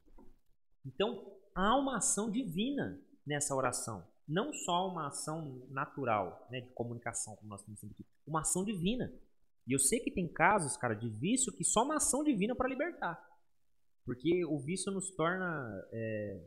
Então, 0.84 1.36
há 1.54 1.76
uma 1.76 1.98
ação 1.98 2.30
divina 2.30 3.00
nessa 3.24 3.54
oração. 3.54 4.04
Não 4.26 4.52
só 4.52 4.88
uma 4.88 5.08
ação 5.08 5.66
natural, 5.70 6.46
né, 6.50 6.60
de 6.60 6.70
comunicação, 6.70 7.36
como 7.36 7.48
nós 7.48 7.60
estamos 7.60 7.82
aqui. 7.84 8.04
Uma 8.26 8.40
ação 8.40 8.64
divina. 8.64 9.12
E 9.66 9.72
eu 9.72 9.78
sei 9.78 10.00
que 10.00 10.10
tem 10.10 10.26
casos, 10.26 10.76
cara, 10.76 10.94
de 10.94 11.08
vício 11.08 11.52
que 11.52 11.64
só 11.64 11.84
uma 11.84 11.96
ação 11.96 12.24
divina 12.24 12.54
para 12.54 12.68
libertar. 12.68 13.29
Porque 14.10 14.44
o 14.44 14.58
vício 14.58 14.90
nos 14.90 15.12
torna. 15.12 15.86
É, 15.92 16.42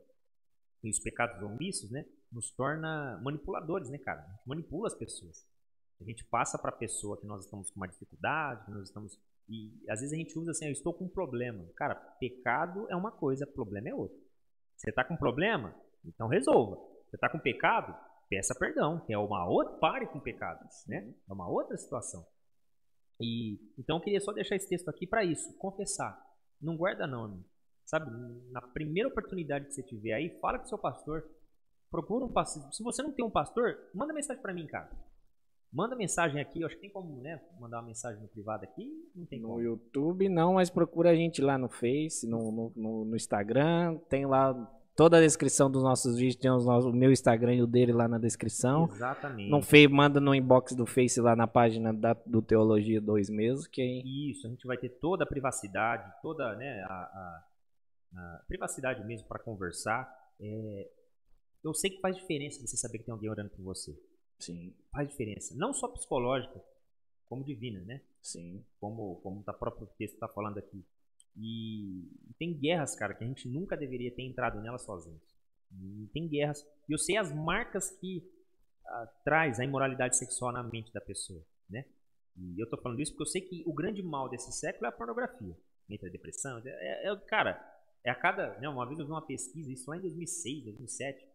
os 0.84 0.99
pecados 0.99 1.41
omissos, 1.41 1.90
né? 1.90 2.03
nos 2.30 2.52
torna 2.52 3.18
manipuladores, 3.23 3.90
né, 3.90 3.98
cara? 3.98 4.19
A 4.22 4.31
gente 4.31 4.45
manipula 4.45 4.88
as 4.88 4.94
pessoas. 4.94 5.48
A 6.02 6.03
gente 6.03 6.26
passa 6.26 6.57
para 6.57 6.72
a 6.72 6.76
pessoa 6.76 7.18
que 7.18 7.26
nós 7.26 7.45
estamos 7.45 7.72
com 7.72 7.80
uma 7.80 7.88
dificuldade, 7.88 8.65
que 8.65 8.72
nós 8.72 8.90
estamos 8.90 9.18
e 9.48 9.73
às 9.90 10.02
vezes 10.02 10.14
a 10.14 10.18
gente 10.18 10.38
usa 10.38 10.52
assim, 10.52 10.65
eu 10.65 10.73
estou 10.73 10.94
com 10.94 11.06
um 11.06 11.10
problema. 11.10 11.65
Cara, 11.77 11.95
pecado 11.95 12.85
é 12.90 12.98
uma 12.98 13.11
coisa, 13.11 13.48
problema 13.48 13.88
é 13.88 13.95
outra. 13.95 14.18
Você 14.76 14.90
está 14.90 15.06
com 15.06 15.14
um 15.14 15.18
problema? 15.18 15.73
Então 16.03 16.27
resolva. 16.27 16.76
Você 17.07 17.15
está 17.15 17.30
com 17.30 17.40
pecado? 17.40 17.95
Peça 18.30 18.53
perdão, 18.53 18.99
que 19.06 19.14
é 19.14 19.18
uma 19.18 19.48
outra, 19.48 19.77
pare 19.77 20.07
com 20.07 20.19
pecados, 20.19 20.84
né? 20.85 21.14
É 21.30 21.31
uma 21.31 21.48
outra 21.48 21.77
situação. 21.77 22.27
E 23.22 23.57
então 23.77 23.95
eu 23.95 24.02
queria 24.02 24.19
só 24.19 24.34
deixar 24.34 24.57
esse 24.57 24.68
texto 24.68 24.90
aqui 24.90 25.07
para 25.07 25.23
isso, 25.23 25.56
confessar. 25.57 26.22
Não 26.61 26.76
guarda 26.76 27.06
não, 27.06 27.44
sabe? 27.85 28.10
Na 28.51 28.61
primeira 28.61 29.10
oportunidade 29.10 29.65
que 29.65 29.73
você 29.73 29.84
tiver 29.84 30.14
aí, 30.14 30.30
fala 30.39 30.60
com 30.60 30.65
o 30.65 30.69
seu 30.69 30.77
pastor, 30.77 31.23
Procura 31.93 32.26
um 32.26 32.30
pastor. 32.30 32.73
Se 32.73 32.81
você 32.81 33.03
não 33.03 33.11
tem 33.11 33.23
um 33.23 33.30
pastor, 33.30 33.77
manda 33.93 34.11
mensagem 34.11 34.41
para 34.41 34.51
mim, 34.51 34.65
cara. 34.65 34.89
Manda 35.72 35.95
mensagem 35.95 36.41
aqui, 36.41 36.61
eu 36.61 36.65
acho 36.65 36.76
que 36.76 36.81
tem 36.81 36.89
como, 36.89 37.22
né, 37.22 37.39
mandar 37.60 37.77
uma 37.77 37.85
mensagem 37.85 38.19
no 38.19 38.27
privado 38.27 38.64
aqui, 38.64 38.91
não 39.15 39.27
tem 39.27 39.39
no 39.39 39.49
como. 39.49 39.60
No 39.60 39.64
YouTube 39.64 40.27
não, 40.27 40.55
mas 40.55 40.72
procura 40.72 41.11
a 41.11 41.15
gente 41.15 41.39
lá 41.39 41.55
no 41.55 41.69
Face, 41.69 42.27
no, 42.27 42.73
no, 42.76 43.05
no 43.05 43.15
Instagram, 43.15 43.99
tem 44.10 44.26
lá 44.26 44.55
toda 44.95 45.18
a 45.18 45.22
descrição 45.22 45.69
dos 45.69 45.84
nossos 45.84 46.18
vídeos, 46.18 46.35
tem 46.35 46.49
os 46.49 46.65
nossos, 46.65 46.91
o 46.91 46.95
meu 46.95 47.11
Instagram 47.11 47.55
e 47.55 47.61
o 47.61 47.68
dele 47.68 47.91
lá 47.91 48.07
na 48.07 48.18
descrição. 48.18 48.85
Exatamente. 48.85 49.51
No 49.51 49.61
Face, 49.61 49.88
manda 49.88 50.19
no 50.19 50.34
inbox 50.34 50.76
do 50.76 50.88
Face 50.88 51.22
lá 51.22 51.35
na 51.35 51.45
página 51.45 51.93
da, 51.93 52.14
do 52.26 52.41
Teologia 52.41 52.99
2 52.99 53.30
mesmo, 53.30 53.69
que 53.69 53.84
Isso, 54.31 54.47
a 54.47 54.49
gente 54.49 54.65
vai 54.65 54.77
ter 54.77 54.89
toda 54.89 55.26
a 55.26 55.27
privacidade, 55.27 56.11
toda, 56.23 56.55
né, 56.55 56.84
a, 56.88 56.93
a, 56.93 57.43
privacidade 58.48 59.03
mesmo 59.06 59.27
para 59.27 59.40
conversar. 59.40 60.07
É, 60.40 60.91
eu 61.64 61.73
sei 61.73 61.91
que 61.91 62.02
faz 62.02 62.15
diferença 62.15 62.65
você 62.65 62.77
saber 62.77 62.99
que 62.99 63.06
tem 63.06 63.14
alguém 63.14 63.30
orando 63.30 63.49
por 63.52 63.64
você. 63.64 63.98
Sim. 64.40 64.76
Faz 64.91 65.07
diferença. 65.07 65.56
Não 65.56 65.73
só 65.73 65.88
psicológica, 65.88 66.61
como 67.26 67.44
divina, 67.44 67.80
né? 67.81 68.02
Sim. 68.22 68.64
Como, 68.80 69.15
como 69.22 69.40
o 69.40 69.44
próprio 69.44 69.88
texto 69.98 70.15
está 70.15 70.27
falando 70.27 70.57
aqui. 70.57 70.85
E, 71.35 72.03
e, 72.30 72.34
tem 72.38 72.53
guerras, 72.53 72.95
cara, 72.95 73.14
que 73.14 73.23
a 73.23 73.27
gente 73.27 73.48
nunca 73.48 73.76
deveria 73.76 74.14
ter 74.14 74.22
entrado 74.23 74.61
nelas 74.61 74.84
sozinhos. 74.84 75.22
E 75.72 76.07
tem 76.14 76.27
guerras. 76.27 76.64
E 76.88 76.94
eu 76.94 76.98
sei 76.98 77.18
as 77.18 77.34
marcas 77.34 77.90
que 77.90 78.23
ah, 78.85 79.07
traz 79.23 79.60
a 79.60 79.64
imoralidade 79.64 80.18
sexual 80.18 80.52
na 80.52 80.61
mente 80.61 80.94
da 80.94 81.02
pessoa, 81.02 81.44
né? 81.69 81.85
E 82.38 82.60
eu 82.60 82.69
tô 82.69 82.77
falando 82.77 82.99
isso 82.99 83.11
porque 83.14 83.23
eu 83.23 83.31
sei 83.31 83.41
que 83.41 83.64
o 83.65 83.73
grande 83.73 84.03
mal 84.03 84.30
desse 84.30 84.52
século 84.52 84.85
é 84.85 84.90
a 84.90 84.91
pornografia. 84.91 85.57
Entre 85.90 86.07
a 86.07 86.11
depressão. 86.11 86.61
É, 86.65 87.11
é, 87.11 87.15
cara, 87.27 87.60
é 88.03 88.11
a 88.11 88.15
cada. 88.15 88.57
Né, 88.59 88.67
uma 88.69 88.85
vez 88.85 88.99
eu 88.99 89.05
vi 89.05 89.11
uma 89.11 89.25
pesquisa, 89.25 89.71
isso 89.71 89.89
lá 89.89 89.97
em 89.97 90.01
2006, 90.01 90.63
2007 90.65 91.34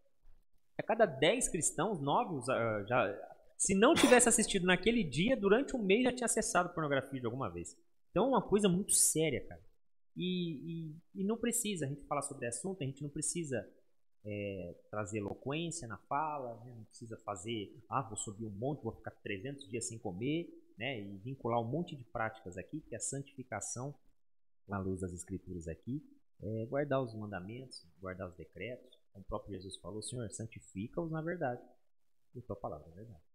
a 0.79 0.83
cada 0.83 1.05
10 1.05 1.49
cristãos, 1.49 1.99
9 1.99 2.39
já, 2.87 3.13
se 3.57 3.75
não 3.75 3.93
tivesse 3.93 4.29
assistido 4.29 4.65
naquele 4.65 5.03
dia, 5.03 5.35
durante 5.35 5.75
um 5.75 5.83
mês 5.83 6.05
já 6.05 6.13
tinha 6.13 6.25
acessado 6.25 6.73
pornografia 6.73 7.19
de 7.19 7.25
alguma 7.25 7.49
vez. 7.49 7.75
Então 8.09 8.25
é 8.25 8.27
uma 8.29 8.41
coisa 8.41 8.69
muito 8.69 8.93
séria, 8.93 9.45
cara. 9.45 9.61
E, 10.15 10.93
e, 11.15 11.21
e 11.21 11.23
não 11.23 11.37
precisa 11.37 11.85
a 11.85 11.89
gente 11.89 12.05
falar 12.05 12.21
sobre 12.21 12.47
assunto, 12.47 12.81
a 12.81 12.85
gente 12.85 13.03
não 13.03 13.09
precisa 13.09 13.69
é, 14.25 14.75
trazer 14.89 15.19
eloquência 15.19 15.87
na 15.87 15.97
fala, 15.97 16.55
né? 16.63 16.73
não 16.75 16.85
precisa 16.85 17.17
fazer, 17.17 17.77
ah, 17.89 18.01
vou 18.01 18.17
subir 18.17 18.45
um 18.45 18.49
monte, 18.49 18.83
vou 18.83 18.93
ficar 18.93 19.11
300 19.11 19.69
dias 19.69 19.85
sem 19.85 19.97
comer, 19.97 20.49
né? 20.77 20.99
e 20.99 21.17
vincular 21.17 21.59
um 21.59 21.67
monte 21.67 21.95
de 21.95 22.03
práticas 22.05 22.57
aqui, 22.57 22.81
que 22.81 22.95
é 22.95 22.97
a 22.97 23.01
santificação, 23.01 23.93
à 24.69 24.77
luz 24.77 25.01
das 25.01 25.11
escrituras 25.11 25.67
aqui, 25.67 26.01
é 26.41 26.65
guardar 26.65 27.01
os 27.01 27.13
mandamentos, 27.13 27.85
guardar 27.99 28.27
os 28.27 28.35
decretos, 28.35 28.97
como 29.11 29.23
o 29.23 29.27
próprio 29.27 29.55
Jesus 29.55 29.77
falou, 29.77 30.01
Senhor, 30.01 30.29
santifica-os 30.31 31.11
na 31.11 31.21
verdade. 31.21 31.61
E 32.35 32.39
a 32.39 32.43
tua 32.43 32.55
palavra 32.55 32.87
é 32.91 32.95
verdade. 32.95 33.29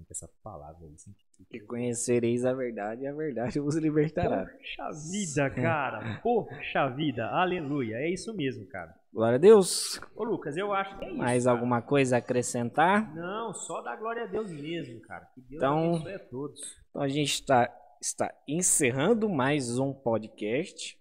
Então, 0.00 0.06
essa 0.10 0.28
palavra 0.42 0.86
aí, 0.86 0.96
santifica. 0.96 1.56
E 1.56 1.60
conhecereis 1.60 2.44
a 2.44 2.52
verdade 2.52 3.02
e 3.02 3.06
a 3.06 3.12
verdade 3.12 3.58
vos 3.58 3.76
libertará. 3.76 4.46
Poxa 4.46 4.90
vida, 5.10 5.50
cara. 5.50 6.20
Poxa 6.22 6.88
vida. 6.88 7.26
Aleluia. 7.26 7.96
É 7.96 8.08
isso 8.08 8.34
mesmo, 8.34 8.66
cara. 8.66 8.94
Glória 9.12 9.36
a 9.36 9.40
Deus. 9.40 10.00
Ô, 10.14 10.24
Lucas, 10.24 10.56
eu 10.56 10.72
acho 10.72 10.98
que 10.98 11.04
é 11.04 11.08
isso. 11.08 11.18
Mais 11.18 11.44
cara. 11.44 11.56
alguma 11.56 11.82
coisa 11.82 12.16
a 12.16 12.18
acrescentar? 12.18 13.14
Não, 13.14 13.52
só 13.52 13.80
dar 13.82 13.96
glória 13.96 14.24
a 14.24 14.26
Deus 14.26 14.50
mesmo, 14.50 15.00
cara. 15.00 15.26
Que 15.34 15.40
Deus 15.40 15.62
então, 15.62 15.96
abençoe 15.96 16.14
a 16.14 16.18
todos. 16.18 16.60
Então 16.90 17.02
a 17.02 17.08
gente 17.08 17.32
está, 17.32 17.98
está 18.00 18.32
encerrando 18.46 19.28
mais 19.28 19.78
um 19.78 19.92
podcast. 19.92 20.97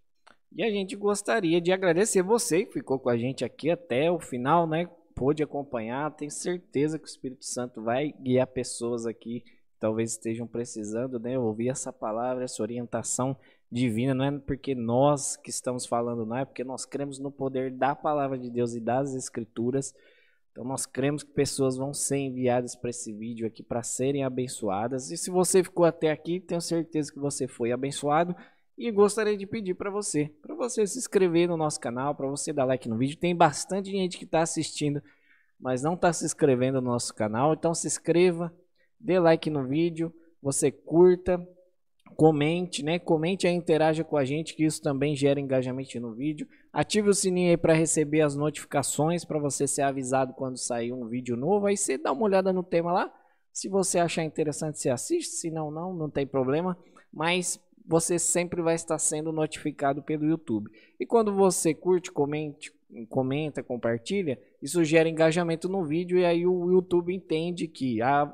E 0.57 0.63
a 0.63 0.71
gente 0.71 0.95
gostaria 0.95 1.61
de 1.61 1.71
agradecer 1.71 2.23
você 2.23 2.65
que 2.65 2.73
ficou 2.73 2.97
com 2.97 3.09
a 3.09 3.15
gente 3.15 3.45
aqui 3.45 3.69
até 3.69 4.09
o 4.09 4.19
final, 4.19 4.65
né? 4.65 4.89
Pôde 5.13 5.43
acompanhar. 5.43 6.09
Tenho 6.15 6.31
certeza 6.31 6.97
que 6.97 7.05
o 7.05 7.07
Espírito 7.07 7.45
Santo 7.45 7.79
vai 7.83 8.11
guiar 8.19 8.47
pessoas 8.47 9.05
aqui 9.05 9.41
que 9.41 9.79
talvez 9.79 10.13
estejam 10.13 10.47
precisando, 10.47 11.19
né? 11.19 11.37
Ouvir 11.37 11.69
essa 11.69 11.93
palavra, 11.93 12.43
essa 12.43 12.63
orientação 12.63 13.37
divina. 13.71 14.15
Não 14.15 14.25
é 14.25 14.31
porque 14.39 14.73
nós 14.73 15.37
que 15.37 15.51
estamos 15.51 15.85
falando, 15.85 16.25
não 16.25 16.37
é 16.37 16.43
porque 16.43 16.63
nós 16.63 16.87
cremos 16.87 17.19
no 17.19 17.31
poder 17.31 17.69
da 17.69 17.93
palavra 17.93 18.35
de 18.35 18.49
Deus 18.49 18.73
e 18.73 18.79
das 18.79 19.13
Escrituras. 19.13 19.93
Então 20.51 20.65
nós 20.65 20.87
cremos 20.87 21.21
que 21.21 21.33
pessoas 21.33 21.77
vão 21.77 21.93
ser 21.93 22.17
enviadas 22.17 22.75
para 22.75 22.89
esse 22.89 23.13
vídeo 23.13 23.45
aqui 23.45 23.61
para 23.61 23.83
serem 23.83 24.23
abençoadas. 24.23 25.11
E 25.11 25.17
se 25.17 25.29
você 25.29 25.63
ficou 25.63 25.85
até 25.85 26.09
aqui, 26.09 26.39
tenho 26.39 26.61
certeza 26.61 27.13
que 27.13 27.19
você 27.19 27.47
foi 27.47 27.71
abençoado. 27.71 28.35
E 28.77 28.91
gostaria 28.91 29.35
de 29.35 29.47
pedir 29.47 29.73
para 29.73 29.89
você, 29.89 30.31
para 30.41 30.53
você 30.53 30.85
se 30.85 30.99
inscrever 30.99 31.47
no 31.47 31.57
nosso 31.57 31.79
canal, 31.79 32.13
para 32.13 32.27
você 32.27 32.53
dar 32.53 32.65
like 32.65 32.87
no 32.87 32.97
vídeo. 32.97 33.17
Tem 33.17 33.35
bastante 33.35 33.89
gente 33.89 34.17
que 34.17 34.23
está 34.23 34.41
assistindo, 34.41 35.01
mas 35.59 35.81
não 35.81 35.95
está 35.95 36.13
se 36.13 36.23
inscrevendo 36.23 36.79
no 36.79 36.91
nosso 36.91 37.13
canal. 37.15 37.53
Então 37.53 37.73
se 37.73 37.87
inscreva, 37.87 38.53
dê 38.99 39.19
like 39.19 39.49
no 39.49 39.65
vídeo, 39.67 40.13
você 40.41 40.71
curta, 40.71 41.43
comente, 42.15 42.83
né? 42.83 42.99
Comente 42.99 43.47
e 43.47 43.49
interaja 43.49 44.03
com 44.03 44.15
a 44.15 44.23
gente, 44.23 44.55
que 44.55 44.63
isso 44.63 44.81
também 44.81 45.15
gera 45.15 45.39
engajamento 45.39 45.99
no 45.99 46.13
vídeo. 46.13 46.47
Ative 46.71 47.09
o 47.09 47.13
sininho 47.13 47.49
aí 47.49 47.57
para 47.57 47.73
receber 47.73 48.21
as 48.21 48.35
notificações, 48.35 49.25
para 49.25 49.39
você 49.39 49.67
ser 49.67 49.81
avisado 49.81 50.33
quando 50.33 50.57
sair 50.57 50.93
um 50.93 51.07
vídeo 51.07 51.35
novo. 51.35 51.65
Aí 51.65 51.75
você 51.75 51.97
dá 51.97 52.11
uma 52.11 52.25
olhada 52.25 52.53
no 52.53 52.63
tema 52.63 52.91
lá. 52.91 53.11
Se 53.51 53.67
você 53.67 53.97
achar 53.97 54.23
interessante, 54.23 54.79
você 54.79 54.89
assiste. 54.89 55.31
Se 55.31 55.49
não, 55.49 55.71
não, 55.71 55.93
não 55.93 56.09
tem 56.09 56.27
problema. 56.27 56.77
Mas 57.11 57.59
você 57.87 58.19
sempre 58.19 58.61
vai 58.61 58.75
estar 58.75 58.99
sendo 58.99 59.31
notificado 59.31 60.03
pelo 60.03 60.25
YouTube. 60.25 60.69
E 60.99 61.05
quando 61.05 61.33
você 61.33 61.73
curte, 61.73 62.11
comente, 62.11 62.73
comenta, 63.09 63.63
compartilha, 63.63 64.37
isso 64.61 64.83
gera 64.83 65.07
engajamento 65.07 65.69
no 65.69 65.85
vídeo 65.85 66.19
e 66.19 66.25
aí 66.25 66.45
o 66.45 66.69
YouTube 66.69 67.13
entende 67.13 67.67
que 67.67 68.01
ah, 68.01 68.31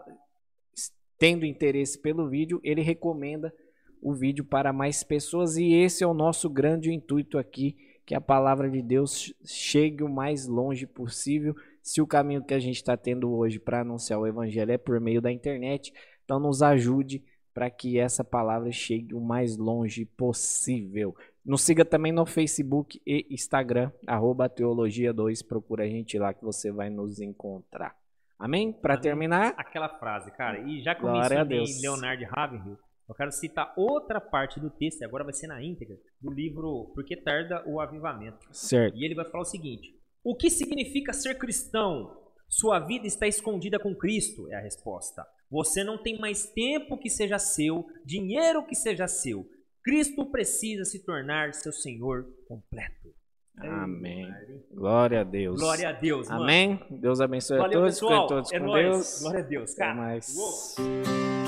tendo 1.20 1.46
interesse 1.46 2.00
pelo 2.00 2.28
vídeo, 2.28 2.60
ele 2.64 2.82
recomenda 2.82 3.54
o 4.02 4.12
vídeo 4.14 4.44
para 4.44 4.74
mais 4.74 5.04
pessoas 5.04 5.56
e 5.56 5.72
esse 5.74 6.04
é 6.04 6.08
o 6.08 6.14
nosso 6.14 6.50
grande 6.50 6.92
intuito 6.92 7.38
aqui, 7.38 7.78
que 8.06 8.16
a 8.16 8.20
palavra 8.20 8.70
de 8.70 8.82
Deus 8.82 9.34
chegue 9.46 10.04
o 10.04 10.10
mais 10.10 10.48
longe 10.48 10.86
possível. 10.86 11.56
Se 11.82 12.02
o 12.02 12.08
caminho 12.08 12.44
que 12.44 12.54
a 12.54 12.60
gente 12.60 12.76
está 12.76 12.98
tendo 12.98 13.32
hoje 13.32 13.60
para 13.60 13.82
anunciar 13.82 14.20
o 14.20 14.28
evangelho 14.28 14.72
é 14.72 14.78
por 14.78 15.00
meio 15.00 15.22
da 15.22 15.32
internet, 15.32 15.94
então 16.26 16.40
nos 16.40 16.62
ajude 16.62 17.24
para 17.54 17.70
que 17.70 18.00
essa 18.00 18.24
palavra 18.24 18.72
chegue 18.72 19.14
o 19.14 19.22
mais 19.22 19.58
longe 19.58 20.06
possível. 20.06 21.16
Nos 21.46 21.62
siga 21.62 21.84
também 21.84 22.12
no 22.12 22.26
Facebook 22.26 23.02
e 23.06 23.28
Instagram, 23.30 23.92
arroba 24.08 24.50
Teologia2. 24.50 25.46
Procura 25.46 25.84
a 25.84 25.88
gente 25.88 26.18
lá 26.18 26.34
que 26.34 26.44
você 26.44 26.72
vai 26.72 26.90
nos 26.90 27.20
encontrar. 27.20 27.96
Amém? 28.40 28.74
Para 28.74 28.98
terminar. 28.98 29.54
Aquela 29.58 29.90
frase, 29.90 30.32
cara. 30.32 30.60
E 30.68 30.82
já 30.82 30.96
que 30.96 31.04
eu 31.04 31.12
mencionei 31.12 31.64
Leonard 31.82 32.26
Ravenhill, 32.26 32.78
eu 33.08 33.16
quero 33.16 33.32
citar 33.32 33.74
outra 33.78 34.20
parte 34.20 34.60
do 34.60 34.70
texto, 34.70 35.02
e 35.02 35.06
agora 35.06 35.24
vai 35.24 35.34
ser 35.34 35.48
na 35.48 35.62
íntegra, 35.62 35.96
do 36.22 36.32
livro 36.32 36.92
Porque 36.96 37.16
Tarda 37.16 37.64
o 37.68 37.80
Avivamento. 37.80 38.48
Certo. 38.52 38.98
E 38.98 39.06
ele 39.06 39.16
vai 39.16 39.26
falar 39.26 39.44
o 39.44 39.46
seguinte: 39.46 39.94
O 40.24 40.36
que 40.36 40.50
significa 40.50 41.14
ser 41.14 41.38
cristão? 41.38 42.22
Sua 42.50 42.80
vida 42.80 43.08
está 43.08 43.28
escondida 43.28 43.80
com 43.80 43.96
Cristo, 43.96 44.48
é 44.52 44.56
a 44.56 44.62
resposta. 44.62 45.26
Você 45.54 45.84
não 45.84 46.00
tem 46.00 46.18
mais 46.18 46.48
tempo 46.48 46.98
que 46.98 47.12
seja 47.12 47.38
seu, 47.38 47.86
dinheiro 48.04 48.66
que 48.66 48.74
seja 48.74 49.08
seu. 49.08 49.48
Cristo 49.84 50.26
precisa 50.26 50.84
se 50.84 51.06
tornar 51.06 51.54
seu 51.54 51.72
Senhor 51.72 52.26
completo. 52.48 53.14
Amém. 53.60 54.34
Glória 54.74 55.22
a 55.22 55.24
Deus. 55.24 55.62
Glória 55.62 55.90
a 55.90 55.92
Deus. 55.92 56.28
Amém. 56.32 56.80
Deus 56.90 57.22
abençoe 57.22 57.60
Valeu, 57.60 57.82
a 57.82 57.82
todos. 57.84 58.00
Pessoal. 58.00 58.28
todos 58.28 58.52
é 58.52 58.60
com 58.60 58.66
nóis. 58.66 58.84
Deus. 58.84 59.20
Glória 59.22 59.40
a 59.40 59.44
Deus, 59.44 59.74
cara. 59.76 59.92
Até 59.92 60.02
mais. 60.02 60.36
Uou. 60.36 61.43